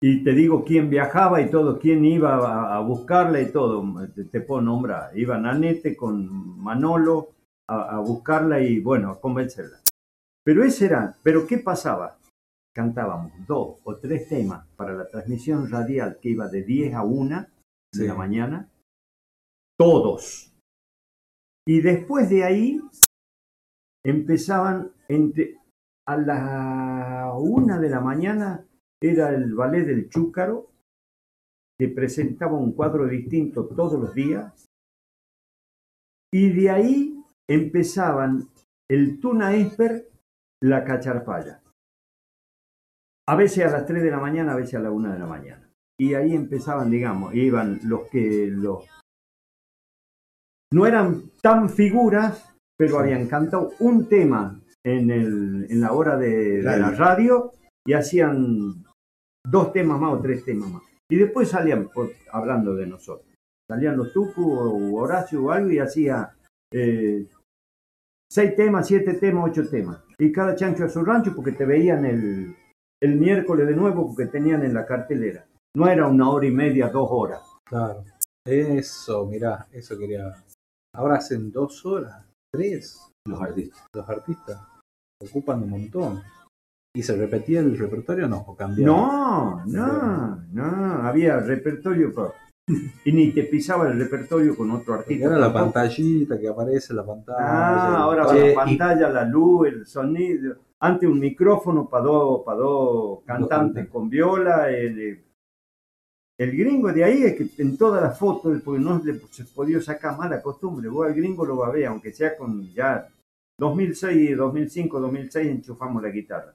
Y 0.00 0.22
te 0.22 0.32
digo 0.32 0.64
quién 0.64 0.90
viajaba 0.90 1.40
y 1.40 1.50
todo, 1.50 1.78
quién 1.78 2.04
iba 2.04 2.34
a, 2.36 2.76
a 2.76 2.80
buscarla 2.80 3.40
y 3.40 3.50
todo. 3.50 3.84
Te, 4.14 4.24
te 4.24 4.40
puedo 4.40 4.60
nombrar. 4.60 5.16
Iba 5.18 5.38
Nanete 5.38 5.96
con 5.96 6.58
Manolo 6.60 7.30
a, 7.68 7.96
a 7.96 8.00
buscarla 8.00 8.60
y 8.60 8.80
bueno, 8.80 9.10
a 9.10 9.20
convencerla. 9.20 9.81
Pero 10.44 10.64
ese 10.64 10.86
era, 10.86 11.16
pero 11.22 11.46
¿qué 11.46 11.58
pasaba? 11.58 12.18
Cantábamos 12.74 13.32
dos 13.46 13.78
o 13.84 13.96
tres 13.96 14.28
temas 14.28 14.66
para 14.76 14.94
la 14.94 15.08
transmisión 15.08 15.70
radial 15.70 16.18
que 16.20 16.30
iba 16.30 16.48
de 16.48 16.62
10 16.62 16.94
a 16.94 17.04
1 17.04 17.46
de 17.94 18.06
la 18.06 18.14
mañana. 18.14 18.70
Todos. 19.78 20.52
Y 21.66 21.80
después 21.80 22.28
de 22.30 22.44
ahí 22.44 22.80
empezaban 24.04 24.92
entre 25.08 25.58
a 26.06 26.16
la 26.16 27.32
una 27.38 27.78
de 27.78 27.88
la 27.88 28.00
mañana 28.00 28.66
era 29.02 29.30
el 29.30 29.54
ballet 29.54 29.84
del 29.84 30.08
Chúcaro, 30.08 30.70
que 31.78 31.88
presentaba 31.88 32.56
un 32.56 32.72
cuadro 32.72 33.06
distinto 33.08 33.66
todos 33.66 34.00
los 34.00 34.14
días, 34.14 34.66
y 36.32 36.52
de 36.52 36.70
ahí 36.70 37.24
empezaban 37.48 38.48
el 38.88 39.20
Tuna 39.20 39.54
Esper, 39.54 40.08
la 40.62 40.84
Cacharpaya. 40.84 41.60
A 43.28 43.36
veces 43.36 43.64
a 43.66 43.70
las 43.70 43.86
3 43.86 44.02
de 44.02 44.10
la 44.10 44.18
mañana, 44.18 44.52
a 44.52 44.56
veces 44.56 44.74
a 44.74 44.80
la 44.80 44.90
1 44.90 45.12
de 45.12 45.18
la 45.18 45.26
mañana. 45.26 45.68
Y 46.00 46.14
ahí 46.14 46.34
empezaban, 46.34 46.90
digamos, 46.90 47.34
iban 47.34 47.78
los 47.84 48.08
que 48.08 48.48
los... 48.48 48.84
No 50.72 50.86
eran 50.86 51.30
tan 51.42 51.68
figuras, 51.68 52.52
pero 52.78 52.98
habían 52.98 53.28
cantado 53.28 53.70
un 53.80 54.08
tema 54.08 54.60
en, 54.84 55.10
el, 55.10 55.66
en 55.70 55.80
la 55.80 55.92
hora 55.92 56.16
de, 56.16 56.62
de 56.62 56.62
la 56.62 56.90
radio 56.90 57.52
y 57.86 57.92
hacían 57.92 58.84
dos 59.44 59.72
temas 59.72 60.00
más 60.00 60.14
o 60.14 60.20
tres 60.20 60.44
temas 60.44 60.70
más. 60.70 60.82
Y 61.10 61.16
después 61.16 61.50
salían, 61.50 61.88
por- 61.88 62.12
hablando 62.32 62.74
de 62.74 62.86
nosotros, 62.86 63.28
salían 63.70 63.96
los 63.96 64.12
Tucu 64.12 64.50
o 64.50 64.94
Horacio 65.00 65.44
o 65.44 65.50
algo 65.50 65.70
y 65.70 65.78
hacía 65.78 66.34
eh, 66.72 67.26
seis 68.32 68.56
temas, 68.56 68.86
siete 68.86 69.14
temas, 69.14 69.50
ocho 69.50 69.68
temas. 69.68 69.98
Y 70.18 70.32
cada 70.32 70.54
chancho 70.56 70.84
a 70.84 70.88
su 70.88 71.04
rancho 71.04 71.34
porque 71.36 71.52
te 71.52 71.66
veían 71.66 72.06
el, 72.06 72.56
el 73.02 73.16
miércoles 73.16 73.66
de 73.66 73.76
nuevo 73.76 74.06
porque 74.06 74.30
tenían 74.30 74.62
en 74.64 74.72
la 74.72 74.86
cartelera. 74.86 75.44
No 75.76 75.86
era 75.88 76.06
una 76.06 76.30
hora 76.30 76.46
y 76.46 76.50
media, 76.50 76.88
dos 76.88 77.08
horas. 77.10 77.42
claro. 77.64 78.04
Eso, 78.44 79.24
mirá, 79.26 79.68
eso 79.70 79.96
quería. 79.96 80.34
Ahora 80.96 81.16
hacen 81.18 81.52
dos 81.52 81.86
horas, 81.86 82.24
tres, 82.52 82.98
Los 83.28 83.40
artistas. 83.40 83.86
los 83.94 84.08
artistas. 84.08 84.58
Ocupan 85.22 85.62
un 85.62 85.70
montón. 85.70 86.22
¿Y 86.94 87.02
se 87.04 87.16
repetía 87.16 87.60
el 87.60 87.78
repertorio 87.78 88.26
o 88.26 88.28
no? 88.28 88.38
¿O 88.38 88.56
cambiaba? 88.56 88.92
No, 88.92 89.64
no, 89.66 90.36
no, 90.50 90.66
había 91.06 91.38
repertorio 91.38 92.12
pa- 92.12 92.34
y 93.04 93.12
ni 93.12 93.32
te 93.32 93.44
pisaba 93.44 93.88
el 93.88 93.98
repertorio 93.98 94.56
con 94.56 94.70
otro 94.70 94.94
artista. 94.94 95.26
Era 95.26 95.38
la 95.38 95.52
pantallita 95.52 96.38
que 96.38 96.48
aparece, 96.48 96.94
la 96.94 97.04
pantalla. 97.04 97.38
Ah, 97.40 97.96
ahora 98.02 98.26
Che, 98.26 98.38
la 98.40 98.52
y- 98.52 98.54
pantalla, 98.54 99.08
la 99.08 99.24
luz, 99.24 99.68
el 99.68 99.86
sonido. 99.86 100.56
Antes 100.80 101.08
un 101.08 101.18
micrófono 101.20 101.88
para 101.88 102.04
dos 102.04 102.42
pa 102.44 102.54
dos 102.54 103.20
cantantes 103.24 103.88
con 103.88 104.08
viola. 104.08 104.70
El, 104.70 105.24
el 106.38 106.56
gringo 106.56 106.92
de 106.92 107.04
ahí 107.04 107.22
es 107.24 107.36
que 107.36 107.62
en 107.62 107.76
todas 107.76 108.02
las 108.02 108.18
fotos, 108.18 108.60
porque 108.64 108.80
no 108.80 109.00
se 109.30 109.44
podía 109.44 109.80
sacar 109.80 110.16
mala 110.18 110.42
costumbre, 110.42 110.88
vos 110.88 111.06
al 111.06 111.14
gringo 111.14 111.44
lo 111.44 111.56
va 111.58 111.68
a 111.68 111.72
ver, 111.72 111.86
aunque 111.86 112.12
sea 112.12 112.36
con 112.36 112.68
ya 112.72 113.08
2006, 113.60 114.36
2005, 114.36 115.00
2006 115.00 115.46
enchufamos 115.48 116.02
la 116.02 116.08
guitarra. 116.08 116.54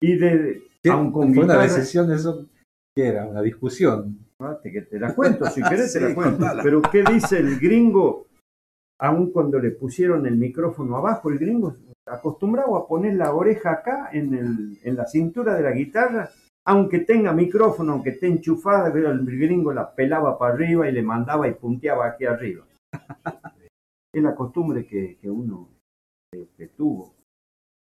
Y 0.00 0.16
de, 0.16 0.62
aun 0.90 1.12
con 1.12 1.34
Fue 1.34 1.44
una 1.44 1.54
guitarra, 1.54 1.62
decisión 1.74 2.12
eso. 2.12 2.46
¿Qué 2.96 3.08
era? 3.08 3.26
Una 3.26 3.42
discusión. 3.42 4.18
Que 4.62 4.82
te 4.82 4.98
la 4.98 5.14
cuento, 5.14 5.46
si 5.46 5.62
querés 5.68 5.92
te 5.92 6.00
la 6.00 6.14
cuento. 6.14 6.38
contala. 6.38 6.62
Pero 6.62 6.82
¿qué 6.82 7.02
dice 7.04 7.38
el 7.38 7.58
gringo? 7.58 8.26
Aun 9.00 9.30
cuando 9.32 9.58
le 9.58 9.72
pusieron 9.72 10.26
el 10.26 10.36
micrófono 10.36 10.96
abajo, 10.96 11.28
el 11.30 11.38
gringo 11.38 11.74
acostumbrado 12.06 12.76
a 12.76 12.86
poner 12.86 13.14
la 13.14 13.34
oreja 13.34 13.72
acá 13.72 14.10
en, 14.12 14.34
el, 14.34 14.78
en 14.82 14.96
la 14.96 15.06
cintura 15.06 15.54
de 15.56 15.62
la 15.62 15.72
guitarra, 15.72 16.30
aunque 16.66 17.00
tenga 17.00 17.32
micrófono, 17.32 17.92
aunque 17.92 18.10
esté 18.10 18.26
enchufada, 18.28 18.92
pero 18.92 19.10
el 19.10 19.24
gringo 19.24 19.72
la 19.72 19.94
pelaba 19.94 20.38
para 20.38 20.54
arriba 20.54 20.88
y 20.88 20.92
le 20.92 21.02
mandaba 21.02 21.48
y 21.48 21.54
punteaba 21.54 22.06
aquí 22.06 22.24
arriba. 22.24 22.64
Es 24.12 24.22
la 24.22 24.34
costumbre 24.34 24.86
que, 24.86 25.16
que 25.20 25.28
uno 25.30 25.68
que- 26.32 26.48
que 26.56 26.68
tuvo. 26.68 27.14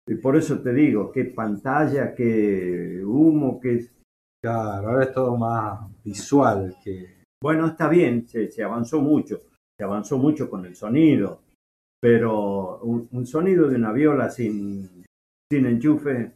Y 0.08 0.16
por 0.16 0.36
eso 0.36 0.60
te 0.62 0.74
digo, 0.74 1.12
qué 1.12 1.26
pantalla, 1.26 2.14
qué 2.16 3.02
humo, 3.06 3.60
qué 3.62 3.86
Claro, 4.42 4.90
ahora 4.90 5.04
es 5.04 5.14
todo 5.14 5.38
más 5.38 5.80
visual 6.04 6.76
que. 6.84 7.24
Bueno, 7.42 7.68
está 7.68 7.88
bien, 7.88 8.28
se, 8.28 8.52
se 8.52 8.64
avanzó 8.64 9.02
mucho, 9.02 9.40
se 9.78 9.84
avanzó 9.84 10.18
mucho 10.18 10.50
con 10.50 10.66
el 10.66 10.76
sonido, 10.76 11.42
pero 12.02 12.80
un, 12.80 13.08
un 13.12 13.26
sonido 13.26 13.68
de 13.68 13.76
una 13.76 13.92
viola 13.92 14.30
sin, 14.30 15.06
sin 15.52 15.66
enchufe 15.66 16.34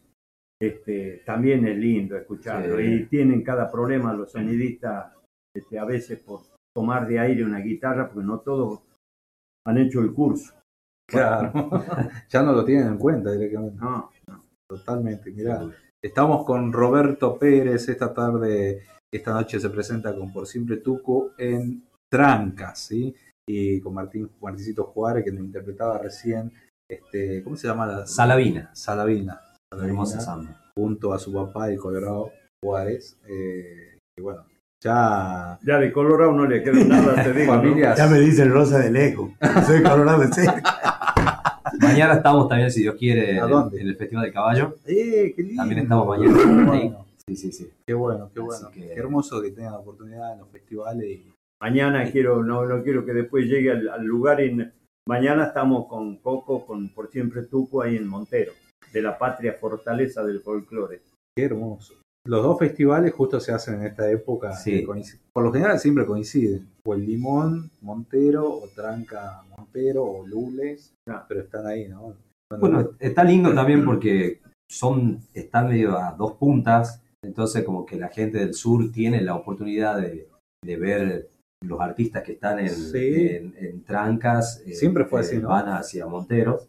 este, 0.60 1.22
también 1.26 1.66
es 1.66 1.76
lindo 1.76 2.16
escucharlo. 2.16 2.78
Sí. 2.78 2.84
Y 2.84 3.06
tienen 3.06 3.42
cada 3.42 3.70
problema 3.70 4.12
los 4.12 4.32
sonidistas 4.32 5.12
este, 5.54 5.78
a 5.78 5.84
veces 5.84 6.18
por 6.20 6.42
tomar 6.74 7.06
de 7.06 7.18
aire 7.18 7.44
una 7.44 7.60
guitarra, 7.60 8.08
porque 8.08 8.26
no 8.26 8.40
todos 8.40 8.82
han 9.66 9.78
hecho 9.78 10.00
el 10.00 10.12
curso. 10.12 10.54
Claro. 11.08 11.52
ya 12.28 12.42
no 12.42 12.52
lo 12.52 12.64
tienen 12.64 12.88
en 12.88 12.98
cuenta 12.98 13.32
directamente. 13.32 13.76
No, 13.78 14.10
Totalmente, 14.68 15.30
mirá. 15.30 15.60
Estamos 16.04 16.44
con 16.44 16.70
Roberto 16.70 17.38
Pérez 17.38 17.88
esta 17.88 18.12
tarde, 18.12 18.82
esta 19.10 19.32
noche 19.32 19.58
se 19.58 19.70
presenta 19.70 20.14
con 20.14 20.30
Por 20.34 20.46
Siempre 20.46 20.76
Tuco 20.76 21.30
en 21.38 21.82
Trancas, 22.12 22.78
¿sí? 22.78 23.16
Y 23.48 23.80
con 23.80 23.94
Martín 23.94 24.28
Martincito 24.42 24.84
Juárez, 24.84 25.24
que 25.24 25.32
nos 25.32 25.42
interpretaba 25.42 25.96
recién, 25.96 26.52
este, 26.90 27.42
¿cómo 27.42 27.56
se 27.56 27.68
llama? 27.68 27.86
La? 27.86 28.06
Salavina. 28.06 28.70
Salavina. 28.74 29.40
Salavina, 29.72 29.92
Hermosa 29.92 30.20
samba. 30.20 30.60
Junto 30.76 31.14
a 31.14 31.18
su 31.18 31.32
papá, 31.32 31.70
el 31.70 31.78
Colorado 31.78 32.32
Juárez. 32.62 33.16
Eh, 33.26 33.96
y 34.18 34.20
bueno, 34.20 34.44
ya... 34.82 35.58
Ya 35.62 35.78
de 35.78 35.90
Colorado 35.90 36.32
no 36.32 36.44
le 36.44 36.62
queda 36.62 36.84
nada, 36.84 37.24
te 37.24 37.32
digo. 37.40 37.54
¿no? 37.54 37.62
Familias. 37.62 37.96
Ya 37.96 38.08
me 38.08 38.20
dicen 38.20 38.52
Rosa 38.52 38.78
de 38.78 38.90
lejos. 38.90 39.30
Soy 39.66 39.82
colorado 39.82 40.20
de 40.20 40.28
cerca. 40.34 40.83
Mañana 41.84 42.14
estamos 42.14 42.48
también, 42.48 42.70
si 42.70 42.82
Dios 42.82 42.94
quiere, 42.96 43.38
¿A 43.40 43.44
en, 43.44 43.50
dónde? 43.50 43.80
en 43.80 43.88
el 43.88 43.96
Festival 43.96 44.24
del 44.24 44.32
Caballo. 44.32 44.74
¡Eh, 44.86 45.32
qué 45.36 45.42
lindo! 45.42 45.62
También 45.62 45.80
estamos 45.82 46.06
mañana. 46.06 46.64
Bueno, 46.66 47.06
Sí, 47.26 47.36
sí, 47.36 47.52
sí. 47.52 47.70
qué 47.86 47.94
bueno, 47.94 48.30
qué 48.34 48.40
bueno. 48.40 48.70
que- 48.70 48.80
Qué 48.80 48.92
hermoso 48.94 49.40
que 49.40 49.50
tengan 49.50 49.72
la 49.72 49.78
oportunidad 49.78 50.32
en 50.34 50.40
los 50.40 50.48
festivales 50.50 51.06
y 51.08 51.30
Mañana 51.62 52.04
quiero, 52.10 52.42
no, 52.42 52.66
no 52.66 52.82
quiero 52.82 53.06
que 53.06 53.12
después 53.14 53.46
llegue 53.46 53.70
al, 53.70 53.88
al 53.88 54.04
lugar. 54.04 54.40
En, 54.42 54.70
mañana 55.08 55.46
estamos 55.46 55.86
con 55.86 56.16
Coco, 56.16 56.66
con 56.66 56.90
Por 56.90 57.10
Siempre 57.10 57.44
Tuco, 57.44 57.80
ahí 57.80 57.96
en 57.96 58.06
Montero, 58.06 58.52
de 58.92 59.00
la 59.00 59.16
patria 59.16 59.54
fortaleza 59.54 60.22
del 60.24 60.40
folclore. 60.40 61.00
Qué 61.34 61.44
hermoso. 61.44 61.94
Los 62.26 62.42
dos 62.42 62.58
festivales 62.58 63.12
justo 63.12 63.38
se 63.38 63.52
hacen 63.52 63.74
en 63.80 63.86
esta 63.86 64.10
época. 64.10 64.52
Sí. 64.52 64.86
Por 65.32 65.44
lo 65.44 65.52
general 65.52 65.78
siempre 65.78 66.06
coinciden. 66.06 66.66
O 66.86 66.94
el 66.94 67.04
Limón, 67.04 67.70
Montero, 67.82 68.50
o 68.50 68.66
Tranca, 68.74 69.42
Montero, 69.56 70.04
o 70.04 70.26
Lules. 70.26 70.94
Ah. 71.08 71.24
Pero 71.28 71.42
están 71.42 71.66
ahí, 71.66 71.88
¿no? 71.88 72.14
Bueno, 72.58 72.90
está 72.98 73.24
lindo 73.24 73.52
también 73.54 73.84
porque 73.84 74.40
son, 74.70 75.20
están 75.34 75.68
medio 75.68 75.98
a 75.98 76.12
dos 76.12 76.32
puntas, 76.34 77.02
entonces 77.22 77.64
como 77.64 77.84
que 77.84 77.96
la 77.96 78.08
gente 78.08 78.38
del 78.38 78.54
sur 78.54 78.90
tiene 78.92 79.20
la 79.22 79.34
oportunidad 79.34 80.00
de, 80.00 80.28
de 80.64 80.76
ver 80.76 81.28
los 81.62 81.80
artistas 81.80 82.22
que 82.22 82.32
están 82.32 82.58
en, 82.60 82.68
Sí. 82.70 83.26
en- 83.28 83.54
en 83.58 83.82
trancas, 83.84 84.62
eh, 84.66 84.74
Siempre 84.74 85.04
fue 85.04 85.20
eh, 85.20 85.24
así, 85.24 85.38
¿no? 85.38 85.48
van 85.48 85.68
hacia 85.68 86.06
Monteros, 86.06 86.68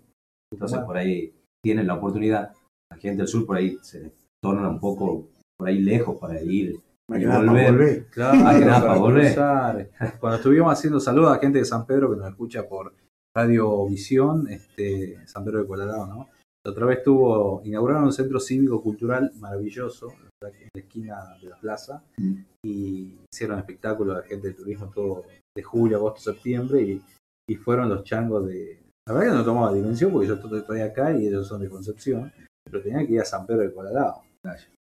entonces 0.52 0.78
Bueno. 0.78 0.88
por 0.88 0.98
ahí 0.98 1.34
tienen 1.64 1.88
la 1.88 1.96
oportunidad, 1.96 2.54
la 2.92 2.98
gente 2.98 3.18
del 3.18 3.28
sur 3.28 3.46
por 3.46 3.58
ahí 3.58 3.78
se 3.82 4.12
torna 4.42 4.70
un 4.70 4.80
poco 4.80 5.28
por 5.58 5.68
ahí 5.70 5.80
lejos 5.80 6.18
para 6.20 6.42
ir 6.42 6.76
y 7.10 7.26
volver. 7.26 7.72
volver. 7.72 8.06
Claro, 8.08 8.40
Más 8.40 8.60
que 8.60 8.66
nada 8.66 8.82
para 8.88 9.00
volver. 9.00 9.92
Cuando 10.20 10.38
estuvimos 10.38 10.74
haciendo 10.74 11.00
saludos 11.00 11.32
a 11.36 11.40
gente 11.40 11.60
de 11.60 11.66
San 11.66 11.86
Pedro 11.86 12.12
que 12.12 12.18
nos 12.18 12.30
escucha 12.30 12.68
por 12.68 12.94
Radio 13.36 13.86
Visión, 13.88 14.48
este, 14.50 15.20
San 15.28 15.44
Pedro 15.46 15.60
de 15.62 15.68
Colorado, 15.68 16.08
¿no? 16.08 16.30
La 16.66 16.72
otra 16.72 16.88
vez 16.88 17.04
tuvo, 17.04 17.62
inauguraron 17.64 18.06
un 18.06 18.14
centro 18.14 18.40
cívico 18.40 18.82
cultural 18.82 19.32
maravilloso 19.40 20.08
en 20.42 20.70
la 20.74 20.82
esquina 20.82 21.38
de 21.42 21.50
la 21.50 21.58
plaza 21.60 22.02
Mm. 22.18 22.34
y 22.66 23.20
hicieron 23.32 23.60
espectáculos 23.60 24.18
de 24.18 24.28
gente 24.30 24.48
de 24.48 24.54
turismo 24.56 24.90
todo 24.94 25.26
de 25.56 25.64
julio, 25.64 25.98
agosto, 25.98 26.22
septiembre 26.22 26.82
y, 26.82 27.02
y 27.48 27.56
fueron 27.56 27.90
los 27.90 28.04
changos 28.04 28.48
de... 28.48 28.80
La 29.08 29.14
verdad 29.14 29.32
que 29.32 29.38
no 29.38 29.46
tomaba 29.46 29.74
dimensión 29.74 30.12
porque 30.12 30.28
yo 30.28 30.34
estoy 30.36 30.60
estoy 30.60 30.82
acá 30.82 31.16
y 31.16 31.28
ellos 31.28 31.48
son 31.48 31.62
de 31.62 31.70
Concepción, 31.70 32.32
pero 32.66 32.82
tenían 32.82 33.06
que 33.06 33.14
ir 33.14 33.22
a 33.22 33.26
San 33.26 33.46
Pedro 33.46 33.62
de 33.62 33.74
Colorado. 33.74 34.22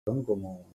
Son 0.07 0.23
como... 0.23 0.69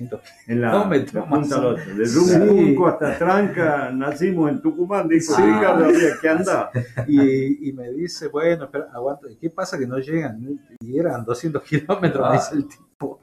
100 0.00 0.10
En 0.46 0.60
la, 0.60 0.70
No 0.70 0.84
me 0.86 0.98
la 1.00 1.06
tomas. 1.06 1.40
punta 1.40 1.56
al 1.56 1.64
otro. 1.66 1.94
De 1.96 2.06
Sí. 2.06 2.38
Rumipunco 2.38 2.86
hasta 2.86 3.18
Tranca, 3.18 3.90
nacimos 3.90 4.50
en 4.50 4.62
Tucumán, 4.62 5.08
dijo 5.08 5.34
Sí. 5.34 5.42
Ricardo, 5.42 5.86
que 6.22 6.28
andar. 6.28 6.70
Y, 7.08 7.68
y 7.68 7.72
me 7.72 7.90
dice, 7.92 8.28
bueno, 8.28 8.64
espera, 8.66 8.88
aguanta, 8.92 9.26
¿qué 9.40 9.50
pasa 9.50 9.76
que 9.76 9.86
no 9.88 9.98
llegan? 9.98 10.60
Y 10.80 10.98
eran 10.98 11.24
200 11.24 11.62
kilómetros, 11.64 12.20
me 12.20 12.28
Ah. 12.28 12.32
dice 12.34 12.54
el 12.54 12.68
tipo. 12.68 13.20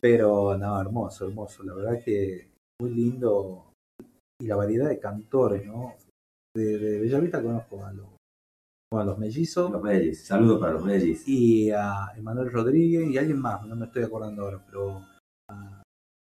Pero 0.00 0.56
no, 0.56 0.80
hermoso, 0.80 1.26
hermoso. 1.26 1.62
La 1.64 1.74
verdad 1.74 1.98
que 2.04 2.50
muy 2.80 2.90
lindo. 2.94 3.72
Y 4.40 4.46
la 4.46 4.56
variedad 4.56 4.88
de 4.88 4.98
cantores, 5.00 5.66
¿no? 5.66 5.94
De, 6.56 6.78
de 6.78 7.00
Bellavista 7.00 7.42
conozco 7.42 7.84
a 7.84 7.92
los, 7.92 8.06
bueno, 8.92 9.02
a 9.02 9.04
los 9.12 9.18
mellizos 9.18 9.70
Los 9.70 9.82
Mellis, 9.82 10.24
saludos 10.24 10.60
para 10.60 10.74
los 10.74 10.84
Mellis. 10.84 11.26
y 11.26 11.70
a 11.70 12.12
Emanuel 12.16 12.52
Rodríguez 12.52 13.08
y 13.10 13.18
alguien 13.18 13.38
más, 13.40 13.66
no 13.66 13.74
me 13.74 13.86
estoy 13.86 14.02
acordando 14.04 14.42
ahora, 14.42 14.62
pero 14.66 15.04
a, 15.50 15.82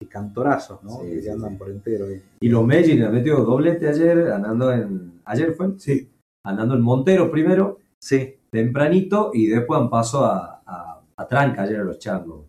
y 0.02 0.06
cantorazos, 0.06 0.82
¿no? 0.82 1.00
Sí, 1.02 1.10
que 1.10 1.22
sí, 1.22 1.28
andan 1.28 1.52
sí. 1.52 1.56
por 1.56 1.70
entero 1.70 2.06
ahí. 2.06 2.22
Y 2.40 2.48
los 2.48 2.66
Mellis 2.66 2.98
le 2.98 3.08
metió 3.08 3.36
doblete 3.44 3.88
ayer, 3.88 4.30
andando 4.32 4.72
en. 4.72 5.20
¿Ayer 5.24 5.52
fue? 5.54 5.78
Sí. 5.78 6.10
Andando 6.44 6.74
en 6.74 6.80
Montero 6.82 7.30
primero, 7.30 7.78
Sí, 7.98 8.36
tempranito, 8.50 9.30
y 9.34 9.46
después 9.48 9.80
pasó 9.90 10.24
a, 10.26 10.62
a, 10.66 11.02
a 11.16 11.26
Tranca 11.26 11.62
ayer 11.62 11.80
a 11.80 11.84
los 11.84 11.98
changos, 11.98 12.46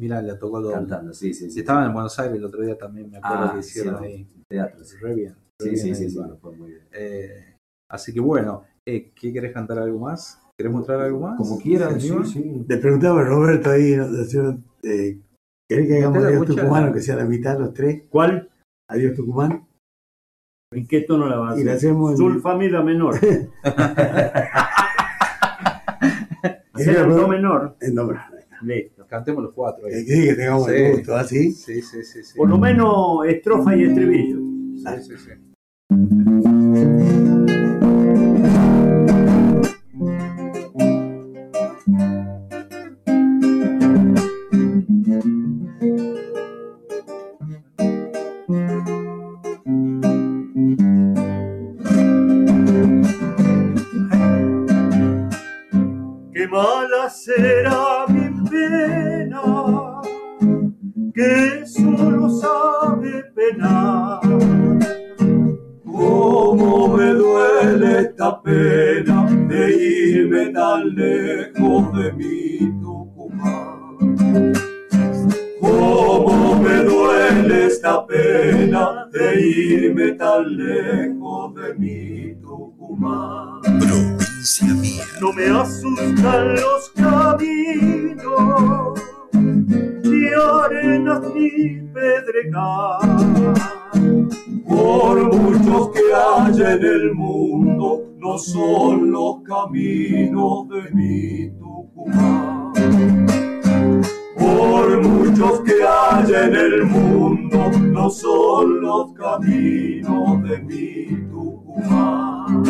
mira, 0.00 0.22
le 0.22 0.34
tocó 0.36 0.60
doble. 0.60 0.74
cantando. 0.76 1.12
Sí, 1.12 1.34
sí, 1.34 1.50
sí. 1.50 1.60
estaban 1.60 1.86
en 1.86 1.92
Buenos 1.92 2.18
Aires 2.18 2.36
el 2.38 2.44
otro 2.44 2.62
día 2.62 2.78
también, 2.78 3.10
me 3.10 3.18
acuerdo 3.18 3.44
Ah, 3.44 3.52
que 3.54 3.60
hicieron 3.60 4.02
ahí. 4.02 4.26
Teatro. 4.48 4.84
Sí, 4.84 4.96
Re 5.02 5.14
bien. 5.14 5.32
re 5.34 5.38
sí, 5.60 5.68
bien 5.70 5.78
sí, 5.96 6.02
ahí, 6.04 6.10
sí, 6.10 6.16
bueno. 6.18 6.36
fue 6.36 6.52
muy 6.56 6.70
bien. 6.70 6.82
Eh, 6.92 7.56
así 7.90 8.14
que 8.14 8.20
bueno, 8.20 8.62
eh, 8.86 9.12
¿qué 9.14 9.32
querés 9.32 9.52
cantar 9.52 9.78
algo 9.78 9.98
más? 10.00 10.40
¿Querés 10.56 10.72
mostrar 10.72 11.00
algo 11.00 11.20
más? 11.20 11.36
Como 11.36 11.58
quieran, 11.58 12.00
¿Se 12.00 12.08
sí, 12.08 12.14
sí. 12.24 12.64
Le 12.68 12.76
preguntaba 12.78 13.20
a 13.20 13.24
Roberto 13.24 13.70
ahí, 13.70 13.92
eh, 13.92 15.18
¿querés 15.68 15.88
que 15.88 15.98
hagamos 15.98 16.24
Adiós 16.24 16.46
Tucumán, 16.46 16.92
que 16.92 17.00
sea 17.00 17.16
la 17.16 17.24
mitad, 17.24 17.58
los 17.58 17.74
tres? 17.74 18.04
¿Cuál? 18.08 18.50
Adiós 18.88 19.14
Tucumán. 19.16 19.66
¿En 20.72 20.86
qué 20.86 21.00
tono 21.02 21.28
la 21.28 21.36
vas 21.36 21.56
a 21.56 21.60
Y 21.60 21.64
la 21.64 21.72
hacer? 21.74 21.90
en- 21.90 22.40
fa, 22.42 22.56
mi, 22.56 22.68
la 22.68 22.82
menor. 22.82 23.14
Hacer 26.72 26.96
el 26.96 27.08
do 27.08 27.28
menor. 27.28 27.76
En 27.80 27.94
nombre. 27.94 28.18
Listo. 28.62 29.06
Cantemos 29.06 29.44
los 29.44 29.52
cuatro. 29.54 29.86
Ahí. 29.86 30.04
sí, 30.04 30.24
que 30.28 30.34
tengamos 30.34 30.66
Sí. 30.66 30.72
el 30.74 30.92
gusto, 30.96 31.14
¿así? 31.16 31.52
Sí, 31.52 31.80
sí, 31.82 32.02
sí. 32.04 32.22
sí. 32.24 32.36
Por 32.36 32.48
lo 32.48 32.58
menos 32.58 33.24
estrofa 33.26 33.76
y 33.76 33.84
estribillo. 33.84 34.38
Sí, 34.76 35.02
sí, 35.02 35.12
sí. 35.18 35.30
Mala 56.46 57.08
será 57.08 58.06
mi 58.08 58.30
pena, 58.48 60.02
que 61.14 61.66
solo 61.66 62.28
sabe 62.28 63.24
penar. 63.34 64.20
Cómo 65.84 66.88
me 66.96 67.14
duele 67.14 68.00
esta 68.00 68.42
pena 68.42 69.26
de 69.48 69.72
irme 69.74 70.50
tan 70.50 70.94
lejos 70.94 71.92
de 71.96 72.12
mi 72.12 72.58
Tucumán. 72.80 74.63
Esta 77.84 78.06
pena 78.06 79.08
de 79.12 79.40
irme 79.42 80.12
tan 80.12 80.56
lejos 80.56 81.54
de 81.54 81.74
mi 81.74 82.34
Tucumán. 82.40 83.60
Provincia 83.62 84.74
mía. 84.74 85.04
No 85.20 85.32
me 85.34 85.44
asustan 85.48 86.54
los 86.54 86.90
caminos, 86.96 88.22
ni 89.34 90.28
arenas 90.28 91.20
ni 91.34 91.82
pedregal. 91.92 93.54
Por 94.66 95.34
muchos 95.34 95.90
que 95.90 96.00
hay 96.14 96.62
en 96.62 96.84
el 96.84 97.14
mundo, 97.14 98.14
no 98.16 98.38
son 98.38 99.10
los 99.10 99.42
caminos 99.42 100.68
de 100.70 100.90
mi 100.94 101.50
Tucumán. 101.58 103.23
Por 104.44 105.00
muchos 105.00 105.60
que 105.60 105.72
hay 105.82 106.30
en 106.34 106.54
el 106.54 106.84
mundo, 106.84 107.70
no 107.80 108.10
son 108.10 108.82
los 108.82 109.14
caminos 109.14 110.42
de 110.42 110.58
mi 110.58 111.30
Tucumán. 111.30 112.62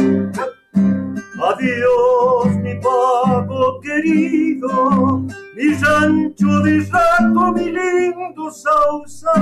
Adiós, 1.42 2.56
mi 2.62 2.74
pago 2.76 3.80
querido, 3.80 5.26
mi 5.54 5.74
rancho 5.74 6.60
de 6.60 6.80
rato, 6.90 7.52
mi 7.52 7.70
lindo 7.70 8.50
sausa. 8.50 9.32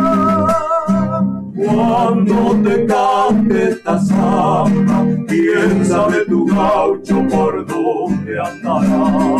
Cuando 1.54 2.62
te 2.62 2.86
cante 2.86 3.68
esta 3.70 3.98
samba, 3.98 5.04
quién 5.26 5.84
sabe 5.84 6.24
tu 6.26 6.46
gaucho 6.46 7.26
por 7.28 7.66
dónde 7.66 8.38
andará. 8.38 9.36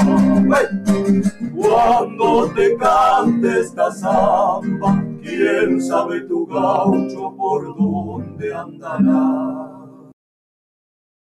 Cuando 1.55 2.53
te 2.55 2.77
cante 2.77 3.61
esta 3.61 3.91
samba, 3.93 5.05
quién 5.23 5.81
sabe 5.81 6.23
tu 6.23 6.47
gaucho 6.47 7.35
por 7.37 7.77
dónde 7.77 8.55
andará. 8.55 10.11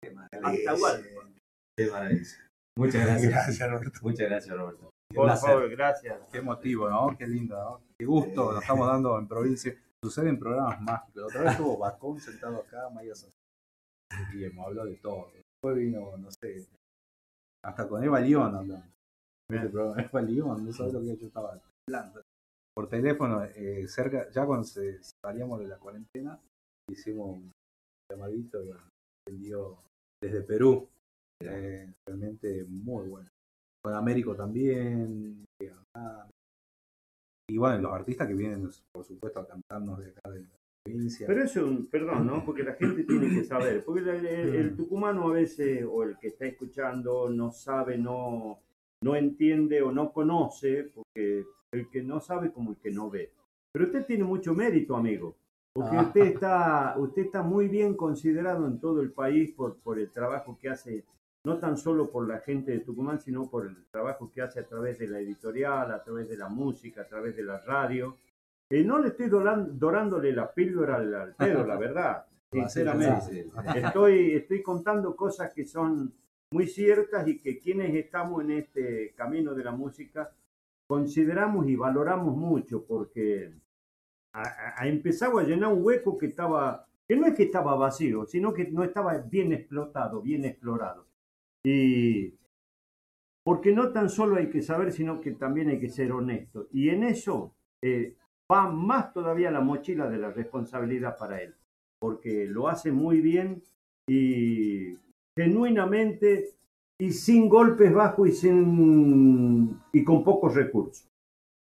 Qué 0.02 0.12
maravilla. 0.12 0.74
Muchas 2.76 3.06
gracias. 3.06 3.32
Gracias, 3.32 3.70
Roberto. 3.70 4.00
Muchas 4.04 4.30
gracias, 4.30 4.56
Roberto. 4.56 4.87
Por 5.14 5.38
favor, 5.38 5.70
gracias. 5.70 6.20
Qué 6.32 6.42
motivo, 6.42 6.90
¿no? 6.90 7.16
Qué 7.18 7.28
lindo, 7.28 7.56
¿no? 7.58 7.82
Qué 7.98 8.06
gusto, 8.06 8.52
nos 8.52 8.62
estamos 8.62 8.88
dando 8.88 9.18
en 9.18 9.28
provincia. 9.28 9.76
Suceden 10.04 10.38
programas 10.38 10.80
mágicos. 10.82 11.16
La 11.16 11.26
otra 11.26 11.42
vez 11.42 11.52
estuvo 11.52 11.78
Bacón 11.78 12.20
sentado 12.20 12.58
acá, 12.58 12.90
Maya 12.90 13.14
y 14.34 14.44
hemos 14.44 14.68
hablado 14.68 14.88
de 14.88 14.96
todo. 14.98 15.32
Después 15.34 15.76
vino, 15.76 16.18
no 16.18 16.30
sé, 16.32 16.68
hasta 17.66 17.88
con 17.88 18.04
Eva 18.04 18.20
León 18.20 18.56
hablamos. 18.56 18.86
Este 19.50 19.68
Eva 19.68 20.22
León, 20.22 20.66
no 20.66 20.72
sabes 20.72 20.94
lo 20.94 21.02
que 21.02 21.18
yo 21.18 21.28
estaba 21.28 21.60
hablando. 21.90 22.22
Por 22.76 22.90
teléfono, 22.90 23.44
eh, 23.44 23.88
cerca, 23.88 24.30
ya 24.30 24.46
cuando 24.46 24.64
se, 24.64 25.00
salíamos 25.24 25.60
de 25.60 25.68
la 25.68 25.78
cuarentena, 25.78 26.40
hicimos 26.90 27.38
un 27.38 27.52
llamadito 28.12 28.64
y 28.64 28.72
atendió 29.28 29.80
desde 30.22 30.42
Perú. 30.42 30.88
Eh, 31.44 31.92
realmente 32.08 32.66
muy 32.66 33.08
bueno. 33.08 33.30
Con 33.84 33.94
Américo 33.94 34.36
también. 34.36 35.46
eh, 35.62 35.72
acá. 35.96 36.28
Y 37.50 37.58
bueno, 37.58 37.78
los 37.84 37.94
artistas 37.94 38.28
que 38.28 38.34
vienen, 38.34 38.70
por 38.92 39.04
supuesto, 39.06 39.40
a 39.40 39.48
cantarnos 39.48 40.00
de 40.00 40.10
acá 40.12 40.30
de 40.32 40.42
la 40.42 40.50
provincia. 40.84 41.28
Pero 41.28 41.44
eso, 41.44 41.78
perdón, 41.90 42.28
¿no? 42.28 42.44
Porque 42.46 42.64
la 42.64 42.74
gente 42.74 43.04
tiene 43.06 43.30
que 43.30 43.44
saber. 43.46 43.84
Porque 43.86 44.02
el, 44.02 44.26
el- 44.26 44.56
el 44.56 44.76
tucumano 44.76 45.30
a 45.30 45.34
veces, 45.34 45.86
o 45.90 46.04
el 46.04 46.18
que 46.18 46.28
está 46.30 46.46
escuchando, 46.46 47.30
no 47.30 47.52
sabe, 47.52 47.98
no, 47.98 48.60
no 49.02 49.16
entiende 49.16 49.82
o 49.82 49.92
no 49.92 50.12
conoce, 50.12 50.92
porque 50.94 51.46
el 51.74 51.90
que 51.90 52.04
no 52.04 52.20
sabe 52.20 52.52
como 52.52 52.72
el 52.72 52.78
que 52.78 52.92
no 52.92 53.10
ve. 53.10 53.32
Pero 53.72 53.86
usted 53.86 54.06
tiene 54.06 54.24
mucho 54.26 54.54
mérito, 54.54 54.96
amigo. 54.96 55.36
Porque 55.74 55.96
Ah. 55.96 56.02
usted 56.02 56.22
está, 56.26 56.96
usted 56.98 57.22
está 57.24 57.44
muy 57.44 57.68
bien 57.70 57.96
considerado 57.96 58.66
en 58.68 58.80
todo 58.80 59.02
el 59.02 59.12
país 59.12 59.52
por, 59.52 59.78
por 59.78 60.00
el 60.00 60.12
trabajo 60.12 60.58
que 60.60 60.70
hace, 60.70 61.06
no 61.48 61.58
tan 61.60 61.78
solo 61.78 62.10
por 62.12 62.28
la 62.28 62.40
gente 62.40 62.72
de 62.74 62.80
Tucumán, 62.82 63.22
sino 63.22 63.50
por 63.50 63.66
el 63.66 63.86
trabajo 63.90 64.30
que 64.30 64.42
hace 64.42 64.60
a 64.60 64.68
través 64.68 65.00
de 65.00 65.08
la 65.08 65.20
editorial, 65.20 65.92
a 65.94 66.04
través 66.04 66.28
de 66.28 66.36
la 66.36 66.50
música, 66.50 67.02
a 67.04 67.08
través 67.08 67.38
de 67.38 67.44
la 67.44 67.58
radio. 67.60 68.18
Eh, 68.70 68.84
no 68.84 69.00
le 69.00 69.08
estoy 69.08 69.30
dorándole 69.30 70.34
la 70.34 70.54
píldora 70.54 70.98
al, 70.98 71.36
pedo, 71.36 71.66
la 71.66 71.78
verdad, 71.78 72.26
sinceramente. 72.52 73.48
Estoy, 73.76 74.34
estoy 74.34 74.62
contando 74.62 75.16
cosas 75.16 75.54
que 75.54 75.66
son 75.66 76.14
muy 76.52 76.68
ciertas 76.68 77.26
y 77.28 77.40
que 77.40 77.58
quienes 77.60 77.96
estamos 77.96 78.44
en 78.44 78.52
este 78.52 79.14
camino 79.16 79.56
de 79.56 79.64
la 79.64 79.72
música 79.72 80.30
consideramos 80.86 81.66
y 81.68 81.78
valoramos 81.78 82.36
mucho 82.36 82.84
porque 82.86 83.54
ha- 84.34 84.74
ha 84.82 84.88
empezado 84.88 85.40
a 85.40 85.44
llenar 85.44 85.72
un 85.74 85.82
hueco 85.84 86.18
que 86.18 86.26
estaba, 86.28 86.86
que 87.08 87.16
no 87.16 87.26
es 87.26 87.36
que 87.36 87.44
estaba 87.44 87.76
vacío, 87.76 88.26
sino 88.26 88.54
que 88.54 88.66
no 88.70 88.84
estaba 88.84 89.18
bien 89.18 89.54
explotado, 89.54 90.22
bien 90.22 90.44
explorado. 90.44 91.07
Y 91.70 92.34
porque 93.44 93.74
no 93.74 93.92
tan 93.92 94.10
solo 94.10 94.38
hay 94.38 94.50
que 94.50 94.62
saber, 94.62 94.94
sino 94.94 95.20
que 95.20 95.32
también 95.32 95.68
hay 95.68 95.82
que 95.82 95.90
ser 95.90 96.14
honesto. 96.14 96.70
Y 96.72 96.90
en 96.90 97.04
eso 97.04 97.54
eh, 97.84 98.16
va 98.50 98.70
más 98.70 99.12
todavía 99.12 99.52
la 99.52 99.60
mochila 99.60 100.10
de 100.10 100.18
la 100.18 100.32
responsabilidad 100.32 101.18
para 101.18 101.42
él, 101.42 101.54
porque 102.00 102.46
lo 102.46 102.70
hace 102.70 102.94
muy 102.94 103.20
bien 103.20 103.62
y 104.08 104.98
genuinamente 105.38 106.46
y 106.98 107.12
sin 107.12 107.50
golpes 107.50 107.94
bajos 107.94 108.30
y 108.30 108.32
sin 108.32 109.78
y 109.92 110.06
con 110.06 110.24
pocos 110.24 110.56
recursos. 110.56 111.10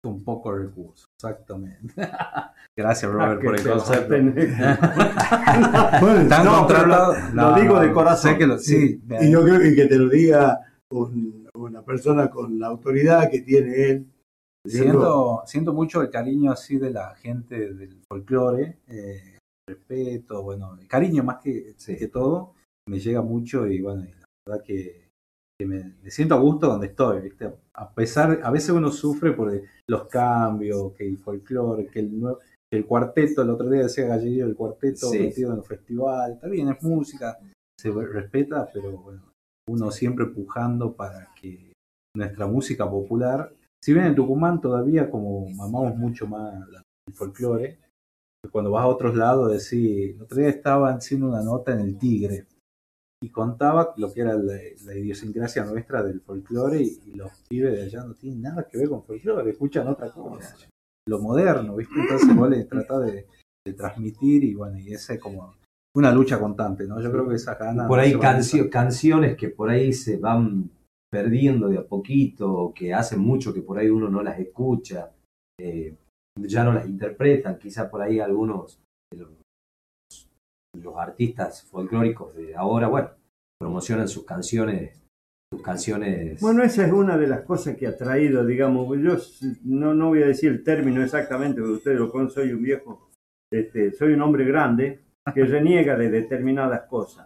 Con 0.04 0.24
pocos 0.24 0.60
recursos, 0.60 1.07
exactamente. 1.18 1.94
Gracias, 2.78 3.12
Robert, 3.12 3.40
Ah, 3.42 3.44
por 3.44 3.60
el 3.60 3.68
concepto. 3.68 4.16
Están 4.16 4.36
No, 6.46 6.68
contratados. 6.68 6.68
pero 6.68 6.86
lo- 7.34 7.34
lo 7.34 7.56
digo 7.62 7.80
de 7.80 7.92
corazón. 7.92 8.32
Sé 8.34 8.38
que 8.38 8.48
lo, 8.48 8.60
sí, 8.60 9.02
Y 9.22 9.32
yo 9.32 9.44
creo 9.44 9.60
que, 9.60 9.76
que 9.76 9.86
te 9.88 9.98
lo 9.98 10.10
diga 10.10 10.60
un- 10.92 11.50
una 11.56 11.82
persona 11.82 12.30
con 12.30 12.60
la 12.60 12.68
autoridad 12.68 13.30
que 13.32 13.42
tiene 13.42 13.90
él. 13.90 14.06
Siento, 14.66 15.42
siento 15.46 15.74
mucho 15.74 16.02
el 16.02 16.10
cariño 16.10 16.52
así 16.52 16.78
de 16.78 16.92
la 16.92 17.16
gente 17.16 17.74
del 17.74 18.02
folclore, 18.08 18.78
eh, 18.88 19.38
respeto, 19.68 20.44
bueno, 20.44 20.78
el 20.80 20.88
cariño 20.88 21.24
más 21.24 21.38
que, 21.38 21.74
que 21.98 22.08
todo, 22.10 22.54
me 22.90 23.00
llega 23.00 23.22
mucho 23.22 23.66
y 23.66 23.82
bueno, 23.82 24.04
y 24.04 24.12
la 24.12 24.26
verdad 24.46 24.64
que, 24.66 25.07
que 25.60 25.66
me, 25.66 25.96
me 26.04 26.12
siento 26.12 26.36
a 26.36 26.40
gusto 26.40 26.68
donde 26.68 26.88
estoy, 26.88 27.22
¿viste? 27.22 27.52
A 27.74 27.92
pesar, 27.92 28.40
a 28.44 28.52
veces 28.52 28.70
uno 28.70 28.92
sufre 28.92 29.32
por 29.34 29.52
los 29.88 30.08
cambios, 30.08 30.94
que 30.94 31.08
el 31.08 31.18
folclore, 31.18 31.88
que 31.88 32.00
el 32.00 32.20
nuevo, 32.20 32.40
que 32.72 32.78
el 32.78 32.86
cuarteto, 32.86 33.42
el 33.42 33.50
otro 33.50 33.70
día 33.70 33.84
decía 33.84 34.06
Galleguillo, 34.08 34.46
el 34.46 34.56
cuarteto 34.56 35.10
Sí. 35.10 35.20
metido 35.20 35.52
en 35.52 35.58
el 35.58 35.64
festival, 35.64 36.34
está 36.34 36.48
bien, 36.48 36.70
es 36.70 36.84
música, 36.84 37.40
se 37.80 37.92
respeta, 37.92 38.70
pero 38.72 38.98
bueno, 38.98 39.24
uno 39.68 39.90
siempre 39.92 40.26
empujando 40.26 40.94
para 40.94 41.30
que 41.40 41.74
nuestra 42.16 42.46
música 42.48 42.90
popular, 42.90 43.52
si 43.84 43.94
bien 43.94 44.06
en 44.06 44.16
Tucumán 44.16 44.62
todavía 44.62 45.10
como 45.10 45.48
amamos 45.62 45.96
mucho 45.96 46.28
más 46.28 46.54
el 47.08 47.14
folclore, 47.14 47.80
cuando 48.52 48.72
vas 48.72 48.84
a 48.84 48.88
otros 48.88 49.16
lados 49.16 49.52
decís, 49.52 50.16
el 50.16 50.22
otro 50.22 50.38
día 50.38 50.50
estaban 50.50 50.98
haciendo 50.98 51.28
una 51.28 51.42
nota 51.42 51.74
en 51.74 51.80
el 51.80 51.98
Tigre 51.98 52.46
y 53.24 53.30
contaba 53.30 53.94
lo 53.98 54.14
que 54.14 54.22
era 54.22 54.36
la, 54.36 54.54
la 54.86 54.96
idiosincrasia 54.96 55.66
nuestra 55.66 56.04
del 56.04 56.22
folclore 56.22 56.82
y, 56.82 57.00
y 57.08 57.12
los 57.16 57.32
pibes 57.50 57.74
de 57.74 57.84
allá 57.84 58.04
no 58.04 58.14
tienen 58.14 58.42
nada 58.44 58.68
que 58.68 58.78
ver 58.78 58.90
con 58.90 59.04
folclore, 59.04 59.50
escuchan 59.52 59.88
otra 59.88 60.12
cosa, 60.12 60.56
lo 61.08 61.20
moderno, 61.20 61.76
¿viste? 61.76 61.96
Entonces 62.00 62.36
vos 62.36 62.50
le 62.50 62.64
tratás 62.66 63.06
de, 63.06 63.26
de 63.66 63.74
transmitir 63.74 64.44
y 64.44 64.54
bueno, 64.54 64.78
y 64.78 64.94
esa 64.94 65.16
es 65.16 65.20
como 65.20 65.56
una 65.96 66.12
lucha 66.12 66.40
constante, 66.40 66.86
¿no? 66.86 67.02
Yo 67.02 67.12
creo 67.12 67.28
que 67.28 67.36
esa 67.36 67.56
gana... 67.56 67.88
por 67.88 68.00
ahí 68.00 68.14
cancio- 68.14 68.70
canciones 68.70 69.36
que 69.36 69.50
por 69.50 69.70
ahí 69.72 69.94
se 69.94 70.18
van 70.18 70.70
perdiendo 71.12 71.70
de 71.70 71.80
a 71.80 71.84
poquito, 71.88 72.72
que 72.76 72.94
hace 72.94 73.18
mucho 73.18 73.52
que 73.54 73.62
por 73.62 73.80
ahí 73.80 73.90
uno 73.90 74.10
no 74.10 74.22
las 74.22 74.38
escucha, 74.40 75.10
eh, 75.60 75.96
ya 76.40 76.64
no 76.64 76.72
las 76.74 76.86
interpretan, 76.88 77.58
quizá 77.58 77.90
por 77.90 78.02
ahí 78.04 78.20
algunos 78.20 78.80
de 79.12 79.22
los, 79.22 79.30
los 80.82 80.96
artistas 80.98 81.64
folclóricos 81.64 82.36
de 82.36 82.56
ahora, 82.56 82.88
bueno, 82.88 83.10
promocionan 83.60 84.08
sus 84.08 84.26
canciones, 84.26 85.02
sus 85.52 85.62
canciones. 85.62 86.40
Bueno, 86.42 86.64
esa 86.64 86.86
es 86.86 86.92
una 86.92 87.18
de 87.18 87.28
las 87.28 87.42
cosas 87.42 87.76
que 87.76 87.88
ha 87.88 87.96
traído, 87.96 88.46
digamos, 88.46 88.88
yo 89.00 89.18
no, 89.64 89.94
no 89.94 90.10
voy 90.10 90.24
a 90.24 90.28
decir 90.28 90.52
el 90.52 90.64
término 90.64 91.04
exactamente, 91.04 91.62
porque 91.62 91.76
ustedes 91.76 92.00
lo 92.00 92.12
conocen, 92.12 92.44
soy 92.44 92.54
un 92.54 92.64
viejo, 92.64 93.10
este, 93.52 93.94
soy 93.94 94.14
un 94.14 94.22
hombre 94.22 94.46
grande 94.46 95.02
que 95.34 95.46
reniega 95.46 95.96
de 95.96 96.10
determinadas 96.10 96.88
cosas. 96.88 97.26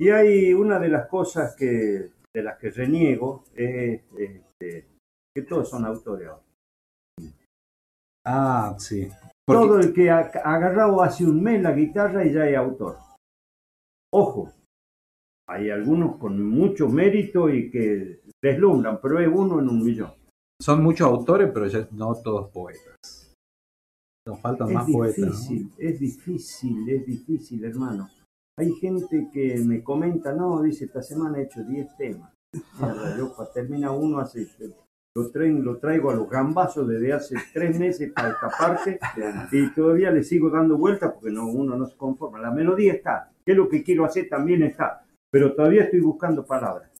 Y 0.00 0.10
hay 0.10 0.54
una 0.54 0.78
de 0.78 0.88
las 0.88 1.08
cosas 1.08 1.56
que, 1.56 2.10
de 2.32 2.42
las 2.42 2.56
que 2.58 2.70
reniego 2.70 3.44
es 3.54 4.02
este, 4.16 4.86
que 5.34 5.42
todos 5.42 5.68
son 5.68 5.84
autores. 5.84 6.28
ahora. 6.28 6.42
Ah, 8.24 8.76
sí. 8.78 9.08
Todo 9.48 9.80
el 9.80 9.94
que 9.94 10.10
ha 10.10 10.20
agarrado 10.20 11.02
hace 11.02 11.24
un 11.24 11.42
mes 11.42 11.62
la 11.62 11.72
guitarra 11.72 12.24
y 12.24 12.32
ya 12.32 12.46
es 12.46 12.56
autor. 12.56 12.98
Ojo, 14.12 14.52
hay 15.48 15.70
algunos 15.70 16.16
con 16.16 16.46
mucho 16.46 16.88
mérito 16.88 17.48
y 17.48 17.70
que 17.70 18.20
deslumbran, 18.42 19.00
pero 19.00 19.18
es 19.18 19.28
uno 19.28 19.60
en 19.60 19.68
un 19.68 19.82
millón. 19.82 20.12
Son 20.60 20.82
muchos 20.82 21.08
autores, 21.08 21.50
pero 21.52 21.66
ya 21.66 21.88
no 21.92 22.14
todos 22.16 22.50
poetas. 22.50 23.34
Nos 24.26 24.40
faltan 24.40 24.72
más 24.72 24.86
es 24.86 24.94
poetas. 24.94 25.18
¿no? 25.18 25.26
difícil, 25.30 25.72
es 25.78 25.98
difícil, 25.98 26.88
es 26.90 27.06
difícil, 27.06 27.64
hermano. 27.64 28.10
Hay 28.58 28.72
gente 28.72 29.30
que 29.32 29.56
me 29.64 29.82
comenta, 29.82 30.32
no, 30.32 30.60
dice, 30.62 30.86
esta 30.86 31.02
semana 31.02 31.38
he 31.38 31.44
hecho 31.44 31.62
10 31.62 31.96
temas. 31.96 32.32
Mierda, 32.80 33.52
termina 33.54 33.92
uno 33.92 34.18
hace, 34.18 34.46
lo, 35.18 35.30
traen, 35.30 35.64
lo 35.64 35.78
traigo 35.78 36.10
a 36.10 36.14
los 36.14 36.28
gambazos 36.28 36.86
desde 36.86 37.12
hace 37.12 37.36
tres 37.52 37.78
meses 37.78 38.12
para 38.12 38.30
esta 38.30 38.48
parte 38.48 38.98
y 39.52 39.72
todavía 39.74 40.10
le 40.10 40.22
sigo 40.22 40.50
dando 40.50 40.76
vueltas 40.76 41.12
porque 41.12 41.30
no, 41.30 41.46
uno 41.46 41.76
no 41.76 41.86
se 41.86 41.96
conforma. 41.96 42.40
La 42.40 42.50
melodía 42.50 42.92
está, 42.92 43.30
que 43.44 43.52
es 43.52 43.58
lo 43.58 43.68
que 43.68 43.82
quiero 43.82 44.04
hacer 44.04 44.28
también 44.28 44.62
está, 44.62 45.04
pero 45.30 45.54
todavía 45.54 45.84
estoy 45.84 46.00
buscando 46.00 46.44
palabras. 46.46 46.90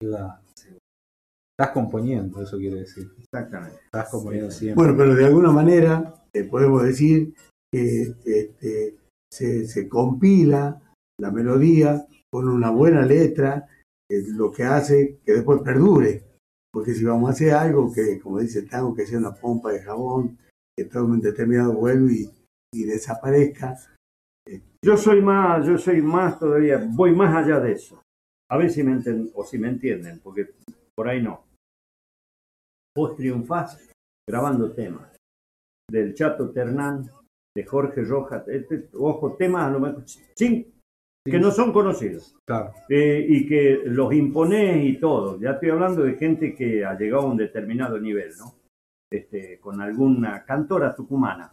Estás 0.00 1.72
componiendo, 1.72 2.42
eso 2.42 2.58
quiere 2.58 2.80
decir. 2.80 3.10
Exactamente. 3.18 3.80
Estás 3.86 4.10
componiendo 4.10 4.50
siempre. 4.50 4.82
Bueno, 4.82 4.96
pero 4.98 5.14
de 5.14 5.24
alguna 5.24 5.52
manera 5.52 6.14
eh, 6.32 6.44
podemos 6.44 6.82
decir 6.82 7.34
que 7.72 8.14
este, 8.24 8.96
se, 9.32 9.66
se 9.66 9.88
compila 9.88 10.80
la 11.18 11.30
melodía 11.30 12.06
con 12.30 12.48
una 12.48 12.70
buena 12.70 13.06
letra, 13.06 13.66
es 14.08 14.28
lo 14.28 14.52
que 14.52 14.64
hace 14.64 15.18
que 15.24 15.32
después 15.32 15.62
perdure. 15.62 16.24
Porque 16.76 16.92
si 16.92 17.06
vamos 17.06 17.30
a 17.30 17.32
hacer 17.32 17.54
algo 17.54 17.90
que, 17.90 18.20
como 18.20 18.38
dice 18.38 18.58
el 18.58 18.68
tango, 18.68 18.94
que 18.94 19.06
sea 19.06 19.16
una 19.18 19.34
pompa 19.34 19.72
de 19.72 19.82
jabón, 19.82 20.36
que 20.76 20.84
todo 20.84 21.06
un 21.06 21.22
determinado 21.22 21.72
vuelve 21.72 22.12
y, 22.12 22.30
y 22.74 22.84
desaparezca. 22.84 23.78
Yo 24.84 24.98
soy 24.98 25.22
más, 25.22 25.66
yo 25.66 25.78
soy 25.78 26.02
más 26.02 26.38
todavía, 26.38 26.86
voy 26.92 27.12
más 27.12 27.34
allá 27.34 27.60
de 27.60 27.72
eso. 27.72 28.02
A 28.50 28.58
ver 28.58 28.70
si 28.70 28.82
me 28.82 28.92
entienden, 28.92 29.30
o 29.34 29.42
si 29.42 29.56
me 29.56 29.70
entienden, 29.70 30.20
porque 30.22 30.50
por 30.94 31.08
ahí 31.08 31.22
no. 31.22 31.46
Vos 32.94 33.16
triunfás 33.16 33.88
grabando 34.28 34.70
temas 34.72 35.16
del 35.90 36.12
Chato 36.12 36.50
Ternán, 36.50 37.10
de 37.56 37.64
Jorge 37.64 38.02
Rojas, 38.02 38.46
este, 38.48 38.90
ojo, 38.92 39.32
temas 39.32 39.64
a 39.64 39.70
lo 39.70 39.80
mejor 39.80 40.04
sin- 40.34 40.74
que 41.30 41.38
no 41.38 41.50
son 41.50 41.72
conocidos. 41.72 42.34
Claro. 42.46 42.72
Eh, 42.88 43.24
y 43.28 43.46
que 43.46 43.82
los 43.84 44.12
imponés 44.14 44.84
y 44.84 44.98
todo. 44.98 45.38
Ya 45.40 45.52
estoy 45.52 45.70
hablando 45.70 46.02
de 46.02 46.14
gente 46.14 46.54
que 46.54 46.84
ha 46.84 46.96
llegado 46.96 47.24
a 47.24 47.30
un 47.30 47.36
determinado 47.36 47.98
nivel, 47.98 48.32
¿no? 48.38 48.54
Este, 49.12 49.58
con 49.60 49.80
alguna 49.80 50.44
cantora 50.44 50.94
tucumana, 50.94 51.52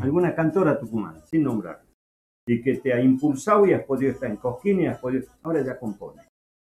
alguna 0.00 0.34
cantora 0.34 0.78
tucumana, 0.78 1.20
sin 1.26 1.42
nombrar, 1.42 1.82
y 2.48 2.62
que 2.62 2.76
te 2.76 2.94
ha 2.94 3.00
impulsado 3.00 3.66
y 3.66 3.74
has 3.74 3.84
podido 3.84 4.12
estar 4.12 4.30
en 4.30 4.36
Cosquín 4.36 4.80
y 4.80 4.86
has 4.86 4.98
podido, 4.98 5.26
ahora 5.42 5.62
ya 5.62 5.78
compone. 5.78 6.22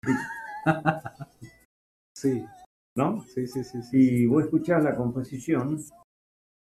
Sí. 2.18 2.44
¿No? 2.96 3.22
Sí, 3.22 3.46
sí, 3.46 3.62
sí. 3.62 3.78
Y 3.92 4.26
vos 4.26 4.42
escuchás 4.42 4.82
la 4.82 4.96
composición 4.96 5.78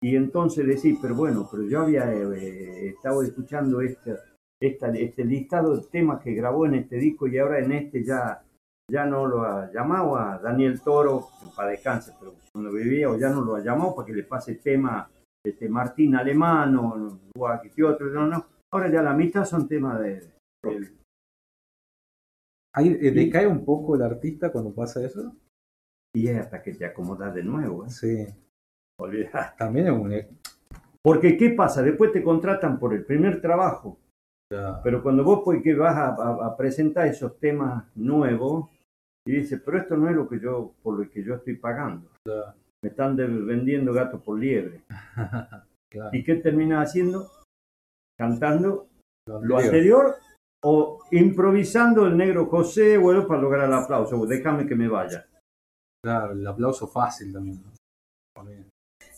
y 0.03 0.15
entonces 0.15 0.67
decís, 0.67 0.99
pero 1.01 1.15
bueno, 1.15 1.47
pero 1.49 1.63
yo 1.63 1.81
había 1.81 2.13
eh, 2.13 2.89
estado 2.89 3.23
escuchando 3.23 3.81
este, 3.81 4.15
esta, 4.61 4.89
este 4.89 5.23
listado 5.25 5.77
de 5.77 5.87
temas 5.87 6.21
que 6.21 6.33
grabó 6.33 6.65
en 6.65 6.75
este 6.75 6.97
disco 6.97 7.27
y 7.27 7.37
ahora 7.37 7.59
en 7.59 7.71
este 7.71 8.03
ya, 8.03 8.43
ya 8.91 9.05
no 9.05 9.25
lo 9.27 9.43
ha 9.43 9.71
llamado 9.71 10.17
a 10.17 10.39
Daniel 10.39 10.81
Toro, 10.81 11.27
para 11.55 11.71
descanse, 11.71 12.13
pero 12.19 12.33
cuando 12.51 12.71
vivía 12.71 13.09
o 13.09 13.17
ya 13.17 13.29
no 13.29 13.41
lo 13.41 13.55
ha 13.55 13.63
llamado 13.63 13.95
para 13.95 14.05
que 14.07 14.13
le 14.13 14.23
pase 14.23 14.55
tema 14.55 15.09
este, 15.45 15.69
Martín 15.69 16.15
Alemano 16.15 17.19
o 17.35 17.61
que 17.75 17.83
otro, 17.83 18.07
no, 18.07 18.27
no. 18.27 18.45
Ahora 18.73 18.89
ya 18.91 19.01
la 19.01 19.13
mitad 19.13 19.45
son 19.45 19.67
temas 19.67 19.99
de... 19.99 20.33
del- 20.63 20.97
Ahí 22.75 22.89
eh, 23.01 23.11
decae 23.11 23.47
un 23.47 23.65
poco 23.65 23.95
el 23.95 24.03
artista 24.03 24.51
cuando 24.51 24.71
pasa 24.71 25.03
eso. 25.03 25.35
Y 26.15 26.27
es 26.27 26.37
hasta 26.37 26.61
que 26.61 26.73
te 26.73 26.85
acomodas 26.85 27.33
de 27.33 27.43
nuevo. 27.43 27.85
¿eh? 27.85 27.89
Sí. 27.89 28.27
Olvidate. 28.99 29.57
También 29.57 29.87
es 29.87 29.93
un. 29.93 30.37
Porque, 31.01 31.37
¿qué 31.37 31.51
pasa? 31.51 31.81
Después 31.81 32.11
te 32.11 32.21
contratan 32.21 32.77
por 32.77 32.93
el 32.93 33.03
primer 33.03 33.41
trabajo. 33.41 33.97
Pero 34.83 35.03
cuando 35.03 35.23
vos 35.23 35.41
pues, 35.43 35.61
que 35.61 35.75
vas 35.75 35.95
a, 35.95 36.07
a- 36.15 36.45
a 36.47 36.57
presentar 36.57 37.07
esos 37.07 37.37
temas 37.39 37.83
nuevos 37.95 38.69
y 39.25 39.33
dices, 39.33 39.61
pero 39.63 39.77
esto 39.77 39.97
no 39.97 40.09
es 40.09 40.15
lo 40.15 40.27
que 40.27 40.39
yo, 40.39 40.73
por 40.81 40.97
lo 40.99 41.09
que 41.09 41.21
yo 41.23 41.35
estoy 41.35 41.55
pagando. 41.55 42.09
Me 42.83 42.89
están 42.89 43.15
vendiendo 43.17 43.91
gato 43.93 44.19
por 44.19 44.39
liebre. 44.39 44.83
Claro. 45.89 46.09
¿Y 46.11 46.21
qué 46.21 46.35
terminas 46.35 46.89
haciendo? 46.89 47.31
Cantando 48.19 48.89
lo 49.25 49.57
anterior. 49.57 49.63
anterior 49.63 50.15
o 50.65 50.99
improvisando 51.11 52.05
el 52.07 52.17
negro 52.17 52.47
José, 52.47 52.97
bueno, 52.97 53.25
para 53.25 53.41
lograr 53.41 53.67
el 53.69 53.73
aplauso. 53.73 54.25
Déjame 54.25 54.67
que 54.67 54.75
me 54.75 54.89
vaya. 54.89 55.25
Claro, 56.03 56.33
el 56.33 56.45
aplauso 56.45 56.87
fácil 56.87 57.31
también. 57.31 57.63
¿no? 57.63 57.71
También. 58.35 58.67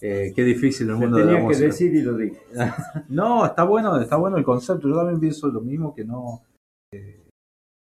Eh, 0.01 0.31
qué 0.35 0.43
difícil 0.43 0.89
el 0.89 0.95
mundo 0.95 1.17
de 1.17 1.23
la 1.25 1.27
tenía 1.31 1.41
que 1.41 1.47
música. 1.47 1.65
decir 1.67 1.93
y 1.95 2.01
lo 2.01 2.15
dije. 2.15 2.39
no, 3.09 3.45
está 3.45 3.63
bueno, 3.63 3.99
está 3.99 4.15
bueno 4.15 4.37
el 4.37 4.43
concepto. 4.43 4.87
Yo 4.87 4.95
también 4.95 5.19
pienso 5.19 5.47
lo 5.49 5.61
mismo 5.61 5.93
que 5.93 6.05
no, 6.05 6.41
eh, 6.93 7.27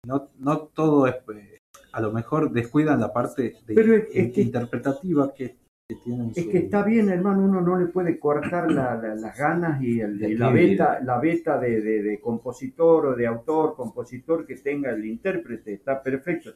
no, 0.07 0.29
no 0.39 0.59
todo 0.69 1.07
es, 1.07 1.15
eh, 1.35 1.59
a 1.93 2.01
lo 2.01 2.11
mejor 2.13 2.51
descuidan 2.51 3.01
la 3.01 3.13
parte 3.13 3.57
de- 3.67 3.75
Pero 3.75 3.95
es- 3.95 4.09
es 4.13 4.33
que- 4.33 4.41
interpretativa 4.43 5.33
que, 5.33 5.57
que 5.89 5.97
tienen. 6.03 6.31
Es 6.35 6.43
su- 6.45 6.51
que 6.51 6.59
está 6.59 6.83
bien, 6.83 7.09
hermano, 7.09 7.45
uno 7.45 7.61
no 7.61 7.79
le 7.79 7.87
puede 7.87 8.19
cortar 8.19 8.71
la- 8.73 8.97
la- 8.97 9.15
las 9.15 9.37
ganas 9.39 9.81
y, 9.83 10.01
el- 10.01 10.19
De 10.19 10.31
y 10.31 10.35
la 10.37 10.51
beta, 10.51 11.01
la 11.05 11.21
beta 11.21 11.59
de, 11.61 11.81
de- 11.81 12.03
de 12.03 12.21
compositor 12.21 13.07
o 13.07 13.15
de 13.15 13.27
autor, 13.29 13.77
compositor 13.77 14.45
que 14.45 14.57
tenga 14.57 14.91
el 14.91 15.05
intérprete, 15.05 15.73
está 15.75 16.03
perfecto. 16.03 16.51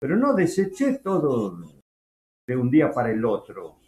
Pero 0.00 0.14
no 0.16 0.32
deseché 0.34 1.00
todo 1.02 1.58
de 2.48 2.56
un 2.56 2.70
día 2.70 2.92
para 2.92 3.10
el 3.10 3.24
otro. 3.24 3.78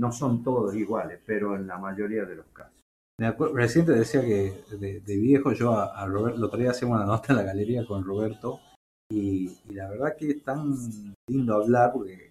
No 0.00 0.10
son 0.12 0.42
todos 0.42 0.74
iguales, 0.74 1.20
pero 1.26 1.54
en 1.56 1.66
la 1.66 1.78
mayoría 1.78 2.24
de 2.24 2.36
los 2.36 2.46
casos. 2.46 2.80
Me 3.20 3.26
acuerdo, 3.26 3.54
recién 3.56 3.84
te 3.84 3.92
decía 3.92 4.22
que 4.22 4.64
de, 4.78 5.00
de 5.00 5.16
viejo 5.18 5.52
yo 5.52 5.72
a, 5.72 5.94
a 6.00 6.06
Roberto, 6.06 6.38
lo 6.40 6.48
traía 6.48 6.70
hacíamos 6.70 6.96
una 6.96 7.04
nota 7.06 7.32
en 7.32 7.36
la 7.36 7.42
galería 7.42 7.84
con 7.86 8.02
Roberto 8.02 8.60
y, 9.12 9.50
y 9.68 9.74
la 9.74 9.90
verdad 9.90 10.16
que 10.18 10.30
es 10.30 10.42
tan 10.42 10.74
lindo 11.28 11.54
hablar 11.54 11.92
porque 11.92 12.30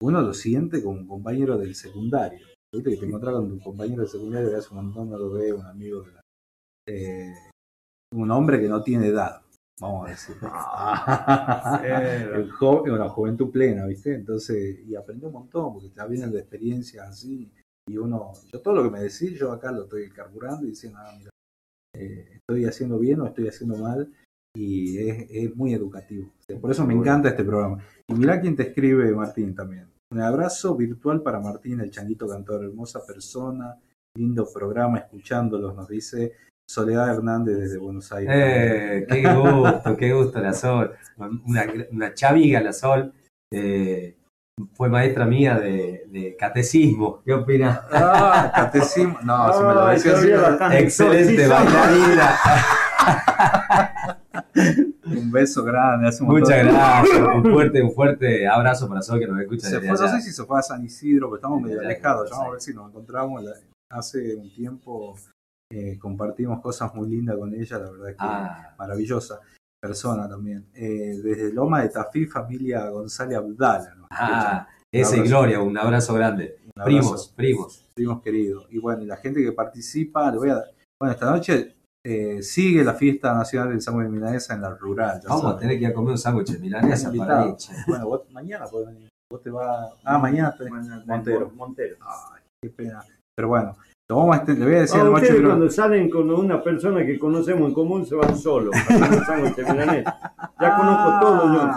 uno 0.00 0.22
lo 0.22 0.32
siente 0.32 0.82
como 0.82 1.00
un 1.00 1.06
compañero 1.06 1.58
del 1.58 1.74
secundario. 1.74 2.46
Viste 2.72 2.90
que 2.90 2.96
te 2.96 3.06
encontrás 3.06 3.34
con 3.34 3.50
tu 3.58 3.62
compañero 3.62 4.02
del 4.02 4.10
secundario 4.10 4.48
que 4.50 4.56
hace 4.56 4.70
un 4.74 4.86
montón 4.86 5.10
no 5.10 5.18
lo 5.18 5.30
ve, 5.32 5.52
un 5.52 5.66
amigo 5.66 6.02
de 6.02 6.12
la- 6.12 6.20
eh, 6.88 7.34
un 8.14 8.30
hombre 8.30 8.58
que 8.60 8.68
no 8.68 8.82
tiene 8.82 9.08
edad, 9.08 9.42
vamos 9.80 10.06
a 10.06 10.10
decir. 10.10 10.36
El 12.36 12.50
jo- 12.52 12.82
una 12.82 13.08
juventud 13.08 13.50
plena, 13.50 13.86
¿viste? 13.86 14.14
Entonces, 14.14 14.80
y 14.86 14.94
aprende 14.94 15.26
un 15.26 15.32
montón, 15.32 15.74
porque 15.74 15.90
te 15.90 16.06
vienen 16.08 16.32
de 16.32 16.40
experiencias 16.40 17.08
así, 17.08 17.50
y 17.88 17.96
uno, 17.96 18.32
yo 18.52 18.60
todo 18.60 18.74
lo 18.74 18.82
que 18.82 18.90
me 18.90 19.00
decís, 19.00 19.38
yo 19.38 19.52
acá 19.52 19.70
lo 19.70 19.84
estoy 19.84 20.10
carburando 20.10 20.66
y 20.66 20.70
diciendo, 20.70 20.98
ah, 21.00 21.14
mira, 21.16 21.30
eh, 21.94 22.28
estoy 22.36 22.64
haciendo 22.64 22.98
bien 22.98 23.20
o 23.20 23.26
estoy 23.26 23.48
haciendo 23.48 23.76
mal, 23.76 24.12
y 24.56 24.98
es, 24.98 25.26
es 25.30 25.56
muy 25.56 25.74
educativo. 25.74 26.30
Por 26.60 26.70
eso 26.70 26.86
me 26.86 26.94
encanta 26.94 27.28
este 27.28 27.44
programa. 27.44 27.78
Y 28.08 28.14
mirá 28.14 28.40
quién 28.40 28.56
te 28.56 28.62
escribe, 28.64 29.14
Martín, 29.14 29.54
también. 29.54 29.88
Un 30.10 30.20
abrazo 30.20 30.76
virtual 30.76 31.20
para 31.22 31.40
Martín, 31.40 31.80
el 31.80 31.90
changuito 31.90 32.26
cantor, 32.26 32.64
hermosa 32.64 33.04
persona, 33.04 33.76
lindo 34.16 34.48
programa, 34.52 34.98
escuchándolos, 34.98 35.74
nos 35.74 35.88
dice 35.88 36.32
Soledad 36.68 37.14
Hernández 37.14 37.56
desde 37.58 37.78
Buenos 37.78 38.10
Aires. 38.12 38.32
Eh, 38.34 39.06
qué 39.08 39.22
gusto, 39.34 39.96
qué 39.96 40.12
gusto 40.12 40.40
la 40.40 40.52
Sol. 40.52 40.94
Una, 41.16 41.64
una 41.92 42.14
chaviga 42.14 42.60
la 42.60 42.72
Sol. 42.72 43.12
eh, 43.52 44.16
fue 44.72 44.88
maestra 44.88 45.26
mía 45.26 45.58
de, 45.58 46.04
de 46.08 46.34
catecismo. 46.34 47.20
¿Qué 47.24 47.34
opinas? 47.34 47.78
Ah, 47.92 48.50
catecismo. 48.54 49.18
No, 49.22 49.52
si 49.52 49.62
me 49.62 49.74
lo 49.74 49.80
así, 49.82 50.30
bastante 50.32 50.78
Excelente 50.78 51.46
bailarina. 51.46 52.36
Un 55.04 55.30
beso 55.30 55.62
grande. 55.62 56.08
Hace 56.08 56.22
un 56.22 56.30
Muchas 56.30 56.64
gracias. 56.64 57.18
Un 57.18 57.52
fuerte, 57.52 57.82
un 57.82 57.92
fuerte 57.92 58.48
abrazo 58.48 58.88
para 58.88 59.02
Sol 59.02 59.20
que 59.20 59.26
nos 59.26 59.40
escucha 59.40 59.68
Se 59.68 59.74
desde 59.76 59.88
fue, 59.88 59.98
no 60.06 60.08
sé 60.08 60.22
si 60.22 60.32
se 60.32 60.44
fue 60.44 60.58
a 60.58 60.62
San 60.62 60.84
Isidro, 60.84 61.28
porque 61.28 61.40
estamos 61.40 61.60
medio 61.60 61.80
alejados. 61.80 62.30
Vamos 62.30 62.46
a 62.46 62.50
ver 62.52 62.60
si 62.60 62.74
nos 62.74 62.88
encontramos. 62.88 63.44
Hace 63.90 64.34
un 64.36 64.52
tiempo 64.52 65.14
eh, 65.72 65.98
compartimos 65.98 66.60
cosas 66.60 66.94
muy 66.94 67.08
lindas 67.08 67.36
con 67.36 67.52
ella, 67.54 67.78
la 67.78 67.90
verdad 67.90 68.10
es 68.10 68.16
que 68.16 68.22
Ah. 68.24 68.74
maravillosa 68.78 69.40
persona 69.82 70.28
también. 70.28 70.66
Eh, 70.74 71.18
desde 71.22 71.52
Loma 71.52 71.82
de 71.82 71.88
Tafí, 71.90 72.26
familia 72.26 72.88
González 72.88 73.38
Abdala. 73.38 73.94
nos 73.94 74.06
Ah, 74.10 74.66
ese. 74.92 75.22
Gloria, 75.22 75.60
un 75.60 75.76
abrazo 75.76 76.14
grande. 76.14 76.58
Un 76.74 76.82
abrazo. 76.82 76.84
Primos, 76.84 77.28
primos. 77.36 77.90
Primos 77.94 78.22
queridos. 78.22 78.66
Y 78.70 78.78
bueno, 78.78 79.02
y 79.02 79.06
la 79.06 79.16
gente 79.16 79.42
que 79.42 79.52
participa, 79.52 80.30
le 80.30 80.38
voy 80.38 80.50
a 80.50 80.62
Bueno, 81.00 81.12
esta 81.12 81.30
noche 81.30 81.74
eh, 82.04 82.42
sigue 82.42 82.82
la 82.84 82.94
fiesta 82.94 83.34
nacional 83.34 83.70
del 83.70 83.82
sándwich 83.82 84.06
de 84.06 84.12
milanesa 84.12 84.54
en 84.54 84.62
la 84.62 84.70
rural. 84.70 85.20
Vamos 85.28 85.44
a 85.54 85.58
tener 85.58 85.76
que 85.76 85.84
ir 85.84 85.90
a 85.90 85.92
comer 85.94 86.12
un 86.12 86.18
sándwich 86.18 86.52
de 86.52 86.58
milanesa 86.58 87.12
para 87.12 87.44
ella. 87.44 87.56
Bueno, 87.86 88.06
vos 88.06 88.30
mañana 88.30 88.66
podés 88.66 88.88
venir. 88.88 89.08
Vos 89.30 89.42
te 89.42 89.50
vas. 89.50 89.92
Ah, 90.04 90.18
mañana 90.18 90.54
Montero. 91.04 91.50
Montero. 91.54 91.96
Ay, 92.00 92.42
qué 92.62 92.70
pena. 92.70 93.04
Pero 93.36 93.48
bueno, 93.48 93.76
lo 94.08 94.16
vamos 94.16 94.36
a 94.36 94.38
este- 94.40 94.54
le 94.54 94.64
voy 94.64 94.74
a 94.74 94.80
decir 94.80 95.00
Ah, 95.00 95.04
al 95.04 95.10
macho 95.10 95.34
que 95.34 95.42
cuando 95.42 95.70
salen 95.70 96.08
con 96.10 96.30
una 96.30 96.62
persona 96.62 97.04
que 97.04 97.18
conocemos 97.18 97.68
en 97.68 97.74
común 97.74 98.06
se 98.06 98.14
van 98.14 98.36
solos. 98.38 98.74
Ya 100.60 100.76
conozco 100.76 101.20
todo 101.20 101.52
yo. 101.54 101.62
Ya 101.62 101.70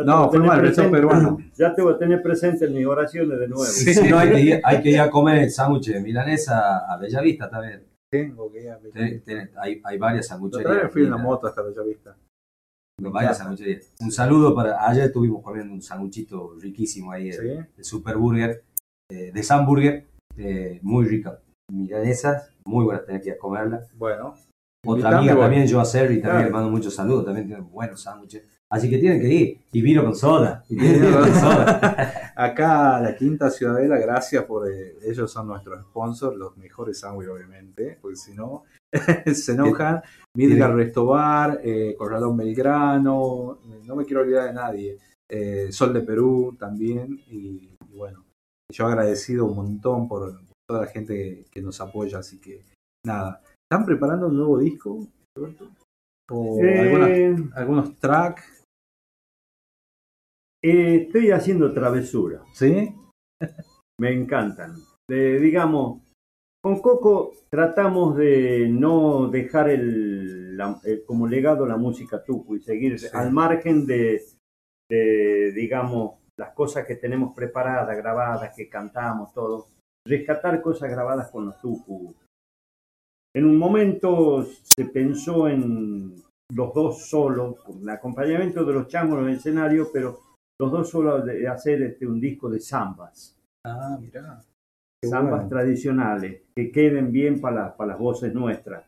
Ah. 0.00 0.04
No, 0.04 0.30
fue 0.30 0.38
mal, 0.38 0.60
presente- 0.60 0.90
peruano. 0.90 1.38
Ya 1.58 1.74
te 1.74 1.82
voy 1.82 1.94
a 1.94 1.98
tener 1.98 2.22
presente 2.22 2.66
en 2.66 2.74
mis 2.74 2.86
oraciones 2.86 3.38
de 3.38 3.48
nuevo. 3.48 3.64
Si 3.64 4.08
no, 4.08 4.18
hay 4.18 4.30
que, 4.30 4.40
ir, 4.40 4.60
hay 4.62 4.80
que 4.82 4.90
ir 4.90 5.00
a 5.00 5.10
comer 5.10 5.38
el 5.38 5.50
sándwich 5.50 5.88
de 5.92 6.00
milanesa 6.00 6.78
a 6.92 6.96
Bellavista 6.98 7.50
también. 7.50 7.82
Tengo 8.10 8.50
que 8.50 8.62
ir 8.62 8.70
a 8.70 8.78
Ten- 8.78 9.22
ten- 9.24 9.50
hay, 9.60 9.80
hay 9.84 9.98
varias 9.98 10.28
sangucherías. 10.28 10.82
vez 10.84 10.92
fui 10.92 11.02
en 11.02 11.10
la 11.10 11.16
moto 11.16 11.48
hasta 11.48 11.62
Bellavista. 11.62 12.16
Me 13.00 13.10
Varias 13.10 13.38
sangucherías. 13.38 13.92
Un 14.00 14.10
saludo 14.12 14.54
para. 14.54 14.86
Ayer 14.88 15.04
estuvimos 15.04 15.42
comiendo 15.42 15.72
un 15.74 15.82
sanguchito 15.82 16.54
riquísimo 16.60 17.12
ahí, 17.12 17.30
el, 17.30 17.66
el 17.76 17.84
Super 17.84 18.16
Burger, 18.16 18.62
eh, 19.10 19.30
de 19.32 19.42
San 19.42 19.66
Burger, 19.66 20.06
eh, 20.36 20.78
muy 20.82 21.06
rica. 21.06 21.38
Milanesas, 21.70 22.52
muy 22.64 22.84
buenas, 22.84 23.04
tenés 23.04 23.22
que 23.22 23.28
ir 23.28 23.34
a 23.34 23.38
comerla. 23.38 23.86
Bueno. 23.94 24.34
Otra 24.86 25.18
amiga 25.18 25.36
también, 25.36 25.66
yo 25.66 25.80
a 25.80 25.84
Servi, 25.84 26.20
también 26.20 26.46
le 26.46 26.50
mando 26.52 26.70
muchos 26.70 26.94
saludos, 26.94 27.24
también 27.26 27.46
tiene 27.46 27.62
buenos 27.62 28.00
sándwiches. 28.02 28.44
Así 28.70 28.88
que 28.88 28.98
tienen 28.98 29.20
que 29.20 29.28
ir. 29.28 29.60
Y 29.72 29.82
vino 29.82 30.04
con 30.04 30.14
soda. 30.14 30.64
Y 30.68 30.76
tienen 30.76 31.00
vino 31.02 31.18
con 31.20 31.34
soda. 31.34 32.32
Acá 32.36 33.00
la 33.00 33.16
Quinta 33.16 33.50
Ciudadela, 33.50 33.98
gracias 33.98 34.44
por 34.44 34.70
eh, 34.70 34.94
ellos 35.02 35.30
son 35.32 35.48
nuestros 35.48 35.80
sponsors, 35.82 36.36
los 36.36 36.56
mejores 36.56 37.00
sándwiches 37.00 37.34
obviamente, 37.34 37.98
porque 38.00 38.16
si 38.16 38.34
no 38.34 38.64
se 39.34 39.52
enojan. 39.52 40.00
Midgar 40.36 40.74
Restobar, 40.74 41.60
eh, 41.64 41.96
Corralón 41.98 42.36
Belgrano, 42.36 43.58
no 43.84 43.96
me 43.96 44.04
quiero 44.04 44.22
olvidar 44.22 44.46
de 44.46 44.54
nadie. 44.54 44.98
eh, 45.28 45.68
Sol 45.72 45.92
de 45.92 46.02
Perú 46.02 46.56
también 46.58 47.18
y, 47.26 47.74
y 47.90 47.96
bueno, 47.96 48.24
yo 48.72 48.86
agradecido 48.86 49.46
un 49.46 49.56
montón 49.56 50.06
por 50.06 50.40
toda 50.68 50.82
la 50.82 50.86
gente 50.88 51.44
que, 51.50 51.62
nos 51.62 51.80
apoya, 51.80 52.18
así 52.18 52.40
que 52.40 52.62
nada. 53.06 53.42
¿Están 53.70 53.86
preparando 53.86 54.26
un 54.28 54.36
nuevo 54.36 54.58
disco, 54.58 55.06
Roberto? 55.36 55.70
¿O 56.30 56.58
Eh, 56.62 56.78
algunas- 56.80 57.56
algunos 57.56 57.96
tracks? 57.98 58.64
Eh, 60.62 61.04
estoy 61.06 61.30
haciendo 61.30 61.72
travesura. 61.72 62.42
¿Sí? 62.52 62.94
Me 64.00 64.12
encantan. 64.12 64.76
De- 65.08 65.38
digamos, 65.38 66.02
con 66.62 66.80
Coco 66.80 67.32
tratamos 67.50 68.16
de 68.16 68.68
no 68.68 69.28
dejar 69.28 69.70
el, 69.70 70.56
la- 70.56 70.80
eh, 70.84 71.02
como 71.06 71.26
legado 71.26 71.64
la 71.66 71.76
música 71.76 72.22
tucu 72.22 72.56
y 72.56 72.60
seguir 72.60 72.96
al 73.14 73.32
margen 73.32 73.86
de, 73.86 74.20
de, 74.90 75.52
digamos, 75.52 76.18
las 76.38 76.52
cosas 76.54 76.86
que 76.86 76.96
tenemos 76.96 77.34
preparadas, 77.34 77.96
grabadas, 77.96 78.54
que 78.54 78.68
cantamos, 78.68 79.32
todo. 79.32 79.66
Rescatar 80.08 80.62
cosas 80.62 80.90
grabadas 80.90 81.30
con 81.30 81.46
los 81.46 81.60
tucu. 81.60 82.14
En 83.36 83.44
un 83.44 83.58
momento 83.58 84.46
se 84.62 84.86
pensó 84.86 85.48
en 85.48 86.14
los 86.50 86.72
dos 86.72 87.06
solos, 87.08 87.62
con 87.62 87.82
el 87.82 87.88
acompañamiento 87.90 88.64
de 88.64 88.72
los 88.72 88.88
changos 88.88 89.20
en 89.20 89.28
el 89.28 89.36
escenario, 89.36 89.88
pero 89.92 90.20
los 90.58 90.72
dos 90.72 90.88
solos 90.88 91.24
de 91.26 91.46
hacer 91.46 91.82
este, 91.82 92.06
un 92.06 92.20
disco 92.20 92.48
de 92.48 92.58
zambas 92.60 93.36
Ah, 93.66 93.98
mirá. 94.00 94.40
Qué 95.02 95.08
zambas 95.10 95.42
bueno. 95.42 95.48
tradicionales 95.48 96.42
que 96.56 96.72
queden 96.72 97.12
bien 97.12 97.40
para, 97.40 97.76
para 97.76 97.90
las 97.92 97.98
voces 97.98 98.32
nuestras. 98.32 98.84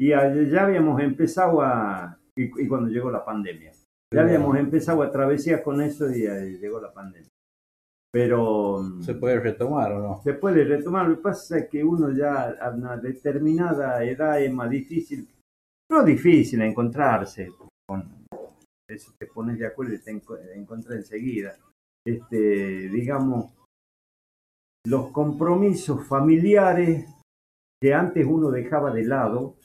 Y 0.00 0.08
ya 0.08 0.64
habíamos 0.64 1.00
empezado 1.00 1.62
a, 1.62 2.18
y, 2.36 2.64
y 2.64 2.68
cuando 2.68 2.88
llegó 2.90 3.10
la 3.10 3.24
pandemia, 3.24 3.72
ya 4.12 4.22
habíamos 4.22 4.56
empezado 4.56 5.02
a 5.02 5.10
travesía 5.10 5.62
con 5.62 5.80
eso 5.80 6.10
y 6.10 6.24
eh, 6.24 6.58
llegó 6.60 6.80
la 6.80 6.92
pandemia. 6.92 7.28
Pero 8.10 8.82
¿Se 9.02 9.14
puede 9.14 9.38
retomar 9.38 9.92
o 9.92 10.00
no? 10.00 10.22
se 10.22 10.34
puede 10.34 10.64
retomar, 10.64 11.08
lo 11.08 11.16
que 11.16 11.22
pasa 11.22 11.58
es 11.58 11.68
que 11.68 11.84
uno 11.84 12.10
ya 12.10 12.50
a 12.60 12.70
una 12.70 12.96
determinada 12.96 14.02
edad 14.02 14.40
es 14.42 14.52
más 14.52 14.70
difícil, 14.70 15.28
no 15.90 16.02
difícil 16.02 16.62
encontrarse, 16.62 17.50
con, 17.86 18.26
eso 18.88 19.12
te 19.18 19.26
pones 19.26 19.58
de 19.58 19.66
acuerdo 19.66 19.94
y 19.94 19.98
te 19.98 20.10
encuentras 20.54 20.96
enseguida. 20.96 21.54
Este, 22.06 22.88
digamos, 22.88 23.52
los 24.86 25.10
compromisos 25.10 26.06
familiares 26.06 27.06
que 27.82 27.92
antes 27.92 28.26
uno 28.26 28.50
dejaba 28.50 28.90
de 28.90 29.04
lado. 29.04 29.56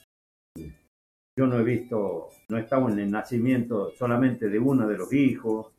Yo 1.40 1.48
no 1.48 1.58
he 1.60 1.64
visto, 1.64 2.30
no 2.50 2.58
he 2.58 2.62
estado 2.62 2.90
en 2.90 3.00
el 3.00 3.10
nacimiento 3.10 3.92
solamente 3.92 4.50
de 4.50 4.60
uno 4.60 4.88
de 4.88 4.98
los 4.98 5.12
hijos, 5.14 5.72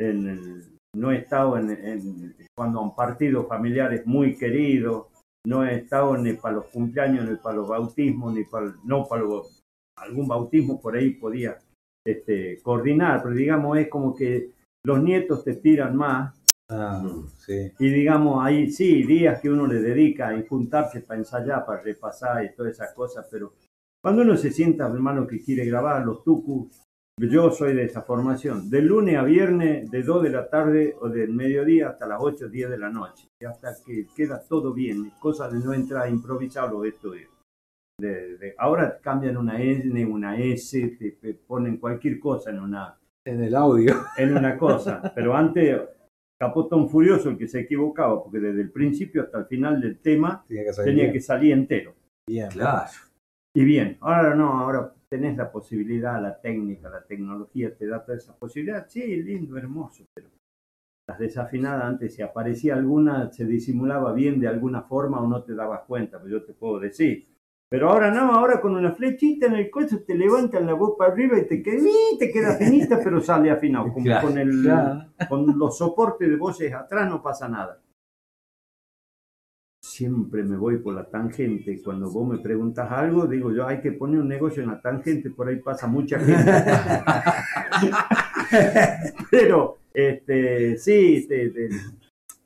en 0.00 0.28
el- 0.28 0.78
no 0.94 1.10
he 1.10 1.18
estado 1.18 1.56
en, 1.56 1.70
en- 1.70 2.34
cuando 2.56 2.82
han 2.82 2.94
partido 2.94 3.46
familiares 3.46 4.06
muy 4.06 4.36
queridos, 4.36 5.06
no 5.46 5.64
he 5.64 5.76
estado 5.76 6.16
ni 6.16 6.34
para 6.34 6.56
los 6.56 6.66
cumpleaños, 6.66 7.28
ni 7.28 7.36
para 7.36 7.56
los 7.56 7.68
bautismos, 7.68 8.34
ni 8.34 8.44
para, 8.44 8.74
no 8.84 9.06
para 9.08 9.22
los- 9.22 9.60
algún 9.98 10.28
bautismo 10.28 10.80
por 10.80 10.96
ahí 10.96 11.10
podía 11.14 11.58
este, 12.06 12.60
coordinar, 12.62 13.22
pero 13.22 13.34
digamos 13.34 13.78
es 13.78 13.88
como 13.88 14.14
que 14.14 14.50
los 14.84 15.02
nietos 15.02 15.44
te 15.44 15.54
tiran 15.54 15.96
más 15.96 16.34
Ah, 16.68 17.02
sí. 17.38 17.70
y 17.78 17.88
digamos, 17.90 18.42
ahí 18.44 18.70
sí, 18.70 19.02
días 19.04 19.40
que 19.40 19.50
uno 19.50 19.66
le 19.66 19.80
dedica 19.80 20.28
a 20.30 20.42
juntarse 20.48 21.00
para 21.00 21.18
ensayar, 21.20 21.66
para 21.66 21.82
repasar 21.82 22.44
y 22.44 22.54
todas 22.54 22.72
esas 22.72 22.92
cosas, 22.94 23.28
pero 23.30 23.52
cuando 24.02 24.22
uno 24.22 24.36
se 24.36 24.50
sienta, 24.50 24.86
hermano, 24.86 25.26
que 25.26 25.40
quiere 25.44 25.64
grabar 25.66 26.04
los 26.04 26.24
tucus, 26.24 26.68
yo 27.20 27.50
soy 27.50 27.74
de 27.74 27.84
esa 27.84 28.02
formación, 28.02 28.68
de 28.70 28.82
lunes 28.82 29.16
a 29.16 29.22
viernes, 29.22 29.90
de 29.90 30.02
2 30.02 30.22
de 30.24 30.30
la 30.30 30.48
tarde 30.48 30.96
o 31.00 31.08
del 31.08 31.32
mediodía 31.32 31.90
hasta 31.90 32.06
las 32.06 32.18
8 32.20 32.46
o 32.46 32.48
10 32.48 32.70
de 32.70 32.78
la 32.78 32.90
noche, 32.90 33.28
y 33.40 33.44
hasta 33.44 33.74
que 33.84 34.06
queda 34.16 34.42
todo 34.48 34.72
bien, 34.72 35.10
cosa 35.20 35.48
de 35.48 35.58
no 35.64 35.72
entrar 35.72 36.04
a 36.04 36.08
improvisar 36.10 36.70
los 36.72 36.86
estudios. 36.86 37.30
De- 38.00 38.36
de- 38.38 38.54
ahora 38.58 38.98
cambian 39.00 39.36
una 39.36 39.60
N, 39.60 40.04
una 40.06 40.36
S, 40.38 40.96
te, 40.98 41.12
te 41.12 41.34
ponen 41.34 41.76
cualquier 41.76 42.18
cosa 42.18 42.50
en 42.50 42.60
una, 42.60 42.98
En 43.24 43.42
el 43.44 43.54
audio. 43.54 43.94
en 44.16 44.36
una 44.36 44.56
cosa. 44.58 45.12
Pero 45.14 45.36
antes, 45.36 45.80
Capotón 46.40 46.88
Furioso, 46.88 47.28
el 47.28 47.38
que 47.38 47.46
se 47.46 47.60
equivocaba, 47.60 48.20
porque 48.24 48.40
desde 48.40 48.62
el 48.62 48.72
principio 48.72 49.22
hasta 49.22 49.38
el 49.38 49.44
final 49.46 49.80
del 49.80 49.98
tema 50.00 50.44
Tiene 50.48 50.64
que 50.64 50.72
salir 50.72 50.90
tenía 50.90 51.02
bien. 51.04 51.12
que 51.12 51.20
salir 51.20 51.52
entero. 51.52 51.94
Bien. 52.28 52.48
Claro. 52.48 52.90
Y 53.54 53.64
bien, 53.64 53.98
ahora 54.00 54.34
no, 54.34 54.58
ahora 54.58 54.92
tenés 55.12 55.36
la 55.36 55.52
posibilidad, 55.52 56.22
la 56.22 56.40
técnica, 56.40 56.88
la 56.88 57.02
tecnología 57.02 57.76
te 57.76 57.86
da 57.86 58.02
toda 58.02 58.16
esa 58.16 58.34
posibilidad. 58.34 58.86
Sí, 58.88 59.22
lindo, 59.22 59.58
hermoso, 59.58 60.06
pero 60.14 60.30
las 61.06 61.18
desafinadas 61.18 61.84
antes, 61.84 62.14
si 62.14 62.22
aparecía 62.22 62.72
alguna, 62.76 63.30
se 63.30 63.44
disimulaba 63.44 64.14
bien 64.14 64.40
de 64.40 64.48
alguna 64.48 64.84
forma 64.84 65.20
o 65.20 65.28
no 65.28 65.42
te 65.42 65.54
dabas 65.54 65.82
cuenta, 65.86 66.18
pues 66.18 66.32
yo 66.32 66.42
te 66.42 66.54
puedo 66.54 66.80
decir. 66.80 67.26
Pero 67.68 67.90
ahora 67.90 68.10
no, 68.10 68.32
ahora 68.32 68.58
con 68.58 68.74
una 68.74 68.92
flechita 68.92 69.48
en 69.48 69.56
el 69.56 69.70
coche 69.70 69.98
te 69.98 70.14
levantan 70.14 70.64
la 70.64 70.72
voz 70.72 70.94
para 70.96 71.12
arriba 71.12 71.38
y 71.38 71.46
te 71.46 71.62
queda, 71.62 71.82
te 72.18 72.32
queda 72.32 72.56
finita, 72.56 72.98
pero 73.04 73.20
sale 73.20 73.50
afinado. 73.50 73.92
Claro, 74.02 74.28
con, 74.28 74.38
el, 74.38 74.66
con 75.28 75.58
los 75.58 75.76
soportes 75.76 76.26
de 76.26 76.36
voces 76.36 76.72
atrás 76.72 77.06
no 77.06 77.22
pasa 77.22 77.50
nada. 77.50 77.78
Siempre 79.92 80.42
me 80.42 80.56
voy 80.56 80.78
por 80.78 80.94
la 80.94 81.04
tangente. 81.04 81.82
Cuando 81.82 82.10
vos 82.10 82.26
me 82.26 82.38
preguntas 82.38 82.90
algo, 82.90 83.26
digo 83.26 83.52
yo, 83.52 83.66
hay 83.66 83.82
que 83.82 83.92
poner 83.92 84.20
un 84.20 84.28
negocio 84.28 84.62
en 84.62 84.70
la 84.70 84.80
tangente, 84.80 85.28
por 85.28 85.48
ahí 85.48 85.56
pasa 85.56 85.86
mucha 85.86 86.18
gente. 86.18 86.50
Pero, 89.30 89.76
este, 89.92 90.78
sí, 90.78 91.26
te- 91.28 91.50
te- 91.50 91.68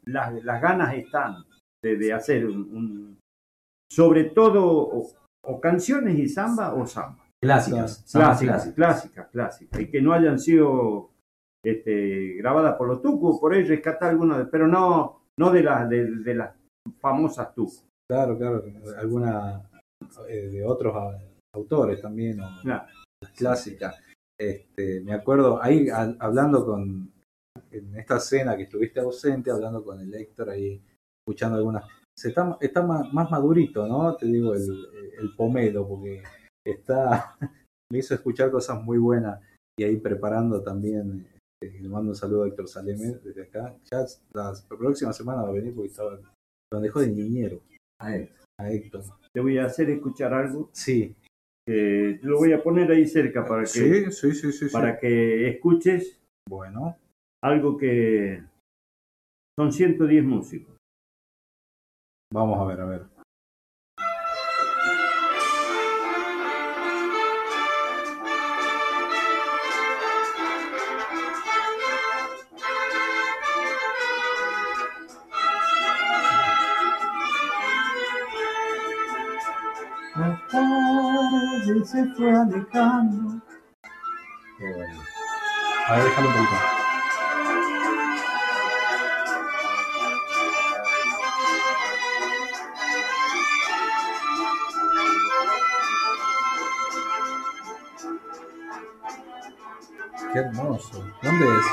las, 0.06 0.42
las 0.44 0.60
ganas 0.60 0.94
están 0.94 1.36
de, 1.82 1.96
de 1.96 2.12
hacer 2.12 2.46
un, 2.46 2.56
un- 2.74 3.18
sobre 3.92 4.24
todo, 4.24 4.66
o, 4.66 5.06
o 5.44 5.60
canciones 5.60 6.18
y 6.18 6.28
samba 6.28 6.74
o 6.74 6.84
samba. 6.84 7.24
Clásicas. 7.40 8.04
Clásicas, 8.12 8.72
clásicas, 8.74 9.28
clásicas. 9.28 9.80
Y 9.80 9.86
que 9.88 10.02
no 10.02 10.12
hayan 10.12 10.40
sido 10.40 11.10
este, 11.64 12.34
grabadas 12.38 12.74
por 12.76 12.88
los 12.88 13.00
tucos, 13.02 13.38
por 13.38 13.54
ahí 13.54 13.62
rescatar 13.62 14.10
algunas, 14.10 14.48
pero 14.50 14.66
no, 14.66 15.20
no 15.38 15.52
de, 15.52 15.62
las 15.62 15.88
de, 15.88 16.10
de 16.10 16.34
las 16.34 16.50
famosas 17.00 17.54
tucos. 17.54 17.84
Claro, 18.10 18.36
claro. 18.38 18.64
Alguna 18.98 19.68
eh, 20.28 20.48
de 20.48 20.64
otros 20.64 20.94
autores 21.54 22.00
también, 22.00 22.40
o 22.40 22.48
Claro. 22.62 22.86
clásicas. 23.36 23.96
Este, 24.38 25.00
me 25.00 25.12
acuerdo, 25.14 25.62
ahí 25.62 25.88
a- 25.88 26.14
hablando 26.20 26.64
con, 26.64 27.10
en 27.70 27.96
esta 27.96 28.16
escena 28.18 28.56
que 28.56 28.64
estuviste 28.64 29.00
ausente, 29.00 29.50
hablando 29.50 29.82
con 29.82 29.98
el 30.00 30.14
Héctor 30.14 30.50
ahí, 30.50 30.80
escuchando 31.26 31.56
algunas. 31.56 31.84
Se 32.18 32.28
está, 32.28 32.56
está 32.60 32.82
más, 32.82 33.12
más 33.12 33.30
madurito, 33.30 33.86
¿no? 33.86 34.14
Te 34.16 34.26
digo, 34.26 34.54
el, 34.54 34.86
el 35.18 35.34
pomelo, 35.34 35.86
porque 35.88 36.22
está. 36.66 37.36
Me 37.90 37.98
hizo 37.98 38.14
escuchar 38.14 38.50
cosas 38.50 38.82
muy 38.82 38.98
buenas 38.98 39.40
y 39.78 39.84
ahí 39.84 39.96
preparando 39.98 40.60
también. 40.62 41.26
eh, 41.62 41.78
le 41.80 41.88
mando 41.88 42.10
un 42.10 42.16
saludo 42.16 42.42
a 42.44 42.48
Héctor 42.48 42.68
Saleme 42.68 43.14
desde 43.22 43.42
acá. 43.44 43.74
Ya 43.90 44.04
la 44.34 44.52
próxima 44.68 45.12
semana 45.12 45.42
va 45.42 45.48
a 45.48 45.52
venir 45.52 45.72
porque 45.74 45.88
estaba. 45.90 46.18
Lo 46.72 46.80
dejó 46.80 47.00
de 47.00 47.08
niñero 47.08 47.60
A 48.00 48.10
ver. 48.10 48.32
a 48.58 48.70
Héctor. 48.70 49.02
Te 49.32 49.40
voy 49.40 49.58
a 49.58 49.66
hacer 49.66 49.90
escuchar 49.90 50.32
algo. 50.34 50.70
Sí. 50.72 51.14
lo 51.68 52.38
voy 52.38 52.52
a 52.52 52.62
poner 52.62 52.90
ahí 52.90 53.06
cerca 53.06 53.44
para 53.44 53.62
que, 53.62 53.66
Sí, 53.68 54.10
sí, 54.12 54.32
sí, 54.32 54.52
sí. 54.52 54.68
sí. 54.68 54.72
para 54.72 54.98
que 54.98 55.48
escuches 55.48 56.20
Bueno, 56.48 56.96
algo 57.42 57.76
que 57.76 58.42
son 59.58 59.72
110 59.72 60.24
músicos. 60.24 60.76
vamos 62.32 62.58
a 62.60 62.64
ver, 62.64 62.80
a 62.80 62.84
ver. 62.86 63.02
Se 81.86 82.04
fue 82.14 82.32
alejando. 82.32 83.40
Qué 84.58 84.72
bueno. 84.74 85.00
A 85.86 85.96
ver, 85.96 86.04
déjalo 86.04 86.28
un 86.28 86.34
poquito. 86.34 86.56
Qué 100.32 100.38
hermoso. 100.40 101.04
¿Dónde 101.22 101.46
es? 101.46 101.66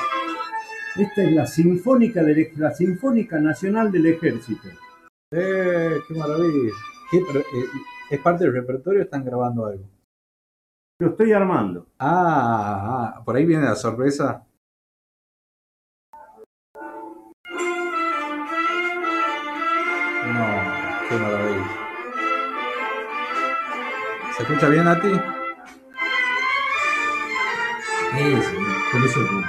Esta 0.96 1.24
es 1.24 1.32
la 1.34 1.48
Sinfónica, 1.48 2.22
del, 2.22 2.52
la 2.58 2.72
Sinfónica 2.72 3.40
Nacional 3.40 3.92
del 3.92 4.06
Ejército. 4.06 4.68
¡Eh! 5.32 5.98
¡Qué 6.08 6.14
maravilla! 6.14 6.72
¿Qué, 7.10 7.20
pero, 7.26 7.40
eh, 7.40 7.68
¿Es 8.12 8.20
parte 8.20 8.44
del 8.44 8.54
repertorio 8.54 9.02
o 9.02 9.04
están 9.04 9.26
grabando 9.26 9.66
algo? 9.66 9.93
Lo 11.04 11.10
estoy 11.10 11.34
armando. 11.34 11.86
Ah, 12.00 13.16
ah, 13.18 13.22
por 13.26 13.36
ahí 13.36 13.44
viene 13.44 13.66
la 13.66 13.76
sorpresa. 13.76 14.46
No, 20.32 20.46
qué 21.10 21.16
maravilla. 21.18 21.68
¿Se 24.38 24.44
escucha 24.44 24.70
bien 24.70 24.88
a 24.88 25.02
ti? 25.02 25.12
Sí, 28.14 28.42
sí, 28.42 28.56
con 28.94 29.04
eso 29.04 29.20
de 29.20 29.26
eso. 29.28 29.44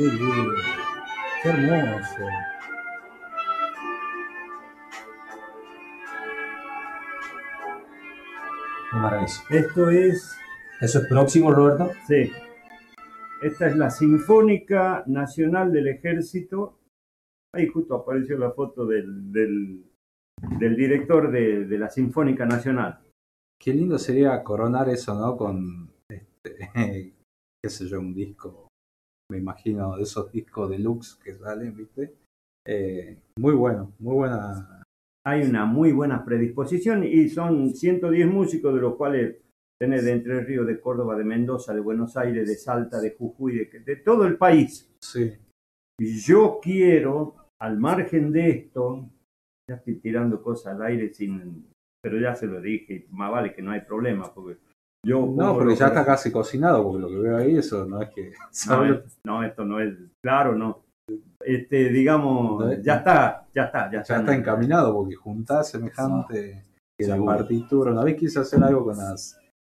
Qué 0.00 0.06
lindo, 0.06 0.54
qué 1.42 1.48
hermoso. 1.50 2.22
Maravilla. 8.92 9.32
Esto 9.50 9.90
es, 9.90 10.38
¿Eso 10.80 11.00
es 11.00 11.06
próximo, 11.06 11.52
Roberto? 11.52 11.90
sí, 12.06 12.32
esta 13.42 13.66
es 13.68 13.76
la 13.76 13.90
Sinfónica 13.90 15.04
Nacional 15.06 15.70
del 15.70 15.88
Ejército. 15.88 16.78
Ahí 17.54 17.66
justo 17.66 17.94
apareció 17.94 18.38
la 18.38 18.52
foto 18.52 18.86
del, 18.86 19.30
del, 19.30 19.84
del 20.58 20.76
director 20.76 21.30
de, 21.30 21.66
de 21.66 21.78
la 21.78 21.90
Sinfónica 21.90 22.46
Nacional. 22.46 23.00
Qué 23.62 23.74
lindo 23.74 23.98
sería 23.98 24.42
coronar 24.42 24.88
eso, 24.88 25.14
¿no? 25.14 25.36
Con, 25.36 25.90
este, 26.08 26.70
qué 27.62 27.68
sé 27.68 27.86
yo, 27.86 28.00
un 28.00 28.14
disco, 28.14 28.69
me 29.30 29.38
imagino, 29.38 29.96
de 29.96 30.02
esos 30.02 30.30
discos 30.32 30.68
deluxe 30.68 31.16
que 31.22 31.36
salen, 31.36 31.74
¿viste? 31.76 32.14
Eh, 32.66 33.16
muy 33.38 33.54
bueno, 33.54 33.92
muy 33.98 34.14
buena. 34.14 34.82
Hay 35.24 35.42
una 35.42 35.64
muy 35.64 35.92
buena 35.92 36.24
predisposición 36.24 37.04
y 37.04 37.28
son 37.28 37.70
110 37.70 38.26
músicos, 38.26 38.74
de 38.74 38.80
los 38.80 38.96
cuales 38.96 39.36
tenés 39.80 40.04
de 40.04 40.12
Entre 40.12 40.40
Ríos, 40.40 40.66
de 40.66 40.80
Córdoba, 40.80 41.16
de 41.16 41.24
Mendoza, 41.24 41.72
de 41.72 41.80
Buenos 41.80 42.16
Aires, 42.16 42.46
de 42.46 42.54
Salta, 42.54 43.00
de 43.00 43.14
Jujuy, 43.16 43.58
de, 43.58 43.80
de 43.80 43.96
todo 43.96 44.26
el 44.26 44.36
país. 44.36 44.90
Sí. 45.00 45.32
Y 45.98 46.18
yo 46.20 46.58
quiero, 46.62 47.36
al 47.60 47.78
margen 47.78 48.32
de 48.32 48.50
esto, 48.50 49.08
ya 49.68 49.76
estoy 49.76 49.96
tirando 49.96 50.42
cosas 50.42 50.74
al 50.74 50.82
aire 50.82 51.12
sin, 51.12 51.70
pero 52.02 52.18
ya 52.18 52.34
se 52.34 52.46
lo 52.46 52.60
dije, 52.60 53.06
más 53.10 53.30
vale 53.30 53.54
que 53.54 53.62
no 53.62 53.70
hay 53.70 53.82
problema, 53.82 54.32
porque 54.34 54.58
yo 55.06 55.26
No, 55.34 55.54
porque 55.54 55.76
ya 55.76 55.88
está 55.88 56.04
casi 56.04 56.30
cocinado, 56.30 56.82
porque 56.84 57.00
lo 57.00 57.08
que 57.08 57.18
veo 57.18 57.36
ahí, 57.36 57.56
eso 57.56 57.86
no 57.86 58.02
es 58.02 58.10
que. 58.10 58.30
No, 58.40 58.46
¿sabes? 58.50 58.98
es- 59.06 59.18
no, 59.24 59.42
esto 59.44 59.64
no 59.64 59.80
es, 59.80 59.94
claro, 60.22 60.54
no. 60.54 60.84
Este, 61.44 61.88
digamos, 61.88 62.60
No 62.64 62.70
es- 62.70 62.82
ya 62.82 62.96
está, 62.96 63.46
ya 63.54 63.64
está, 63.64 63.86
ya 63.86 63.92
ya 63.92 64.00
está. 64.00 64.20
está 64.20 64.34
encaminado, 64.34 64.94
porque 64.94 65.14
juntar 65.14 65.64
semejante 65.64 66.62
que 66.98 67.06
la 67.06 67.16
partitura. 67.24 67.92
Una 67.92 68.04
vez 68.04 68.16
quise 68.16 68.40
hacer 68.40 68.62
algo 68.62 68.84
con 68.84 68.96
las 68.98 69.36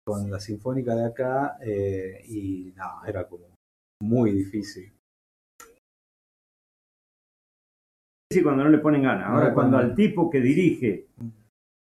con 0.06 0.28
la 0.30 0.40
sinfónica 0.40 0.94
de 0.96 1.04
acá 1.04 1.58
eh, 1.62 2.24
y 2.26 2.72
no, 2.74 3.04
era 3.06 3.28
como 3.28 3.44
muy 4.02 4.32
difícil. 4.32 4.90
Sí, 8.32 8.42
cuando 8.42 8.64
no 8.64 8.70
le 8.70 8.78
ponen 8.78 9.02
ganas. 9.02 9.26
Ahora, 9.28 9.48
No, 9.48 9.54
cuando 9.54 9.76
cuando- 9.76 9.90
al 9.90 9.94
tipo 9.94 10.30
que 10.30 10.40
dirige, 10.40 11.08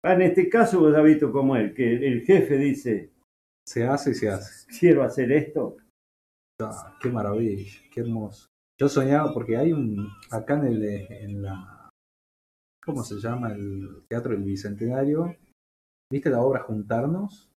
ah, 0.04 0.14
en 0.14 0.22
este 0.22 0.48
caso 0.48 0.80
vos 0.80 0.94
has 0.94 1.04
visto 1.04 1.30
como 1.30 1.54
él, 1.56 1.72
que 1.72 1.94
el 2.06 2.22
jefe 2.22 2.56
dice, 2.58 3.10
Se 3.70 3.84
hace 3.84 4.10
y 4.10 4.14
se 4.14 4.28
hace. 4.28 4.66
quiero 4.80 5.04
hacer 5.04 5.30
esto, 5.30 5.76
Ah, 6.60 6.98
qué 7.00 7.08
maravilla, 7.08 7.70
qué 7.94 8.00
hermoso. 8.00 8.48
Yo 8.80 8.88
soñaba 8.88 9.32
porque 9.32 9.56
hay 9.56 9.72
un 9.72 10.08
acá 10.32 10.58
en 10.58 10.64
el 10.66 10.84
en 10.84 11.42
la 11.42 11.88
¿cómo 12.84 13.04
se 13.04 13.20
llama? 13.20 13.52
el 13.52 14.02
Teatro 14.08 14.32
del 14.32 14.42
Bicentenario. 14.42 15.36
¿Viste 16.10 16.30
la 16.30 16.40
obra 16.40 16.64
Juntarnos? 16.64 17.48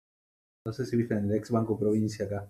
No 0.68 0.72
sé 0.72 0.86
si 0.86 0.98
viste 0.98 1.16
en 1.16 1.26
el 1.26 1.36
ex 1.36 1.50
Banco 1.50 1.80
Provincia 1.80 2.26
acá. 2.28 2.48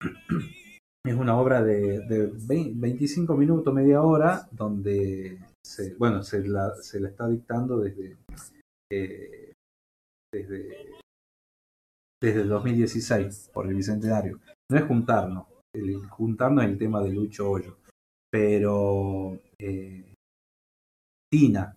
Es 1.04 1.14
una 1.16 1.36
obra 1.36 1.62
de, 1.62 2.00
de 2.06 2.26
20 2.46 2.80
25 2.80 3.36
minutos, 3.36 3.74
media 3.74 4.02
hora, 4.02 4.48
donde 4.52 5.38
se, 5.64 5.94
bueno, 5.96 6.22
se 6.22 6.46
la, 6.46 6.74
se 6.76 7.00
la 7.00 7.08
está 7.08 7.28
dictando 7.28 7.80
desde, 7.80 8.18
eh, 8.92 9.52
desde, 10.32 11.01
desde 12.22 12.42
el 12.42 12.48
2016 12.48 13.50
por 13.52 13.66
el 13.66 13.74
Bicentenario. 13.74 14.38
No 14.70 14.78
es 14.78 14.84
juntarnos, 14.84 15.46
el 15.74 16.06
juntarnos 16.08 16.64
es 16.64 16.70
el 16.70 16.78
tema 16.78 17.02
de 17.02 17.10
Lucho 17.12 17.50
Hoyo, 17.50 17.78
pero 18.30 19.38
eh, 19.58 20.14
Tina, 21.30 21.76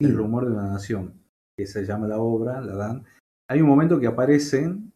el 0.00 0.16
rumor 0.16 0.46
de 0.46 0.52
una 0.52 0.68
nación, 0.68 1.14
que 1.58 1.66
se 1.66 1.84
llama 1.84 2.06
la 2.06 2.18
obra, 2.18 2.60
la 2.60 2.76
dan. 2.76 3.04
Hay 3.48 3.60
un 3.60 3.68
momento 3.68 3.98
que 3.98 4.06
aparecen, 4.06 4.92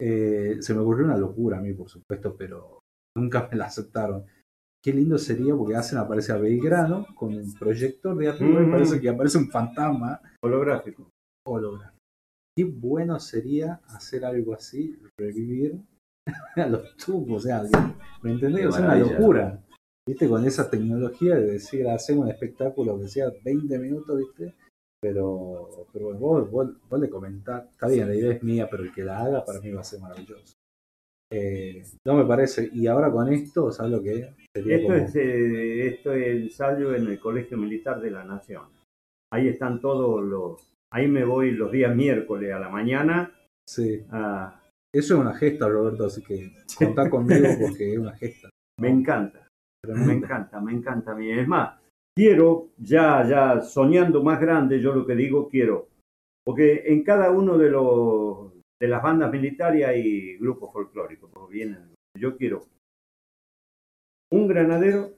eh, 0.00 0.56
se 0.60 0.72
me 0.74 0.80
ocurrió 0.80 1.04
una 1.04 1.16
locura 1.18 1.58
a 1.58 1.60
mí, 1.60 1.72
por 1.74 1.88
supuesto, 1.90 2.36
pero 2.36 2.80
nunca 3.16 3.48
me 3.50 3.58
la 3.58 3.66
aceptaron. 3.66 4.24
Qué 4.82 4.92
lindo 4.92 5.18
sería 5.18 5.54
porque 5.56 5.74
hacen 5.74 5.98
aparecer 5.98 6.36
a 6.36 6.38
Belgrano 6.38 7.06
con 7.16 7.34
un 7.34 7.52
proyector 7.54 8.16
de 8.16 8.28
arriba 8.28 8.62
y 8.62 8.66
Mm. 8.66 8.70
parece 8.70 9.00
que 9.00 9.08
aparece 9.08 9.38
un 9.38 9.50
fantasma 9.50 10.20
holográfico. 10.42 11.10
holográfico. 11.46 11.97
Qué 12.58 12.64
bueno 12.64 13.20
sería 13.20 13.80
hacer 13.86 14.24
algo 14.24 14.52
así, 14.52 14.98
revivir 15.16 15.76
a 16.56 16.66
los 16.66 16.96
tubos, 16.96 17.44
o 17.44 17.46
sea, 17.46 17.62
¿me 18.20 18.32
entendés? 18.32 18.66
O 18.66 18.72
sea, 18.72 18.84
una 18.86 18.96
locura. 18.96 19.64
¿Viste? 20.04 20.28
Con 20.28 20.44
esa 20.44 20.68
tecnología 20.68 21.36
de 21.36 21.52
decir, 21.52 21.86
hacemos 21.86 22.24
un 22.24 22.32
espectáculo 22.32 22.98
que 22.98 23.06
sea 23.06 23.30
20 23.44 23.78
minutos, 23.78 24.18
¿viste? 24.18 24.56
Pero, 25.00 25.86
pero 25.92 26.06
bueno, 26.06 26.18
vos, 26.18 26.50
vos, 26.50 26.68
vos 26.90 27.00
le 27.00 27.08
comentás, 27.08 27.64
está 27.70 27.86
bien, 27.86 28.08
la 28.08 28.16
idea 28.16 28.32
es 28.32 28.42
mía, 28.42 28.66
pero 28.68 28.82
el 28.82 28.92
que 28.92 29.04
la 29.04 29.20
haga 29.20 29.44
para 29.44 29.60
mí 29.60 29.70
va 29.70 29.82
a 29.82 29.84
ser 29.84 30.00
maravilloso. 30.00 30.54
Eh, 31.32 31.84
no 32.04 32.14
me 32.16 32.24
parece, 32.24 32.68
y 32.72 32.88
ahora 32.88 33.12
con 33.12 33.32
esto, 33.32 33.70
¿sabes 33.70 33.92
lo 33.92 34.02
que 34.02 34.14
es? 34.18 34.28
Sería 34.52 34.78
Esto 34.78 34.88
como- 34.88 34.98
es, 34.98 35.14
eh, 35.14 35.86
esto 35.86 36.12
es 36.12 36.26
el 36.26 36.42
ensayo 36.42 36.92
en 36.92 37.06
el 37.06 37.20
Colegio 37.20 37.56
Militar 37.56 38.00
de 38.00 38.10
la 38.10 38.24
Nación. 38.24 38.64
Ahí 39.32 39.46
están 39.46 39.80
todos 39.80 40.24
los... 40.24 40.74
Ahí 40.92 41.06
me 41.08 41.24
voy 41.24 41.50
los 41.52 41.70
días 41.70 41.94
miércoles 41.94 42.52
a 42.52 42.58
la 42.58 42.68
mañana. 42.68 43.32
Sí. 43.68 44.04
a- 44.10 44.62
Eso 44.94 45.14
es 45.14 45.20
una 45.20 45.34
gesta, 45.34 45.68
Roberto, 45.68 46.06
así 46.06 46.22
que 46.22 46.50
contá 46.78 47.10
conmigo 47.10 47.46
porque 47.60 47.92
es 47.92 47.98
una 47.98 48.14
gesta. 48.16 48.48
me 48.80 48.88
encanta, 48.88 49.46
me 49.86 50.12
encanta, 50.14 50.60
me 50.60 50.72
encanta 50.72 51.12
a 51.12 51.14
mí. 51.14 51.30
Es 51.30 51.46
más, 51.46 51.78
quiero, 52.16 52.70
ya, 52.78 53.22
ya 53.28 53.60
soñando 53.60 54.22
más 54.22 54.40
grande, 54.40 54.80
yo 54.80 54.94
lo 54.94 55.06
que 55.06 55.14
digo, 55.14 55.48
quiero. 55.48 55.88
Porque 56.44 56.84
en 56.86 57.02
cada 57.04 57.30
uno 57.30 57.58
de 57.58 57.70
los 57.70 58.52
de 58.80 58.88
las 58.88 59.02
bandas 59.02 59.30
militares 59.30 59.84
hay 59.86 60.38
grupos 60.38 60.72
folclóricos. 60.72 61.30
porque 61.32 61.52
vienen. 61.54 61.94
Yo 62.18 62.36
quiero 62.36 62.64
un 64.32 64.46
granadero, 64.48 65.10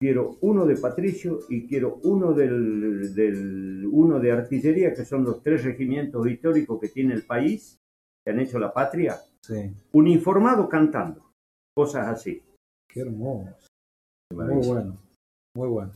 quiero 0.00 0.38
uno 0.40 0.64
de 0.64 0.76
Patricio 0.76 1.40
y 1.48 1.66
quiero 1.66 2.00
uno 2.04 2.32
del, 2.32 3.14
del- 3.14 3.86
uno 3.92 4.18
de 4.18 4.32
artillería, 4.32 4.94
que 4.94 5.04
son 5.04 5.24
los 5.24 5.42
tres 5.42 5.62
regimientos 5.64 6.26
históricos 6.26 6.80
que 6.80 6.88
tiene 6.88 7.14
el 7.14 7.24
país, 7.26 7.76
que 8.24 8.32
han 8.32 8.40
hecho 8.40 8.58
la 8.58 8.72
patria, 8.72 9.16
Sí, 9.42 9.72
uniformado 9.92 10.68
cantando, 10.68 11.30
cosas 11.76 12.06
así. 12.08 12.42
qué 12.88 13.00
hermoso. 13.00 13.54
Muy 14.32 14.66
bueno, 14.66 14.96
muy 15.56 15.68
bueno. 15.68 15.92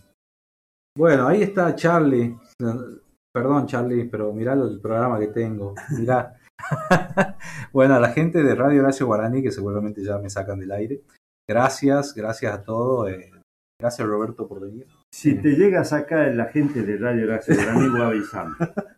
Bueno, 0.96 1.28
ahí 1.28 1.42
está 1.42 1.74
Charlie. 1.74 2.36
Perdón, 3.32 3.66
Charlie, 3.66 4.04
pero 4.04 4.32
mirá 4.32 4.52
el 4.54 4.80
programa 4.80 5.18
que 5.18 5.28
tengo. 5.28 5.74
Mirá. 5.98 6.36
bueno, 7.72 7.94
a 7.94 8.00
la 8.00 8.10
gente 8.10 8.42
de 8.42 8.54
Radio 8.54 8.80
Horacio 8.82 9.06
Guaraní, 9.06 9.42
que 9.42 9.50
seguramente 9.50 10.02
ya 10.04 10.18
me 10.18 10.30
sacan 10.30 10.58
del 10.60 10.70
aire. 10.72 11.02
Gracias, 11.48 12.14
gracias 12.14 12.54
a 12.54 12.62
todos. 12.62 13.10
eh, 13.10 13.30
gracias, 13.84 14.08
Roberto, 14.08 14.48
por 14.48 14.60
venir. 14.60 14.86
Si 15.12 15.34
te 15.34 15.50
llega 15.50 15.82
a 15.82 15.84
sacar 15.84 16.34
la 16.34 16.46
gente 16.46 16.82
de 16.82 16.96
Radio 16.96 17.26
Guaraní, 17.26 17.88
voy 17.90 18.00
avisando. 18.00 18.56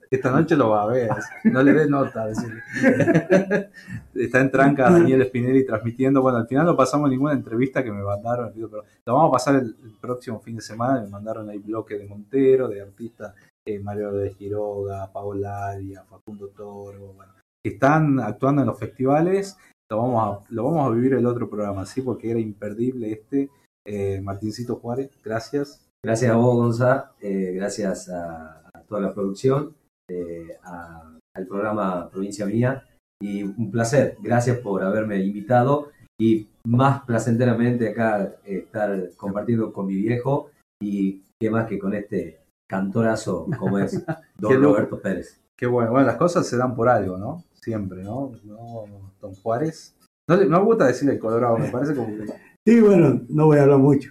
Esta 0.08 0.30
noche 0.30 0.54
lo 0.54 0.70
va 0.70 0.84
a 0.84 0.86
ver. 0.86 1.10
No 1.42 1.60
le 1.60 1.72
dé 1.72 1.88
nota. 1.88 2.24
decirle. 2.28 2.62
Está 4.14 4.40
en 4.40 4.50
tranca 4.52 4.88
Daniel 4.88 5.26
Spinelli 5.26 5.66
transmitiendo. 5.66 6.22
Bueno, 6.22 6.38
al 6.38 6.46
final 6.46 6.66
no 6.66 6.76
pasamos 6.76 7.10
ninguna 7.10 7.32
entrevista 7.32 7.82
que 7.82 7.90
me 7.90 8.04
mandaron. 8.04 8.52
Pero 8.54 8.84
lo 9.04 9.12
vamos 9.12 9.28
a 9.30 9.32
pasar 9.32 9.56
el, 9.56 9.76
el 9.82 9.94
próximo 10.00 10.38
fin 10.38 10.54
de 10.54 10.62
semana. 10.62 11.00
Me 11.00 11.08
mandaron 11.08 11.50
ahí 11.50 11.58
bloque 11.58 11.98
de 11.98 12.06
Montero, 12.06 12.68
de 12.68 12.80
artistas 12.80 13.34
eh, 13.66 13.80
Mario 13.80 14.12
de 14.12 14.32
Giroga, 14.34 15.12
Paola 15.12 15.70
Aria, 15.70 16.04
Facundo 16.04 16.46
Toro. 16.50 17.12
Bueno, 17.14 17.32
que 17.64 17.72
están 17.72 18.20
actuando 18.20 18.62
en 18.62 18.68
los 18.68 18.78
festivales. 18.78 19.58
Lo 19.90 19.96
vamos 19.98 20.46
a, 20.46 20.54
lo 20.54 20.62
vamos 20.62 20.86
a 20.86 20.94
vivir 20.94 21.14
el 21.14 21.26
otro 21.26 21.50
programa, 21.50 21.84
¿sí? 21.86 22.02
Porque 22.02 22.30
era 22.30 22.38
imperdible 22.38 23.10
este. 23.10 23.50
Eh, 23.86 24.20
Martincito 24.22 24.76
Juárez, 24.76 25.10
gracias. 25.24 25.82
Gracias 26.04 26.30
a 26.30 26.36
vos, 26.36 26.56
Gonza. 26.56 27.12
eh, 27.20 27.52
gracias 27.54 28.08
a, 28.08 28.62
a 28.72 28.80
toda 28.88 29.00
la 29.00 29.14
producción, 29.14 29.74
eh, 30.10 30.56
a- 30.62 31.16
al 31.34 31.46
programa 31.46 32.08
Provincia 32.10 32.46
Mía. 32.46 32.84
Y 33.22 33.42
un 33.44 33.70
placer. 33.70 34.16
Gracias 34.22 34.58
por 34.58 34.82
haberme 34.82 35.18
invitado. 35.24 35.90
Y 36.20 36.48
más 36.66 37.02
placenteramente 37.04 37.88
acá 37.90 38.36
eh, 38.44 38.58
estar 38.64 39.10
compartiendo 39.16 39.72
con 39.72 39.86
mi 39.86 39.94
viejo. 39.96 40.50
Y 40.82 41.22
qué 41.40 41.50
más 41.50 41.66
que 41.66 41.78
con 41.78 41.94
este 41.94 42.40
cantorazo 42.68 43.46
como 43.58 43.78
es 43.78 44.02
Don. 44.38 44.62
Roberto 44.62 45.00
Pérez. 45.00 45.40
Qué 45.58 45.66
bueno, 45.66 45.90
bueno, 45.92 46.06
las 46.06 46.16
cosas 46.16 46.46
se 46.46 46.56
dan 46.58 46.74
por 46.74 46.88
algo, 46.88 47.16
¿no? 47.16 47.44
Siempre, 47.54 48.02
¿no? 48.02 48.32
no 48.44 48.84
Don 49.20 49.34
Juárez 49.34 49.96
No, 50.28 50.36
no 50.36 50.58
me 50.60 50.64
gusta 50.64 50.86
decirle 50.86 51.14
el 51.14 51.18
colorado, 51.18 51.56
me 51.58 51.70
parece 51.70 51.94
como 51.94 52.08
que... 52.08 52.26
Sí, 52.66 52.80
bueno, 52.80 53.22
no 53.28 53.46
voy 53.46 53.58
a 53.58 53.62
hablar 53.62 53.78
mucho. 53.78 54.10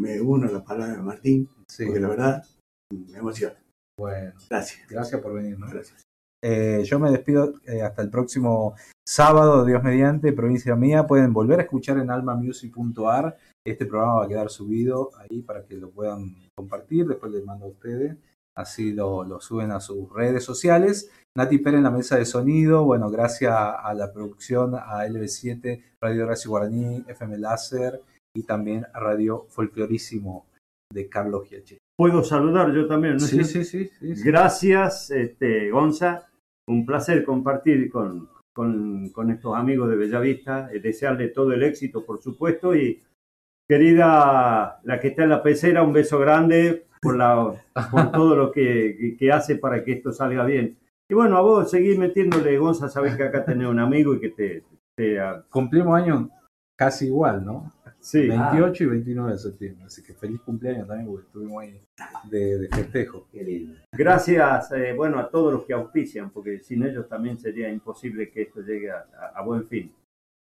Me 0.00 0.18
uno 0.22 0.48
a 0.48 0.52
las 0.52 0.62
palabras 0.62 0.96
de 0.96 1.02
Martín, 1.02 1.50
Sí. 1.68 1.84
porque 1.84 2.00
la 2.00 2.08
verdad 2.08 2.44
me 2.90 3.18
emociona. 3.18 3.56
Bueno, 3.98 4.32
Gracias. 4.48 4.88
gracias 4.88 5.20
por 5.20 5.34
venir. 5.34 5.58
¿no? 5.58 5.68
Gracias. 5.68 6.02
Eh, 6.42 6.82
yo 6.84 6.98
me 6.98 7.10
despido 7.10 7.52
eh, 7.66 7.82
hasta 7.82 8.00
el 8.00 8.08
próximo 8.08 8.74
sábado, 9.06 9.66
Dios 9.66 9.82
mediante, 9.82 10.32
provincia 10.32 10.74
mía. 10.76 11.06
Pueden 11.06 11.34
volver 11.34 11.60
a 11.60 11.64
escuchar 11.64 11.98
en 11.98 12.10
almamusic.ar. 12.10 13.36
Este 13.66 13.84
programa 13.84 14.14
va 14.14 14.24
a 14.24 14.28
quedar 14.28 14.48
subido 14.48 15.10
ahí 15.18 15.42
para 15.42 15.66
que 15.66 15.74
lo 15.76 15.90
puedan 15.90 16.34
compartir. 16.56 17.06
Después 17.06 17.30
les 17.32 17.44
mando 17.44 17.66
a 17.66 17.68
ustedes. 17.68 18.16
Así 18.60 18.92
lo, 18.92 19.24
lo 19.24 19.40
suben 19.40 19.70
a 19.72 19.80
sus 19.80 20.12
redes 20.12 20.44
sociales. 20.44 21.10
Nati 21.36 21.58
Pérez 21.58 21.78
en 21.78 21.84
la 21.84 21.90
mesa 21.90 22.16
de 22.16 22.26
sonido. 22.26 22.84
Bueno, 22.84 23.10
gracias 23.10 23.54
a 23.54 23.94
la 23.94 24.12
producción, 24.12 24.74
a 24.74 25.06
LB7, 25.06 25.82
Radio 26.00 26.24
Horacio 26.24 26.50
Guaraní, 26.50 27.04
FM 27.08 27.38
Láser 27.38 28.00
y 28.36 28.42
también 28.42 28.86
a 28.92 29.00
Radio 29.00 29.46
Folclorísimo 29.48 30.46
de 30.92 31.08
Carlos 31.08 31.48
Giache. 31.48 31.78
Puedo 31.96 32.24
saludar 32.24 32.72
yo 32.72 32.86
también, 32.86 33.14
¿no 33.14 33.20
sí, 33.20 33.44
sí, 33.44 33.64
sí. 33.64 33.90
Gracias, 34.00 35.10
este, 35.10 35.70
Gonza. 35.70 36.28
Un 36.68 36.86
placer 36.86 37.24
compartir 37.24 37.90
con, 37.90 38.28
con, 38.54 39.10
con 39.10 39.30
estos 39.30 39.56
amigos 39.56 39.88
de 39.88 39.96
Bellavista. 39.96 40.70
Eh, 40.72 40.80
desearle 40.80 41.28
todo 41.28 41.52
el 41.52 41.62
éxito, 41.62 42.04
por 42.04 42.20
supuesto. 42.20 42.74
Y 42.74 43.02
querida, 43.68 44.80
la 44.82 45.00
que 45.00 45.08
está 45.08 45.24
en 45.24 45.30
la 45.30 45.42
pecera, 45.42 45.82
un 45.82 45.92
beso 45.92 46.18
grande 46.18 46.86
por, 47.00 47.16
la, 47.16 47.54
por 47.90 48.12
todo 48.12 48.36
lo 48.36 48.52
que, 48.52 49.16
que- 49.18 49.32
hace 49.32 49.56
para 49.56 49.82
que 49.84 49.92
esto 49.92 50.12
salga 50.12 50.44
bien. 50.44 50.76
Y 51.08 51.14
bueno, 51.14 51.36
a 51.36 51.40
vos 51.40 51.70
seguir 51.70 51.98
metiéndole, 51.98 52.56
Gonza, 52.58 52.88
sabés 52.88 53.16
que 53.16 53.24
acá 53.24 53.44
tenés 53.44 53.66
un 53.68 53.80
amigo 53.80 54.14
y 54.14 54.20
que 54.20 54.28
te... 54.30 54.62
te 54.96 55.18
Cumplimos 55.50 55.96
años 55.96 56.28
casi 56.76 57.06
igual, 57.06 57.44
¿no? 57.44 57.72
sí. 58.00 58.28
28 58.28 58.84
y 58.84 58.86
29 58.86 59.32
de 59.32 59.38
septiembre. 59.38 59.84
Así 59.84 60.02
que 60.02 60.14
feliz 60.14 60.40
cumpleaños 60.40 60.86
también, 60.86 61.08
porque 61.10 61.26
estuvimos 61.26 61.62
ahí 61.62 61.80
de, 62.30 62.58
de 62.58 62.68
festejo. 62.68 63.26
Qué 63.32 63.42
lindo. 63.42 63.74
Gracias, 63.92 64.72
eh, 64.72 64.94
bueno, 64.96 65.18
a 65.18 65.28
todos 65.28 65.52
los 65.52 65.64
que 65.64 65.74
auspician, 65.74 66.30
porque 66.30 66.60
sin 66.60 66.82
ellos 66.84 67.08
también 67.08 67.38
sería 67.38 67.68
imposible 67.70 68.30
que 68.30 68.42
esto 68.42 68.60
llegue 68.62 68.90
a, 68.90 69.04
a- 69.20 69.38
a 69.38 69.42
buen 69.42 69.66
fin. 69.66 69.92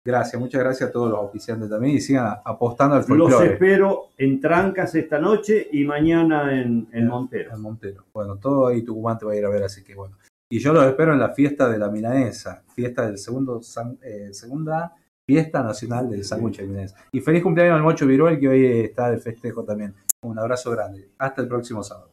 Gracias, 0.05 0.39
muchas 0.39 0.61
gracias 0.63 0.89
a 0.89 0.93
todos 0.93 1.09
los 1.09 1.19
oficiantes 1.19 1.67
también 1.67 1.95
y 1.95 1.99
sigan 1.99 2.37
apostando 2.45 2.93
al 2.95 2.99
Los 3.01 3.07
folclore. 3.07 3.53
espero 3.53 4.03
en 4.17 4.39
Trancas 4.39 4.93
esta 4.93 5.17
noche 5.17 5.67
y 5.71 5.83
mañana 5.83 6.55
en, 6.61 6.87
en 6.91 7.07
Montero. 7.07 7.55
En 7.55 7.61
Montero. 7.61 8.03
Bueno, 8.13 8.35
todo 8.37 8.67
ahí 8.67 8.83
Tucumán 8.83 9.17
te 9.17 9.25
va 9.25 9.31
a 9.31 9.35
ir 9.35 9.43
a 9.45 9.49
ver, 9.49 9.63
así 9.63 9.83
que 9.83 9.95
bueno. 9.95 10.15
Y 10.47 10.59
yo 10.59 10.73
los 10.73 10.85
espero 10.85 11.11
en 11.11 11.19
la 11.19 11.29
fiesta 11.29 11.67
de 11.67 11.79
la 11.79 11.89
milanesa, 11.89 12.63
fiesta 12.75 13.07
del 13.07 13.17
segundo 13.17 13.63
san- 13.63 13.97
eh, 14.03 14.29
segunda 14.31 14.93
fiesta 15.27 15.63
nacional 15.63 16.07
del 16.07 16.23
sándwich 16.23 16.57
de 16.59 16.67
milanesa. 16.67 16.97
Y 17.11 17.19
feliz 17.21 17.41
cumpleaños 17.41 17.75
al 17.77 17.81
Mocho 17.81 18.05
Viruel 18.05 18.39
que 18.39 18.47
hoy 18.47 18.63
está 18.83 19.09
de 19.09 19.17
festejo 19.17 19.63
también. 19.63 19.95
Un 20.21 20.37
abrazo 20.37 20.69
grande. 20.69 21.09
Hasta 21.17 21.41
el 21.41 21.47
próximo 21.47 21.81
sábado. 21.83 22.11